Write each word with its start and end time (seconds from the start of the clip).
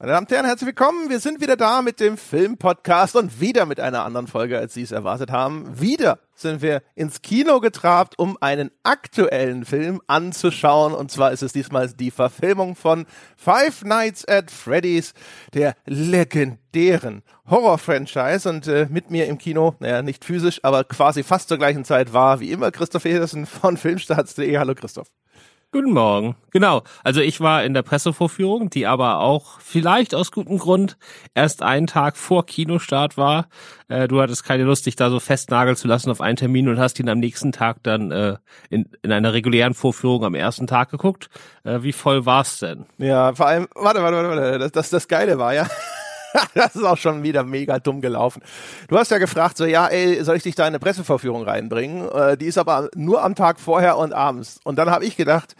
Meine 0.00 0.12
Damen 0.12 0.26
und 0.26 0.30
Herren, 0.30 0.46
herzlich 0.46 0.68
willkommen. 0.68 1.10
Wir 1.10 1.18
sind 1.18 1.40
wieder 1.40 1.56
da 1.56 1.82
mit 1.82 1.98
dem 1.98 2.16
Filmpodcast 2.16 3.16
und 3.16 3.40
wieder 3.40 3.66
mit 3.66 3.80
einer 3.80 4.04
anderen 4.04 4.28
Folge, 4.28 4.56
als 4.56 4.72
Sie 4.72 4.82
es 4.82 4.92
erwartet 4.92 5.32
haben. 5.32 5.80
Wieder 5.80 6.20
sind 6.36 6.62
wir 6.62 6.84
ins 6.94 7.20
Kino 7.20 7.58
getrabt, 7.58 8.16
um 8.16 8.38
einen 8.40 8.70
aktuellen 8.84 9.64
Film 9.64 10.00
anzuschauen. 10.06 10.94
Und 10.94 11.10
zwar 11.10 11.32
ist 11.32 11.42
es 11.42 11.52
diesmal 11.52 11.88
die 11.88 12.12
Verfilmung 12.12 12.76
von 12.76 13.06
Five 13.36 13.82
Nights 13.82 14.24
at 14.28 14.52
Freddy's, 14.52 15.14
der 15.52 15.74
legendären 15.84 17.24
Horror-Franchise. 17.50 18.48
Und 18.48 18.68
äh, 18.68 18.86
mit 18.88 19.10
mir 19.10 19.26
im 19.26 19.36
Kino, 19.36 19.74
naja, 19.80 20.02
nicht 20.02 20.24
physisch, 20.24 20.60
aber 20.62 20.84
quasi 20.84 21.24
fast 21.24 21.48
zur 21.48 21.58
gleichen 21.58 21.84
Zeit 21.84 22.12
war, 22.12 22.38
wie 22.38 22.52
immer, 22.52 22.70
Christoph 22.70 23.04
Edersen 23.04 23.46
von 23.46 23.76
Filmstarts.de. 23.76 24.58
Hallo 24.58 24.76
Christoph. 24.76 25.08
Guten 25.70 25.92
Morgen. 25.92 26.34
Genau. 26.50 26.82
Also 27.04 27.20
ich 27.20 27.42
war 27.42 27.62
in 27.62 27.74
der 27.74 27.82
Pressevorführung, 27.82 28.70
die 28.70 28.86
aber 28.86 29.20
auch 29.20 29.60
vielleicht 29.60 30.14
aus 30.14 30.32
gutem 30.32 30.56
Grund 30.56 30.96
erst 31.34 31.62
einen 31.62 31.86
Tag 31.86 32.16
vor 32.16 32.46
Kinostart 32.46 33.18
war. 33.18 33.48
Äh, 33.88 34.08
du 34.08 34.18
hattest 34.22 34.44
keine 34.44 34.62
Lust, 34.62 34.86
dich 34.86 34.96
da 34.96 35.10
so 35.10 35.20
festnageln 35.20 35.76
zu 35.76 35.86
lassen 35.86 36.10
auf 36.10 36.22
einen 36.22 36.36
Termin 36.36 36.70
und 36.70 36.78
hast 36.78 36.98
ihn 37.00 37.10
am 37.10 37.18
nächsten 37.18 37.52
Tag 37.52 37.82
dann 37.82 38.10
äh, 38.12 38.36
in, 38.70 38.88
in 39.02 39.12
einer 39.12 39.34
regulären 39.34 39.74
Vorführung 39.74 40.24
am 40.24 40.34
ersten 40.34 40.66
Tag 40.66 40.90
geguckt. 40.90 41.28
Äh, 41.64 41.82
wie 41.82 41.92
voll 41.92 42.24
war's 42.24 42.60
denn? 42.60 42.86
Ja, 42.96 43.34
vor 43.34 43.46
allem, 43.46 43.68
warte, 43.74 44.02
warte, 44.02 44.16
warte, 44.16 44.28
warte. 44.30 44.58
Das, 44.58 44.72
das, 44.72 44.88
das 44.88 45.06
Geile 45.06 45.38
war 45.38 45.52
ja. 45.52 45.66
das 46.54 46.76
ist 46.76 46.84
auch 46.84 46.96
schon 46.96 47.22
wieder 47.22 47.44
mega 47.44 47.78
dumm 47.78 48.00
gelaufen. 48.00 48.42
Du 48.88 48.98
hast 48.98 49.10
ja 49.10 49.18
gefragt, 49.18 49.56
so, 49.56 49.64
ja, 49.64 49.86
ey, 49.86 50.22
soll 50.24 50.36
ich 50.36 50.42
dich 50.42 50.54
da 50.54 50.64
in 50.64 50.68
eine 50.68 50.78
Pressevorführung 50.78 51.44
reinbringen? 51.44 52.08
Äh, 52.10 52.36
die 52.36 52.46
ist 52.46 52.58
aber 52.58 52.88
nur 52.94 53.22
am 53.22 53.34
Tag 53.34 53.60
vorher 53.60 53.96
und 53.96 54.12
abends. 54.12 54.60
Und 54.64 54.76
dann 54.76 54.90
habe 54.90 55.04
ich 55.04 55.16
gedacht, 55.16 55.54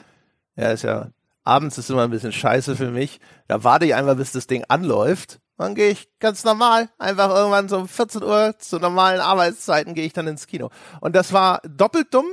ja, 0.57 0.71
ist 0.71 0.83
ja, 0.83 1.09
abends 1.45 1.79
ist 1.79 1.91
immer 1.91 2.05
ein 2.05 2.11
bisschen 2.11 2.33
scheiße 2.33 2.77
für 2.77 2.91
mich. 2.91 3.21
Da 3.47 3.65
warte 3.65 3.87
ich 3.87 3.95
einfach, 3.95 4.17
bis 4.17 4.33
das 4.33 4.47
Ding 4.47 4.65
anläuft. 4.69 5.41
Dann 5.57 5.75
gehe 5.75 5.91
ich 5.91 6.09
ganz 6.21 6.45
normal, 6.45 6.89
einfach 6.99 7.35
irgendwann 7.35 7.69
so 7.69 7.79
um 7.79 7.89
14 7.89 8.23
Uhr 8.23 8.55
zu 8.59 8.79
normalen 8.79 9.21
Arbeitszeiten 9.21 9.95
gehe 9.95 10.07
ich 10.07 10.13
dann 10.13 10.29
ins 10.29 10.47
Kino. 10.47 10.71
Und 11.01 11.17
das 11.17 11.33
war 11.33 11.61
doppelt 11.69 12.15
dumm, 12.15 12.27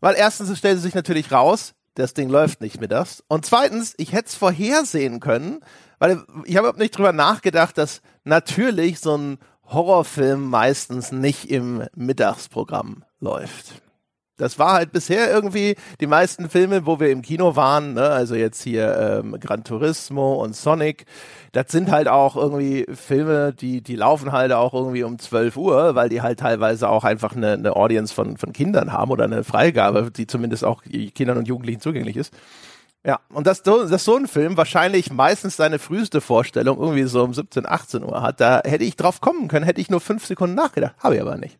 weil 0.00 0.14
erstens, 0.16 0.56
stellte 0.56 0.80
sich 0.80 0.94
natürlich 0.94 1.30
raus, 1.30 1.74
das 1.94 2.14
Ding 2.14 2.30
läuft 2.30 2.62
nicht 2.62 2.80
mittags. 2.80 3.22
Und 3.28 3.44
zweitens, 3.44 3.94
ich 3.98 4.12
hätte 4.12 4.28
es 4.28 4.34
vorhersehen 4.34 5.20
können, 5.20 5.60
weil 6.00 6.24
ich 6.46 6.56
habe 6.56 6.76
nicht 6.76 6.98
drüber 6.98 7.12
nachgedacht, 7.12 7.78
dass 7.78 8.02
natürlich 8.24 8.98
so 8.98 9.16
ein 9.16 9.38
Horrorfilm 9.66 10.48
meistens 10.50 11.12
nicht 11.12 11.48
im 11.48 11.84
Mittagsprogramm 11.94 13.04
läuft. 13.20 13.82
Das 14.36 14.58
war 14.58 14.72
halt 14.72 14.90
bisher 14.90 15.30
irgendwie 15.30 15.76
die 16.00 16.06
meisten 16.06 16.48
Filme, 16.48 16.86
wo 16.86 16.98
wir 16.98 17.10
im 17.10 17.20
Kino 17.20 17.56
waren, 17.56 17.92
ne? 17.92 18.08
also 18.08 18.34
jetzt 18.34 18.62
hier 18.62 19.20
ähm, 19.22 19.36
Gran 19.38 19.64
Turismo 19.64 20.42
und 20.42 20.56
Sonic, 20.56 21.04
das 21.52 21.66
sind 21.68 21.90
halt 21.90 22.08
auch 22.08 22.36
irgendwie 22.36 22.86
Filme, 22.94 23.52
die, 23.52 23.82
die 23.82 23.96
laufen 23.96 24.32
halt 24.32 24.52
auch 24.52 24.72
irgendwie 24.72 25.02
um 25.02 25.18
12 25.18 25.58
Uhr, 25.58 25.94
weil 25.94 26.08
die 26.08 26.22
halt 26.22 26.40
teilweise 26.40 26.88
auch 26.88 27.04
einfach 27.04 27.36
eine, 27.36 27.52
eine 27.52 27.76
Audience 27.76 28.14
von, 28.14 28.38
von 28.38 28.54
Kindern 28.54 28.94
haben 28.94 29.10
oder 29.10 29.24
eine 29.24 29.44
Freigabe, 29.44 30.10
die 30.10 30.26
zumindest 30.26 30.64
auch 30.64 30.82
Kindern 31.14 31.36
und 31.36 31.46
Jugendlichen 31.46 31.82
zugänglich 31.82 32.16
ist. 32.16 32.32
Ja, 33.06 33.20
und 33.30 33.46
dass, 33.46 33.62
dass 33.62 34.04
so 34.04 34.16
ein 34.16 34.28
Film 34.28 34.56
wahrscheinlich 34.58 35.10
meistens 35.10 35.56
seine 35.56 35.78
früheste 35.78 36.20
Vorstellung 36.20 36.78
irgendwie 36.78 37.04
so 37.04 37.24
um 37.24 37.32
17, 37.32 37.66
18 37.66 38.02
Uhr 38.04 38.20
hat, 38.20 38.40
da 38.40 38.60
hätte 38.64 38.84
ich 38.84 38.96
drauf 38.96 39.22
kommen 39.22 39.48
können, 39.48 39.64
hätte 39.64 39.80
ich 39.80 39.88
nur 39.88 40.00
fünf 40.00 40.26
Sekunden 40.26 40.54
nachgedacht. 40.54 40.94
Habe 40.98 41.14
ich 41.14 41.20
aber 41.22 41.38
nicht. 41.38 41.58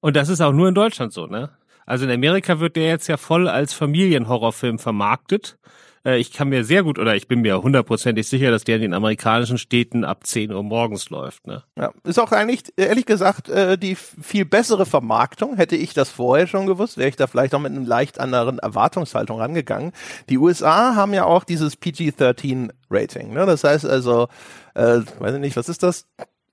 Und 0.00 0.16
das 0.16 0.30
ist 0.30 0.40
auch 0.40 0.52
nur 0.52 0.68
in 0.68 0.74
Deutschland 0.74 1.12
so, 1.12 1.26
ne? 1.26 1.50
Also 1.86 2.06
in 2.06 2.10
Amerika 2.10 2.60
wird 2.60 2.76
der 2.76 2.86
jetzt 2.86 3.08
ja 3.08 3.18
voll 3.18 3.46
als 3.46 3.74
Familienhorrorfilm 3.74 4.78
vermarktet. 4.78 5.58
Äh, 6.04 6.18
ich 6.18 6.32
kann 6.32 6.48
mir 6.48 6.64
sehr 6.64 6.82
gut 6.82 6.98
oder 6.98 7.16
ich 7.16 7.28
bin 7.28 7.40
mir 7.40 7.62
hundertprozentig 7.62 8.28
sicher, 8.28 8.50
dass 8.50 8.64
der 8.64 8.76
in 8.76 8.82
den 8.82 8.94
amerikanischen 8.94 9.58
Städten 9.58 10.04
ab 10.04 10.26
10 10.26 10.52
Uhr 10.52 10.62
morgens 10.62 11.10
läuft. 11.10 11.46
Ne? 11.46 11.62
Ja, 11.76 11.92
ist 12.04 12.18
auch 12.18 12.32
eigentlich, 12.32 12.64
ehrlich 12.76 13.06
gesagt, 13.06 13.48
äh, 13.48 13.78
die 13.78 13.94
viel 13.94 14.44
bessere 14.44 14.86
Vermarktung. 14.86 15.56
Hätte 15.56 15.76
ich 15.76 15.94
das 15.94 16.10
vorher 16.10 16.46
schon 16.46 16.66
gewusst, 16.66 16.98
wäre 16.98 17.08
ich 17.08 17.16
da 17.16 17.26
vielleicht 17.26 17.54
auch 17.54 17.60
mit 17.60 17.72
einer 17.72 17.86
leicht 17.86 18.20
anderen 18.20 18.58
Erwartungshaltung 18.58 19.40
rangegangen. 19.40 19.92
Die 20.28 20.38
USA 20.38 20.94
haben 20.94 21.14
ja 21.14 21.24
auch 21.24 21.44
dieses 21.44 21.76
PG-13-Rating. 21.76 23.32
Ne? 23.32 23.46
Das 23.46 23.64
heißt 23.64 23.86
also, 23.86 24.28
äh, 24.74 25.00
weiß 25.18 25.34
ich 25.34 25.40
nicht, 25.40 25.56
was 25.56 25.68
ist 25.68 25.82
das? 25.82 26.06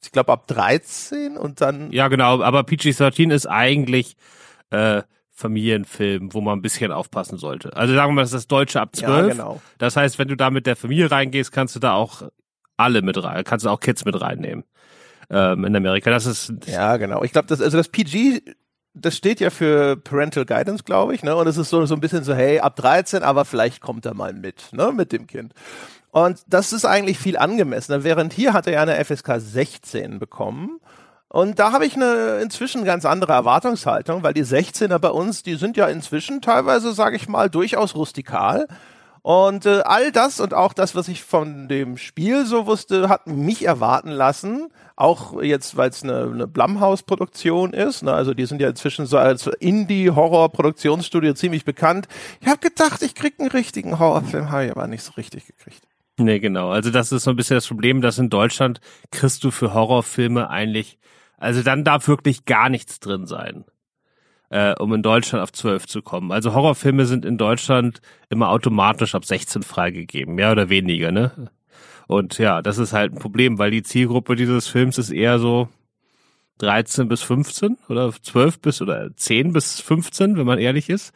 Ich 0.03 0.11
glaube 0.11 0.31
ab 0.31 0.47
13 0.47 1.37
und 1.37 1.61
dann. 1.61 1.91
Ja, 1.91 2.07
genau, 2.07 2.41
aber 2.41 2.63
PG-13 2.63 3.31
ist 3.31 3.45
eigentlich 3.45 4.15
äh, 4.71 5.03
Familienfilm, 5.41 6.33
wo 6.33 6.41
man 6.41 6.59
ein 6.59 6.61
bisschen 6.61 6.91
aufpassen 6.91 7.37
sollte. 7.37 7.75
Also 7.75 7.93
sagen 7.93 8.11
wir 8.11 8.15
mal, 8.15 8.21
das 8.21 8.31
ist 8.31 8.35
das 8.35 8.47
Deutsche 8.47 8.79
ab 8.79 8.95
12. 8.95 9.09
Ja, 9.09 9.33
genau. 9.33 9.61
Das 9.77 9.97
heißt, 9.97 10.19
wenn 10.19 10.27
du 10.27 10.35
da 10.35 10.49
mit 10.49 10.65
der 10.65 10.75
Familie 10.75 11.11
reingehst, 11.11 11.51
kannst 11.51 11.75
du 11.75 11.79
da 11.79 11.93
auch 11.93 12.23
alle 12.77 13.01
mit 13.01 13.21
rein, 13.21 13.43
kannst 13.43 13.65
du 13.65 13.69
auch 13.69 13.79
Kids 13.79 14.05
mit 14.05 14.19
reinnehmen. 14.19 14.63
Ähm, 15.29 15.65
in 15.65 15.75
Amerika. 15.75 16.09
Das 16.09 16.25
ist. 16.25 16.51
Ja, 16.65 16.97
genau. 16.97 17.23
Ich 17.23 17.31
glaube, 17.31 17.47
das, 17.47 17.61
also 17.61 17.77
das 17.77 17.87
PG, 17.87 18.41
das 18.93 19.15
steht 19.15 19.39
ja 19.39 19.49
für 19.49 19.95
Parental 19.95 20.45
Guidance, 20.45 20.83
glaube 20.83 21.15
ich, 21.15 21.23
ne? 21.23 21.35
Und 21.35 21.47
es 21.47 21.57
ist 21.57 21.69
so, 21.69 21.85
so 21.85 21.95
ein 21.95 22.01
bisschen 22.01 22.23
so, 22.23 22.33
hey, 22.33 22.59
ab 22.59 22.75
13, 22.75 23.23
aber 23.23 23.45
vielleicht 23.45 23.79
kommt 23.79 24.05
er 24.05 24.13
mal 24.13 24.33
mit, 24.33 24.73
ne, 24.73 24.91
mit 24.91 25.13
dem 25.13 25.27
Kind. 25.27 25.53
Und 26.11 26.41
das 26.47 26.73
ist 26.73 26.83
eigentlich 26.83 27.17
viel 27.17 27.37
angemessener. 27.37 28.03
Während 28.03 28.33
hier 28.33 28.51
hat 28.51 28.67
er 28.67 28.73
ja 28.73 28.81
eine 28.81 29.03
FSK 29.03 29.39
16 29.39 30.19
bekommen. 30.19 30.81
Und 31.33 31.59
da 31.59 31.71
habe 31.71 31.85
ich 31.85 31.95
eine 31.95 32.39
inzwischen 32.41 32.83
ganz 32.83 33.05
andere 33.05 33.31
Erwartungshaltung, 33.31 34.21
weil 34.21 34.33
die 34.33 34.43
16er 34.43 34.99
bei 34.99 35.11
uns, 35.11 35.43
die 35.43 35.55
sind 35.55 35.77
ja 35.77 35.87
inzwischen 35.87 36.41
teilweise, 36.41 36.91
sage 36.91 37.15
ich 37.15 37.29
mal, 37.29 37.49
durchaus 37.49 37.95
rustikal. 37.95 38.67
Und 39.21 39.65
äh, 39.65 39.81
all 39.85 40.11
das 40.11 40.41
und 40.41 40.53
auch 40.53 40.73
das, 40.73 40.93
was 40.93 41.07
ich 41.07 41.23
von 41.23 41.69
dem 41.69 41.97
Spiel 41.97 42.45
so 42.45 42.65
wusste, 42.65 43.07
hat 43.07 43.27
mich 43.27 43.63
erwarten 43.63 44.09
lassen. 44.09 44.67
Auch 44.97 45.41
jetzt, 45.41 45.77
weil 45.77 45.91
es 45.91 46.03
eine, 46.03 46.23
eine 46.23 46.47
Blumhouse-Produktion 46.47 47.71
ist. 47.71 48.03
Ne? 48.03 48.11
Also 48.11 48.33
die 48.33 48.45
sind 48.45 48.59
ja 48.59 48.67
inzwischen 48.67 49.05
so 49.05 49.17
als 49.17 49.47
Indie-Horror-Produktionsstudio 49.47 51.33
ziemlich 51.33 51.63
bekannt. 51.63 52.09
Ich 52.41 52.47
habe 52.47 52.59
gedacht, 52.59 53.01
ich 53.03 53.15
krieg 53.15 53.35
einen 53.39 53.51
richtigen 53.51 53.99
Horrorfilm, 53.99 54.51
habe 54.51 54.65
ich 54.65 54.71
aber 54.71 54.87
nicht 54.87 55.03
so 55.03 55.13
richtig 55.13 55.47
gekriegt. 55.47 55.81
Nee, 56.17 56.39
genau. 56.39 56.71
Also 56.71 56.89
das 56.89 57.13
ist 57.13 57.23
so 57.23 57.29
ein 57.29 57.37
bisschen 57.37 57.55
das 57.55 57.67
Problem, 57.67 58.01
dass 58.01 58.17
in 58.17 58.29
Deutschland 58.29 58.81
kriegst 59.11 59.45
du 59.45 59.51
für 59.51 59.73
Horrorfilme 59.73 60.49
eigentlich 60.49 60.97
also 61.41 61.63
dann 61.63 61.83
darf 61.83 62.07
wirklich 62.07 62.45
gar 62.45 62.69
nichts 62.69 62.99
drin 62.99 63.25
sein, 63.25 63.65
äh, 64.49 64.75
um 64.75 64.93
in 64.93 65.01
Deutschland 65.01 65.41
auf 65.41 65.51
12 65.51 65.87
zu 65.87 66.03
kommen. 66.03 66.31
Also 66.31 66.53
Horrorfilme 66.53 67.05
sind 67.05 67.25
in 67.25 67.39
Deutschland 67.39 67.99
immer 68.29 68.49
automatisch 68.49 69.15
ab 69.15 69.25
16 69.25 69.63
freigegeben, 69.63 70.35
mehr 70.35 70.51
oder 70.51 70.69
weniger, 70.69 71.11
ne? 71.11 71.49
Und 72.07 72.37
ja, 72.37 72.61
das 72.61 72.77
ist 72.77 72.93
halt 72.93 73.13
ein 73.13 73.19
Problem, 73.19 73.57
weil 73.57 73.71
die 73.71 73.83
Zielgruppe 73.83 74.35
dieses 74.35 74.67
Films 74.67 74.97
ist 74.97 75.11
eher 75.11 75.39
so 75.39 75.69
13 76.59 77.07
bis 77.07 77.23
15 77.23 77.77
oder 77.89 78.11
12 78.11 78.59
bis 78.59 78.81
oder 78.81 79.09
10 79.15 79.53
bis 79.53 79.79
15, 79.81 80.37
wenn 80.37 80.45
man 80.45 80.59
ehrlich 80.59 80.89
ist. 80.89 81.11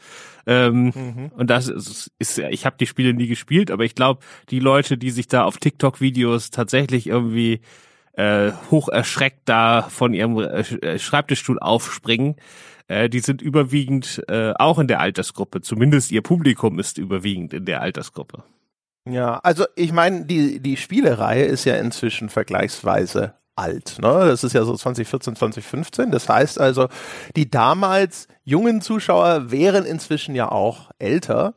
Ähm, 0.47 0.85
mhm. 0.95 1.31
Und 1.35 1.51
das 1.51 1.67
ist, 1.67 2.11
ist 2.17 2.39
ich 2.39 2.65
habe 2.65 2.77
die 2.79 2.87
Spiele 2.87 3.13
nie 3.13 3.27
gespielt, 3.27 3.69
aber 3.69 3.83
ich 3.83 3.93
glaube, 3.93 4.21
die 4.49 4.59
Leute, 4.59 4.97
die 4.97 5.11
sich 5.11 5.27
da 5.27 5.43
auf 5.43 5.57
TikTok-Videos 5.57 6.49
tatsächlich 6.49 7.07
irgendwie 7.07 7.61
äh, 8.17 8.51
hoch 8.71 8.89
erschreckt 8.89 9.41
da 9.45 9.83
von 9.83 10.13
ihrem 10.13 10.37
äh, 10.37 10.61
äh, 10.61 10.99
Schreibtischstuhl 10.99 11.59
aufspringen. 11.59 12.35
Äh, 12.87 13.09
die 13.09 13.19
sind 13.19 13.41
überwiegend 13.41 14.23
äh, 14.27 14.53
auch 14.57 14.79
in 14.79 14.87
der 14.87 14.99
Altersgruppe. 14.99 15.61
Zumindest 15.61 16.11
ihr 16.11 16.21
Publikum 16.21 16.79
ist 16.79 16.97
überwiegend 16.97 17.53
in 17.53 17.65
der 17.65 17.81
Altersgruppe. 17.81 18.43
Ja, 19.07 19.39
also 19.43 19.65
ich 19.75 19.91
meine, 19.91 20.25
die, 20.25 20.59
die 20.59 20.77
Spielereihe 20.77 21.45
ist 21.45 21.65
ja 21.65 21.75
inzwischen 21.75 22.29
vergleichsweise 22.29 23.33
alt. 23.55 23.97
Ne? 24.01 24.07
Das 24.07 24.43
ist 24.43 24.53
ja 24.53 24.63
so 24.63 24.75
2014, 24.75 25.35
2015. 25.35 26.11
Das 26.11 26.27
heißt 26.27 26.59
also, 26.59 26.87
die 27.35 27.49
damals 27.49 28.27
jungen 28.43 28.81
Zuschauer 28.81 29.51
wären 29.51 29.85
inzwischen 29.85 30.35
ja 30.35 30.51
auch 30.51 30.91
älter. 30.99 31.55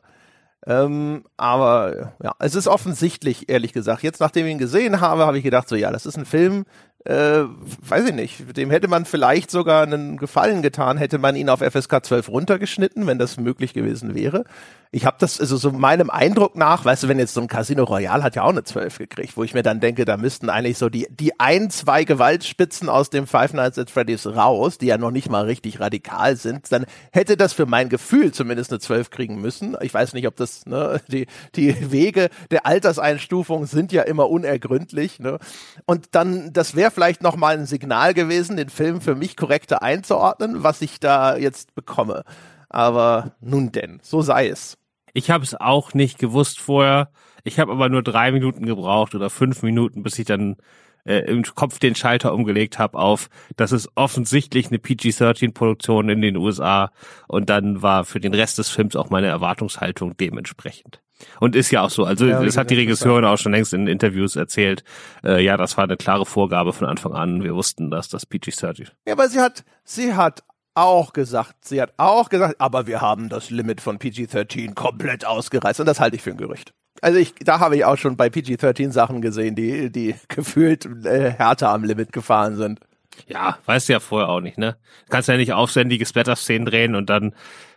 Ähm, 0.69 1.23
aber 1.35 2.13
ja, 2.23 2.33
es 2.37 2.53
ist 2.53 2.67
offensichtlich, 2.67 3.49
ehrlich 3.49 3.73
gesagt. 3.73 4.03
Jetzt, 4.03 4.19
nachdem 4.19 4.45
ich 4.45 4.51
ihn 4.51 4.57
gesehen 4.59 5.01
habe, 5.01 5.25
habe 5.25 5.39
ich 5.39 5.43
gedacht, 5.43 5.67
so 5.67 5.75
ja, 5.75 5.91
das 5.91 6.05
ist 6.05 6.15
ein 6.15 6.25
Film, 6.25 6.65
äh, 7.05 7.43
weiß 7.87 8.09
ich 8.09 8.13
nicht, 8.13 8.57
dem 8.57 8.71
hätte 8.71 8.87
man 8.87 9.05
vielleicht 9.05 9.51
sogar 9.51 9.83
einen 9.83 10.17
Gefallen 10.17 10.61
getan, 10.61 10.97
hätte 10.97 11.17
man 11.17 11.35
ihn 11.35 11.49
auf 11.49 11.61
FSK 11.61 12.03
12 12.03 12.29
runtergeschnitten, 12.29 13.07
wenn 13.07 13.17
das 13.17 13.37
möglich 13.37 13.73
gewesen 13.73 14.15
wäre. 14.15 14.43
Ich 14.91 15.05
habe 15.05 15.17
das, 15.19 15.39
also 15.39 15.55
so 15.55 15.71
meinem 15.71 16.09
Eindruck 16.09 16.55
nach, 16.55 16.83
weißt 16.83 17.03
du, 17.03 17.07
wenn 17.09 17.19
jetzt 17.19 17.35
so 17.35 17.41
ein 17.41 17.47
Casino 17.47 17.83
Royale 17.83 18.23
hat 18.23 18.35
ja 18.35 18.41
auch 18.41 18.49
eine 18.49 18.63
12 18.63 18.97
gekriegt, 18.97 19.37
wo 19.37 19.43
ich 19.43 19.53
mir 19.53 19.61
dann 19.61 19.79
denke, 19.79 20.03
da 20.03 20.17
müssten 20.17 20.49
eigentlich 20.49 20.79
so 20.79 20.89
die, 20.89 21.07
die 21.11 21.39
ein, 21.39 21.69
zwei 21.69 22.05
Gewaltspitzen 22.05 22.89
aus 22.89 23.11
dem 23.11 23.27
Five 23.27 23.53
Nights 23.53 23.77
at 23.77 23.91
Freddy's 23.91 24.25
raus, 24.25 24.79
die 24.79 24.87
ja 24.87 24.97
noch 24.97 25.11
nicht 25.11 25.29
mal 25.29 25.45
richtig 25.45 25.79
radikal 25.79 26.35
sind, 26.37 26.71
dann 26.71 26.85
hätte 27.11 27.37
das 27.37 27.53
für 27.53 27.67
mein 27.67 27.89
Gefühl 27.89 28.31
zumindest 28.31 28.71
eine 28.71 28.79
12 28.79 29.11
kriegen 29.11 29.39
müssen. 29.39 29.77
Ich 29.81 29.93
weiß 29.93 30.13
nicht, 30.13 30.27
ob 30.27 30.35
das, 30.37 30.65
ne, 30.65 30.99
die, 31.07 31.27
die 31.55 31.91
Wege 31.91 32.29
der 32.49 32.65
Alterseinstufung 32.65 33.67
sind 33.67 33.91
ja 33.91 34.01
immer 34.01 34.27
unergründlich, 34.27 35.19
ne. 35.19 35.37
Und 35.85 36.07
dann, 36.11 36.51
das 36.51 36.75
wäre 36.75 36.88
vielleicht 36.91 37.21
nochmal 37.21 37.57
ein 37.57 37.65
Signal 37.65 38.13
gewesen, 38.13 38.57
den 38.57 38.69
Film 38.69 39.01
für 39.01 39.15
mich 39.15 39.35
korrekter 39.35 39.81
einzuordnen, 39.81 40.63
was 40.63 40.81
ich 40.81 40.99
da 40.99 41.37
jetzt 41.37 41.75
bekomme. 41.75 42.23
Aber 42.69 43.31
nun 43.41 43.71
denn, 43.71 43.99
so 44.03 44.21
sei 44.21 44.49
es. 44.49 44.77
Ich 45.13 45.31
habe 45.31 45.43
es 45.43 45.55
auch 45.55 45.93
nicht 45.93 46.19
gewusst 46.19 46.59
vorher. 46.59 47.09
Ich 47.43 47.59
habe 47.59 47.71
aber 47.71 47.89
nur 47.89 48.03
drei 48.03 48.31
Minuten 48.31 48.65
gebraucht 48.65 49.15
oder 49.15 49.29
fünf 49.29 49.63
Minuten, 49.63 50.03
bis 50.03 50.19
ich 50.19 50.25
dann 50.25 50.57
äh, 51.05 51.19
im 51.21 51.43
Kopf 51.43 51.79
den 51.79 51.95
Schalter 51.95 52.33
umgelegt 52.33 52.79
habe 52.79 52.97
auf, 52.97 53.29
das 53.55 53.71
ist 53.71 53.89
offensichtlich 53.95 54.67
eine 54.67 54.77
PG-13-Produktion 54.77 56.09
in 56.09 56.21
den 56.21 56.37
USA 56.37 56.91
und 57.27 57.49
dann 57.49 57.81
war 57.81 58.05
für 58.05 58.19
den 58.19 58.33
Rest 58.33 58.57
des 58.57 58.69
Films 58.69 58.95
auch 58.95 59.09
meine 59.09 59.27
Erwartungshaltung 59.27 60.15
dementsprechend. 60.17 61.01
Und 61.39 61.55
ist 61.55 61.71
ja 61.71 61.81
auch 61.81 61.89
so. 61.89 62.05
Also 62.05 62.25
ja, 62.25 62.43
das 62.43 62.57
hat 62.57 62.69
die 62.69 62.75
Regisseurin 62.75 63.25
auch 63.25 63.37
schon 63.37 63.51
längst 63.51 63.73
in 63.73 63.87
Interviews 63.87 64.35
erzählt. 64.35 64.83
Äh, 65.23 65.43
ja, 65.43 65.57
das 65.57 65.77
war 65.77 65.83
eine 65.83 65.97
klare 65.97 66.25
Vorgabe 66.25 66.73
von 66.73 66.87
Anfang 66.87 67.13
an. 67.13 67.43
Wir 67.43 67.55
wussten, 67.55 67.91
dass 67.91 68.07
das 68.07 68.25
PG-13. 68.25 68.87
Ja, 69.05 69.13
aber 69.13 69.27
sie 69.27 69.39
hat, 69.39 69.63
sie 69.83 70.13
hat 70.13 70.43
auch 70.75 71.13
gesagt, 71.13 71.65
sie 71.65 71.81
hat 71.81 71.93
auch 71.97 72.29
gesagt, 72.29 72.55
aber 72.59 72.87
wir 72.87 73.01
haben 73.01 73.29
das 73.29 73.49
Limit 73.49 73.81
von 73.81 73.99
PG-13 73.99 74.75
komplett 74.75 75.25
ausgereizt 75.25 75.79
und 75.79 75.85
das 75.85 75.99
halte 75.99 76.15
ich 76.15 76.21
für 76.21 76.31
ein 76.31 76.37
Gerücht. 76.37 76.73
Also 77.01 77.19
ich, 77.19 77.33
da 77.35 77.59
habe 77.59 77.75
ich 77.77 77.85
auch 77.85 77.97
schon 77.97 78.17
bei 78.17 78.29
PG-13 78.29 78.91
Sachen 78.91 79.21
gesehen, 79.21 79.55
die, 79.55 79.91
die 79.91 80.15
gefühlt 80.27 80.85
äh, 81.05 81.31
härter 81.31 81.69
am 81.69 81.83
Limit 81.83 82.11
gefahren 82.11 82.55
sind. 82.55 82.79
Ja, 83.27 83.57
weißt 83.65 83.89
du 83.89 83.93
ja 83.93 83.99
vorher 83.99 84.29
auch 84.29 84.39
nicht, 84.39 84.57
ne? 84.57 84.77
Du 85.05 85.11
kannst 85.11 85.27
ja 85.27 85.35
nicht 85.35 85.51
aufwendige 85.51 86.05
Splatter-Szenen 86.05 86.65
drehen 86.65 86.95
und 86.95 87.09
dann 87.09 87.33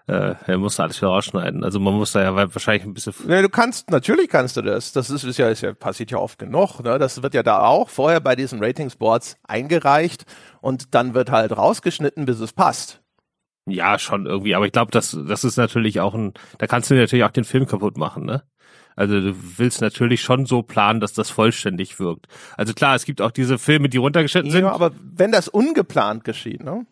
äh, 0.07 0.35
er 0.47 0.59
muss 0.59 0.81
alles 0.81 1.01
wieder 1.01 1.11
rausschneiden. 1.11 1.65
Also 1.65 1.79
man 1.79 1.95
muss 1.95 2.13
da 2.13 2.23
ja 2.23 2.35
wahrscheinlich 2.35 2.85
ein 2.85 2.95
bisschen. 2.95 3.15
Nee, 3.27 3.43
du 3.43 3.49
kannst, 3.49 3.91
natürlich 3.91 4.29
kannst 4.29 4.57
du 4.57 4.63
das. 4.63 4.93
Das 4.93 5.11
ist, 5.11 5.25
ist 5.25 5.39
ja, 5.39 5.49
ist 5.49 5.63
ja, 5.63 5.75
passiert 5.75 6.11
ja 6.11 6.19
oft 6.19 6.39
genug. 6.39 6.81
Ne? 6.81 6.99
Das 6.99 7.23
wird 7.23 7.35
ja 7.35 7.43
da 7.43 7.61
auch 7.61 7.89
vorher 7.89 8.21
bei 8.21 8.35
diesen 8.35 8.63
Ratingsboards 8.63 9.37
eingereicht 9.45 10.25
und 10.61 10.95
dann 10.95 11.15
wird 11.15 11.31
halt 11.31 11.57
rausgeschnitten, 11.57 12.25
bis 12.25 12.41
es 12.41 12.53
passt. 12.53 13.01
Ja, 13.67 13.99
schon 13.99 14.27
irgendwie. 14.27 14.55
Aber 14.55 14.67
ich 14.67 14.73
glaube, 14.73 14.91
das, 14.91 15.17
das 15.29 15.45
ist 15.45 15.57
natürlich 15.57 16.01
auch 16.01 16.15
ein, 16.15 16.35
da 16.59 16.67
kannst 16.67 16.91
du 16.91 16.95
natürlich 16.95 17.25
auch 17.25 17.31
den 17.31 17.45
Film 17.45 17.67
kaputt 17.67 17.97
machen, 17.97 18.25
ne? 18.25 18.43
Also 18.95 19.21
du 19.21 19.35
willst 19.57 19.81
natürlich 19.81 20.21
schon 20.21 20.45
so 20.45 20.63
planen, 20.63 21.01
dass 21.01 21.15
das 21.15 21.31
vollständig 21.31 21.99
wirkt. 21.99 22.27
Also 22.59 22.75
klar, 22.75 22.95
es 22.95 23.07
gibt 23.07 23.23
auch 23.23 23.31
diese 23.31 23.59
Filme, 23.59 23.89
die 23.89 23.97
runtergeschnitten 23.97 24.51
ja, 24.51 24.53
sind. 24.53 24.65
Ja, 24.65 24.73
aber 24.73 24.91
wenn 25.01 25.33
das 25.33 25.49
ungeplant 25.49 26.25
geschieht, 26.25 26.63
ne? 26.63 26.85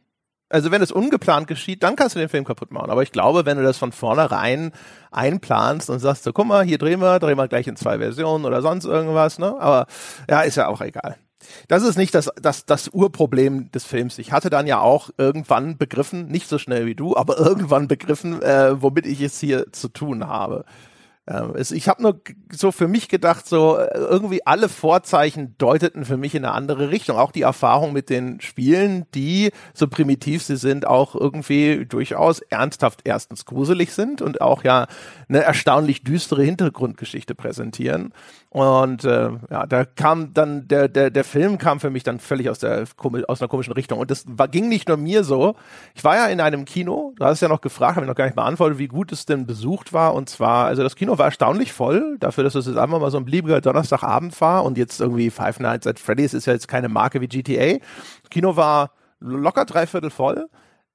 Also 0.51 0.73
wenn 0.73 0.83
es 0.83 0.91
ungeplant 0.91 1.47
geschieht, 1.47 1.83
dann 1.83 1.97
kannst 1.97 2.17
du 2.17 2.19
den 2.19 2.29
Film 2.29 2.45
kaputt 2.45 2.73
machen. 2.73 2.91
Aber 2.91 3.03
ich 3.03 3.13
glaube, 3.13 3.47
wenn 3.47 3.57
du 3.57 3.63
das 3.63 3.79
von 3.79 3.93
vornherein 3.93 4.73
einplanst 5.13 5.89
und 5.89 6.01
sagst 6.01 6.25
so, 6.25 6.33
guck 6.33 6.47
mal, 6.47 6.65
hier 6.65 6.77
drehen 6.77 7.01
wir, 7.01 7.21
drehen 7.21 7.39
wir 7.39 7.49
gleich 7.49 7.69
in 7.69 7.77
zwei 7.77 7.99
Versionen 7.99 8.45
oder 8.45 8.61
sonst 8.61 8.85
irgendwas, 8.85 9.39
ne? 9.39 9.57
Aber 9.59 9.87
ja, 10.29 10.43
ist 10.43 10.57
ja 10.57 10.69
auch 10.69 10.81
egal. 10.81 11.17
Das 11.69 11.83
ist 11.83 11.97
nicht 11.97 12.15
das, 12.15 12.31
das, 12.41 12.67
das 12.67 12.89
Urproblem 12.89 13.71
des 13.71 13.85
Films. 13.85 14.19
Ich 14.19 14.33
hatte 14.33 14.51
dann 14.51 14.67
ja 14.67 14.81
auch 14.81 15.11
irgendwann 15.17 15.79
begriffen, 15.79 16.27
nicht 16.27 16.49
so 16.49 16.59
schnell 16.59 16.85
wie 16.85 16.95
du, 16.95 17.17
aber 17.17 17.39
irgendwann 17.39 17.89
begriffen, 17.89 18.43
äh, 18.43 18.83
womit 18.83 19.07
ich 19.07 19.21
es 19.21 19.39
hier 19.39 19.73
zu 19.73 19.89
tun 19.89 20.27
habe. 20.27 20.65
Ähm, 21.31 21.55
ich 21.57 21.89
habe 21.89 22.03
nur 22.03 22.21
so 22.51 22.73
für 22.73 22.89
mich 22.89 23.09
gedacht, 23.09 23.47
so 23.47 23.79
äh, 23.79 23.89
irgendwie 23.97 24.45
alle 24.47 24.69
Vorzeichen 24.69 25.55
deuteten 25.59 26.05
für 26.05 26.17
mich 26.17 26.35
in 26.35 26.45
eine 26.45 26.55
andere 26.55 26.91
Richtung. 26.91 27.17
Auch 27.17 27.31
die 27.33 27.43
Erfahrung 27.43 27.93
mit 27.93 28.11
den 28.11 28.41
Spielen, 28.41 29.07
die 29.15 29.51
so 29.73 29.87
primitiv 29.87 30.43
sie 30.43 30.57
sind, 30.57 30.87
auch 30.87 31.15
irgendwie 31.15 31.87
durchaus 31.87 32.41
ernsthaft 32.41 33.03
erstens 33.05 33.45
gruselig 33.45 33.93
sind 33.93 34.21
und 34.23 34.41
auch 34.41 34.65
ja 34.65 34.87
eine 35.29 35.43
erstaunlich 35.43 36.03
düstere 36.03 36.43
Hintergrundgeschichte 36.43 37.35
präsentieren. 37.35 38.13
Und 38.51 39.05
äh, 39.05 39.31
ja, 39.49 39.67
da 39.67 39.85
kam 39.85 40.35
dann 40.35 40.67
der 40.67 40.89
der 40.89 41.11
der 41.11 41.23
Film 41.23 41.57
kam 41.59 41.79
für 41.79 41.91
mich 41.91 42.03
dann 42.03 42.19
völlig 42.19 42.51
aus 42.51 42.59
der 42.59 42.85
aus 43.29 43.41
einer 43.41 43.49
komischen 43.49 43.73
Richtung 43.73 44.01
und 44.01 44.11
das 44.11 44.25
war, 44.27 44.49
ging 44.49 44.69
nicht 44.69 44.89
nur 44.89 44.97
mir 44.97 45.23
so. 45.23 45.55
Ich 45.95 46.03
war 46.03 46.17
ja 46.17 46.27
in 46.27 46.41
einem 46.41 46.65
Kino, 46.65 47.15
du 47.17 47.25
hast 47.25 47.41
ja 47.41 47.49
noch 47.49 47.61
gefragt, 47.61 47.95
habe 47.95 48.07
ich 48.07 48.09
noch 48.09 48.17
gar 48.17 48.25
nicht 48.25 48.35
beantwortet, 48.35 48.79
wie 48.79 48.89
gut 48.89 49.13
es 49.13 49.25
denn 49.25 49.47
besucht 49.47 49.93
war 49.93 50.15
und 50.15 50.29
zwar 50.29 50.67
also 50.67 50.83
das 50.83 50.97
Kino 50.97 51.17
war 51.21 51.27
erstaunlich 51.27 51.73
voll 51.73 52.17
dafür, 52.19 52.43
dass 52.43 52.57
es 52.57 52.67
jetzt 52.67 52.77
einfach 52.77 52.99
mal 52.99 53.11
so 53.13 53.19
ein 53.19 53.25
beliebiger 53.25 53.61
Donnerstagabend 53.61 54.41
war 54.41 54.65
und 54.65 54.77
jetzt 54.77 55.01
irgendwie 55.01 55.31
Five 55.31 55.61
Nights 55.61 55.87
at 55.87 56.01
Freddy's 56.01 56.35
ist 56.35 56.47
ja 56.47 56.53
jetzt 56.53 56.67
keine 56.67 56.89
Marke 56.89 57.21
wie 57.21 57.29
GTA. 57.29 57.79
Kino 58.31 58.57
war 58.57 58.91
locker 59.21 59.65
dreiviertel 59.67 60.11
voll, 60.11 60.49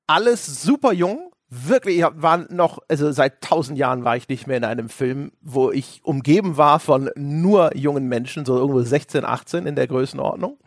alles 0.08 0.64
super 0.64 0.92
jung, 0.92 1.32
wirklich, 1.50 2.00
ich 2.00 2.06
war 2.16 2.52
noch, 2.52 2.80
also 2.88 3.12
seit 3.12 3.42
tausend 3.42 3.78
Jahren 3.78 4.04
war 4.04 4.18
ich 4.18 4.28
nicht 4.28 4.48
mehr 4.48 4.58
in 4.58 4.66
einem 4.66 4.90
Film, 4.90 5.32
wo 5.42 5.72
ich 5.72 6.02
umgeben 6.04 6.58
war 6.58 6.80
von 6.80 7.10
nur 7.16 7.76
jungen 7.78 8.08
Menschen, 8.08 8.46
so 8.46 8.58
irgendwo 8.58 8.82
16, 8.82 9.26
18 9.26 9.66
in 9.66 9.76
der 9.76 9.88
Größenordnung. 9.88 10.58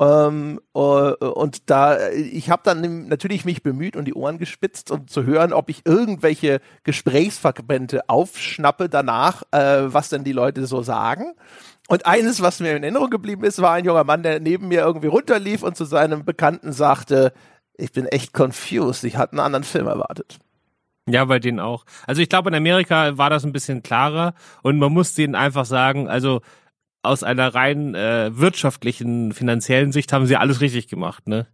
Ähm, 0.00 0.60
äh, 0.74 0.78
und 0.78 1.68
da, 1.68 2.08
ich 2.10 2.48
habe 2.48 2.62
dann 2.64 3.08
natürlich 3.08 3.44
mich 3.44 3.62
bemüht 3.62 3.96
und 3.96 4.06
die 4.06 4.14
Ohren 4.14 4.38
gespitzt, 4.38 4.90
um 4.90 5.06
zu 5.06 5.24
hören, 5.24 5.52
ob 5.52 5.68
ich 5.68 5.82
irgendwelche 5.84 6.60
Gesprächsfragmente 6.84 8.08
aufschnappe 8.08 8.88
danach, 8.88 9.42
äh, 9.52 9.92
was 9.92 10.08
denn 10.08 10.24
die 10.24 10.32
Leute 10.32 10.66
so 10.66 10.82
sagen. 10.82 11.34
Und 11.86 12.06
eines, 12.06 12.40
was 12.40 12.60
mir 12.60 12.76
in 12.76 12.82
Erinnerung 12.82 13.10
geblieben 13.10 13.44
ist, 13.44 13.60
war 13.60 13.72
ein 13.74 13.84
junger 13.84 14.04
Mann, 14.04 14.22
der 14.22 14.40
neben 14.40 14.68
mir 14.68 14.80
irgendwie 14.80 15.08
runterlief 15.08 15.62
und 15.62 15.76
zu 15.76 15.84
seinem 15.84 16.24
Bekannten 16.24 16.72
sagte, 16.72 17.34
ich 17.76 17.92
bin 17.92 18.06
echt 18.06 18.32
confused. 18.32 19.04
Ich 19.04 19.18
hatte 19.18 19.32
einen 19.32 19.40
anderen 19.40 19.64
Film 19.64 19.86
erwartet. 19.86 20.38
Ja, 21.08 21.24
bei 21.24 21.40
denen 21.40 21.60
auch. 21.60 21.84
Also 22.06 22.22
ich 22.22 22.28
glaube, 22.28 22.50
in 22.50 22.54
Amerika 22.54 23.18
war 23.18 23.28
das 23.28 23.44
ein 23.44 23.52
bisschen 23.52 23.82
klarer 23.82 24.34
und 24.62 24.78
man 24.78 24.92
muss 24.92 25.14
denen 25.14 25.34
einfach 25.34 25.64
sagen, 25.64 26.08
also 26.08 26.40
aus 27.02 27.22
einer 27.22 27.54
rein 27.54 27.94
äh, 27.94 28.30
wirtschaftlichen, 28.34 29.32
finanziellen 29.32 29.92
Sicht 29.92 30.12
haben 30.12 30.26
sie 30.26 30.36
alles 30.36 30.60
richtig 30.60 30.88
gemacht, 30.88 31.26
ne? 31.28 31.46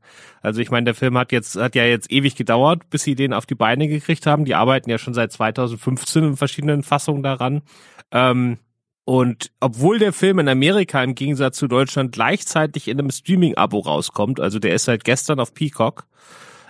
Also 0.43 0.61
ich 0.61 0.71
meine, 0.71 0.85
der 0.85 0.95
Film 0.95 1.17
hat 1.17 1.33
jetzt 1.33 1.57
hat 1.57 1.75
ja 1.75 1.85
jetzt 1.85 2.11
ewig 2.11 2.35
gedauert, 2.35 2.91
bis 2.91 3.05
sie 3.05 3.15
den 3.15 3.33
auf 3.33 3.47
die 3.47 3.55
Beine 3.55 3.87
gekriegt 3.87 4.27
haben. 4.27 4.45
Die 4.45 4.55
arbeiten 4.55 4.91
ja 4.91 4.99
schon 4.99 5.15
seit 5.15 5.33
2015 5.33 6.25
in 6.25 6.37
verschiedenen 6.37 6.83
Fassungen 6.83 7.23
daran. 7.23 7.63
Ähm, 8.11 8.59
und 9.05 9.53
obwohl 9.61 10.01
der 10.01 10.13
Film 10.13 10.41
in 10.41 10.49
Amerika 10.49 11.03
im 11.03 11.15
Gegensatz 11.15 11.59
zu 11.59 11.69
Deutschland 11.69 12.11
gleichzeitig 12.11 12.89
in 12.89 12.99
einem 12.99 13.13
Streaming-Abo 13.13 13.79
rauskommt, 13.79 14.41
also 14.41 14.59
der 14.59 14.75
ist 14.75 14.85
seit 14.85 15.05
gestern 15.05 15.39
auf 15.39 15.55
Peacock, 15.55 16.09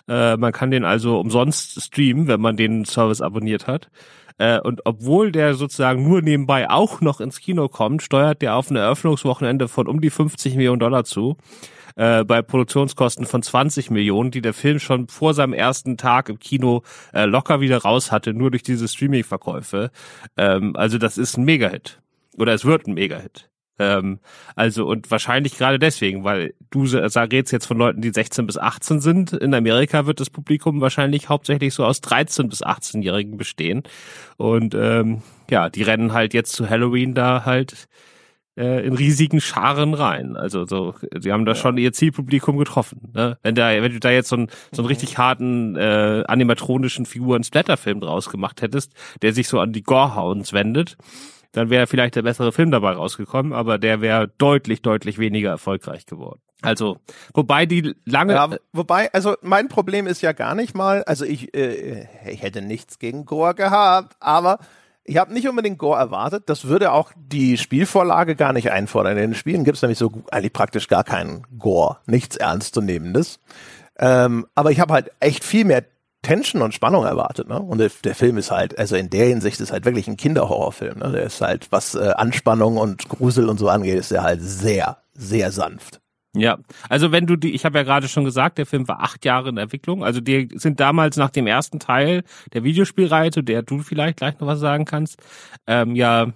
äh, 0.06 0.36
man 0.36 0.52
kann 0.52 0.70
den 0.70 0.84
also 0.84 1.18
umsonst 1.18 1.82
streamen, 1.82 2.28
wenn 2.28 2.40
man 2.40 2.56
den 2.58 2.84
Service 2.84 3.22
abonniert 3.22 3.66
hat. 3.66 3.90
Äh, 4.38 4.60
und 4.60 4.82
obwohl 4.84 5.32
der 5.32 5.54
sozusagen 5.54 6.06
nur 6.06 6.22
nebenbei 6.22 6.68
auch 6.68 7.00
noch 7.00 7.20
ins 7.20 7.40
Kino 7.40 7.68
kommt, 7.68 8.02
steuert 8.02 8.42
der 8.42 8.56
auf 8.56 8.70
ein 8.70 8.76
Eröffnungswochenende 8.76 9.68
von 9.68 9.86
um 9.86 10.00
die 10.00 10.10
50 10.10 10.56
Millionen 10.56 10.80
Dollar 10.80 11.04
zu. 11.04 11.36
Äh, 11.96 12.24
bei 12.24 12.42
Produktionskosten 12.42 13.24
von 13.24 13.42
20 13.42 13.90
Millionen, 13.90 14.30
die 14.30 14.42
der 14.42 14.52
Film 14.52 14.78
schon 14.78 15.08
vor 15.08 15.32
seinem 15.32 15.54
ersten 15.54 15.96
Tag 15.96 16.28
im 16.28 16.38
Kino 16.38 16.82
äh, 17.14 17.24
locker 17.24 17.60
wieder 17.60 17.78
raus 17.78 18.12
hatte, 18.12 18.34
nur 18.34 18.50
durch 18.50 18.62
diese 18.62 18.86
Streaming-Verkäufe. 18.86 19.90
Ähm, 20.36 20.76
also 20.76 20.98
das 20.98 21.16
ist 21.16 21.38
ein 21.38 21.44
Mega-Hit 21.44 22.02
oder 22.36 22.52
es 22.52 22.66
wird 22.66 22.86
ein 22.86 22.94
Mega-Hit. 22.94 23.48
Ähm, 23.78 24.20
also 24.54 24.86
und 24.86 25.10
wahrscheinlich 25.10 25.58
gerade 25.58 25.78
deswegen, 25.78 26.24
weil 26.24 26.54
du 26.70 26.84
redest 26.84 27.52
jetzt 27.52 27.66
von 27.66 27.78
Leuten, 27.78 28.00
die 28.00 28.10
16 28.10 28.46
bis 28.46 28.58
18 28.58 29.00
sind. 29.00 29.32
In 29.32 29.54
Amerika 29.54 30.06
wird 30.06 30.20
das 30.20 30.30
Publikum 30.30 30.80
wahrscheinlich 30.80 31.28
hauptsächlich 31.28 31.74
so 31.74 31.84
aus 31.84 32.00
13 32.00 32.48
bis 32.48 32.64
18-Jährigen 32.64 33.36
bestehen. 33.36 33.82
Und 34.36 34.74
ähm, 34.74 35.22
ja, 35.50 35.68
die 35.68 35.82
rennen 35.82 36.12
halt 36.12 36.34
jetzt 36.34 36.52
zu 36.52 36.68
Halloween 36.68 37.14
da 37.14 37.44
halt 37.44 37.88
äh, 38.56 38.86
in 38.86 38.94
riesigen 38.94 39.40
Scharen 39.40 39.94
rein. 39.94 40.36
Also 40.36 40.64
so, 40.64 40.94
sie 41.18 41.32
haben 41.32 41.44
da 41.44 41.52
ja. 41.52 41.56
schon 41.56 41.76
ihr 41.78 41.92
Zielpublikum 41.92 42.56
getroffen. 42.56 43.12
Ne? 43.14 43.38
Wenn 43.42 43.54
da, 43.54 43.70
wenn 43.82 43.92
du 43.92 44.00
da 44.00 44.10
jetzt 44.10 44.28
so 44.28 44.36
einen 44.36 44.48
so 44.72 44.82
einen 44.82 44.88
richtig 44.88 45.18
harten 45.18 45.76
äh, 45.76 46.24
animatronischen 46.26 47.06
Figuren 47.06 47.44
Splatterfilm 47.44 48.00
draus 48.00 48.30
gemacht 48.30 48.62
hättest, 48.62 48.92
der 49.22 49.32
sich 49.32 49.48
so 49.48 49.60
an 49.60 49.72
die 49.72 49.82
Gorehounds 49.82 50.52
wendet, 50.52 50.96
dann 51.56 51.70
wäre 51.70 51.86
vielleicht 51.86 52.16
der 52.16 52.22
bessere 52.22 52.52
Film 52.52 52.70
dabei 52.70 52.92
rausgekommen, 52.92 53.54
aber 53.54 53.78
der 53.78 54.02
wäre 54.02 54.28
deutlich, 54.36 54.82
deutlich 54.82 55.18
weniger 55.18 55.48
erfolgreich 55.48 56.04
geworden. 56.04 56.40
Also, 56.60 56.98
wobei 57.32 57.64
die 57.64 57.94
lange. 58.04 58.34
Ja, 58.34 58.50
wobei, 58.72 59.10
also 59.14 59.36
mein 59.40 59.68
Problem 59.68 60.06
ist 60.06 60.20
ja 60.20 60.32
gar 60.32 60.54
nicht 60.54 60.74
mal, 60.74 61.02
also 61.04 61.24
ich, 61.24 61.54
äh, 61.54 62.06
ich 62.28 62.42
hätte 62.42 62.60
nichts 62.60 62.98
gegen 62.98 63.24
Gore 63.24 63.54
gehabt, 63.54 64.16
aber 64.20 64.58
ich 65.04 65.16
habe 65.16 65.32
nicht 65.32 65.48
unbedingt 65.48 65.78
Gore 65.78 65.98
erwartet. 65.98 66.44
Das 66.46 66.66
würde 66.66 66.92
auch 66.92 67.12
die 67.16 67.56
Spielvorlage 67.56 68.36
gar 68.36 68.52
nicht 68.52 68.70
einfordern. 68.70 69.12
In 69.16 69.30
den 69.30 69.34
Spielen 69.34 69.64
gibt 69.64 69.76
es 69.76 69.82
nämlich 69.82 69.98
so 69.98 70.12
eigentlich 70.30 70.52
praktisch 70.52 70.88
gar 70.88 71.04
keinen 71.04 71.46
Gore, 71.58 71.98
nichts 72.06 72.36
Ernstzunehmendes. 72.36 73.40
Ähm, 73.98 74.46
aber 74.54 74.72
ich 74.72 74.80
habe 74.80 74.92
halt 74.92 75.10
echt 75.20 75.42
viel 75.42 75.64
mehr 75.64 75.84
Tension 76.26 76.60
und 76.60 76.74
Spannung 76.74 77.04
erwartet. 77.04 77.48
Ne? 77.48 77.60
Und 77.60 77.78
der, 77.78 77.90
der, 78.02 78.16
Film 78.16 78.36
ist 78.36 78.50
halt, 78.50 78.76
also 78.78 78.96
in 78.96 79.10
der 79.10 79.26
Hinsicht 79.26 79.60
ist 79.60 79.70
halt 79.70 79.84
wirklich 79.84 80.08
ein 80.08 80.16
Kinderhorrorfilm. 80.16 80.98
Ne? 80.98 81.12
Der 81.12 81.22
ist 81.22 81.40
halt, 81.40 81.68
was 81.70 81.94
äh, 81.94 82.14
Anspannung 82.16 82.78
und 82.78 83.08
Grusel 83.08 83.48
und 83.48 83.58
so 83.58 83.68
angeht, 83.68 83.96
ist 83.96 84.10
der 84.10 84.24
halt 84.24 84.40
sehr, 84.42 84.98
sehr 85.14 85.52
sanft. 85.52 86.00
Ja, 86.34 86.58
also 86.88 87.12
wenn 87.12 87.26
du 87.26 87.36
die, 87.36 87.54
ich 87.54 87.64
habe 87.64 87.78
ja 87.78 87.84
gerade 87.84 88.08
schon 88.08 88.24
gesagt, 88.24 88.58
der 88.58 88.66
Film 88.66 88.88
war 88.88 89.02
acht 89.02 89.24
Jahre 89.24 89.50
in 89.50 89.56
Entwicklung. 89.56 90.02
Also 90.02 90.20
die 90.20 90.48
sind 90.54 90.80
damals 90.80 91.16
nach 91.16 91.30
dem 91.30 91.46
ersten 91.46 91.78
Teil 91.78 92.24
der 92.52 92.64
Videospielreihe, 92.64 93.30
zu 93.30 93.42
der 93.42 93.62
du 93.62 93.78
vielleicht 93.78 94.18
gleich 94.18 94.38
noch 94.40 94.48
was 94.48 94.58
sagen 94.58 94.84
kannst, 94.84 95.22
ähm, 95.68 95.94
ja 95.94 96.32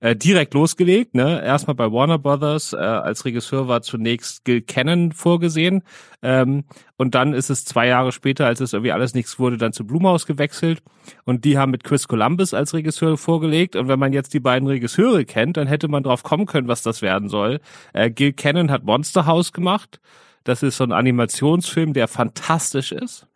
äh, 0.00 0.14
direkt 0.14 0.54
losgelegt. 0.54 1.14
Ne? 1.14 1.42
Erstmal 1.42 1.74
bei 1.74 1.90
Warner 1.90 2.18
Brothers. 2.18 2.72
Äh, 2.72 2.76
als 2.76 3.24
Regisseur 3.24 3.68
war 3.68 3.82
zunächst 3.82 4.44
Gil 4.44 4.62
Cannon 4.62 5.12
vorgesehen. 5.12 5.82
Ähm, 6.22 6.64
und 6.96 7.14
dann 7.14 7.34
ist 7.34 7.50
es 7.50 7.64
zwei 7.64 7.86
Jahre 7.86 8.12
später, 8.12 8.46
als 8.46 8.60
es 8.60 8.72
irgendwie 8.72 8.92
alles 8.92 9.14
nichts 9.14 9.38
wurde, 9.38 9.56
dann 9.56 9.72
zu 9.72 9.86
Blumhaus 9.86 10.26
gewechselt. 10.26 10.82
Und 11.24 11.44
die 11.44 11.58
haben 11.58 11.70
mit 11.70 11.84
Chris 11.84 12.08
Columbus 12.08 12.54
als 12.54 12.74
Regisseur 12.74 13.16
vorgelegt. 13.16 13.76
Und 13.76 13.88
wenn 13.88 13.98
man 13.98 14.12
jetzt 14.12 14.34
die 14.34 14.40
beiden 14.40 14.68
Regisseure 14.68 15.24
kennt, 15.24 15.56
dann 15.56 15.66
hätte 15.66 15.88
man 15.88 16.02
drauf 16.02 16.22
kommen 16.22 16.46
können, 16.46 16.68
was 16.68 16.82
das 16.82 17.02
werden 17.02 17.28
soll. 17.28 17.60
Äh, 17.92 18.10
Gil 18.10 18.32
Cannon 18.32 18.70
hat 18.70 18.84
Monster 18.84 19.26
House 19.26 19.52
gemacht. 19.52 20.00
Das 20.44 20.62
ist 20.62 20.76
so 20.76 20.84
ein 20.84 20.92
Animationsfilm, 20.92 21.92
der 21.92 22.08
fantastisch 22.08 22.92
ist 22.92 23.26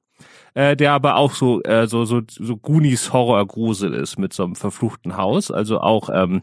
äh, 0.55 0.77
der 0.77 0.93
aber 0.93 1.17
auch 1.17 1.33
so 1.33 1.63
äh, 1.63 1.87
so 1.87 2.05
so 2.05 2.21
so 2.29 2.57
Goonies 2.57 3.13
Horror 3.13 3.47
Grusel 3.47 3.95
ist 3.95 4.19
mit 4.19 4.33
so 4.33 4.45
einem 4.45 4.55
verfluchten 4.55 5.17
Haus, 5.17 5.51
also 5.51 5.81
auch 5.81 6.11
ähm, 6.13 6.43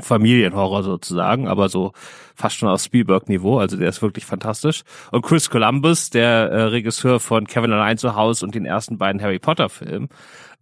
Familienhorror 0.00 0.82
sozusagen, 0.82 1.48
aber 1.48 1.68
so 1.68 1.92
fast 2.34 2.56
schon 2.56 2.68
auf 2.68 2.80
Spielberg-Niveau, 2.80 3.58
also 3.58 3.76
der 3.76 3.88
ist 3.88 4.02
wirklich 4.02 4.24
fantastisch. 4.24 4.82
Und 5.10 5.22
Chris 5.22 5.50
Columbus, 5.50 6.10
der 6.10 6.50
äh, 6.50 6.62
Regisseur 6.62 7.20
von 7.20 7.46
Kevin 7.46 7.72
allein 7.72 7.98
zu 7.98 8.14
Hause 8.14 8.46
und 8.46 8.54
den 8.54 8.64
ersten 8.64 8.98
beiden 8.98 9.20
Harry 9.20 9.38
Potter-Filmen, 9.38 10.08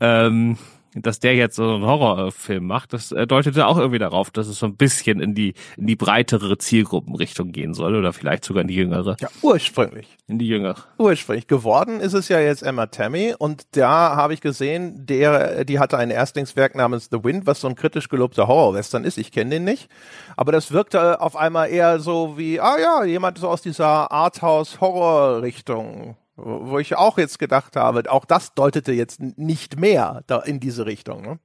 ähm, 0.00 0.56
dass 1.02 1.21
der 1.21 1.35
jetzt 1.35 1.57
so 1.57 1.75
einen 1.75 1.85
Horrorfilm 1.85 2.67
macht, 2.67 2.93
das 2.93 3.12
äh, 3.12 3.26
deutete 3.26 3.67
auch 3.67 3.78
irgendwie 3.78 3.99
darauf, 3.99 4.31
dass 4.31 4.49
es 4.49 4.59
so 4.59 4.67
ein 4.67 4.76
bisschen 4.76 5.21
in 5.21 5.35
die 5.35 5.55
in 5.76 5.87
die 5.87 5.97
breitere 5.97 6.59
Zielgruppenrichtung 6.59 7.52
gehen 7.52 7.75
soll 7.75 7.97
oder 7.97 8.12
vielleicht 8.12 8.45
sogar 8.45 8.62
in 8.62 8.69
die 8.69 8.75
jüngere. 8.75 9.17
Ja, 9.21 9.28
ursprünglich. 9.43 10.17
In 10.26 10.38
die 10.38 10.47
jüngere. 10.47 10.76
Ursprünglich. 10.99 11.47
Geworden 11.47 12.00
ist 12.00 12.12
es 12.12 12.28
ja 12.28 12.40
jetzt 12.40 12.62
Emma 12.62 12.87
Tammy 12.87 13.35
und 13.38 13.67
da 13.73 14.17
habe 14.17 14.35
ich 14.35 14.40
gesehen, 14.40 15.07
der, 15.07 15.64
die 15.64 15.78
hatte 15.78 15.99
ein 15.99 16.11
Erstlingswerk 16.11 16.75
namens 16.75 17.09
The 17.11 17.25
Wind, 17.25 17.47
was 17.47 17.61
so 17.61 17.69
ein 17.69 17.75
kritisch 17.75 18.09
gelobter 18.09 18.49
Horrorwestern 18.49 19.05
ist. 19.05 19.19
Ich 19.19 19.33
kenne 19.33 19.50
den 19.50 19.64
nicht. 19.64 19.88
Aber 20.37 20.52
das 20.52 20.73
wirkte 20.73 21.21
auf 21.21 21.37
einmal 21.37 21.71
eher 21.71 22.00
so 22.00 22.37
wie, 22.37 22.61
ah 22.61 22.76
ja, 22.78 23.05
jemand 23.05 23.38
so 23.38 23.49
aus 23.49 23.62
dieser 23.62 24.12
Arthouse-Horror-Richtung 24.12 26.17
wo 26.38 26.78
ich 26.78 26.97
auch 26.97 27.18
jetzt 27.18 27.38
gedacht 27.38 27.76
habe, 27.76 28.11
auch 28.11 28.25
das 28.25 28.54
deutete 28.54 28.92
jetzt 28.92 29.21
nicht 29.21 29.78
mehr 29.78 30.23
da 30.26 30.38
in 30.38 30.61
diese 30.61 30.87
Richtung. 30.87 31.23
Ne? 31.23 31.38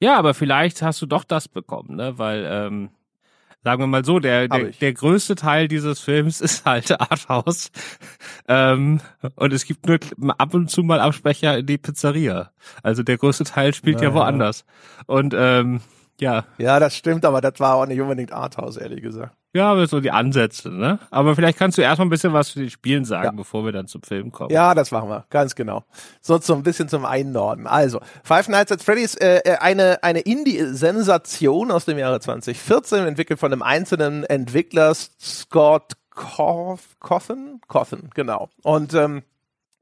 Ja, 0.00 0.18
aber 0.18 0.34
vielleicht 0.34 0.82
hast 0.82 1.00
du 1.00 1.06
doch 1.06 1.24
das 1.24 1.48
bekommen, 1.48 1.96
ne? 1.96 2.18
Weil, 2.18 2.46
ähm, 2.48 2.90
sagen 3.62 3.80
wir 3.80 3.86
mal 3.86 4.04
so, 4.04 4.18
der, 4.18 4.48
der, 4.48 4.64
der 4.66 4.92
größte 4.92 5.34
Teil 5.34 5.66
dieses 5.66 6.00
Films 6.00 6.40
ist 6.42 6.66
halt 6.66 7.00
Arthouse. 7.00 7.72
ähm, 8.48 9.00
und 9.36 9.52
es 9.54 9.64
gibt 9.64 9.86
nur 9.86 9.98
ab 10.38 10.52
und 10.52 10.70
zu 10.70 10.82
mal 10.82 11.00
Absprecher 11.00 11.58
in 11.58 11.66
die 11.66 11.78
Pizzeria. 11.78 12.50
Also 12.82 13.02
der 13.02 13.16
größte 13.16 13.44
Teil 13.44 13.72
spielt 13.72 13.96
naja. 13.96 14.10
ja 14.10 14.14
woanders. 14.14 14.66
Und 15.06 15.34
ähm, 15.34 15.80
ja. 16.20 16.44
Ja, 16.58 16.78
das 16.80 16.96
stimmt, 16.96 17.24
aber 17.24 17.40
das 17.40 17.58
war 17.58 17.74
auch 17.74 17.86
nicht 17.86 18.00
unbedingt 18.00 18.32
Arthouse, 18.32 18.76
ehrlich 18.76 19.02
gesagt. 19.02 19.34
Ja, 19.54 19.70
aber 19.70 19.86
so 19.86 20.00
die 20.00 20.10
Ansätze, 20.10 20.68
ne? 20.68 20.98
Aber 21.12 21.36
vielleicht 21.36 21.58
kannst 21.58 21.78
du 21.78 21.82
erstmal 21.82 22.06
ein 22.06 22.10
bisschen 22.10 22.32
was 22.32 22.48
zu 22.48 22.58
den 22.58 22.70
Spielen 22.70 23.04
sagen, 23.04 23.24
ja. 23.24 23.30
bevor 23.30 23.64
wir 23.64 23.70
dann 23.70 23.86
zum 23.86 24.02
Film 24.02 24.32
kommen. 24.32 24.50
Ja, 24.50 24.74
das 24.74 24.90
machen 24.90 25.08
wir, 25.08 25.26
ganz 25.30 25.54
genau. 25.54 25.84
So, 26.20 26.38
so 26.38 26.54
ein 26.54 26.64
bisschen 26.64 26.88
zum 26.88 27.04
Einnorden. 27.04 27.68
Also, 27.68 28.00
Five 28.24 28.48
Nights 28.48 28.72
at 28.72 28.82
Freddy's, 28.82 29.14
äh, 29.14 29.42
äh 29.44 29.58
eine, 29.58 30.02
eine 30.02 30.20
Indie-Sensation 30.20 31.70
aus 31.70 31.84
dem 31.84 31.98
Jahre 31.98 32.18
2014, 32.18 33.06
entwickelt 33.06 33.38
von 33.38 33.52
einem 33.52 33.62
einzelnen 33.62 34.24
Entwickler, 34.24 34.92
Scott 34.92 35.92
Cawthon, 36.10 37.60
Cawthon, 37.68 38.10
genau. 38.12 38.48
Und 38.62 38.94
ähm, 38.94 39.22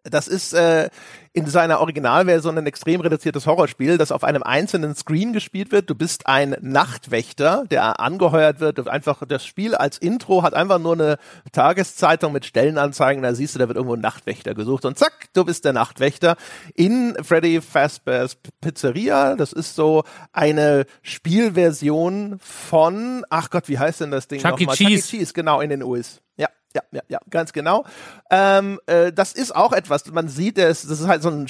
das 0.04 0.26
ist 0.26 0.52
äh, 0.52 0.90
in 1.32 1.46
seiner 1.46 1.80
Originalversion 1.80 2.58
ein 2.58 2.66
extrem 2.66 3.00
reduziertes 3.00 3.46
Horrorspiel, 3.46 3.98
das 3.98 4.12
auf 4.12 4.24
einem 4.24 4.42
einzelnen 4.42 4.94
Screen 4.94 5.32
gespielt 5.32 5.70
wird. 5.70 5.88
Du 5.88 5.94
bist 5.94 6.26
ein 6.26 6.56
Nachtwächter, 6.60 7.64
der 7.70 8.00
angeheuert 8.00 8.60
wird. 8.60 8.86
Einfach 8.88 9.22
das 9.26 9.46
Spiel 9.46 9.74
als 9.74 9.98
Intro 9.98 10.42
hat 10.42 10.54
einfach 10.54 10.78
nur 10.78 10.94
eine 10.94 11.18
Tageszeitung 11.52 12.32
mit 12.32 12.44
Stellenanzeigen. 12.44 13.22
Da 13.22 13.34
siehst 13.34 13.54
du, 13.54 13.60
da 13.60 13.68
wird 13.68 13.76
irgendwo 13.76 13.94
ein 13.94 14.00
Nachtwächter 14.00 14.54
gesucht 14.54 14.84
und 14.84 14.98
zack, 14.98 15.28
du 15.32 15.44
bist 15.44 15.64
der 15.64 15.72
Nachtwächter 15.72 16.36
in 16.74 17.16
Freddy 17.22 17.60
Fazbear's 17.60 18.36
Pizzeria. 18.60 19.36
Das 19.36 19.52
ist 19.52 19.74
so 19.76 20.02
eine 20.32 20.84
Spielversion 21.02 22.38
von, 22.40 23.24
ach 23.30 23.50
Gott, 23.50 23.68
wie 23.68 23.78
heißt 23.78 24.00
denn 24.00 24.10
das 24.10 24.28
Ding 24.28 24.40
Chuck 24.40 24.60
E. 24.60 24.66
Cheese. 24.66 24.76
Chuck 24.76 24.90
E. 24.90 25.00
Cheese, 25.00 25.32
genau 25.32 25.60
in 25.60 25.70
den 25.70 25.82
US. 25.82 26.20
Ja, 26.36 26.48
ja, 26.74 26.82
ja, 26.92 27.02
ja, 27.08 27.18
ganz 27.30 27.52
genau. 27.52 27.84
Ähm, 28.30 28.80
äh, 28.86 29.12
das 29.12 29.32
ist 29.32 29.54
auch 29.54 29.72
etwas, 29.72 30.10
man 30.12 30.28
sieht 30.28 30.58
es, 30.58 30.86
das 30.86 31.00
ist 31.00 31.06
halt 31.06 31.22
so 31.22 31.30
ein, 31.30 31.46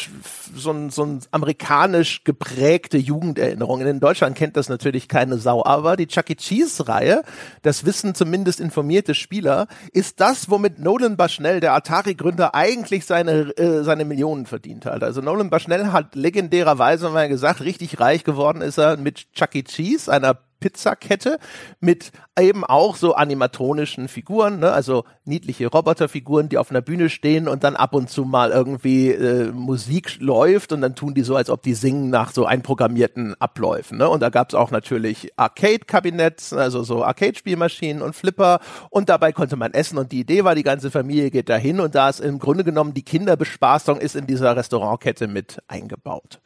so 0.54 0.70
ein, 0.70 0.90
so 0.90 1.04
ein 1.04 1.20
amerikanisch 1.30 2.24
geprägte 2.24 2.98
Jugenderinnerung. 2.98 3.80
In 3.80 4.00
Deutschland 4.00 4.36
kennt 4.36 4.56
das 4.56 4.68
natürlich 4.68 5.08
keine 5.08 5.38
Sau, 5.38 5.64
aber 5.64 5.96
die 5.96 6.06
Chuck 6.06 6.30
E. 6.30 6.34
Cheese-Reihe, 6.34 7.22
das 7.62 7.84
wissen 7.84 8.14
zumindest 8.14 8.60
informierte 8.60 9.14
Spieler, 9.14 9.66
ist 9.92 10.20
das, 10.20 10.50
womit 10.50 10.78
Nolan 10.78 11.16
Bushnell, 11.16 11.60
der 11.60 11.74
Atari-Gründer, 11.74 12.54
eigentlich 12.54 13.06
seine, 13.06 13.56
äh, 13.56 13.84
seine 13.84 14.04
Millionen 14.04 14.46
verdient 14.46 14.86
hat. 14.86 15.02
Also 15.02 15.20
Nolan 15.20 15.50
Bushnell 15.50 15.92
hat 15.92 16.14
legendärerweise 16.14 17.10
mal 17.10 17.28
gesagt, 17.28 17.60
richtig 17.60 18.00
reich 18.00 18.24
geworden 18.24 18.60
ist 18.60 18.78
er 18.78 18.96
mit 18.96 19.32
Chuck 19.32 19.54
E. 19.54 19.62
Cheese, 19.62 20.12
einer 20.12 20.38
Pizzakette 20.62 21.38
mit 21.80 22.12
eben 22.40 22.64
auch 22.64 22.96
so 22.96 23.14
animatronischen 23.14 24.08
Figuren, 24.08 24.60
ne? 24.60 24.72
also 24.72 25.04
niedliche 25.24 25.66
Roboterfiguren, 25.66 26.48
die 26.48 26.56
auf 26.56 26.70
einer 26.70 26.80
Bühne 26.80 27.10
stehen 27.10 27.48
und 27.48 27.64
dann 27.64 27.76
ab 27.76 27.94
und 27.94 28.08
zu 28.08 28.24
mal 28.24 28.50
irgendwie 28.50 29.10
äh, 29.10 29.52
Musik 29.52 30.18
läuft 30.20 30.72
und 30.72 30.80
dann 30.80 30.94
tun 30.94 31.14
die 31.14 31.22
so, 31.22 31.36
als 31.36 31.50
ob 31.50 31.62
die 31.62 31.74
singen 31.74 32.08
nach 32.08 32.32
so 32.32 32.46
einprogrammierten 32.46 33.34
Abläufen. 33.40 33.98
Ne? 33.98 34.08
Und 34.08 34.20
da 34.20 34.30
gab 34.30 34.48
es 34.48 34.54
auch 34.54 34.70
natürlich 34.70 35.32
Arcade-Kabinetts, 35.36 36.52
also 36.52 36.84
so 36.84 37.04
Arcade-Spielmaschinen 37.04 38.00
und 38.00 38.14
Flipper 38.14 38.60
und 38.88 39.08
dabei 39.08 39.32
konnte 39.32 39.56
man 39.56 39.74
essen 39.74 39.98
und 39.98 40.12
die 40.12 40.20
Idee 40.20 40.44
war, 40.44 40.54
die 40.54 40.62
ganze 40.62 40.90
Familie 40.90 41.30
geht 41.30 41.48
dahin 41.48 41.80
und 41.80 41.94
da 41.94 42.08
ist 42.08 42.20
im 42.20 42.38
Grunde 42.38 42.64
genommen 42.64 42.94
die 42.94 43.04
Kinderbespaßung 43.04 43.98
ist 43.98 44.16
in 44.16 44.26
dieser 44.26 44.56
Restaurantkette 44.56 45.26
mit 45.26 45.58
eingebaut. 45.68 46.40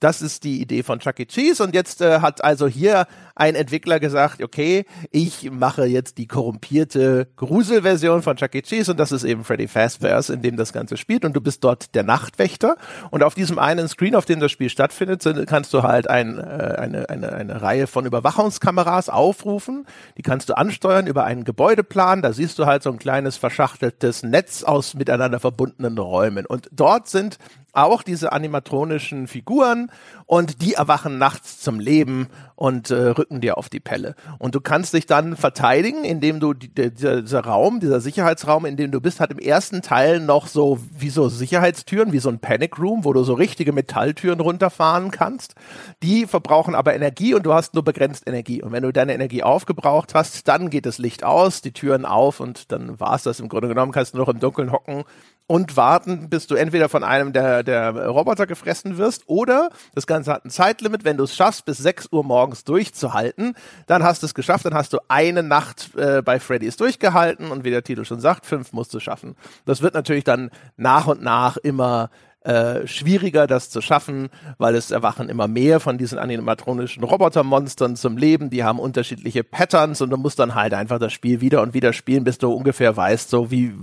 Das 0.00 0.20
ist 0.20 0.44
die 0.44 0.60
Idee 0.60 0.82
von 0.82 0.98
Chuck 0.98 1.18
E. 1.20 1.24
Cheese. 1.24 1.62
Und 1.62 1.74
jetzt 1.74 2.02
äh, 2.02 2.20
hat 2.20 2.44
also 2.44 2.66
hier 2.66 3.06
ein 3.34 3.54
Entwickler 3.54 3.98
gesagt, 3.98 4.42
okay, 4.42 4.84
ich 5.10 5.50
mache 5.50 5.86
jetzt 5.86 6.18
die 6.18 6.26
korrumpierte 6.26 7.28
Gruselversion 7.36 8.22
von 8.22 8.36
Chuck 8.36 8.54
E. 8.54 8.62
Cheese. 8.62 8.90
Und 8.90 9.00
das 9.00 9.10
ist 9.10 9.24
eben 9.24 9.44
Freddy 9.44 9.68
Fazbear's, 9.68 10.28
in 10.28 10.42
dem 10.42 10.56
das 10.56 10.74
Ganze 10.74 10.98
spielt. 10.98 11.24
Und 11.24 11.34
du 11.34 11.40
bist 11.40 11.64
dort 11.64 11.94
der 11.94 12.02
Nachtwächter. 12.02 12.76
Und 13.10 13.22
auf 13.22 13.34
diesem 13.34 13.58
einen 13.58 13.88
Screen, 13.88 14.14
auf 14.14 14.26
dem 14.26 14.38
das 14.38 14.52
Spiel 14.52 14.68
stattfindet, 14.68 15.24
kannst 15.46 15.72
du 15.72 15.82
halt 15.82 16.10
ein, 16.10 16.38
äh, 16.38 16.42
eine, 16.42 17.08
eine, 17.08 17.32
eine 17.32 17.62
Reihe 17.62 17.86
von 17.86 18.04
Überwachungskameras 18.04 19.08
aufrufen, 19.08 19.86
die 20.18 20.22
kannst 20.22 20.48
du 20.48 20.56
ansteuern 20.56 21.06
über 21.06 21.24
einen 21.24 21.44
Gebäudeplan, 21.44 22.22
da 22.22 22.32
siehst 22.32 22.58
du 22.58 22.66
halt 22.66 22.82
so 22.82 22.90
ein 22.90 22.98
kleines 22.98 23.36
verschachteltes 23.36 24.22
Netz 24.22 24.62
aus 24.62 24.94
miteinander 24.94 25.40
verbundenen 25.40 25.98
Räumen. 25.98 26.44
Und 26.44 26.68
dort 26.72 27.08
sind 27.08 27.38
auch 27.76 28.02
diese 28.02 28.32
animatronischen 28.32 29.26
Figuren 29.28 29.90
und 30.26 30.62
die 30.62 30.74
erwachen 30.74 31.18
nachts 31.18 31.60
zum 31.60 31.78
Leben 31.78 32.28
und 32.56 32.90
äh, 32.90 33.08
rücken 33.10 33.40
dir 33.40 33.58
auf 33.58 33.68
die 33.68 33.80
Pelle. 33.80 34.16
Und 34.38 34.54
du 34.54 34.60
kannst 34.60 34.94
dich 34.94 35.06
dann 35.06 35.36
verteidigen, 35.36 36.04
indem 36.04 36.40
du 36.40 36.54
die, 36.54 36.68
dieser, 36.68 37.22
dieser 37.22 37.40
Raum, 37.40 37.80
dieser 37.80 38.00
Sicherheitsraum, 38.00 38.64
in 38.64 38.76
dem 38.76 38.90
du 38.90 39.00
bist, 39.00 39.20
hat 39.20 39.30
im 39.30 39.38
ersten 39.38 39.82
Teil 39.82 40.20
noch 40.20 40.46
so 40.46 40.78
wie 40.98 41.10
so 41.10 41.28
Sicherheitstüren, 41.28 42.12
wie 42.12 42.18
so 42.18 42.30
ein 42.30 42.38
Panic 42.38 42.78
Room, 42.78 43.04
wo 43.04 43.12
du 43.12 43.22
so 43.24 43.34
richtige 43.34 43.72
Metalltüren 43.72 44.40
runterfahren 44.40 45.10
kannst. 45.10 45.54
Die 46.02 46.26
verbrauchen 46.26 46.74
aber 46.74 46.94
Energie 46.94 47.34
und 47.34 47.44
du 47.44 47.52
hast 47.52 47.74
nur 47.74 47.84
begrenzt 47.84 48.26
Energie. 48.26 48.62
Und 48.62 48.72
wenn 48.72 48.82
du 48.82 48.92
deine 48.92 49.14
Energie 49.14 49.42
aufgebraucht 49.42 50.14
hast, 50.14 50.48
dann 50.48 50.70
geht 50.70 50.86
das 50.86 50.98
Licht 50.98 51.24
aus, 51.24 51.60
die 51.60 51.72
Türen 51.72 52.06
auf 52.06 52.40
und 52.40 52.72
dann 52.72 52.98
war 52.98 53.14
es 53.14 53.22
das 53.22 53.38
im 53.38 53.48
Grunde 53.48 53.68
genommen, 53.68 53.92
kannst 53.92 54.14
du 54.14 54.18
noch 54.18 54.28
im 54.28 54.40
Dunkeln 54.40 54.72
hocken 54.72 55.04
und 55.46 55.76
warten, 55.76 56.28
bis 56.28 56.46
du 56.46 56.54
entweder 56.56 56.88
von 56.88 57.04
einem 57.04 57.32
der, 57.32 57.62
der 57.62 58.08
Roboter 58.08 58.46
gefressen 58.46 58.98
wirst 58.98 59.24
oder 59.26 59.70
das 59.94 60.06
Ganze 60.06 60.32
hat 60.32 60.44
ein 60.44 60.50
Zeitlimit. 60.50 61.04
Wenn 61.04 61.16
du 61.16 61.24
es 61.24 61.36
schaffst, 61.36 61.64
bis 61.64 61.78
6 61.78 62.08
Uhr 62.10 62.24
morgens 62.24 62.45
durchzuhalten, 62.64 63.54
dann 63.86 64.02
hast 64.02 64.22
du 64.22 64.26
es 64.26 64.34
geschafft, 64.34 64.64
dann 64.64 64.74
hast 64.74 64.92
du 64.92 64.98
eine 65.08 65.42
Nacht 65.42 65.90
äh, 65.96 66.22
bei 66.22 66.40
Freddy's 66.40 66.76
durchgehalten 66.76 67.50
und 67.50 67.64
wie 67.64 67.70
der 67.70 67.84
Titel 67.84 68.04
schon 68.04 68.20
sagt, 68.20 68.46
fünf 68.46 68.72
musst 68.72 68.92
du 68.94 69.00
schaffen. 69.00 69.36
Das 69.64 69.82
wird 69.82 69.94
natürlich 69.94 70.24
dann 70.24 70.50
nach 70.76 71.06
und 71.06 71.22
nach 71.22 71.56
immer 71.56 72.10
äh, 72.46 72.86
schwieriger, 72.86 73.48
das 73.48 73.70
zu 73.70 73.80
schaffen, 73.80 74.28
weil 74.58 74.76
es 74.76 74.92
erwachen 74.92 75.28
immer 75.28 75.48
mehr 75.48 75.80
von 75.80 75.98
diesen 75.98 76.16
animatronischen 76.16 77.02
Robotermonstern 77.02 77.96
zum 77.96 78.16
Leben. 78.16 78.50
Die 78.50 78.62
haben 78.62 78.78
unterschiedliche 78.78 79.42
Patterns 79.42 80.00
und 80.00 80.10
du 80.10 80.16
musst 80.16 80.38
dann 80.38 80.54
halt 80.54 80.72
einfach 80.72 81.00
das 81.00 81.12
Spiel 81.12 81.40
wieder 81.40 81.60
und 81.60 81.74
wieder 81.74 81.92
spielen, 81.92 82.22
bis 82.22 82.38
du 82.38 82.52
ungefähr 82.52 82.96
weißt, 82.96 83.30
so 83.30 83.50
wie, 83.50 83.74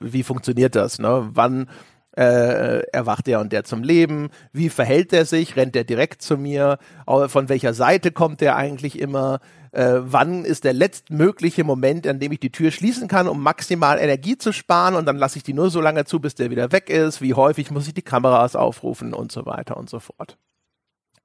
wie 0.00 0.24
funktioniert 0.24 0.74
das, 0.74 0.98
ne? 0.98 1.28
Wann 1.32 1.68
äh, 2.18 2.80
erwacht 2.92 3.26
der 3.26 3.40
und 3.40 3.52
der 3.52 3.64
zum 3.64 3.82
Leben? 3.82 4.30
Wie 4.52 4.68
verhält 4.68 5.12
er 5.12 5.24
sich? 5.24 5.56
Rennt 5.56 5.76
er 5.76 5.84
direkt 5.84 6.22
zu 6.22 6.36
mir? 6.36 6.78
Von 7.06 7.48
welcher 7.48 7.74
Seite 7.74 8.10
kommt 8.10 8.42
er 8.42 8.56
eigentlich 8.56 8.98
immer? 8.98 9.40
äh, 9.72 10.00
wann 10.00 10.44
ist 10.44 10.64
der 10.64 10.72
letztmögliche 10.72 11.64
Moment, 11.64 12.06
an 12.06 12.18
dem 12.18 12.32
ich 12.32 12.40
die 12.40 12.50
Tür 12.50 12.70
schließen 12.70 13.08
kann, 13.08 13.28
um 13.28 13.42
maximal 13.42 13.98
Energie 13.98 14.38
zu 14.38 14.52
sparen 14.52 14.94
und 14.94 15.06
dann 15.06 15.16
lasse 15.16 15.38
ich 15.38 15.42
die 15.42 15.54
nur 15.54 15.70
so 15.70 15.80
lange 15.80 16.04
zu, 16.04 16.20
bis 16.20 16.34
der 16.34 16.50
wieder 16.50 16.72
weg 16.72 16.90
ist, 16.90 17.20
wie 17.20 17.34
häufig 17.34 17.70
muss 17.70 17.86
ich 17.86 17.94
die 17.94 18.02
Kameras 18.02 18.56
aufrufen 18.56 19.14
und 19.14 19.32
so 19.32 19.46
weiter 19.46 19.76
und 19.76 19.90
so 19.90 20.00
fort. 20.00 20.36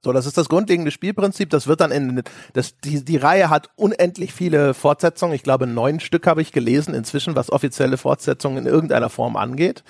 So, 0.02 0.12
das 0.12 0.26
ist 0.26 0.36
das 0.36 0.50
grundlegende 0.50 0.90
Spielprinzip. 0.90 1.48
Das 1.48 1.66
wird 1.66 1.80
dann 1.80 1.90
in 1.90 2.22
das 2.52 2.76
die 2.78 3.02
die 3.02 3.16
Reihe 3.16 3.48
hat 3.48 3.70
unendlich 3.76 4.34
viele 4.34 4.74
Fortsetzungen. 4.74 5.34
Ich 5.34 5.42
glaube 5.42 5.66
neun 5.66 5.98
Stück 5.98 6.26
habe 6.26 6.42
ich 6.42 6.52
gelesen 6.52 6.92
inzwischen, 6.92 7.36
was 7.36 7.50
offizielle 7.50 7.96
Fortsetzungen 7.96 8.58
in 8.58 8.66
irgendeiner 8.66 9.08
Form 9.08 9.36
angeht. 9.36 9.82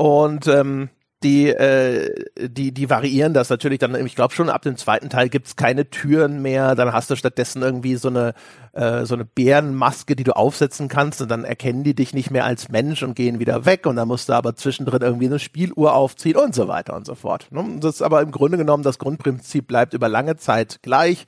Und 0.00 0.46
ähm, 0.46 0.88
die, 1.22 1.48
äh, 1.48 2.08
die, 2.40 2.72
die 2.72 2.88
variieren 2.88 3.34
das 3.34 3.50
natürlich 3.50 3.80
dann, 3.80 3.94
ich 4.06 4.16
glaube 4.16 4.32
schon 4.32 4.48
ab 4.48 4.62
dem 4.62 4.78
zweiten 4.78 5.10
Teil 5.10 5.28
gibt's 5.28 5.56
keine 5.56 5.90
Türen 5.90 6.40
mehr, 6.40 6.74
dann 6.74 6.94
hast 6.94 7.10
du 7.10 7.16
stattdessen 7.16 7.60
irgendwie 7.60 7.96
so 7.96 8.08
eine, 8.08 8.32
äh, 8.72 9.04
so 9.04 9.14
eine 9.14 9.24
Bärenmaske, 9.24 10.16
die 10.16 10.24
du 10.24 10.36
aufsetzen 10.36 10.88
kannst 10.88 11.20
und 11.20 11.30
dann 11.30 11.44
erkennen 11.44 11.84
die 11.84 11.94
dich 11.94 12.14
nicht 12.14 12.30
mehr 12.30 12.44
als 12.44 12.68
Mensch 12.68 13.02
und 13.02 13.14
gehen 13.14 13.38
wieder 13.38 13.64
weg 13.66 13.86
und 13.86 13.96
dann 13.96 14.08
musst 14.08 14.28
du 14.28 14.32
aber 14.32 14.54
zwischendrin 14.54 15.02
irgendwie 15.02 15.26
eine 15.26 15.38
Spieluhr 15.38 15.94
aufziehen 15.94 16.36
und 16.36 16.54
so 16.54 16.68
weiter 16.68 16.94
und 16.94 17.06
so 17.06 17.14
fort. 17.14 17.48
Das 17.80 17.96
ist 17.96 18.02
aber 18.02 18.22
im 18.22 18.30
Grunde 18.30 18.58
genommen, 18.58 18.82
das 18.82 18.98
Grundprinzip 18.98 19.66
bleibt 19.66 19.94
über 19.94 20.08
lange 20.08 20.36
Zeit 20.36 20.80
gleich 20.82 21.26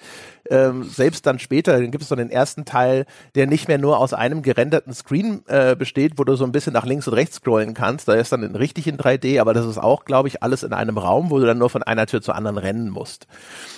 ähm, 0.51 0.85
selbst 0.85 1.25
dann 1.27 1.39
später, 1.39 1.73
dann 1.73 1.91
gibt 1.91 2.03
es 2.03 2.09
so 2.09 2.17
den 2.17 2.31
ersten 2.31 2.65
Teil, 2.65 3.07
der 3.35 3.47
nicht 3.47 3.69
mehr 3.69 3.79
nur 3.79 3.99
aus 3.99 4.13
einem 4.13 4.43
gerenderten 4.43 4.93
Screen 4.93 5.43
äh, 5.47 5.77
besteht, 5.77 6.19
wo 6.19 6.25
du 6.25 6.35
so 6.35 6.45
ein 6.45 6.53
bisschen 6.53 6.73
nach 6.73 6.85
links 6.85 7.07
und 7.07 7.15
rechts 7.15 7.37
scrollen 7.37 7.75
kannst. 7.75 8.09
Da 8.09 8.15
ist 8.15 8.33
dann 8.33 8.43
in, 8.43 8.57
richtig 8.57 8.87
in 8.87 8.99
3D, 8.99 9.41
aber 9.41 9.55
das 9.55 9.67
ist 9.67 9.79
auch, 9.79 10.05
glaube 10.05 10.29
ich, 10.29 10.43
alles 10.43 10.63
in 10.63 10.73
einem 10.73 10.99
Raum, 10.99 11.31
wo 11.31 11.39
du 11.39 11.47
dann 11.47 11.59
nur 11.59 11.71
von 11.71 11.83
einer 11.83 12.07
Tür 12.07 12.23
zur 12.23 12.35
anderen 12.35 12.59
rennen 12.59 12.91
musst. 12.91 13.27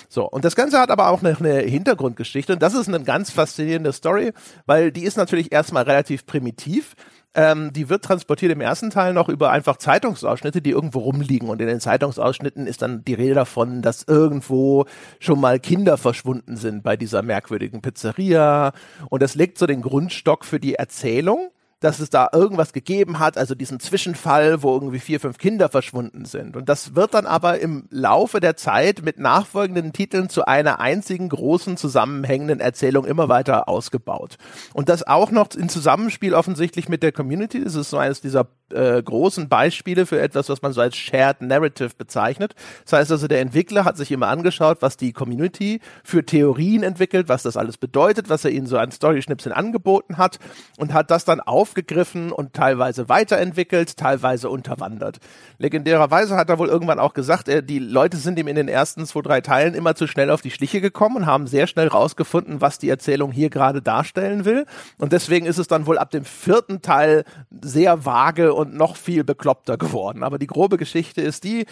So, 0.09 0.27
und 0.27 0.43
das 0.43 0.55
Ganze 0.55 0.79
hat 0.79 0.89
aber 0.89 1.09
auch 1.09 1.21
eine, 1.21 1.37
eine 1.37 1.59
Hintergrundgeschichte 1.59 2.53
und 2.53 2.61
das 2.61 2.73
ist 2.73 2.87
eine 2.87 3.03
ganz 3.03 3.31
faszinierende 3.55 3.93
Story, 3.93 4.33
weil 4.65 4.91
die 4.91 5.03
ist 5.03 5.17
natürlich 5.17 5.51
erstmal 5.51 5.83
relativ 5.83 6.25
primitiv 6.25 6.95
ähm, 7.37 7.73
die 7.73 7.89
wird 7.89 8.05
transportiert 8.05 8.53
im 8.53 8.61
ersten 8.61 8.91
Teil 8.91 9.13
noch 9.13 9.27
über 9.27 9.51
einfach 9.51 9.75
Zeitungsausschnitte, 9.75 10.61
die 10.61 10.69
irgendwo 10.69 10.99
rumliegen. 10.99 11.49
Und 11.49 11.59
in 11.59 11.67
den 11.67 11.81
Zeitungsausschnitten 11.81 12.65
ist 12.65 12.81
dann 12.81 13.03
die 13.03 13.13
Rede 13.13 13.33
davon, 13.33 13.81
dass 13.81 14.03
irgendwo 14.03 14.85
schon 15.19 15.41
mal 15.41 15.59
Kinder 15.59 15.97
verschwunden 15.97 16.55
sind 16.55 16.81
bei 16.81 16.95
dieser 16.95 17.23
merkwürdigen 17.23 17.81
Pizzeria. 17.81 18.71
Und 19.09 19.21
das 19.21 19.35
legt 19.35 19.57
so 19.57 19.65
den 19.65 19.81
Grundstock 19.81 20.45
für 20.45 20.61
die 20.61 20.75
Erzählung 20.75 21.51
dass 21.79 21.99
es 21.99 22.09
da 22.09 22.29
irgendwas 22.31 22.73
gegeben 22.73 23.19
hat, 23.19 23.37
also 23.37 23.53
diesen 23.53 23.79
Zwischenfall, 23.79 24.63
wo 24.63 24.73
irgendwie 24.73 24.99
vier, 24.99 25.19
fünf 25.19 25.37
Kinder 25.37 25.69
verschwunden 25.69 26.25
sind. 26.25 26.55
Und 26.55 26.69
das 26.69 26.95
wird 26.95 27.13
dann 27.13 27.25
aber 27.25 27.59
im 27.59 27.87
Laufe 27.89 28.39
der 28.39 28.55
Zeit 28.55 29.01
mit 29.03 29.19
nachfolgenden 29.19 29.93
Titeln 29.93 30.29
zu 30.29 30.45
einer 30.45 30.79
einzigen 30.79 31.29
großen 31.29 31.77
zusammenhängenden 31.77 32.59
Erzählung 32.59 33.05
immer 33.05 33.29
weiter 33.29 33.67
ausgebaut. 33.67 34.37
Und 34.73 34.89
das 34.89 35.05
auch 35.05 35.31
noch 35.31 35.53
in 35.53 35.69
Zusammenspiel 35.69 36.33
offensichtlich 36.33 36.89
mit 36.89 37.03
der 37.03 37.11
Community. 37.11 37.63
Das 37.63 37.75
ist 37.75 37.89
so 37.89 37.97
eines 37.97 38.21
dieser 38.21 38.47
äh, 38.71 39.01
großen 39.01 39.47
Beispiele 39.47 40.05
für 40.05 40.19
etwas, 40.19 40.49
was 40.49 40.61
man 40.61 40.73
so 40.73 40.81
als 40.81 40.95
Shared 40.95 41.41
Narrative 41.41 41.91
bezeichnet. 41.97 42.55
Das 42.83 42.93
heißt 42.93 43.11
also, 43.11 43.27
der 43.27 43.41
Entwickler 43.41 43.85
hat 43.85 43.97
sich 43.97 44.11
immer 44.11 44.27
angeschaut, 44.27 44.77
was 44.81 44.97
die 44.97 45.13
Community 45.13 45.81
für 46.03 46.25
Theorien 46.25 46.81
entwickelt, 46.81 47.29
was 47.29 47.43
das 47.43 47.57
alles 47.57 47.77
bedeutet, 47.77 48.29
was 48.29 48.43
er 48.43 48.51
ihnen 48.51 48.65
so 48.65 48.77
an 48.77 48.91
Story-Schnipseln 48.91 49.53
angeboten 49.53 50.17
hat 50.17 50.39
und 50.77 50.93
hat 50.93 51.11
das 51.11 51.25
dann 51.25 51.41
aufgegriffen 51.41 52.31
und 52.31 52.53
teilweise 52.53 53.07
weiterentwickelt, 53.07 53.97
teilweise 53.97 54.49
unterwandert. 54.49 55.19
Legendärerweise 55.59 56.35
hat 56.35 56.49
er 56.49 56.57
wohl 56.57 56.69
irgendwann 56.69 56.99
auch 56.99 57.13
gesagt, 57.13 57.47
er, 57.47 57.61
die 57.61 57.79
Leute 57.79 58.17
sind 58.17 58.39
ihm 58.39 58.47
in 58.47 58.55
den 58.55 58.67
ersten 58.67 59.05
zwei, 59.05 59.21
drei 59.21 59.41
Teilen 59.41 59.75
immer 59.75 59.95
zu 59.95 60.07
schnell 60.07 60.31
auf 60.31 60.41
die 60.41 60.51
Schliche 60.51 60.81
gekommen 60.81 61.17
und 61.17 61.25
haben 61.27 61.45
sehr 61.45 61.67
schnell 61.67 61.87
rausgefunden, 61.87 62.61
was 62.61 62.79
die 62.79 62.89
Erzählung 62.89 63.31
hier 63.31 63.49
gerade 63.49 63.81
darstellen 63.81 64.43
will. 64.43 64.65
Und 64.97 65.13
deswegen 65.13 65.45
ist 65.45 65.59
es 65.59 65.67
dann 65.67 65.85
wohl 65.85 65.99
ab 65.99 66.09
dem 66.09 66.25
vierten 66.25 66.81
Teil 66.81 67.25
sehr 67.61 68.05
vage 68.05 68.54
und 68.55 68.73
noch 68.73 68.95
viel 68.95 69.23
bekloppter 69.23 69.77
geworden. 69.77 70.23
Aber 70.23 70.39
die 70.39 70.47
grobe 70.47 70.77
Geschichte 70.77 71.21
ist 71.21 71.43
die, 71.43 71.65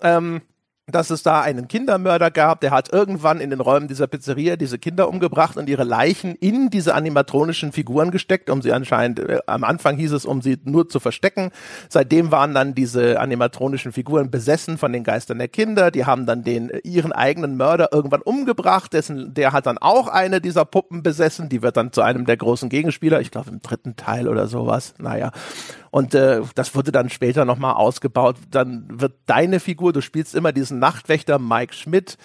ähm, 0.00 0.42
dass 0.92 1.10
es 1.10 1.22
da 1.22 1.40
einen 1.40 1.68
Kindermörder 1.68 2.30
gab, 2.30 2.60
der 2.60 2.70
hat 2.70 2.92
irgendwann 2.92 3.40
in 3.40 3.50
den 3.50 3.60
Räumen 3.60 3.88
dieser 3.88 4.06
Pizzeria 4.06 4.56
diese 4.56 4.78
Kinder 4.78 5.08
umgebracht 5.08 5.56
und 5.56 5.68
ihre 5.68 5.84
Leichen 5.84 6.34
in 6.34 6.70
diese 6.70 6.94
animatronischen 6.94 7.72
Figuren 7.72 8.10
gesteckt, 8.10 8.50
um 8.50 8.62
sie 8.62 8.72
anscheinend, 8.72 9.20
äh, 9.20 9.38
am 9.46 9.64
Anfang 9.64 9.96
hieß 9.96 10.12
es, 10.12 10.24
um 10.24 10.42
sie 10.42 10.58
nur 10.64 10.88
zu 10.88 11.00
verstecken. 11.00 11.50
Seitdem 11.88 12.30
waren 12.30 12.54
dann 12.54 12.74
diese 12.74 13.20
animatronischen 13.20 13.92
Figuren 13.92 14.30
besessen 14.30 14.78
von 14.78 14.92
den 14.92 15.04
Geistern 15.04 15.38
der 15.38 15.48
Kinder, 15.48 15.90
die 15.90 16.04
haben 16.06 16.26
dann 16.26 16.44
den, 16.44 16.70
äh, 16.70 16.78
ihren 16.78 17.12
eigenen 17.12 17.56
Mörder 17.56 17.90
irgendwann 17.92 18.22
umgebracht, 18.22 18.92
dessen, 18.92 19.34
der 19.34 19.52
hat 19.52 19.66
dann 19.66 19.78
auch 19.78 20.08
eine 20.08 20.40
dieser 20.40 20.64
Puppen 20.64 21.02
besessen, 21.02 21.48
die 21.48 21.62
wird 21.62 21.76
dann 21.76 21.92
zu 21.92 22.02
einem 22.02 22.26
der 22.26 22.36
großen 22.36 22.68
Gegenspieler, 22.68 23.20
ich 23.20 23.30
glaube 23.30 23.50
im 23.50 23.60
dritten 23.60 23.96
Teil 23.96 24.28
oder 24.28 24.46
sowas, 24.46 24.94
naja. 24.98 25.32
Und 25.90 26.14
äh, 26.14 26.40
das 26.54 26.74
wurde 26.74 26.92
dann 26.92 27.10
später 27.10 27.44
nochmal 27.44 27.74
ausgebaut. 27.74 28.36
Dann 28.50 28.86
wird 28.88 29.14
deine 29.26 29.58
Figur, 29.58 29.92
du 29.92 30.00
spielst 30.00 30.34
immer 30.34 30.52
diesen 30.52 30.78
Nachtwächter 30.80 31.38
Mike 31.38 31.74
Schmidt, 31.74 32.18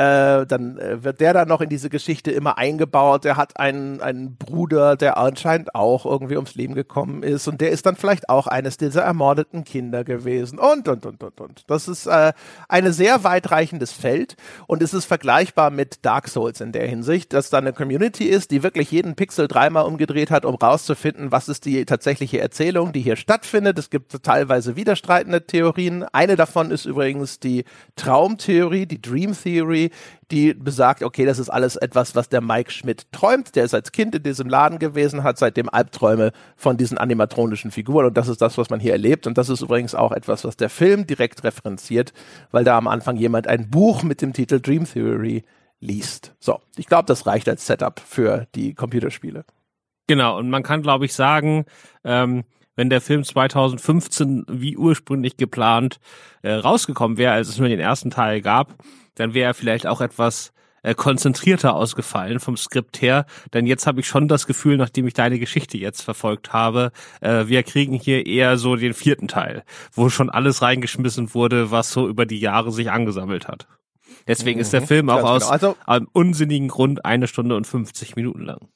äh, 0.00 0.46
dann 0.46 0.78
äh, 0.78 1.04
wird 1.04 1.20
der 1.20 1.34
dann 1.34 1.48
noch 1.48 1.60
in 1.60 1.68
diese 1.68 1.90
Geschichte 1.90 2.30
immer 2.30 2.56
eingebaut. 2.56 3.24
Der 3.24 3.36
hat 3.36 3.60
einen, 3.60 4.00
einen 4.00 4.36
Bruder, 4.36 4.96
der 4.96 5.18
anscheinend 5.18 5.74
auch 5.74 6.06
irgendwie 6.06 6.36
ums 6.36 6.54
Leben 6.54 6.74
gekommen 6.74 7.22
ist 7.22 7.46
und 7.48 7.60
der 7.60 7.70
ist 7.70 7.84
dann 7.84 7.96
vielleicht 7.96 8.30
auch 8.30 8.46
eines 8.46 8.78
dieser 8.78 9.02
ermordeten 9.02 9.64
Kinder 9.64 10.02
gewesen 10.04 10.58
und, 10.58 10.88
und, 10.88 11.04
und, 11.04 11.22
und, 11.22 11.40
und. 11.40 11.64
Das 11.66 11.86
ist 11.86 12.06
äh, 12.06 12.32
ein 12.68 12.90
sehr 12.92 13.24
weitreichendes 13.24 13.92
Feld 13.92 14.36
und 14.66 14.82
es 14.82 14.94
ist 14.94 15.04
vergleichbar 15.04 15.70
mit 15.70 15.98
Dark 16.02 16.28
Souls 16.28 16.62
in 16.62 16.72
der 16.72 16.86
Hinsicht, 16.86 17.34
dass 17.34 17.50
da 17.50 17.58
eine 17.58 17.74
Community 17.74 18.24
ist, 18.24 18.52
die 18.52 18.62
wirklich 18.62 18.90
jeden 18.90 19.16
Pixel 19.16 19.48
dreimal 19.48 19.84
umgedreht 19.84 20.30
hat, 20.30 20.46
um 20.46 20.54
rauszufinden, 20.54 21.30
was 21.30 21.50
ist 21.50 21.66
die 21.66 21.84
tatsächliche 21.84 22.40
Erzählung, 22.40 22.92
die 22.92 23.02
hier 23.02 23.16
stattfindet. 23.16 23.78
Es 23.78 23.90
gibt 23.90 24.22
teilweise 24.22 24.76
widerstreitende 24.76 25.46
Theorien. 25.46 26.04
Eine 26.04 26.36
davon 26.36 26.70
ist 26.70 26.86
übrigens 26.86 27.38
die 27.38 27.64
Traumtheorie, 27.96 28.86
die 28.86 29.02
Dream 29.02 29.36
Theory, 29.36 29.89
die 30.30 30.54
besagt, 30.54 31.02
okay, 31.02 31.24
das 31.24 31.38
ist 31.38 31.48
alles 31.48 31.76
etwas, 31.76 32.14
was 32.14 32.28
der 32.28 32.40
Mike 32.40 32.70
Schmidt 32.70 33.10
träumt. 33.12 33.56
Der 33.56 33.64
ist 33.64 33.74
als 33.74 33.92
Kind 33.92 34.14
in 34.14 34.22
diesem 34.22 34.48
Laden 34.48 34.78
gewesen, 34.78 35.22
hat 35.22 35.38
seitdem 35.38 35.68
Albträume 35.68 36.32
von 36.56 36.76
diesen 36.76 36.98
animatronischen 36.98 37.70
Figuren 37.70 38.06
und 38.06 38.16
das 38.16 38.28
ist 38.28 38.40
das, 38.40 38.58
was 38.58 38.70
man 38.70 38.80
hier 38.80 38.92
erlebt. 38.92 39.26
Und 39.26 39.38
das 39.38 39.48
ist 39.48 39.62
übrigens 39.62 39.94
auch 39.94 40.12
etwas, 40.12 40.44
was 40.44 40.56
der 40.56 40.70
Film 40.70 41.06
direkt 41.06 41.44
referenziert, 41.44 42.12
weil 42.50 42.64
da 42.64 42.76
am 42.78 42.88
Anfang 42.88 43.16
jemand 43.16 43.46
ein 43.46 43.70
Buch 43.70 44.02
mit 44.02 44.22
dem 44.22 44.32
Titel 44.32 44.60
Dream 44.60 44.84
Theory 44.84 45.44
liest. 45.80 46.34
So, 46.38 46.60
ich 46.76 46.86
glaube, 46.86 47.06
das 47.06 47.26
reicht 47.26 47.48
als 47.48 47.66
Setup 47.66 48.00
für 48.00 48.46
die 48.54 48.74
Computerspiele. 48.74 49.44
Genau, 50.06 50.38
und 50.38 50.50
man 50.50 50.62
kann, 50.62 50.82
glaube 50.82 51.04
ich, 51.04 51.14
sagen, 51.14 51.64
ähm, 52.04 52.44
wenn 52.76 52.90
der 52.90 53.00
Film 53.00 53.24
2015 53.24 54.44
wie 54.48 54.76
ursprünglich 54.76 55.36
geplant 55.36 56.00
äh, 56.42 56.52
rausgekommen 56.52 57.18
wäre, 57.18 57.32
als 57.32 57.48
es 57.48 57.58
nur 57.58 57.68
den 57.68 57.80
ersten 57.80 58.10
Teil 58.10 58.40
gab, 58.40 58.74
dann 59.20 59.34
wäre 59.34 59.50
er 59.50 59.54
vielleicht 59.54 59.86
auch 59.86 60.00
etwas 60.00 60.52
äh, 60.82 60.94
konzentrierter 60.94 61.74
ausgefallen 61.74 62.40
vom 62.40 62.56
Skript 62.56 63.02
her. 63.02 63.26
Denn 63.52 63.66
jetzt 63.66 63.86
habe 63.86 64.00
ich 64.00 64.06
schon 64.06 64.28
das 64.28 64.46
Gefühl, 64.46 64.76
nachdem 64.76 65.06
ich 65.06 65.14
deine 65.14 65.38
Geschichte 65.38 65.78
jetzt 65.78 66.02
verfolgt 66.02 66.52
habe, 66.52 66.90
äh, 67.20 67.46
wir 67.46 67.62
kriegen 67.62 67.94
hier 67.94 68.26
eher 68.26 68.56
so 68.56 68.76
den 68.76 68.94
vierten 68.94 69.28
Teil, 69.28 69.62
wo 69.92 70.08
schon 70.08 70.30
alles 70.30 70.62
reingeschmissen 70.62 71.34
wurde, 71.34 71.70
was 71.70 71.92
so 71.92 72.08
über 72.08 72.26
die 72.26 72.40
Jahre 72.40 72.72
sich 72.72 72.90
angesammelt 72.90 73.46
hat. 73.46 73.66
Deswegen 74.26 74.58
mhm. 74.58 74.62
ist 74.62 74.72
der 74.72 74.82
mhm. 74.82 74.86
Film 74.86 75.10
auch 75.10 75.18
genau. 75.18 75.28
aus 75.28 75.50
also, 75.50 75.76
einem 75.86 76.08
unsinnigen 76.12 76.68
Grund 76.68 77.04
eine 77.04 77.26
Stunde 77.26 77.56
und 77.56 77.66
50 77.66 78.16
Minuten 78.16 78.42
lang. 78.42 78.68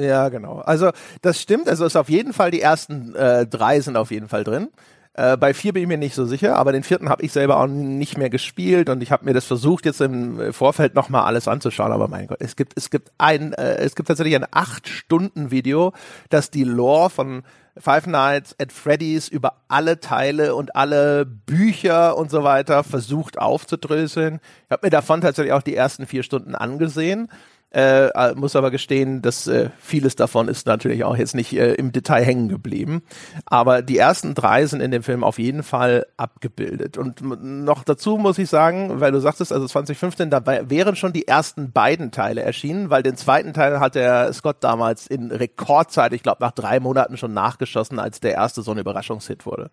Ja, 0.00 0.28
genau. 0.28 0.58
Also 0.58 0.90
das 1.22 1.40
stimmt. 1.40 1.68
Also 1.68 1.86
ist 1.86 1.96
auf 1.96 2.10
jeden 2.10 2.34
Fall 2.34 2.50
die 2.50 2.60
ersten 2.60 3.14
äh, 3.14 3.46
drei 3.46 3.80
sind 3.80 3.96
auf 3.96 4.10
jeden 4.10 4.28
Fall 4.28 4.44
drin. 4.44 4.68
Äh, 5.16 5.38
bei 5.38 5.54
vier 5.54 5.72
bin 5.72 5.82
ich 5.82 5.88
mir 5.88 5.96
nicht 5.96 6.14
so 6.14 6.26
sicher, 6.26 6.56
aber 6.56 6.72
den 6.72 6.82
vierten 6.82 7.08
habe 7.08 7.22
ich 7.22 7.32
selber 7.32 7.58
auch 7.58 7.66
nicht 7.66 8.18
mehr 8.18 8.28
gespielt 8.28 8.90
und 8.90 9.02
ich 9.02 9.10
habe 9.10 9.24
mir 9.24 9.32
das 9.32 9.46
versucht 9.46 9.86
jetzt 9.86 10.02
im 10.02 10.52
Vorfeld 10.52 10.94
nochmal 10.94 11.22
alles 11.22 11.48
anzuschauen, 11.48 11.90
aber 11.90 12.06
mein 12.06 12.26
Gott, 12.26 12.42
es 12.42 12.54
gibt 12.54 12.74
es 12.76 12.90
gibt 12.90 13.10
ein 13.16 13.54
äh, 13.54 13.76
es 13.76 13.96
gibt 13.96 14.08
tatsächlich 14.08 14.36
ein 14.36 14.44
acht 14.50 14.88
Stunden 14.88 15.50
Video, 15.50 15.94
das 16.28 16.50
die 16.50 16.64
Lore 16.64 17.08
von 17.08 17.44
Five 17.78 18.06
Nights 18.06 18.56
at 18.60 18.72
Freddy's 18.72 19.28
über 19.28 19.62
alle 19.68 20.00
Teile 20.00 20.54
und 20.54 20.76
alle 20.76 21.24
Bücher 21.24 22.18
und 22.18 22.30
so 22.30 22.44
weiter 22.44 22.84
versucht 22.84 23.38
aufzudröseln. 23.38 24.40
Ich 24.66 24.70
habe 24.70 24.86
mir 24.86 24.90
davon 24.90 25.22
tatsächlich 25.22 25.54
auch 25.54 25.62
die 25.62 25.76
ersten 25.76 26.06
vier 26.06 26.24
Stunden 26.24 26.54
angesehen 26.54 27.28
äh, 27.76 28.06
äh, 28.06 28.34
muss 28.34 28.56
aber 28.56 28.70
gestehen, 28.70 29.20
dass 29.20 29.46
äh, 29.46 29.68
vieles 29.78 30.16
davon 30.16 30.48
ist 30.48 30.66
natürlich 30.66 31.04
auch 31.04 31.14
jetzt 31.14 31.34
nicht 31.34 31.52
äh, 31.52 31.74
im 31.74 31.92
Detail 31.92 32.24
hängen 32.24 32.48
geblieben. 32.48 33.02
Aber 33.44 33.82
die 33.82 33.98
ersten 33.98 34.34
drei 34.34 34.64
sind 34.64 34.80
in 34.80 34.90
dem 34.90 35.02
Film 35.02 35.22
auf 35.22 35.38
jeden 35.38 35.62
Fall 35.62 36.06
abgebildet. 36.16 36.96
Und 36.96 37.20
noch 37.20 37.84
dazu 37.84 38.16
muss 38.16 38.38
ich 38.38 38.48
sagen, 38.48 38.98
weil 39.00 39.12
du 39.12 39.20
sagtest, 39.20 39.52
also 39.52 39.66
2015, 39.66 40.30
dabei 40.30 40.70
wären 40.70 40.96
schon 40.96 41.12
die 41.12 41.28
ersten 41.28 41.70
beiden 41.70 42.12
Teile 42.12 42.40
erschienen, 42.40 42.88
weil 42.88 43.02
den 43.02 43.18
zweiten 43.18 43.52
Teil 43.52 43.78
hat 43.78 43.94
der 43.94 44.32
Scott 44.32 44.56
damals 44.60 45.06
in 45.06 45.30
Rekordzeit, 45.30 46.14
ich 46.14 46.22
glaube 46.22 46.42
nach 46.42 46.52
drei 46.52 46.80
Monaten 46.80 47.18
schon 47.18 47.34
nachgeschossen, 47.34 47.98
als 47.98 48.20
der 48.20 48.32
erste 48.32 48.62
so 48.62 48.70
ein 48.70 48.78
Überraschungshit 48.78 49.44
wurde. 49.44 49.70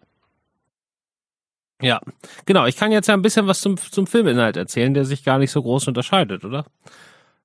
Ja, 1.82 2.02
genau. 2.46 2.66
Ich 2.66 2.76
kann 2.76 2.92
jetzt 2.92 3.08
ja 3.08 3.14
ein 3.14 3.22
bisschen 3.22 3.48
was 3.48 3.62
zum, 3.62 3.78
zum 3.78 4.08
Filminhalt 4.08 4.58
erzählen, 4.58 4.94
der 4.94 5.06
sich 5.06 5.24
gar 5.24 5.38
nicht 5.38 5.52
so 5.52 5.62
groß 5.62 5.88
unterscheidet, 5.88 6.44
oder? 6.44 6.66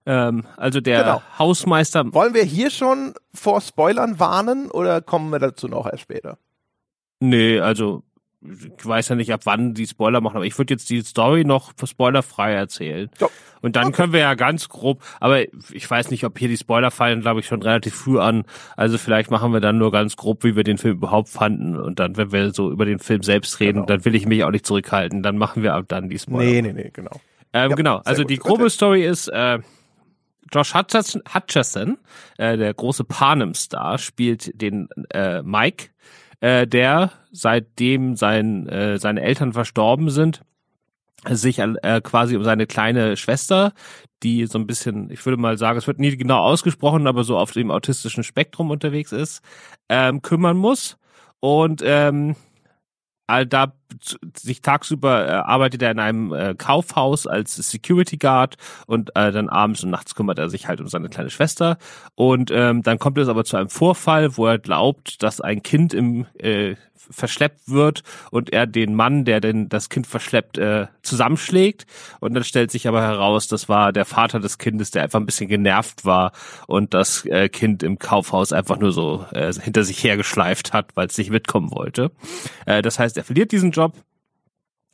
Ähm, 0.09 0.45
also 0.57 0.81
der 0.81 1.03
genau. 1.03 1.23
Hausmeister. 1.39 2.15
Wollen 2.15 2.33
wir 2.33 2.43
hier 2.43 2.71
schon 2.71 3.13
vor 3.35 3.61
Spoilern 3.61 4.19
warnen 4.19 4.71
oder 4.71 5.03
kommen 5.03 5.31
wir 5.31 5.39
dazu 5.39 5.69
noch 5.69 5.85
erst 5.85 6.01
später? 6.01 6.39
Nee, 7.21 7.61
also 7.61 8.05
ich 8.41 8.87
weiß 8.87 9.09
ja 9.09 9.17
nicht, 9.17 9.33
ab 9.33 9.41
wann 9.45 9.75
die 9.75 9.87
Spoiler 9.87 10.23
machen, 10.23 10.37
aber 10.37 10.47
ich 10.47 10.57
würde 10.57 10.73
jetzt 10.73 10.89
die 10.89 11.03
Story 11.03 11.45
noch 11.45 11.73
spoilerfrei 11.85 12.55
erzählen. 12.55 13.11
Ja. 13.21 13.27
Und 13.61 13.77
dann 13.77 13.89
okay. 13.89 13.97
können 13.97 14.13
wir 14.15 14.21
ja 14.21 14.35
ganz 14.35 14.71
grob, 14.71 15.03
aber 15.21 15.43
ich 15.43 15.91
weiß 15.91 16.11
nicht, 16.11 16.25
ob 16.25 16.39
hier 16.39 16.49
die 16.49 16.57
Spoiler 16.57 16.91
fallen, 16.91 17.21
glaube 17.21 17.41
ich, 17.41 17.47
schon 17.47 17.61
relativ 17.61 17.95
früh 17.95 18.19
an. 18.19 18.45
Also 18.77 18.97
vielleicht 18.97 19.31
machen 19.31 19.53
wir 19.53 19.61
dann 19.61 19.77
nur 19.77 19.91
ganz 19.91 20.17
grob, 20.17 20.43
wie 20.45 20.57
wir 20.57 20.65
den 20.65 20.79
Film 20.79 20.97
überhaupt 20.97 21.29
fanden. 21.29 21.77
Und 21.77 21.99
dann, 21.99 22.17
wenn 22.17 22.33
wir 22.33 22.55
so 22.55 22.71
über 22.71 22.87
den 22.87 23.01
Film 23.01 23.23
selbst 23.23 23.61
reden, 23.61 23.79
genau. 23.81 23.87
dann 23.87 24.05
will 24.07 24.15
ich 24.15 24.25
mich 24.25 24.45
auch 24.45 24.53
nicht 24.53 24.65
zurückhalten. 24.65 25.23
Dann 25.23 25.37
machen 25.37 25.63
wir 25.63 25.75
ab 25.75 25.85
dann 25.89 26.09
die 26.09 26.19
Spoiler. 26.19 26.45
Nee, 26.45 26.63
nee, 26.63 26.73
nee, 26.73 26.91
genau. 26.95 27.21
Ähm, 27.53 27.71
ja, 27.71 27.77
genau, 27.77 28.01
also 28.05 28.25
die 28.25 28.37
grobe 28.37 28.71
Story 28.71 29.05
ist, 29.05 29.29
äh, 29.29 29.59
Josh 30.53 30.75
Hutcherson, 30.75 31.99
äh, 32.37 32.57
der 32.57 32.75
große 32.75 33.05
Panem-Star, 33.05 33.99
spielt 33.99 34.61
den 34.61 34.89
äh, 35.11 35.43
Mike, 35.43 35.91
äh, 36.41 36.67
der 36.67 37.13
seitdem 37.33 38.17
sein, 38.17 38.69
äh, 38.69 38.99
seine 38.99 39.23
Eltern 39.23 39.53
verstorben 39.53 40.11
sind, 40.11 40.43
sich 41.29 41.59
äh, 41.59 42.01
quasi 42.03 42.37
um 42.37 42.45
seine 42.45 42.67
kleine 42.67 43.17
Schwester, 43.17 43.73
die 44.23 44.47
so 44.47 44.59
ein 44.59 44.67
bisschen, 44.67 45.11
ich 45.11 45.25
würde 45.25 45.37
mal 45.37 45.59
sagen, 45.59 45.79
es 45.79 45.87
wird 45.87 45.99
nie 45.99 46.17
genau 46.17 46.39
ausgesprochen, 46.39 47.07
aber 47.07 47.25
so 47.25 47.37
auf 47.37 47.53
dem 47.53 47.71
autistischen 47.71 48.25
Spektrum 48.25 48.71
unterwegs 48.71 49.13
ist, 49.13 49.43
ähm, 49.89 50.23
kümmern 50.23 50.57
muss. 50.57 50.97
Und 51.41 51.83
ähm, 51.85 52.35
all 53.27 53.47
da 53.47 53.73
sich 54.37 54.63
tagsüber 54.63 55.27
äh, 55.27 55.31
arbeitet 55.31 55.83
er 55.83 55.91
in 55.91 55.99
einem 55.99 56.33
äh, 56.33 56.55
Kaufhaus 56.55 57.27
als 57.27 57.57
Security 57.57 58.17
Guard 58.17 58.57
und 58.87 59.11
äh, 59.17 59.33
dann 59.33 59.49
abends 59.49 59.83
und 59.83 59.91
nachts 59.91 60.15
kümmert 60.15 60.39
er 60.39 60.51
sich 60.51 60.69
halt 60.69 60.81
um 60.81 60.89
seine 60.89 61.09
kleine 61.09 61.31
Schwester. 61.31 61.79
Und 62.15 62.51
ähm, 62.51 62.83
dann 62.83 62.99
kommt 62.99 63.19
es 63.19 63.29
aber 63.29 63.45
zu 63.45 63.57
einem 63.57 63.69
Vorfall, 63.69 64.37
wo 64.37 64.47
er 64.47 64.59
glaubt, 64.59 65.23
dass 65.23 65.41
ein 65.41 65.63
Kind 65.63 65.95
im 65.95 66.27
äh, 66.39 66.77
verschleppt 67.11 67.69
wird 67.69 68.03
und 68.31 68.53
er 68.53 68.67
den 68.67 68.95
Mann, 68.95 69.25
der 69.25 69.41
denn 69.41 69.69
das 69.69 69.89
Kind 69.89 70.07
verschleppt, 70.07 70.59
äh, 70.59 70.87
zusammenschlägt. 71.03 71.87
Und 72.21 72.35
dann 72.35 72.45
stellt 72.45 72.71
sich 72.71 72.89
aber 72.89 73.03
heraus, 73.03 73.49
das 73.49 73.69
war 73.69 73.93
der 73.93 74.05
Vater 74.05 74.41
des 74.41 74.59
Kindes, 74.59 74.91
der 74.91 75.03
einfach 75.03 75.21
ein 75.21 75.27
bisschen 75.27 75.49
genervt 75.49 76.05
war 76.05 76.33
und 76.67 76.95
das 76.95 77.25
äh, 77.27 77.49
Kind 77.49 77.83
im 77.83 77.99
Kaufhaus 77.99 78.53
einfach 78.53 78.79
nur 78.79 78.93
so 78.93 79.25
äh, 79.33 79.53
hinter 79.53 79.85
sich 79.85 80.03
hergeschleift 80.03 80.73
hat, 80.73 80.97
weil 80.97 81.07
es 81.07 81.19
nicht 81.19 81.31
mitkommen 81.31 81.71
wollte. 81.71 82.11
Äh, 82.67 82.83
das 82.83 82.99
heißt, 82.99 83.17
er 83.17 83.25
verliert 83.25 83.53
diesen 83.53 83.71
Job. 83.71 83.95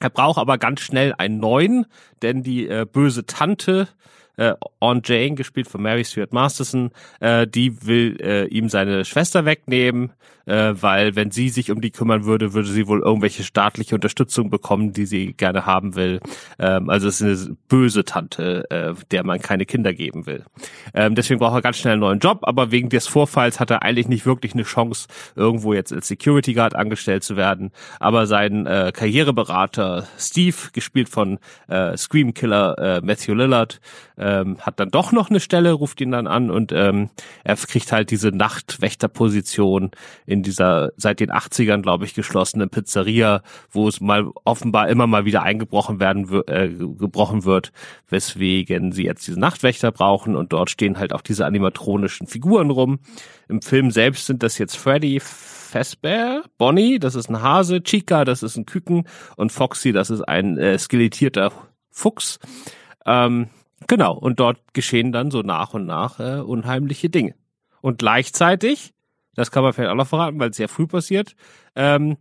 Er 0.00 0.10
braucht 0.10 0.38
aber 0.38 0.58
ganz 0.58 0.80
schnell 0.80 1.14
einen 1.16 1.38
neuen, 1.38 1.86
denn 2.22 2.42
die 2.42 2.68
äh, 2.68 2.86
böse 2.90 3.26
Tante 3.26 3.88
äh, 4.36 4.54
On 4.80 5.02
Jane, 5.04 5.34
gespielt 5.34 5.68
von 5.68 5.82
Mary 5.82 6.04
Stuart 6.04 6.32
Masterson, 6.32 6.90
äh, 7.20 7.46
die 7.46 7.86
will 7.86 8.16
äh, 8.20 8.46
ihm 8.46 8.68
seine 8.68 9.04
Schwester 9.04 9.44
wegnehmen, 9.44 10.12
äh, 10.46 10.74
weil 10.80 11.16
wenn 11.16 11.30
sie 11.30 11.48
sich 11.48 11.70
um 11.70 11.80
die 11.80 11.90
kümmern 11.90 12.24
würde, 12.24 12.52
würde 12.54 12.68
sie 12.68 12.86
wohl 12.86 13.00
irgendwelche 13.00 13.42
staatliche 13.44 13.94
Unterstützung 13.94 14.50
bekommen, 14.50 14.92
die 14.92 15.06
sie 15.06 15.32
gerne 15.32 15.66
haben 15.66 15.94
will. 15.96 16.20
Ähm, 16.58 16.90
also 16.90 17.08
es 17.08 17.20
ist 17.20 17.46
eine 17.46 17.56
böse 17.68 18.04
Tante, 18.04 18.64
äh, 18.70 18.94
der 19.10 19.24
man 19.24 19.40
keine 19.40 19.66
Kinder 19.66 19.92
geben 19.92 20.26
will. 20.26 20.44
Ähm, 20.94 21.14
deswegen 21.14 21.40
braucht 21.40 21.54
er 21.54 21.62
ganz 21.62 21.78
schnell 21.78 21.94
einen 21.94 22.00
neuen 22.00 22.18
Job, 22.18 22.40
aber 22.42 22.70
wegen 22.70 22.88
des 22.88 23.06
Vorfalls 23.06 23.60
hat 23.60 23.70
er 23.70 23.82
eigentlich 23.82 24.08
nicht 24.08 24.26
wirklich 24.26 24.54
eine 24.54 24.64
Chance, 24.64 25.06
irgendwo 25.36 25.74
jetzt 25.74 25.92
als 25.92 26.08
Security 26.08 26.54
Guard 26.54 26.74
angestellt 26.74 27.24
zu 27.24 27.36
werden. 27.36 27.70
Aber 28.00 28.26
sein 28.26 28.66
äh, 28.66 28.92
Karriereberater 28.94 30.06
Steve, 30.18 30.56
gespielt 30.72 31.08
von 31.08 31.38
äh, 31.68 31.96
Scream 31.96 32.34
Killer 32.34 32.78
äh, 32.78 33.00
Matthew 33.00 33.34
Lillard, 33.34 33.80
ähm, 34.16 34.58
hat 34.60 34.80
dann 34.80 34.90
doch 34.90 35.12
noch 35.12 35.30
eine 35.30 35.40
Stelle, 35.40 35.72
ruft 35.72 36.00
ihn 36.00 36.12
dann 36.12 36.26
an 36.26 36.50
und 36.50 36.72
ähm, 36.72 37.10
er 37.42 37.56
kriegt 37.56 37.92
halt 37.92 38.10
diese 38.10 38.28
Nachtwächterposition 38.28 39.90
dieser 40.42 40.92
seit 40.96 41.20
den 41.20 41.30
80ern, 41.30 41.82
glaube 41.82 42.04
ich, 42.04 42.14
geschlossenen 42.14 42.70
Pizzeria, 42.70 43.42
wo 43.70 43.88
es 43.88 44.00
mal 44.00 44.30
offenbar 44.44 44.88
immer 44.88 45.06
mal 45.06 45.24
wieder 45.24 45.42
eingebrochen 45.42 46.00
werden 46.00 46.42
äh, 46.46 46.68
gebrochen 46.68 47.44
wird, 47.44 47.72
weswegen 48.08 48.92
sie 48.92 49.04
jetzt 49.04 49.26
diese 49.26 49.38
Nachtwächter 49.38 49.92
brauchen 49.92 50.36
und 50.36 50.52
dort 50.52 50.70
stehen 50.70 50.98
halt 50.98 51.12
auch 51.12 51.22
diese 51.22 51.46
animatronischen 51.46 52.26
Figuren 52.26 52.70
rum. 52.70 52.98
Im 53.48 53.62
Film 53.62 53.90
selbst 53.90 54.26
sind 54.26 54.42
das 54.42 54.58
jetzt 54.58 54.76
Freddy, 54.76 55.20
Fazbear, 55.20 56.44
Bonnie, 56.58 56.98
das 56.98 57.14
ist 57.14 57.28
ein 57.28 57.42
Hase, 57.42 57.82
Chica, 57.82 58.24
das 58.24 58.42
ist 58.42 58.56
ein 58.56 58.66
Küken 58.66 59.06
und 59.36 59.52
Foxy, 59.52 59.92
das 59.92 60.10
ist 60.10 60.22
ein 60.22 60.58
äh, 60.58 60.78
skelettierter 60.78 61.52
Fuchs. 61.90 62.38
Ähm, 63.06 63.48
Genau, 63.86 64.16
und 64.16 64.40
dort 64.40 64.58
geschehen 64.72 65.12
dann 65.12 65.30
so 65.30 65.42
nach 65.42 65.74
und 65.74 65.86
nach 65.86 66.20
äh, 66.20 66.40
unheimliche 66.40 67.10
Dinge. 67.10 67.34
Und 67.80 67.98
gleichzeitig, 67.98 68.94
das 69.34 69.50
kann 69.50 69.62
man 69.62 69.72
vielleicht 69.72 69.90
auch 69.90 69.96
noch 69.96 70.06
verraten, 70.06 70.38
weil 70.38 70.50
es 70.50 70.56
sehr 70.56 70.68
früh 70.68 70.86
passiert, 70.86 71.34
ähm, 71.74 72.16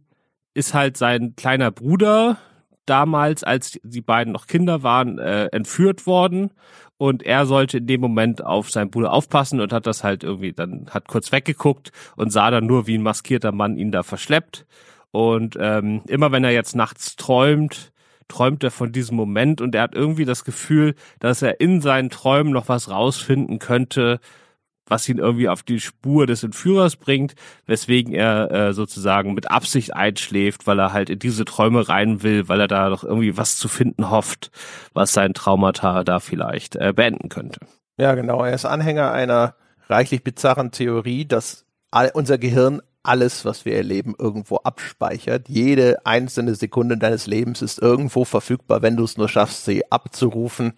ist 0.53 0.73
halt 0.73 0.97
sein 0.97 1.35
kleiner 1.35 1.71
Bruder 1.71 2.37
damals, 2.85 3.43
als 3.43 3.79
die 3.83 4.01
beiden 4.01 4.33
noch 4.33 4.47
Kinder 4.47 4.83
waren, 4.83 5.17
äh, 5.17 5.45
entführt 5.47 6.05
worden. 6.05 6.51
Und 6.97 7.23
er 7.23 7.45
sollte 7.45 7.79
in 7.79 7.87
dem 7.87 8.01
Moment 8.01 8.45
auf 8.45 8.69
seinen 8.69 8.91
Bruder 8.91 9.11
aufpassen 9.11 9.59
und 9.59 9.73
hat 9.73 9.87
das 9.87 10.03
halt 10.03 10.23
irgendwie 10.23 10.53
dann 10.53 10.87
hat 10.89 11.07
kurz 11.07 11.31
weggeguckt 11.31 11.91
und 12.15 12.31
sah 12.31 12.51
dann 12.51 12.65
nur, 12.65 12.87
wie 12.87 12.97
ein 12.97 13.03
maskierter 13.03 13.51
Mann 13.51 13.77
ihn 13.77 13.91
da 13.91 14.03
verschleppt. 14.03 14.65
Und 15.11 15.57
ähm, 15.59 16.01
immer 16.07 16.31
wenn 16.31 16.43
er 16.43 16.51
jetzt 16.51 16.75
nachts 16.75 17.15
träumt, 17.15 17.91
träumt 18.27 18.63
er 18.63 18.71
von 18.71 18.91
diesem 18.91 19.17
Moment 19.17 19.61
und 19.61 19.75
er 19.75 19.83
hat 19.83 19.95
irgendwie 19.95 20.25
das 20.25 20.43
Gefühl, 20.43 20.95
dass 21.19 21.41
er 21.41 21.59
in 21.59 21.81
seinen 21.81 22.09
Träumen 22.09 22.53
noch 22.53 22.69
was 22.69 22.89
rausfinden 22.89 23.59
könnte, 23.59 24.19
was 24.93 25.09
ihn 25.09 25.17
irgendwie 25.17 25.49
auf 25.49 25.63
die 25.63 25.79
Spur 25.79 26.27
des 26.27 26.43
Entführers 26.43 26.97
bringt, 26.97 27.33
weswegen 27.65 28.13
er 28.13 28.51
äh, 28.51 28.73
sozusagen 28.73 29.33
mit 29.33 29.49
Absicht 29.49 29.95
einschläft, 29.95 30.67
weil 30.67 30.77
er 30.77 30.93
halt 30.93 31.09
in 31.09 31.17
diese 31.17 31.45
Träume 31.45 31.89
rein 31.89 32.21
will, 32.21 32.47
weil 32.47 32.61
er 32.61 32.67
da 32.67 32.89
noch 32.89 33.03
irgendwie 33.03 33.35
was 33.35 33.57
zu 33.57 33.67
finden 33.67 34.11
hofft, 34.11 34.51
was 34.93 35.11
sein 35.11 35.33
Traumata 35.33 36.03
da 36.03 36.19
vielleicht 36.19 36.75
äh, 36.75 36.93
beenden 36.95 37.29
könnte. 37.29 37.61
Ja, 37.97 38.13
genau. 38.13 38.43
Er 38.43 38.53
ist 38.53 38.65
Anhänger 38.65 39.11
einer 39.11 39.55
reichlich 39.89 40.23
bizarren 40.23 40.69
Theorie, 40.69 41.25
dass 41.25 41.65
all 41.89 42.11
unser 42.13 42.37
Gehirn 42.37 42.79
alles, 43.01 43.45
was 43.45 43.65
wir 43.65 43.75
erleben, 43.75 44.13
irgendwo 44.17 44.57
abspeichert. 44.57 45.49
Jede 45.49 46.05
einzelne 46.05 46.53
Sekunde 46.53 46.97
deines 46.97 47.25
Lebens 47.25 47.63
ist 47.63 47.81
irgendwo 47.81 48.25
verfügbar, 48.25 48.83
wenn 48.83 48.95
du 48.95 49.03
es 49.05 49.17
nur 49.17 49.27
schaffst, 49.27 49.65
sie 49.65 49.91
abzurufen. 49.91 50.73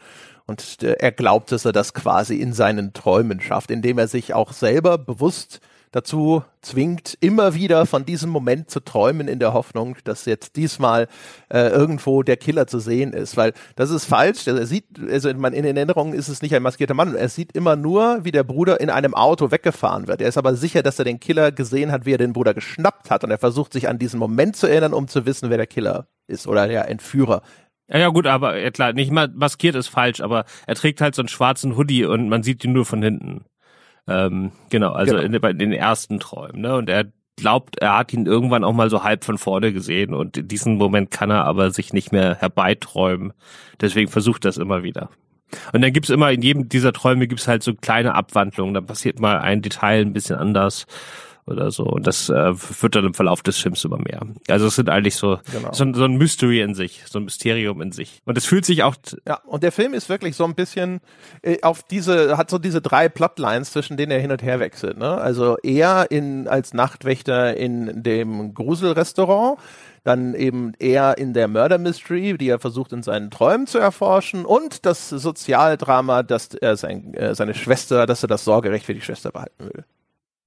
Und 0.47 0.83
äh, 0.83 0.93
er 0.99 1.11
glaubt, 1.11 1.51
dass 1.51 1.65
er 1.65 1.71
das 1.71 1.93
quasi 1.93 2.35
in 2.35 2.53
seinen 2.53 2.93
Träumen 2.93 3.41
schafft, 3.41 3.71
indem 3.71 3.97
er 3.97 4.07
sich 4.07 4.33
auch 4.33 4.53
selber 4.53 4.97
bewusst 4.97 5.59
dazu 5.95 6.43
zwingt, 6.61 7.17
immer 7.21 7.55
wieder 7.55 7.85
von 7.85 8.05
diesem 8.05 8.29
Moment 8.29 8.69
zu 8.69 8.81
träumen, 8.81 9.29
in 9.29 9.39
der 9.39 9.53
Hoffnung, 9.53 9.95
dass 10.03 10.25
jetzt 10.25 10.57
diesmal 10.57 11.07
äh, 11.49 11.69
irgendwo 11.69 12.21
der 12.21 12.35
Killer 12.35 12.67
zu 12.67 12.79
sehen 12.79 13.13
ist. 13.13 13.37
Weil 13.37 13.53
das 13.77 13.91
ist 13.91 14.03
falsch. 14.03 14.45
Er 14.45 14.65
sieht, 14.65 14.85
also 15.09 15.29
in, 15.29 15.41
in 15.41 15.77
Erinnerungen 15.77 16.13
ist 16.13 16.27
es 16.27 16.41
nicht 16.41 16.53
ein 16.53 16.63
maskierter 16.63 16.95
Mann. 16.95 17.15
Er 17.15 17.29
sieht 17.29 17.53
immer 17.53 17.77
nur, 17.77 18.25
wie 18.25 18.31
der 18.31 18.43
Bruder 18.43 18.81
in 18.81 18.89
einem 18.89 19.13
Auto 19.13 19.51
weggefahren 19.51 20.07
wird. 20.07 20.21
Er 20.21 20.27
ist 20.27 20.37
aber 20.37 20.55
sicher, 20.55 20.83
dass 20.83 20.99
er 20.99 21.05
den 21.05 21.21
Killer 21.21 21.53
gesehen 21.53 21.93
hat, 21.93 22.05
wie 22.05 22.13
er 22.13 22.17
den 22.17 22.33
Bruder 22.33 22.53
geschnappt 22.53 23.09
hat. 23.09 23.23
Und 23.23 23.31
er 23.31 23.37
versucht 23.37 23.71
sich 23.71 23.87
an 23.87 23.97
diesen 23.97 24.19
Moment 24.19 24.57
zu 24.57 24.67
erinnern, 24.67 24.93
um 24.93 25.07
zu 25.07 25.25
wissen, 25.25 25.49
wer 25.49 25.57
der 25.57 25.67
Killer 25.67 26.07
ist 26.27 26.45
oder 26.45 26.67
der 26.67 26.89
Entführer. 26.89 27.41
Ja, 27.87 27.99
ja, 27.99 28.09
gut, 28.09 28.25
aber 28.25 28.59
ja, 28.59 28.71
klar, 28.71 28.93
nicht 28.93 29.11
mal 29.11 29.29
maskiert 29.33 29.75
ist 29.75 29.87
falsch, 29.87 30.21
aber 30.21 30.45
er 30.65 30.75
trägt 30.75 31.01
halt 31.01 31.13
so 31.15 31.21
einen 31.21 31.29
schwarzen 31.29 31.77
Hoodie 31.77 32.05
und 32.05 32.29
man 32.29 32.41
sieht 32.41 32.63
ihn 32.63 32.73
nur 32.73 32.85
von 32.85 33.01
hinten. 33.03 33.45
Ähm, 34.07 34.51
genau, 34.69 34.91
also 34.91 35.15
genau. 35.17 35.25
In, 35.25 35.51
in 35.51 35.59
den 35.59 35.71
ersten 35.73 36.19
Träumen. 36.19 36.61
Ne? 36.61 36.75
Und 36.75 36.89
er 36.89 37.05
glaubt, 37.37 37.77
er 37.79 37.97
hat 37.97 38.13
ihn 38.13 38.25
irgendwann 38.25 38.63
auch 38.63 38.73
mal 38.73 38.89
so 38.89 39.03
halb 39.03 39.23
von 39.23 39.37
vorne 39.37 39.73
gesehen 39.73 40.13
und 40.13 40.37
in 40.37 40.47
diesem 40.47 40.75
Moment 40.77 41.11
kann 41.11 41.29
er 41.29 41.45
aber 41.45 41.71
sich 41.71 41.93
nicht 41.93 42.11
mehr 42.11 42.35
herbeiträumen. 42.35 43.33
Deswegen 43.81 44.09
versucht 44.09 44.45
das 44.45 44.57
immer 44.57 44.83
wieder. 44.83 45.09
Und 45.73 45.81
dann 45.83 45.93
gibt's 45.93 46.09
immer 46.09 46.31
in 46.31 46.41
jedem 46.41 46.69
dieser 46.69 46.93
Träume 46.93 47.27
gibt's 47.27 47.47
halt 47.47 47.61
so 47.61 47.73
kleine 47.75 48.15
Abwandlungen. 48.15 48.73
Dann 48.73 48.85
passiert 48.85 49.19
mal 49.19 49.39
ein 49.39 49.61
Detail 49.61 50.01
ein 50.01 50.13
bisschen 50.13 50.37
anders 50.37 50.85
oder 51.47 51.71
so. 51.71 51.83
Und 51.83 52.07
das 52.07 52.29
äh, 52.29 52.53
wird 52.81 52.95
dann 52.95 53.05
im 53.05 53.13
Verlauf 53.13 53.43
des 53.43 53.57
Films 53.57 53.83
immer 53.85 53.97
mehr. 53.97 54.21
Also 54.47 54.67
es 54.67 54.75
sind 54.75 54.89
eigentlich 54.89 55.15
so, 55.15 55.39
genau. 55.51 55.71
so, 55.73 55.85
so, 55.93 56.05
ein 56.05 56.17
Mystery 56.17 56.61
in 56.61 56.73
sich, 56.73 57.03
so 57.05 57.19
ein 57.19 57.25
Mysterium 57.25 57.81
in 57.81 57.91
sich. 57.91 58.21
Und 58.25 58.37
es 58.37 58.45
fühlt 58.45 58.65
sich 58.65 58.83
auch. 58.83 58.95
Ja, 59.27 59.39
und 59.45 59.63
der 59.63 59.71
Film 59.71 59.93
ist 59.93 60.09
wirklich 60.09 60.35
so 60.35 60.43
ein 60.43 60.55
bisschen 60.55 61.01
äh, 61.43 61.61
auf 61.61 61.83
diese, 61.83 62.37
hat 62.37 62.49
so 62.49 62.57
diese 62.57 62.81
drei 62.81 63.09
Plotlines, 63.09 63.71
zwischen 63.71 63.97
denen 63.97 64.11
er 64.11 64.19
hin 64.19 64.31
und 64.31 64.41
her 64.41 64.59
wechselt. 64.59 64.97
Ne? 64.97 65.17
Also 65.17 65.57
er 65.61 66.09
in 66.09 66.47
als 66.47 66.73
Nachtwächter 66.73 67.55
in 67.55 68.03
dem 68.03 68.53
Gruselrestaurant 68.53 69.59
dann 70.03 70.35
eben 70.35 70.73
er 70.77 71.17
in 71.17 71.33
der 71.33 71.47
Murder 71.47 71.79
Mystery, 71.79 72.37
die 72.37 72.47
er 72.47 72.59
versucht 72.59 72.93
in 72.93 73.01
seinen 73.01 73.31
Träumen 73.31 73.65
zu 73.65 73.79
erforschen 73.79 74.45
und 74.45 74.85
das 74.85 75.09
Sozialdrama, 75.09 76.21
dass 76.21 76.53
er 76.53 76.77
sein, 76.77 77.15
äh, 77.15 77.33
seine 77.33 77.55
Schwester, 77.55 78.05
dass 78.05 78.23
er 78.23 78.27
das 78.27 78.45
Sorgerecht 78.45 78.85
für 78.85 78.93
die 78.93 79.01
Schwester 79.01 79.31
behalten 79.31 79.65
will. 79.65 79.83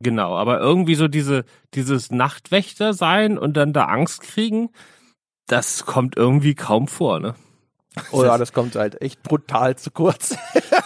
Genau, 0.00 0.36
aber 0.36 0.60
irgendwie 0.60 0.94
so 0.94 1.08
diese, 1.08 1.44
dieses 1.74 2.10
Nachtwächter 2.10 2.94
sein 2.94 3.36
und 3.36 3.56
dann 3.56 3.72
da 3.72 3.86
Angst 3.86 4.22
kriegen, 4.22 4.70
das 5.46 5.86
kommt 5.86 6.16
irgendwie 6.16 6.54
kaum 6.54 6.86
vor, 6.86 7.18
ne? 7.18 7.34
Oh 8.12 8.22
ja, 8.22 8.38
das 8.38 8.52
kommt 8.52 8.76
halt 8.76 9.00
echt 9.02 9.22
brutal 9.22 9.76
zu 9.76 9.90
kurz. 9.90 10.36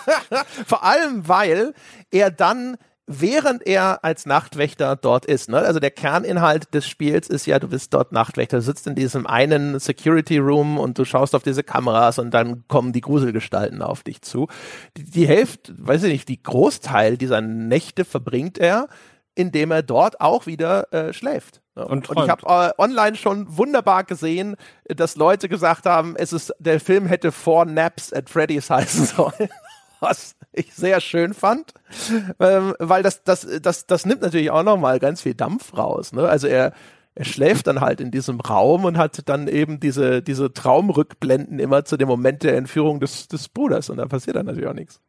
Vor 0.66 0.82
allem, 0.82 1.28
weil 1.28 1.74
er 2.10 2.30
dann 2.30 2.78
während 3.06 3.66
er 3.66 4.04
als 4.04 4.26
Nachtwächter 4.26 4.96
dort 4.96 5.26
ist. 5.26 5.48
Ne? 5.48 5.58
Also 5.58 5.80
der 5.80 5.90
Kerninhalt 5.90 6.72
des 6.72 6.86
Spiels 6.86 7.28
ist 7.28 7.46
ja, 7.46 7.58
du 7.58 7.68
bist 7.68 7.92
dort 7.92 8.12
Nachtwächter, 8.12 8.58
du 8.58 8.62
sitzt 8.62 8.86
in 8.86 8.94
diesem 8.94 9.26
einen 9.26 9.78
Security 9.80 10.38
Room 10.38 10.78
und 10.78 10.98
du 10.98 11.04
schaust 11.04 11.34
auf 11.34 11.42
diese 11.42 11.64
Kameras 11.64 12.18
und 12.18 12.30
dann 12.32 12.66
kommen 12.68 12.92
die 12.92 13.00
Gruselgestalten 13.00 13.82
auf 13.82 14.02
dich 14.02 14.22
zu. 14.22 14.48
Die, 14.96 15.04
die 15.04 15.26
Hälfte, 15.26 15.74
weiß 15.78 16.04
ich 16.04 16.12
nicht, 16.12 16.28
die 16.28 16.42
Großteil 16.42 17.16
dieser 17.16 17.40
Nächte 17.40 18.04
verbringt 18.04 18.58
er, 18.58 18.88
indem 19.34 19.70
er 19.70 19.82
dort 19.82 20.20
auch 20.20 20.46
wieder 20.46 20.92
äh, 20.92 21.12
schläft. 21.12 21.60
Ne? 21.74 21.86
Und, 21.86 22.08
und, 22.10 22.22
ich 22.22 22.28
habe 22.28 22.46
äh, 22.46 22.82
online 22.82 23.16
schon 23.16 23.56
wunderbar 23.56 24.04
gesehen, 24.04 24.56
dass 24.84 25.16
Leute 25.16 25.48
gesagt 25.48 25.86
haben, 25.86 26.14
es 26.16 26.32
ist 26.32 26.54
der 26.58 26.80
Film 26.80 27.06
hätte 27.06 27.32
Four 27.32 27.64
Naps 27.64 28.12
at 28.12 28.28
Freddy's 28.28 28.70
heißen 28.70 29.06
sollen 29.06 29.48
was 30.02 30.36
ich 30.52 30.74
sehr 30.74 31.00
schön 31.00 31.32
fand, 31.32 31.72
ähm, 32.40 32.74
weil 32.78 33.02
das, 33.02 33.22
das, 33.22 33.46
das, 33.62 33.86
das 33.86 34.04
nimmt 34.04 34.20
natürlich 34.22 34.50
auch 34.50 34.64
nochmal 34.64 34.98
ganz 34.98 35.22
viel 35.22 35.34
Dampf 35.34 35.76
raus. 35.76 36.12
Ne? 36.12 36.28
Also 36.28 36.48
er, 36.48 36.72
er 37.14 37.24
schläft 37.24 37.66
dann 37.66 37.80
halt 37.80 38.00
in 38.00 38.10
diesem 38.10 38.40
Raum 38.40 38.84
und 38.84 38.98
hat 38.98 39.28
dann 39.28 39.48
eben 39.48 39.80
diese, 39.80 40.22
diese 40.22 40.52
Traumrückblenden 40.52 41.58
immer 41.58 41.84
zu 41.84 41.96
dem 41.96 42.08
Moment 42.08 42.42
der 42.42 42.56
Entführung 42.56 43.00
des, 43.00 43.28
des 43.28 43.48
Bruders 43.48 43.88
und 43.88 43.98
da 43.98 44.06
passiert 44.06 44.36
dann 44.36 44.46
natürlich 44.46 44.68
auch 44.68 44.74
nichts. 44.74 45.00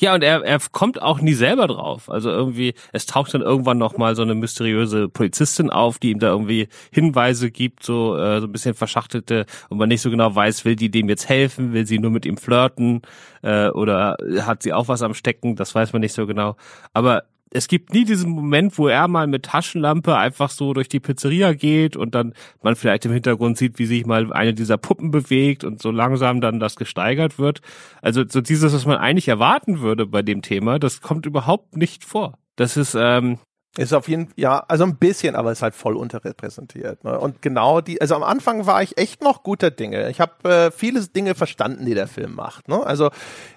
Ja, 0.00 0.14
und 0.14 0.22
er, 0.22 0.44
er 0.44 0.60
kommt 0.70 1.02
auch 1.02 1.20
nie 1.20 1.34
selber 1.34 1.66
drauf. 1.66 2.08
Also 2.08 2.30
irgendwie, 2.30 2.74
es 2.92 3.06
taucht 3.06 3.34
dann 3.34 3.42
irgendwann 3.42 3.78
nochmal 3.78 4.14
so 4.14 4.22
eine 4.22 4.36
mysteriöse 4.36 5.08
Polizistin 5.08 5.70
auf, 5.70 5.98
die 5.98 6.10
ihm 6.12 6.20
da 6.20 6.28
irgendwie 6.28 6.68
Hinweise 6.92 7.50
gibt, 7.50 7.82
so, 7.82 8.16
äh, 8.16 8.40
so 8.40 8.46
ein 8.46 8.52
bisschen 8.52 8.74
verschachtelte, 8.74 9.46
und 9.68 9.78
man 9.78 9.88
nicht 9.88 10.00
so 10.02 10.10
genau 10.10 10.32
weiß, 10.32 10.64
will 10.64 10.76
die 10.76 10.90
dem 10.90 11.08
jetzt 11.08 11.28
helfen, 11.28 11.72
will 11.72 11.84
sie 11.84 11.98
nur 11.98 12.12
mit 12.12 12.26
ihm 12.26 12.36
flirten, 12.36 13.02
äh, 13.42 13.70
oder 13.70 14.16
hat 14.42 14.62
sie 14.62 14.72
auch 14.72 14.86
was 14.86 15.02
am 15.02 15.14
Stecken, 15.14 15.56
das 15.56 15.74
weiß 15.74 15.92
man 15.92 16.00
nicht 16.00 16.12
so 16.12 16.26
genau. 16.26 16.56
Aber 16.92 17.24
es 17.50 17.68
gibt 17.68 17.92
nie 17.92 18.04
diesen 18.04 18.30
Moment, 18.30 18.78
wo 18.78 18.88
er 18.88 19.08
mal 19.08 19.26
mit 19.26 19.44
Taschenlampe 19.44 20.16
einfach 20.16 20.50
so 20.50 20.72
durch 20.74 20.88
die 20.88 21.00
Pizzeria 21.00 21.52
geht 21.52 21.96
und 21.96 22.14
dann 22.14 22.34
man 22.62 22.76
vielleicht 22.76 23.06
im 23.06 23.12
Hintergrund 23.12 23.56
sieht, 23.56 23.78
wie 23.78 23.86
sich 23.86 24.06
mal 24.06 24.32
eine 24.32 24.54
dieser 24.54 24.76
Puppen 24.76 25.10
bewegt 25.10 25.64
und 25.64 25.80
so 25.80 25.90
langsam 25.90 26.40
dann 26.40 26.60
das 26.60 26.76
gesteigert 26.76 27.38
wird. 27.38 27.60
Also 28.02 28.24
so 28.28 28.40
dieses, 28.40 28.72
was 28.72 28.86
man 28.86 28.98
eigentlich 28.98 29.28
erwarten 29.28 29.80
würde 29.80 30.06
bei 30.06 30.22
dem 30.22 30.42
Thema, 30.42 30.78
das 30.78 31.00
kommt 31.00 31.26
überhaupt 31.26 31.76
nicht 31.76 32.04
vor. 32.04 32.38
Das 32.56 32.76
ist 32.76 32.94
ähm, 32.98 33.38
ist 33.76 33.92
auf 33.92 34.08
jeden 34.08 34.32
ja, 34.34 34.64
also 34.66 34.84
ein 34.84 34.96
bisschen, 34.96 35.36
aber 35.36 35.52
ist 35.52 35.62
halt 35.62 35.74
voll 35.74 35.96
unterrepräsentiert. 35.96 37.04
Ne? 37.04 37.18
Und 37.18 37.42
genau 37.42 37.80
die, 37.80 38.00
also 38.00 38.16
am 38.16 38.24
Anfang 38.24 38.66
war 38.66 38.82
ich 38.82 38.98
echt 38.98 39.22
noch 39.22 39.44
guter 39.44 39.70
Dinge. 39.70 40.10
Ich 40.10 40.20
habe 40.20 40.48
äh, 40.48 40.70
viele 40.72 41.00
Dinge 41.06 41.36
verstanden, 41.36 41.86
die 41.86 41.94
der 41.94 42.08
Film 42.08 42.34
macht. 42.34 42.66
Ne? 42.66 42.84
Also 42.84 43.10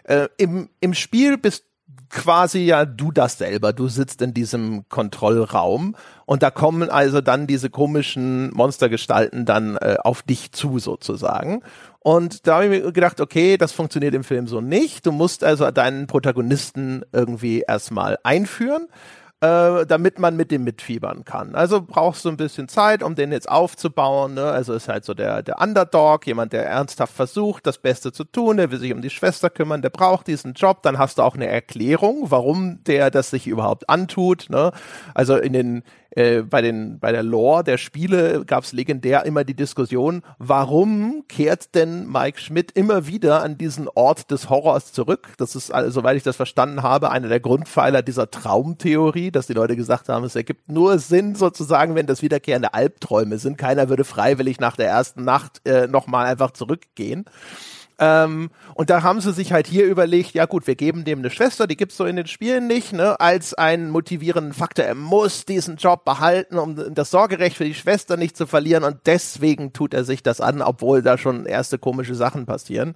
äh, 0.03 0.27
im, 0.37 0.69
im 0.79 0.93
Spiel 0.93 1.37
bist 1.37 1.65
quasi 2.09 2.59
ja 2.59 2.85
du 2.85 3.11
das 3.11 3.37
selber. 3.37 3.73
Du 3.73 3.87
sitzt 3.87 4.21
in 4.21 4.33
diesem 4.33 4.87
Kontrollraum 4.89 5.95
und 6.25 6.43
da 6.43 6.51
kommen 6.51 6.89
also 6.89 7.21
dann 7.21 7.47
diese 7.47 7.69
komischen 7.69 8.53
Monstergestalten 8.53 9.45
dann 9.45 9.77
äh, 9.77 9.97
auf 10.03 10.21
dich 10.21 10.51
zu 10.51 10.79
sozusagen. 10.79 11.61
Und 11.99 12.47
da 12.47 12.55
habe 12.55 12.65
ich 12.65 12.83
mir 12.83 12.91
gedacht, 12.91 13.21
okay, 13.21 13.57
das 13.57 13.71
funktioniert 13.71 14.13
im 14.13 14.23
Film 14.23 14.47
so 14.47 14.59
nicht. 14.59 15.05
Du 15.05 15.11
musst 15.11 15.43
also 15.43 15.69
deinen 15.71 16.07
Protagonisten 16.07 17.03
irgendwie 17.11 17.63
erstmal 17.67 18.17
einführen 18.23 18.87
äh, 19.41 19.87
damit 19.87 20.19
man 20.19 20.37
mit 20.37 20.51
dem 20.51 20.63
mitfiebern 20.63 21.25
kann. 21.25 21.55
Also 21.55 21.81
brauchst 21.81 22.25
du 22.25 22.29
ein 22.29 22.37
bisschen 22.37 22.67
Zeit, 22.67 23.01
um 23.01 23.15
den 23.15 23.31
jetzt 23.31 23.49
aufzubauen. 23.49 24.35
Ne? 24.35 24.43
Also 24.43 24.73
ist 24.73 24.87
halt 24.87 25.03
so 25.03 25.15
der, 25.15 25.41
der 25.41 25.59
Underdog, 25.59 26.27
jemand, 26.27 26.53
der 26.53 26.67
ernsthaft 26.67 27.13
versucht, 27.13 27.65
das 27.65 27.79
Beste 27.79 28.11
zu 28.11 28.23
tun, 28.23 28.57
der 28.57 28.69
will 28.69 28.79
sich 28.79 28.93
um 28.93 29.01
die 29.01 29.09
Schwester 29.09 29.49
kümmern, 29.49 29.81
der 29.81 29.89
braucht 29.89 30.27
diesen 30.27 30.53
Job. 30.53 30.83
Dann 30.83 30.99
hast 30.99 31.17
du 31.17 31.23
auch 31.23 31.35
eine 31.35 31.47
Erklärung, 31.47 32.29
warum 32.29 32.83
der 32.83 33.09
das 33.09 33.31
sich 33.31 33.47
überhaupt 33.47 33.89
antut. 33.89 34.47
Ne? 34.49 34.71
Also 35.15 35.37
in 35.37 35.53
den 35.53 35.83
äh, 36.13 36.41
bei, 36.41 36.61
den, 36.61 36.99
bei 36.99 37.13
der 37.13 37.23
Lore 37.23 37.63
der 37.63 37.77
Spiele 37.77 38.43
gab 38.45 38.65
es 38.65 38.73
legendär 38.73 39.25
immer 39.25 39.45
die 39.45 39.53
Diskussion, 39.53 40.23
warum 40.39 41.23
kehrt 41.29 41.73
denn 41.73 42.09
Mike 42.11 42.39
Schmidt 42.39 42.73
immer 42.73 43.07
wieder 43.07 43.41
an 43.41 43.57
diesen 43.57 43.87
Ort 43.87 44.29
des 44.29 44.49
Horrors 44.49 44.91
zurück? 44.91 45.29
Das 45.37 45.55
ist, 45.55 45.71
also, 45.71 45.89
soweit 45.89 46.17
ich 46.17 46.23
das 46.23 46.35
verstanden 46.35 46.83
habe, 46.83 47.11
einer 47.11 47.29
der 47.29 47.39
Grundpfeiler 47.39 48.01
dieser 48.01 48.29
Traumtheorie, 48.29 49.30
dass 49.35 49.47
die 49.47 49.53
Leute 49.53 49.75
gesagt 49.75 50.09
haben, 50.09 50.23
es 50.23 50.35
ergibt 50.35 50.69
nur 50.69 50.99
Sinn 50.99 51.35
sozusagen, 51.35 51.95
wenn 51.95 52.07
das 52.07 52.21
wiederkehrende 52.21 52.73
Albträume 52.73 53.37
sind. 53.37 53.57
Keiner 53.57 53.89
würde 53.89 54.03
freiwillig 54.03 54.59
nach 54.59 54.75
der 54.75 54.87
ersten 54.87 55.23
Nacht 55.23 55.61
äh, 55.65 55.87
nochmal 55.87 56.27
einfach 56.27 56.51
zurückgehen. 56.51 57.25
Ähm, 58.01 58.49
und 58.73 58.89
da 58.89 59.03
haben 59.03 59.21
sie 59.21 59.31
sich 59.31 59.53
halt 59.53 59.67
hier 59.67 59.85
überlegt, 59.85 60.33
ja 60.33 60.45
gut, 60.45 60.65
wir 60.65 60.75
geben 60.75 61.05
dem 61.05 61.19
eine 61.19 61.29
Schwester, 61.29 61.67
die 61.67 61.77
gibt's 61.77 61.97
so 61.97 62.05
in 62.05 62.15
den 62.15 62.25
Spielen 62.25 62.65
nicht, 62.65 62.93
ne, 62.93 63.19
als 63.19 63.53
einen 63.53 63.91
motivierenden 63.91 64.53
Faktor. 64.53 64.85
Er 64.85 64.95
muss 64.95 65.45
diesen 65.45 65.75
Job 65.75 66.03
behalten, 66.03 66.57
um 66.57 66.95
das 66.95 67.11
Sorgerecht 67.11 67.57
für 67.57 67.65
die 67.65 67.75
Schwester 67.75 68.17
nicht 68.17 68.35
zu 68.35 68.47
verlieren 68.47 68.83
und 68.83 68.97
deswegen 69.05 69.71
tut 69.71 69.93
er 69.93 70.03
sich 70.03 70.23
das 70.23 70.41
an, 70.41 70.63
obwohl 70.63 71.03
da 71.03 71.19
schon 71.19 71.45
erste 71.45 71.77
komische 71.77 72.15
Sachen 72.15 72.47
passieren. 72.47 72.95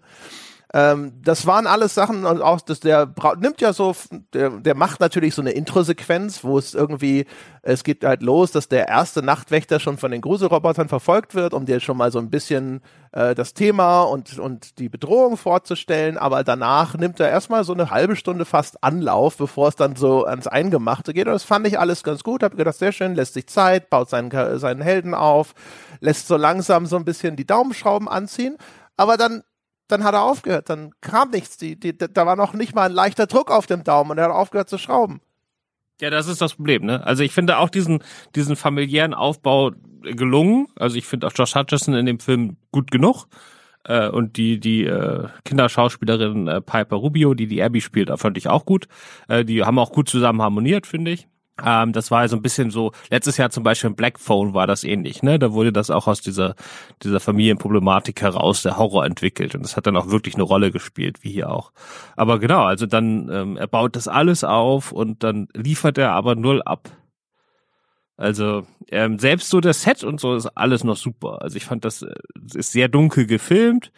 Ähm, 0.73 1.13
das 1.21 1.45
waren 1.45 1.67
alles 1.67 1.93
Sachen 1.93 2.25
und 2.25 2.41
auch 2.41 2.60
dass 2.62 2.80
der 2.80 3.13
nimmt 3.39 3.62
ja 3.62 3.71
so, 3.71 3.95
der, 4.34 4.49
der 4.49 4.75
macht 4.75 4.99
natürlich 4.99 5.36
so 5.36 5.41
eine 5.41 5.51
Intro-Sequenz, 5.51 6.43
wo 6.43 6.58
es 6.58 6.73
irgendwie, 6.73 7.25
es 7.62 7.84
geht 7.84 8.04
halt 8.04 8.23
los, 8.23 8.51
dass 8.51 8.67
der 8.67 8.88
erste 8.88 9.21
Nachtwächter 9.21 9.80
schon 9.80 9.97
von 9.97 10.12
den 10.12 10.21
Gruselrobotern 10.21 10.89
verfolgt 10.89 11.36
wird, 11.36 11.54
um 11.54 11.65
dir 11.65 11.80
schon 11.80 11.97
mal 11.97 12.12
so 12.12 12.19
ein 12.19 12.30
bisschen 12.30 12.82
äh, 13.12 13.36
das 13.36 13.54
Thema 13.54 14.04
und, 14.04 14.39
und 14.39 14.80
die 14.80 14.89
Bedrohung 14.89 15.38
vorzustellen, 15.38 16.17
aber 16.17 16.43
danach 16.43 16.95
nimmt 16.95 17.19
er 17.19 17.30
erstmal 17.30 17.63
so 17.63 17.73
eine 17.73 17.91
halbe 17.91 18.15
Stunde 18.15 18.45
fast 18.45 18.84
Anlauf, 18.84 19.38
bevor 19.38 19.69
es 19.69 19.75
dann 19.75 19.95
so 19.95 20.25
ans 20.25 20.47
Eingemachte 20.47 21.13
geht. 21.13 21.28
Und 21.28 21.34
das 21.34 21.43
fand 21.43 21.67
ich 21.67 21.80
alles 21.80 22.04
ganz 22.04 22.23
gut, 22.23 22.43
habe 22.43 22.58
gedacht, 22.58 22.78
sehr 22.78 22.91
schön, 22.91 23.15
lässt 23.15 23.36
sich 23.36 23.47
Zeit, 23.47 23.89
baut 23.89 24.10
seinen, 24.10 24.60
seinen 24.60 24.82
Helden 24.82 25.13
auf, 25.13 25.54
lässt 25.99 26.28
so 26.28 26.38
langsam 26.38 26.86
so 26.86 26.95
ein 26.97 27.06
bisschen 27.06 27.36
die 27.36 27.47
Daumenschrauben 27.47 28.10
anziehen, 28.10 28.58
aber 28.97 29.15
dann 29.17 29.43
dann 29.88 30.04
hat 30.04 30.13
er 30.13 30.24
aufgehört, 30.24 30.69
dann 30.69 30.91
kam 31.02 31.30
nichts. 31.32 31.58
Die, 31.58 31.80
die, 31.80 31.98
da 31.98 32.26
war 32.26 32.36
noch 32.36 32.54
nicht 32.54 32.76
mal 32.76 32.84
ein 32.84 32.91
leichter 32.91 33.28
Druck 33.28 33.52
auf 33.52 33.67
dem 33.67 33.84
Daumen 33.84 34.12
und 34.12 34.17
er 34.17 34.26
hat 34.26 34.32
aufgehört 34.32 34.69
zu 34.69 34.78
schrauben. 34.78 35.21
Ja, 36.02 36.10
das 36.10 36.28
ist 36.28 36.41
das 36.41 36.56
Problem, 36.56 36.86
ne? 36.86 37.06
Also 37.06 37.24
ich 37.24 37.32
finde 37.32 37.58
auch 37.58 37.69
diesen, 37.69 38.04
diesen 38.36 38.56
familiären 38.56 39.13
Aufbau 39.13 39.71
gelungen. 40.02 40.67
Also 40.76 40.98
ich 40.98 41.06
finde 41.06 41.28
auch 41.28 41.32
Josh 41.34 41.56
Hutcherson 41.56 41.93
in 41.95 42.06
dem 42.06 42.19
Film 42.19 42.58
gut 42.71 42.91
genug. 42.91 43.28
Äh, 43.86 44.10
und 44.10 44.38
die, 44.38 44.60
die 44.60 44.84
äh, 44.84 45.28
Kinderschauspielerin 45.45 46.48
äh, 46.48 46.62
Piper 46.62 46.98
Rubio, 46.98 47.34
die 47.34 47.48
die 47.48 47.63
Abby 47.63 47.82
spielt, 47.82 48.12
fand 48.19 48.38
ich 48.38 48.50
auch 48.50 48.65
gut. 48.65 48.88
Äh, 49.28 49.45
die 49.45 49.63
haben 49.63 49.80
auch 49.80 49.91
gut 49.91 50.10
zusammen 50.10 50.41
harmoniert, 50.41 50.86
finde 50.86 51.12
ich. 51.12 51.28
Ähm, 51.63 51.93
das 51.93 52.11
war 52.11 52.27
so 52.27 52.35
ein 52.35 52.41
bisschen 52.41 52.69
so, 52.69 52.91
letztes 53.09 53.37
Jahr 53.37 53.49
zum 53.49 53.63
Beispiel 53.63 53.89
im 53.89 53.95
Black 53.95 54.19
Phone 54.19 54.53
war 54.53 54.67
das 54.67 54.83
ähnlich, 54.83 55.23
ne? 55.23 55.39
Da 55.39 55.53
wurde 55.53 55.71
das 55.71 55.89
auch 55.89 56.07
aus 56.07 56.21
dieser, 56.21 56.55
dieser 57.01 57.19
Familienproblematik 57.19 58.21
heraus 58.21 58.61
der 58.61 58.77
Horror 58.77 59.05
entwickelt 59.05 59.55
und 59.55 59.63
das 59.63 59.77
hat 59.77 59.87
dann 59.87 59.95
auch 59.95 60.09
wirklich 60.09 60.35
eine 60.35 60.43
Rolle 60.43 60.71
gespielt, 60.71 61.23
wie 61.23 61.31
hier 61.31 61.49
auch. 61.49 61.71
Aber 62.17 62.39
genau, 62.39 62.63
also 62.63 62.85
dann, 62.85 63.29
ähm, 63.31 63.57
er 63.57 63.67
baut 63.67 63.95
das 63.95 64.07
alles 64.09 64.43
auf 64.43 64.91
und 64.91 65.23
dann 65.23 65.47
liefert 65.53 65.97
er 65.97 66.11
aber 66.11 66.35
null 66.35 66.61
ab. 66.61 66.89
Also 68.17 68.65
ähm, 68.91 69.19
selbst 69.19 69.49
so 69.49 69.59
das 69.61 69.83
Set 69.83 70.03
und 70.03 70.19
so 70.19 70.35
ist 70.35 70.47
alles 70.47 70.83
noch 70.83 70.97
super. 70.97 71.41
Also 71.41 71.57
ich 71.57 71.65
fand 71.65 71.85
das 71.85 72.01
äh, 72.01 72.13
ist 72.53 72.71
sehr 72.71 72.87
dunkel 72.87 73.27
gefilmt 73.27 73.91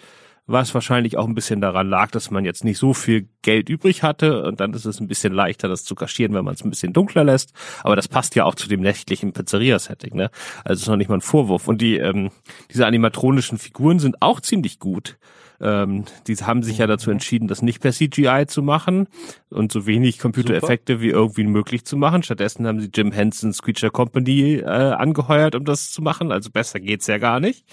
was 0.48 0.74
wahrscheinlich 0.74 1.18
auch 1.18 1.28
ein 1.28 1.36
bisschen 1.36 1.62
daran 1.62 1.90
lag, 1.90 2.10
dass 2.12 2.32
man 2.32 2.46
jetzt 2.46 2.64
nicht 2.64 2.78
so 2.78 2.94
viel 2.94 3.28
Geld 3.42 3.70
übrig 3.70 4.02
hatte 4.02 4.44
und 4.44 4.60
dann 4.62 4.74
ist 4.74 4.86
es 4.86 5.00
ein 5.00 5.08
bisschen 5.08 5.34
leichter, 5.34 5.68
das 5.68 5.84
zu 5.84 5.94
kaschieren, 5.94 6.34
wenn 6.34 6.46
man 6.46 6.56
es 6.56 6.64
ein 6.64 6.70
bisschen 6.70 6.94
dunkler 6.94 7.26
lässt. 7.26 7.54
Aber 7.84 7.96
das 7.96 8.08
passt 8.08 8.36
ja 8.36 8.46
auch 8.46 8.56
zu 8.56 8.70
dem 8.70 8.82
nächtlichen 8.82 9.34
Pizzeria-Setting, 9.34 10.16
ne? 10.16 10.32
Also 10.64 10.82
ist 10.82 10.88
noch 10.88 10.96
nicht 10.96 11.10
mal 11.10 11.16
ein 11.18 11.22
Vorwurf. 11.22 11.68
Und 11.68 11.82
die 11.82 11.98
ähm, 11.98 12.32
diese 12.72 12.86
animatronischen 12.86 13.58
Figuren 13.58 14.00
sind 14.00 14.22
auch 14.22 14.40
ziemlich 14.40 14.80
gut. 14.80 15.18
Ähm, 15.60 16.06
die 16.28 16.36
haben 16.36 16.64
sich 16.64 16.78
ja 16.78 16.88
dazu 16.88 17.10
entschieden, 17.10 17.48
das 17.48 17.62
nicht 17.62 17.82
per 17.82 17.92
CGI 17.92 18.46
zu 18.48 18.62
machen 18.62 19.08
und 19.50 19.72
so 19.72 19.86
wenig 19.86 20.20
Computereffekte 20.20 20.94
Super. 20.94 21.04
wie 21.04 21.10
irgendwie 21.10 21.44
möglich 21.46 21.86
zu 21.86 21.98
machen. 21.98 22.24
Stattdessen 22.24 22.68
haben 22.68 22.80
sie 22.80 22.90
Jim 22.94 23.12
Henson's 23.12 23.62
Creature 23.62 23.92
Company 23.92 24.58
äh, 24.58 24.66
angeheuert, 24.66 25.56
um 25.56 25.66
das 25.66 25.92
zu 25.92 26.02
machen. 26.02 26.32
Also 26.32 26.52
besser 26.52 26.80
geht's 26.80 27.08
ja 27.08 27.18
gar 27.18 27.40
nicht. 27.40 27.66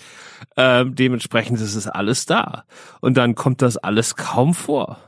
Ähm, 0.57 0.95
dementsprechend 0.95 1.61
ist 1.61 1.75
es 1.75 1.87
alles 1.87 2.27
da. 2.27 2.65
Und 3.01 3.17
dann 3.17 3.35
kommt 3.35 3.63
das 3.63 3.77
alles 3.77 4.17
kaum 4.17 4.55
vor. 4.55 4.99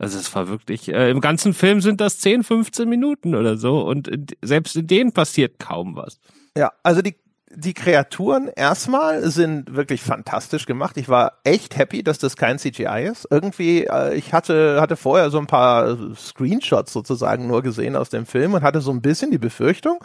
Also 0.00 0.18
es 0.18 0.34
war 0.34 0.48
wirklich, 0.48 0.88
äh, 0.88 1.10
im 1.10 1.20
ganzen 1.20 1.52
Film 1.52 1.82
sind 1.82 2.00
das 2.00 2.18
10, 2.20 2.42
15 2.42 2.88
Minuten 2.88 3.34
oder 3.34 3.58
so 3.58 3.86
und 3.86 4.08
in, 4.08 4.26
selbst 4.40 4.74
in 4.74 4.86
denen 4.86 5.12
passiert 5.12 5.58
kaum 5.58 5.94
was. 5.94 6.18
Ja, 6.56 6.72
also 6.82 7.02
die 7.02 7.16
die 7.52 7.74
Kreaturen 7.74 8.48
erstmal 8.54 9.28
sind 9.28 9.74
wirklich 9.74 10.02
fantastisch 10.02 10.66
gemacht. 10.66 10.96
Ich 10.96 11.08
war 11.08 11.40
echt 11.42 11.76
happy, 11.76 12.04
dass 12.04 12.18
das 12.18 12.36
kein 12.36 12.58
CGI 12.58 13.08
ist. 13.10 13.26
Irgendwie, 13.28 13.86
äh, 13.86 14.14
ich 14.14 14.32
hatte, 14.32 14.80
hatte 14.80 14.96
vorher 14.96 15.30
so 15.30 15.38
ein 15.38 15.48
paar 15.48 16.14
Screenshots 16.14 16.92
sozusagen 16.92 17.48
nur 17.48 17.62
gesehen 17.62 17.96
aus 17.96 18.08
dem 18.08 18.24
Film 18.24 18.54
und 18.54 18.62
hatte 18.62 18.80
so 18.80 18.92
ein 18.92 19.02
bisschen 19.02 19.32
die 19.32 19.38
Befürchtung, 19.38 19.98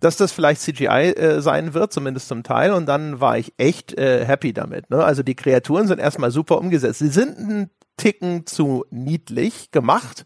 dass 0.00 0.16
das 0.16 0.32
vielleicht 0.32 0.60
CGI 0.60 1.14
äh, 1.14 1.40
sein 1.40 1.72
wird, 1.72 1.92
zumindest 1.92 2.28
zum 2.28 2.42
Teil. 2.42 2.72
Und 2.74 2.84
dann 2.86 3.18
war 3.18 3.38
ich 3.38 3.54
echt 3.56 3.96
äh, 3.96 4.26
happy 4.26 4.52
damit. 4.52 4.90
Ne? 4.90 5.02
Also 5.02 5.22
die 5.22 5.34
Kreaturen 5.34 5.86
sind 5.86 6.00
erstmal 6.00 6.30
super 6.30 6.58
umgesetzt. 6.58 6.98
Sie 6.98 7.08
sind 7.08 7.38
ein 7.38 7.70
Ticken 7.96 8.44
zu 8.44 8.84
niedlich 8.90 9.70
gemacht 9.70 10.24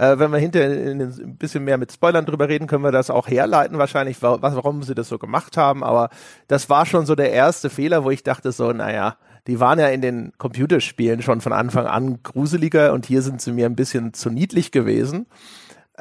Äh, 0.00 0.18
wenn 0.18 0.32
wir 0.32 0.38
hinterher 0.38 0.92
ein 0.92 1.36
bisschen 1.36 1.62
mehr 1.62 1.76
mit 1.76 1.92
Spoilern 1.92 2.24
drüber 2.24 2.48
reden, 2.48 2.66
können 2.66 2.82
wir 2.82 2.90
das 2.90 3.10
auch 3.10 3.28
herleiten 3.28 3.76
wahrscheinlich, 3.76 4.22
warum 4.22 4.82
sie 4.82 4.94
das 4.94 5.08
so 5.08 5.18
gemacht 5.18 5.58
haben. 5.58 5.84
Aber 5.84 6.08
das 6.48 6.70
war 6.70 6.86
schon 6.86 7.04
so 7.04 7.14
der 7.14 7.32
erste 7.32 7.68
Fehler, 7.68 8.02
wo 8.02 8.10
ich 8.10 8.22
dachte 8.22 8.50
so, 8.50 8.72
naja, 8.72 9.16
die 9.46 9.60
waren 9.60 9.78
ja 9.78 9.88
in 9.88 10.00
den 10.00 10.32
Computerspielen 10.38 11.20
schon 11.20 11.42
von 11.42 11.52
Anfang 11.52 11.84
an 11.84 12.22
gruseliger 12.22 12.94
und 12.94 13.04
hier 13.04 13.20
sind 13.20 13.42
sie 13.42 13.52
mir 13.52 13.66
ein 13.66 13.76
bisschen 13.76 14.14
zu 14.14 14.30
niedlich 14.30 14.72
gewesen. 14.72 15.26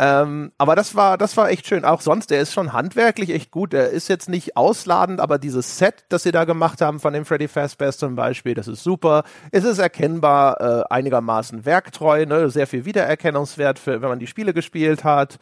Ähm, 0.02 0.54
aber 0.58 0.78
das 0.78 0.96
war, 0.96 1.18
das 1.18 1.36
war 1.36 1.50
echt 1.50 1.68
schön. 1.68 1.84
Auch 1.84 2.00
sonst, 2.00 2.32
der 2.32 2.40
ist 2.40 2.54
schon 2.54 2.72
handwerklich 2.72 3.32
echt 3.32 3.52
gut. 3.52 3.74
Der 3.74 3.90
ist 3.90 4.08
jetzt 4.08 4.30
nicht 4.30 4.56
ausladend, 4.56 5.20
aber 5.20 5.38
dieses 5.38 5.78
Set, 5.78 6.06
das 6.08 6.24
sie 6.24 6.32
da 6.32 6.46
gemacht 6.46 6.80
haben 6.80 7.02
von 7.02 7.12
dem 7.12 7.26
Freddy 7.26 7.50
Fazbear 7.50 7.92
zum 7.92 8.16
Beispiel, 8.16 8.54
das 8.54 8.70
ist 8.70 8.82
super. 8.82 9.24
Es 9.52 9.66
ist 9.66 9.78
erkennbar 9.78 10.62
äh, 10.62 10.84
einigermaßen 10.90 11.66
werktreu, 11.66 12.26
ne? 12.26 12.50
sehr 12.50 12.66
viel 12.66 12.86
Wiedererkennungswert, 12.86 13.78
für, 13.78 14.02
wenn 14.02 14.08
man 14.08 14.20
die 14.20 14.28
Spiele 14.28 14.54
gespielt 14.54 15.04
hat. 15.04 15.38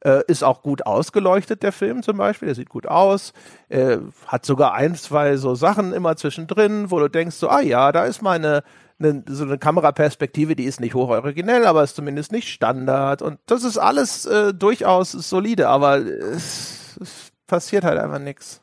Äh, 0.00 0.22
ist 0.26 0.42
auch 0.42 0.62
gut 0.62 0.86
ausgeleuchtet, 0.86 1.62
der 1.62 1.72
Film 1.72 2.02
zum 2.02 2.16
Beispiel. 2.16 2.46
Der 2.46 2.56
sieht 2.56 2.68
gut 2.68 2.88
aus. 2.88 3.32
Äh, 3.68 3.98
hat 4.26 4.44
sogar 4.44 4.74
ein, 4.74 4.96
zwei 4.96 5.36
so 5.36 5.54
Sachen 5.54 5.92
immer 5.92 6.16
zwischendrin, 6.16 6.90
wo 6.90 6.98
du 6.98 7.08
denkst 7.08 7.36
so, 7.36 7.48
ah 7.48 7.60
ja, 7.60 7.92
da 7.92 8.06
ist 8.06 8.22
meine 8.22 8.64
eine, 9.00 9.24
so 9.28 9.44
eine 9.44 9.58
Kameraperspektive, 9.58 10.56
die 10.56 10.64
ist 10.64 10.80
nicht 10.80 10.94
hoch 10.94 11.08
originell, 11.08 11.66
aber 11.66 11.82
ist 11.82 11.96
zumindest 11.96 12.32
nicht 12.32 12.48
Standard. 12.48 13.22
Und 13.22 13.38
das 13.46 13.64
ist 13.64 13.78
alles 13.78 14.26
äh, 14.26 14.54
durchaus 14.54 15.12
solide, 15.12 15.68
aber 15.68 15.98
es, 15.98 16.98
es 17.00 17.32
passiert 17.46 17.84
halt 17.84 17.98
einfach 17.98 18.18
nichts. 18.18 18.62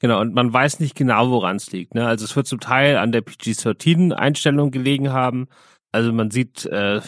Genau, 0.00 0.20
und 0.20 0.34
man 0.34 0.52
weiß 0.52 0.78
nicht 0.80 0.94
genau, 0.94 1.30
woran 1.30 1.56
es 1.56 1.72
liegt. 1.72 1.94
Ne? 1.94 2.06
Also 2.06 2.24
es 2.24 2.36
wird 2.36 2.46
zum 2.46 2.60
Teil 2.60 2.96
an 2.96 3.10
der 3.10 3.22
PG-13-Einstellung 3.22 4.70
gelegen 4.70 5.12
haben. 5.12 5.48
Also 5.90 6.12
man 6.12 6.30
sieht 6.30 6.66
äh, 6.66 7.00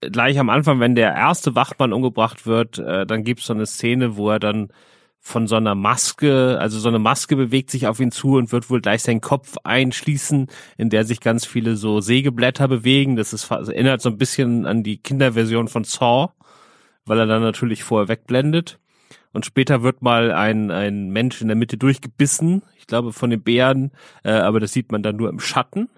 gleich 0.00 0.38
am 0.38 0.50
Anfang, 0.50 0.80
wenn 0.80 0.96
der 0.96 1.14
erste 1.14 1.54
Wachtmann 1.54 1.92
umgebracht 1.92 2.46
wird, 2.46 2.78
äh, 2.78 3.06
dann 3.06 3.22
gibt 3.22 3.40
es 3.40 3.46
so 3.46 3.52
eine 3.52 3.66
Szene, 3.66 4.16
wo 4.16 4.30
er 4.30 4.40
dann 4.40 4.72
von 5.24 5.46
so 5.46 5.54
einer 5.54 5.76
Maske, 5.76 6.58
also 6.60 6.80
so 6.80 6.88
eine 6.88 6.98
Maske 6.98 7.36
bewegt 7.36 7.70
sich 7.70 7.86
auf 7.86 8.00
ihn 8.00 8.10
zu 8.10 8.34
und 8.34 8.50
wird 8.50 8.68
wohl 8.68 8.80
gleich 8.80 9.04
seinen 9.04 9.20
Kopf 9.20 9.56
einschließen, 9.62 10.48
in 10.76 10.90
der 10.90 11.04
sich 11.04 11.20
ganz 11.20 11.46
viele 11.46 11.76
so 11.76 12.00
Sägeblätter 12.00 12.66
bewegen. 12.66 13.14
Das 13.14 13.32
ist, 13.32 13.48
das 13.48 13.68
erinnert 13.68 14.02
so 14.02 14.08
ein 14.08 14.18
bisschen 14.18 14.66
an 14.66 14.82
die 14.82 14.98
Kinderversion 14.98 15.68
von 15.68 15.84
Saw, 15.84 16.32
weil 17.06 17.20
er 17.20 17.26
dann 17.26 17.40
natürlich 17.40 17.84
vorher 17.84 18.08
wegblendet. 18.08 18.80
Und 19.32 19.46
später 19.46 19.84
wird 19.84 20.02
mal 20.02 20.32
ein, 20.32 20.72
ein 20.72 21.10
Mensch 21.10 21.40
in 21.40 21.46
der 21.46 21.56
Mitte 21.56 21.78
durchgebissen, 21.78 22.62
ich 22.76 22.88
glaube 22.88 23.12
von 23.12 23.30
den 23.30 23.42
Bären, 23.42 23.92
äh, 24.24 24.32
aber 24.32 24.58
das 24.58 24.72
sieht 24.72 24.90
man 24.90 25.04
dann 25.04 25.16
nur 25.16 25.30
im 25.30 25.38
Schatten. 25.38 25.88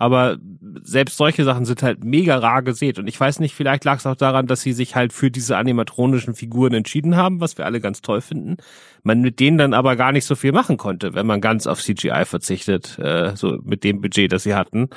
Aber 0.00 0.38
selbst 0.82 1.16
solche 1.16 1.42
Sachen 1.42 1.64
sind 1.64 1.82
halt 1.82 2.04
mega 2.04 2.38
rar 2.38 2.62
gesät. 2.62 3.00
Und 3.00 3.08
ich 3.08 3.18
weiß 3.18 3.40
nicht, 3.40 3.54
vielleicht 3.54 3.84
lag 3.84 3.98
es 3.98 4.06
auch 4.06 4.14
daran, 4.14 4.46
dass 4.46 4.62
sie 4.62 4.72
sich 4.72 4.94
halt 4.94 5.12
für 5.12 5.30
diese 5.30 5.56
animatronischen 5.56 6.34
Figuren 6.34 6.72
entschieden 6.72 7.16
haben, 7.16 7.40
was 7.40 7.58
wir 7.58 7.66
alle 7.66 7.80
ganz 7.80 8.00
toll 8.00 8.20
finden. 8.20 8.58
Man 9.02 9.20
mit 9.20 9.40
denen 9.40 9.58
dann 9.58 9.74
aber 9.74 9.96
gar 9.96 10.12
nicht 10.12 10.24
so 10.24 10.36
viel 10.36 10.52
machen 10.52 10.76
konnte, 10.76 11.14
wenn 11.14 11.26
man 11.26 11.40
ganz 11.40 11.66
auf 11.66 11.82
CGI 11.82 12.24
verzichtet, 12.24 12.96
äh, 13.00 13.34
so 13.34 13.58
mit 13.64 13.82
dem 13.82 14.00
Budget, 14.00 14.30
das 14.30 14.44
sie 14.44 14.54
hatten. 14.54 14.88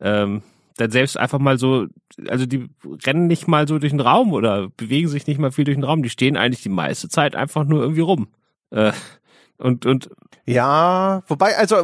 Ähm, 0.00 0.42
dann 0.76 0.90
selbst 0.90 1.16
einfach 1.16 1.38
mal 1.38 1.56
so, 1.58 1.86
also 2.28 2.44
die 2.44 2.68
rennen 3.06 3.28
nicht 3.28 3.46
mal 3.46 3.68
so 3.68 3.78
durch 3.78 3.92
den 3.92 4.00
Raum 4.00 4.32
oder 4.32 4.70
bewegen 4.76 5.08
sich 5.08 5.26
nicht 5.28 5.38
mal 5.38 5.52
viel 5.52 5.64
durch 5.64 5.76
den 5.76 5.84
Raum. 5.84 6.02
Die 6.02 6.10
stehen 6.10 6.36
eigentlich 6.36 6.62
die 6.62 6.68
meiste 6.68 7.08
Zeit 7.08 7.36
einfach 7.36 7.64
nur 7.64 7.80
irgendwie 7.80 8.00
rum. 8.00 8.28
Äh, 8.70 8.92
und, 9.58 9.86
und 9.86 10.08
ja, 10.46 11.22
wobei, 11.26 11.56
also, 11.58 11.76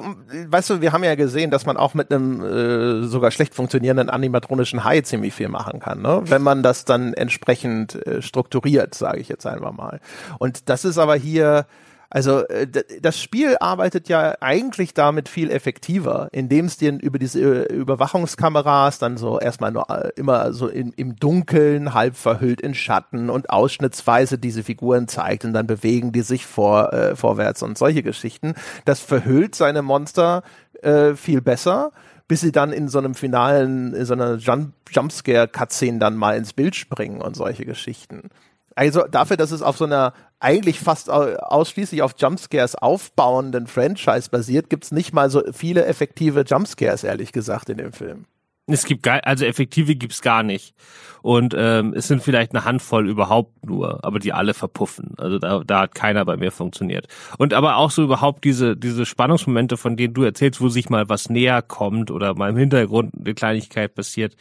weißt 0.46 0.70
du, 0.70 0.80
wir 0.80 0.92
haben 0.92 1.04
ja 1.04 1.16
gesehen, 1.16 1.50
dass 1.50 1.66
man 1.66 1.76
auch 1.76 1.92
mit 1.92 2.10
einem 2.12 2.42
äh, 2.42 3.06
sogar 3.06 3.30
schlecht 3.30 3.54
funktionierenden 3.54 4.08
animatronischen 4.08 4.84
Hai 4.84 5.02
ziemlich 5.02 5.34
viel 5.34 5.48
machen 5.48 5.80
kann, 5.80 6.00
ne? 6.00 6.22
wenn 6.24 6.40
man 6.40 6.62
das 6.62 6.84
dann 6.84 7.12
entsprechend 7.12 7.94
äh, 8.06 8.22
strukturiert, 8.22 8.94
sage 8.94 9.18
ich 9.18 9.28
jetzt 9.28 9.46
einfach 9.46 9.72
mal. 9.72 10.00
Und 10.38 10.70
das 10.70 10.84
ist 10.84 10.98
aber 10.98 11.16
hier, 11.16 11.66
also 12.10 12.46
äh, 12.46 12.66
das 13.00 13.20
Spiel 13.20 13.56
arbeitet 13.60 14.08
ja 14.08 14.36
eigentlich 14.40 14.94
damit 14.94 15.28
viel 15.28 15.50
effektiver, 15.50 16.28
indem 16.32 16.66
es 16.66 16.76
dir 16.76 16.92
über 17.00 17.18
diese 17.18 17.40
äh, 17.40 17.74
Überwachungskameras 17.74 18.98
dann 18.98 19.16
so 19.16 19.40
erstmal 19.40 19.72
nur 19.72 19.90
äh, 19.90 20.10
immer 20.16 20.52
so 20.52 20.68
in, 20.68 20.92
im 20.92 21.16
Dunkeln, 21.16 21.94
halb 21.94 22.16
verhüllt 22.16 22.60
in 22.60 22.74
Schatten 22.74 23.30
und 23.30 23.50
ausschnittsweise 23.50 24.38
diese 24.38 24.62
Figuren 24.62 25.08
zeigt 25.08 25.44
und 25.44 25.52
dann 25.52 25.66
bewegen 25.66 26.12
die 26.12 26.22
sich 26.22 26.46
vor, 26.46 26.92
äh, 26.92 27.16
vorwärts 27.16 27.62
und 27.62 27.78
solche 27.78 28.02
Geschichten. 28.02 28.54
Das 28.84 29.00
verhüllt 29.00 29.54
seine 29.54 29.82
Monster 29.82 30.42
äh, 30.82 31.14
viel 31.14 31.40
besser 31.40 31.92
bis 32.26 32.40
sie 32.40 32.52
dann 32.52 32.72
in 32.72 32.88
so 32.88 32.98
einem 32.98 33.14
finalen, 33.14 33.92
in 33.92 34.06
so 34.06 34.14
einer 34.14 34.36
Jump 34.36 34.72
Jumpscare-Cutscene 34.90 35.98
dann 35.98 36.16
mal 36.16 36.36
ins 36.36 36.52
Bild 36.52 36.74
springen 36.74 37.20
und 37.20 37.36
solche 37.36 37.66
Geschichten. 37.66 38.30
Also 38.74 39.02
dafür, 39.08 39.36
dass 39.36 39.50
es 39.50 39.62
auf 39.62 39.76
so 39.76 39.84
einer 39.84 40.14
eigentlich 40.44 40.78
fast 40.78 41.10
ausschließlich 41.10 42.02
auf 42.02 42.14
Jumpscares 42.18 42.76
aufbauenden 42.76 43.66
Franchise 43.66 44.30
basiert, 44.30 44.70
gibt's 44.70 44.92
nicht 44.92 45.12
mal 45.12 45.30
so 45.30 45.42
viele 45.52 45.86
effektive 45.86 46.44
Jumpscares, 46.46 47.02
ehrlich 47.02 47.32
gesagt, 47.32 47.70
in 47.70 47.78
dem 47.78 47.92
Film. 47.92 48.26
Es 48.66 48.86
gibt 48.86 49.02
gar, 49.02 49.20
also 49.26 49.44
effektive 49.44 49.94
gibt's 49.94 50.22
gar 50.22 50.42
nicht. 50.42 50.74
Und 51.20 51.54
ähm, 51.56 51.92
es 51.94 52.08
sind 52.08 52.22
vielleicht 52.22 52.54
eine 52.54 52.64
Handvoll 52.64 53.08
überhaupt 53.08 53.64
nur, 53.66 54.02
aber 54.04 54.18
die 54.18 54.32
alle 54.32 54.54
verpuffen. 54.54 55.14
Also 55.18 55.38
da, 55.38 55.62
da 55.64 55.80
hat 55.80 55.94
keiner 55.94 56.24
bei 56.24 56.36
mir 56.36 56.50
funktioniert. 56.50 57.06
Und 57.36 57.52
aber 57.52 57.76
auch 57.76 57.90
so 57.90 58.02
überhaupt 58.02 58.44
diese, 58.44 58.76
diese 58.76 59.04
Spannungsmomente, 59.04 59.76
von 59.76 59.96
denen 59.96 60.14
du 60.14 60.22
erzählst, 60.22 60.60
wo 60.60 60.68
sich 60.68 60.88
mal 60.88 61.08
was 61.08 61.28
näher 61.28 61.60
kommt 61.60 62.10
oder 62.10 62.34
mal 62.34 62.50
im 62.50 62.56
Hintergrund 62.56 63.12
eine 63.18 63.34
Kleinigkeit 63.34 63.94
passiert, 63.94 64.34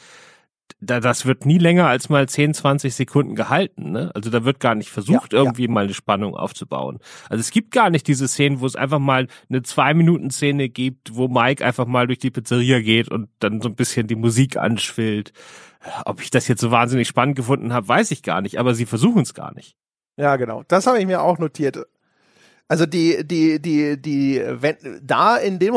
da, 0.79 0.99
das 0.99 1.25
wird 1.25 1.45
nie 1.45 1.57
länger 1.57 1.87
als 1.87 2.09
mal 2.09 2.27
10, 2.27 2.53
20 2.53 2.93
Sekunden 2.93 3.35
gehalten. 3.35 3.91
Ne? 3.91 4.11
Also 4.13 4.29
da 4.29 4.43
wird 4.43 4.59
gar 4.59 4.75
nicht 4.75 4.89
versucht, 4.89 5.33
ja, 5.33 5.39
irgendwie 5.39 5.65
ja. 5.65 5.71
mal 5.71 5.85
eine 5.85 5.93
Spannung 5.93 6.35
aufzubauen. 6.35 6.99
Also 7.29 7.39
es 7.39 7.51
gibt 7.51 7.71
gar 7.71 7.89
nicht 7.89 8.07
diese 8.07 8.27
Szenen, 8.27 8.59
wo 8.59 8.65
es 8.65 8.75
einfach 8.75 8.99
mal 8.99 9.27
eine 9.49 9.63
Zwei-Minuten-Szene 9.63 10.69
gibt, 10.69 11.15
wo 11.15 11.27
Mike 11.27 11.65
einfach 11.65 11.85
mal 11.85 12.07
durch 12.07 12.19
die 12.19 12.31
Pizzeria 12.31 12.79
geht 12.79 13.09
und 13.09 13.29
dann 13.39 13.61
so 13.61 13.69
ein 13.69 13.75
bisschen 13.75 14.07
die 14.07 14.15
Musik 14.15 14.57
anschwillt. 14.57 15.33
Ob 16.05 16.21
ich 16.21 16.29
das 16.29 16.47
jetzt 16.47 16.61
so 16.61 16.71
wahnsinnig 16.71 17.07
spannend 17.07 17.35
gefunden 17.35 17.73
habe, 17.73 17.87
weiß 17.87 18.11
ich 18.11 18.23
gar 18.23 18.41
nicht, 18.41 18.57
aber 18.59 18.73
sie 18.73 18.85
versuchen 18.85 19.23
es 19.23 19.33
gar 19.33 19.53
nicht. 19.53 19.75
Ja, 20.17 20.35
genau. 20.35 20.63
Das 20.67 20.87
habe 20.87 20.99
ich 20.99 21.05
mir 21.05 21.21
auch 21.21 21.39
notiert. 21.39 21.79
Also 22.67 22.85
die, 22.85 23.25
die, 23.25 23.61
die, 23.61 24.01
die, 24.01 24.41
wenn, 24.45 24.77
da 25.01 25.37
in 25.37 25.59
dem 25.59 25.73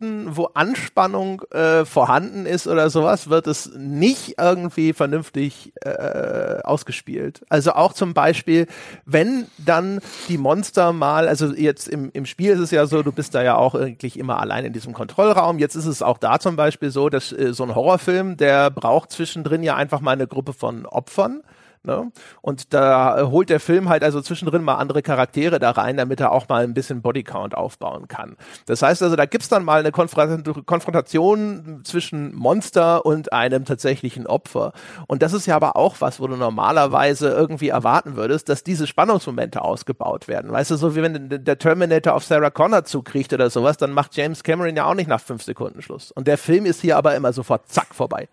Moment 0.00 0.36
wo 0.36 0.46
Anspannung 0.54 1.42
äh, 1.50 1.84
vorhanden 1.84 2.46
ist 2.46 2.66
oder 2.66 2.90
sowas, 2.90 3.28
wird 3.30 3.46
es 3.46 3.72
nicht 3.76 4.34
irgendwie 4.38 4.92
vernünftig 4.92 5.72
äh, 5.82 6.60
ausgespielt. 6.62 7.44
Also 7.48 7.72
auch 7.72 7.92
zum 7.92 8.14
Beispiel, 8.14 8.66
wenn 9.04 9.46
dann 9.58 10.00
die 10.28 10.38
Monster 10.38 10.92
mal, 10.92 11.28
also 11.28 11.52
jetzt 11.54 11.88
im, 11.88 12.10
im 12.12 12.26
Spiel 12.26 12.52
ist 12.52 12.60
es 12.60 12.70
ja 12.70 12.86
so, 12.86 13.02
du 13.02 13.12
bist 13.12 13.34
da 13.34 13.42
ja 13.42 13.56
auch 13.56 13.74
eigentlich 13.74 14.18
immer 14.18 14.40
allein 14.40 14.64
in 14.64 14.72
diesem 14.72 14.92
Kontrollraum. 14.92 15.58
Jetzt 15.58 15.74
ist 15.74 15.86
es 15.86 16.02
auch 16.02 16.18
da 16.18 16.38
zum 16.38 16.56
Beispiel 16.56 16.90
so, 16.90 17.08
dass 17.08 17.32
äh, 17.32 17.52
so 17.52 17.64
ein 17.64 17.74
Horrorfilm, 17.74 18.36
der 18.36 18.70
braucht 18.70 19.10
zwischendrin 19.10 19.62
ja 19.62 19.76
einfach 19.76 20.00
mal 20.00 20.12
eine 20.12 20.26
Gruppe 20.26 20.52
von 20.52 20.86
Opfern 20.86 21.42
Ne? 21.88 22.12
Und 22.42 22.74
da 22.74 23.30
holt 23.30 23.48
der 23.48 23.60
Film 23.60 23.88
halt 23.88 24.04
also 24.04 24.20
zwischendrin 24.20 24.62
mal 24.62 24.74
andere 24.74 25.00
Charaktere 25.00 25.58
da 25.58 25.70
rein, 25.70 25.96
damit 25.96 26.20
er 26.20 26.32
auch 26.32 26.46
mal 26.46 26.62
ein 26.62 26.74
bisschen 26.74 27.00
Bodycount 27.00 27.56
aufbauen 27.56 28.08
kann. 28.08 28.36
Das 28.66 28.82
heißt 28.82 29.02
also, 29.02 29.16
da 29.16 29.24
gibt's 29.24 29.48
dann 29.48 29.64
mal 29.64 29.80
eine 29.80 29.90
Konfrontation 29.90 31.80
zwischen 31.84 32.34
Monster 32.34 33.06
und 33.06 33.32
einem 33.32 33.64
tatsächlichen 33.64 34.26
Opfer. 34.26 34.74
Und 35.06 35.22
das 35.22 35.32
ist 35.32 35.46
ja 35.46 35.56
aber 35.56 35.76
auch 35.76 35.96
was, 36.00 36.20
wo 36.20 36.26
du 36.26 36.36
normalerweise 36.36 37.30
irgendwie 37.30 37.70
erwarten 37.70 38.16
würdest, 38.16 38.50
dass 38.50 38.62
diese 38.62 38.86
Spannungsmomente 38.86 39.62
ausgebaut 39.62 40.28
werden. 40.28 40.52
Weißt 40.52 40.70
du, 40.70 40.76
so 40.76 40.94
wie 40.94 41.00
wenn 41.00 41.42
der 41.42 41.58
Terminator 41.58 42.12
auf 42.12 42.24
Sarah 42.24 42.50
Connor 42.50 42.84
zukriegt 42.84 43.32
oder 43.32 43.48
sowas, 43.48 43.78
dann 43.78 43.92
macht 43.92 44.14
James 44.14 44.42
Cameron 44.42 44.76
ja 44.76 44.84
auch 44.84 44.94
nicht 44.94 45.08
nach 45.08 45.20
fünf 45.20 45.42
Sekunden 45.42 45.80
Schluss. 45.80 46.12
Und 46.12 46.28
der 46.28 46.36
Film 46.36 46.66
ist 46.66 46.82
hier 46.82 46.98
aber 46.98 47.16
immer 47.16 47.32
sofort 47.32 47.66
zack 47.68 47.94
vorbei. 47.94 48.28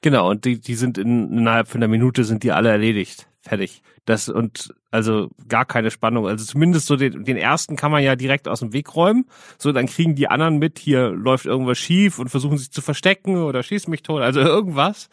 Genau, 0.00 0.30
und 0.30 0.44
die, 0.44 0.60
die 0.60 0.74
sind 0.74 0.96
in, 0.96 1.32
innerhalb 1.32 1.68
von 1.68 1.82
einer 1.82 1.88
Minute 1.88 2.24
sind 2.24 2.44
die 2.44 2.52
alle 2.52 2.70
erledigt. 2.70 3.28
Fertig. 3.40 3.82
Das 4.04 4.28
und 4.28 4.74
also 4.90 5.30
gar 5.48 5.64
keine 5.64 5.90
Spannung. 5.90 6.26
Also 6.26 6.44
zumindest 6.44 6.86
so 6.86 6.96
den, 6.96 7.24
den 7.24 7.36
ersten 7.36 7.76
kann 7.76 7.90
man 7.90 8.02
ja 8.02 8.16
direkt 8.16 8.48
aus 8.48 8.60
dem 8.60 8.72
Weg 8.72 8.94
räumen. 8.94 9.26
So, 9.58 9.72
dann 9.72 9.86
kriegen 9.86 10.14
die 10.14 10.28
anderen 10.28 10.58
mit, 10.58 10.78
hier 10.78 11.10
läuft 11.10 11.46
irgendwas 11.46 11.78
schief 11.78 12.18
und 12.18 12.28
versuchen 12.28 12.58
sich 12.58 12.70
zu 12.70 12.80
verstecken 12.80 13.42
oder 13.42 13.62
schießen 13.62 13.90
mich 13.90 14.02
tot, 14.02 14.22
also 14.22 14.40
irgendwas. 14.40 15.08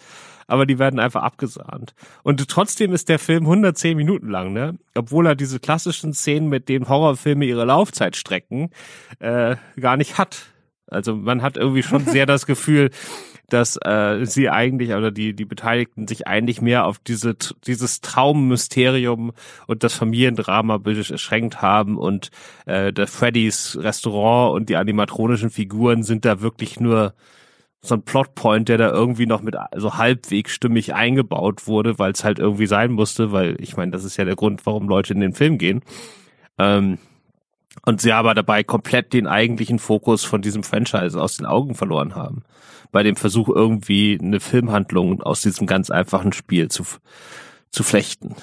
Aber 0.47 0.65
die 0.65 0.77
werden 0.77 0.99
einfach 0.99 1.23
abgesahnt. 1.23 1.95
Und 2.21 2.47
trotzdem 2.47 2.93
ist 2.93 3.09
der 3.09 3.17
Film 3.17 3.43
110 3.43 3.97
Minuten 3.97 4.29
lang, 4.29 4.53
ne? 4.53 4.77
Obwohl 4.93 5.25
er 5.25 5.35
diese 5.35 5.59
klassischen 5.59 6.13
Szenen, 6.13 6.49
mit 6.49 6.69
denen 6.69 6.87
Horrorfilme 6.87 7.45
ihre 7.45 7.65
Laufzeit 7.65 8.15
strecken, 8.15 8.69
äh, 9.19 9.55
gar 9.79 9.97
nicht 9.97 10.19
hat. 10.19 10.45
Also 10.87 11.15
man 11.15 11.41
hat 11.41 11.57
irgendwie 11.57 11.83
schon 11.83 12.05
sehr 12.05 12.27
das 12.27 12.45
Gefühl, 12.45 12.91
dass 13.49 13.77
äh, 13.83 14.25
sie 14.25 14.49
eigentlich 14.49 14.93
oder 14.93 15.11
die 15.11 15.35
die 15.35 15.45
Beteiligten 15.45 16.07
sich 16.07 16.27
eigentlich 16.27 16.61
mehr 16.61 16.85
auf 16.85 16.99
diese 16.99 17.35
dieses 17.65 18.01
Traummysterium 18.01 19.31
und 19.67 19.83
das 19.83 19.93
Familiendrama 19.93 20.77
beschränkt 20.77 21.61
haben 21.61 21.97
und 21.97 22.31
äh, 22.65 22.91
der 22.91 23.07
Freddys 23.07 23.77
Restaurant 23.81 24.55
und 24.55 24.69
die 24.69 24.75
animatronischen 24.75 25.49
Figuren 25.49 26.03
sind 26.03 26.25
da 26.25 26.41
wirklich 26.41 26.79
nur 26.79 27.13
so 27.81 27.95
ein 27.95 28.03
Plotpoint, 28.03 28.67
der 28.67 28.77
da 28.77 28.89
irgendwie 28.89 29.25
noch 29.27 29.41
mit 29.41 29.55
so 29.75 29.95
halbwegs 29.95 30.51
stimmig 30.51 30.93
eingebaut 30.93 31.67
wurde, 31.67 31.99
weil 31.99 32.11
es 32.11 32.23
halt 32.23 32.39
irgendwie 32.39 32.65
sein 32.67 32.91
musste, 32.91 33.31
weil 33.31 33.55
ich 33.59 33.77
meine, 33.77 33.91
das 33.91 34.03
ist 34.03 34.17
ja 34.17 34.25
der 34.25 34.35
Grund, 34.35 34.65
warum 34.65 34.87
Leute 34.89 35.13
in 35.13 35.19
den 35.19 35.33
Film 35.33 35.57
gehen. 35.57 35.81
Ähm, 36.57 36.97
und 37.83 38.01
sie 38.01 38.11
aber 38.11 38.33
dabei 38.33 38.63
komplett 38.63 39.13
den 39.13 39.27
eigentlichen 39.27 39.79
Fokus 39.79 40.23
von 40.23 40.41
diesem 40.41 40.63
Franchise 40.63 41.19
aus 41.19 41.37
den 41.37 41.45
Augen 41.45 41.75
verloren 41.75 42.15
haben. 42.15 42.43
Bei 42.91 43.03
dem 43.03 43.15
Versuch 43.15 43.49
irgendwie 43.49 44.17
eine 44.21 44.39
Filmhandlung 44.39 45.21
aus 45.21 45.41
diesem 45.41 45.67
ganz 45.67 45.89
einfachen 45.89 46.33
Spiel 46.33 46.69
zu, 46.69 46.83
zu 47.71 47.83
flechten. 47.83 48.35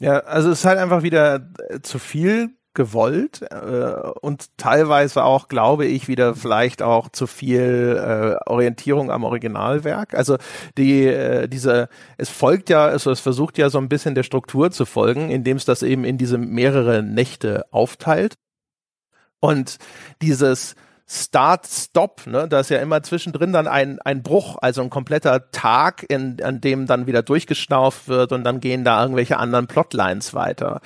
Ja, 0.00 0.18
also 0.20 0.50
es 0.50 0.60
ist 0.60 0.64
halt 0.64 0.78
einfach 0.78 1.02
wieder 1.02 1.48
zu 1.82 1.98
viel 1.98 2.50
gewollt 2.76 3.40
äh, 3.50 4.10
und 4.20 4.56
teilweise 4.58 5.24
auch, 5.24 5.48
glaube 5.48 5.86
ich, 5.86 6.06
wieder 6.06 6.36
vielleicht 6.36 6.82
auch 6.82 7.08
zu 7.08 7.26
viel 7.26 7.98
äh, 7.98 8.48
Orientierung 8.48 9.10
am 9.10 9.24
Originalwerk. 9.24 10.14
Also 10.14 10.36
die 10.78 11.06
äh, 11.06 11.48
diese 11.48 11.88
es 12.18 12.28
folgt 12.28 12.70
ja, 12.70 12.84
also 12.84 13.10
es 13.10 13.20
versucht 13.20 13.58
ja 13.58 13.70
so 13.70 13.78
ein 13.78 13.88
bisschen 13.88 14.14
der 14.14 14.22
Struktur 14.22 14.70
zu 14.70 14.84
folgen, 14.84 15.30
indem 15.30 15.56
es 15.56 15.64
das 15.64 15.82
eben 15.82 16.04
in 16.04 16.18
diese 16.18 16.38
mehrere 16.38 17.02
Nächte 17.02 17.64
aufteilt. 17.72 18.34
Und 19.40 19.78
dieses 20.22 20.74
Start, 21.08 21.66
Stop, 21.66 22.26
ne, 22.26 22.48
da 22.48 22.60
ist 22.60 22.70
ja 22.70 22.78
immer 22.78 23.02
zwischendrin 23.02 23.52
dann 23.52 23.68
ein, 23.68 24.00
ein 24.00 24.22
Bruch, 24.24 24.56
also 24.60 24.82
ein 24.82 24.90
kompletter 24.90 25.52
Tag, 25.52 26.04
in, 26.08 26.42
an 26.42 26.60
dem 26.60 26.86
dann 26.86 27.06
wieder 27.06 27.22
durchgeschnauft 27.22 28.08
wird 28.08 28.32
und 28.32 28.42
dann 28.42 28.58
gehen 28.58 28.84
da 28.84 29.00
irgendwelche 29.02 29.36
anderen 29.36 29.68
Plotlines 29.68 30.34
weiter. 30.34 30.80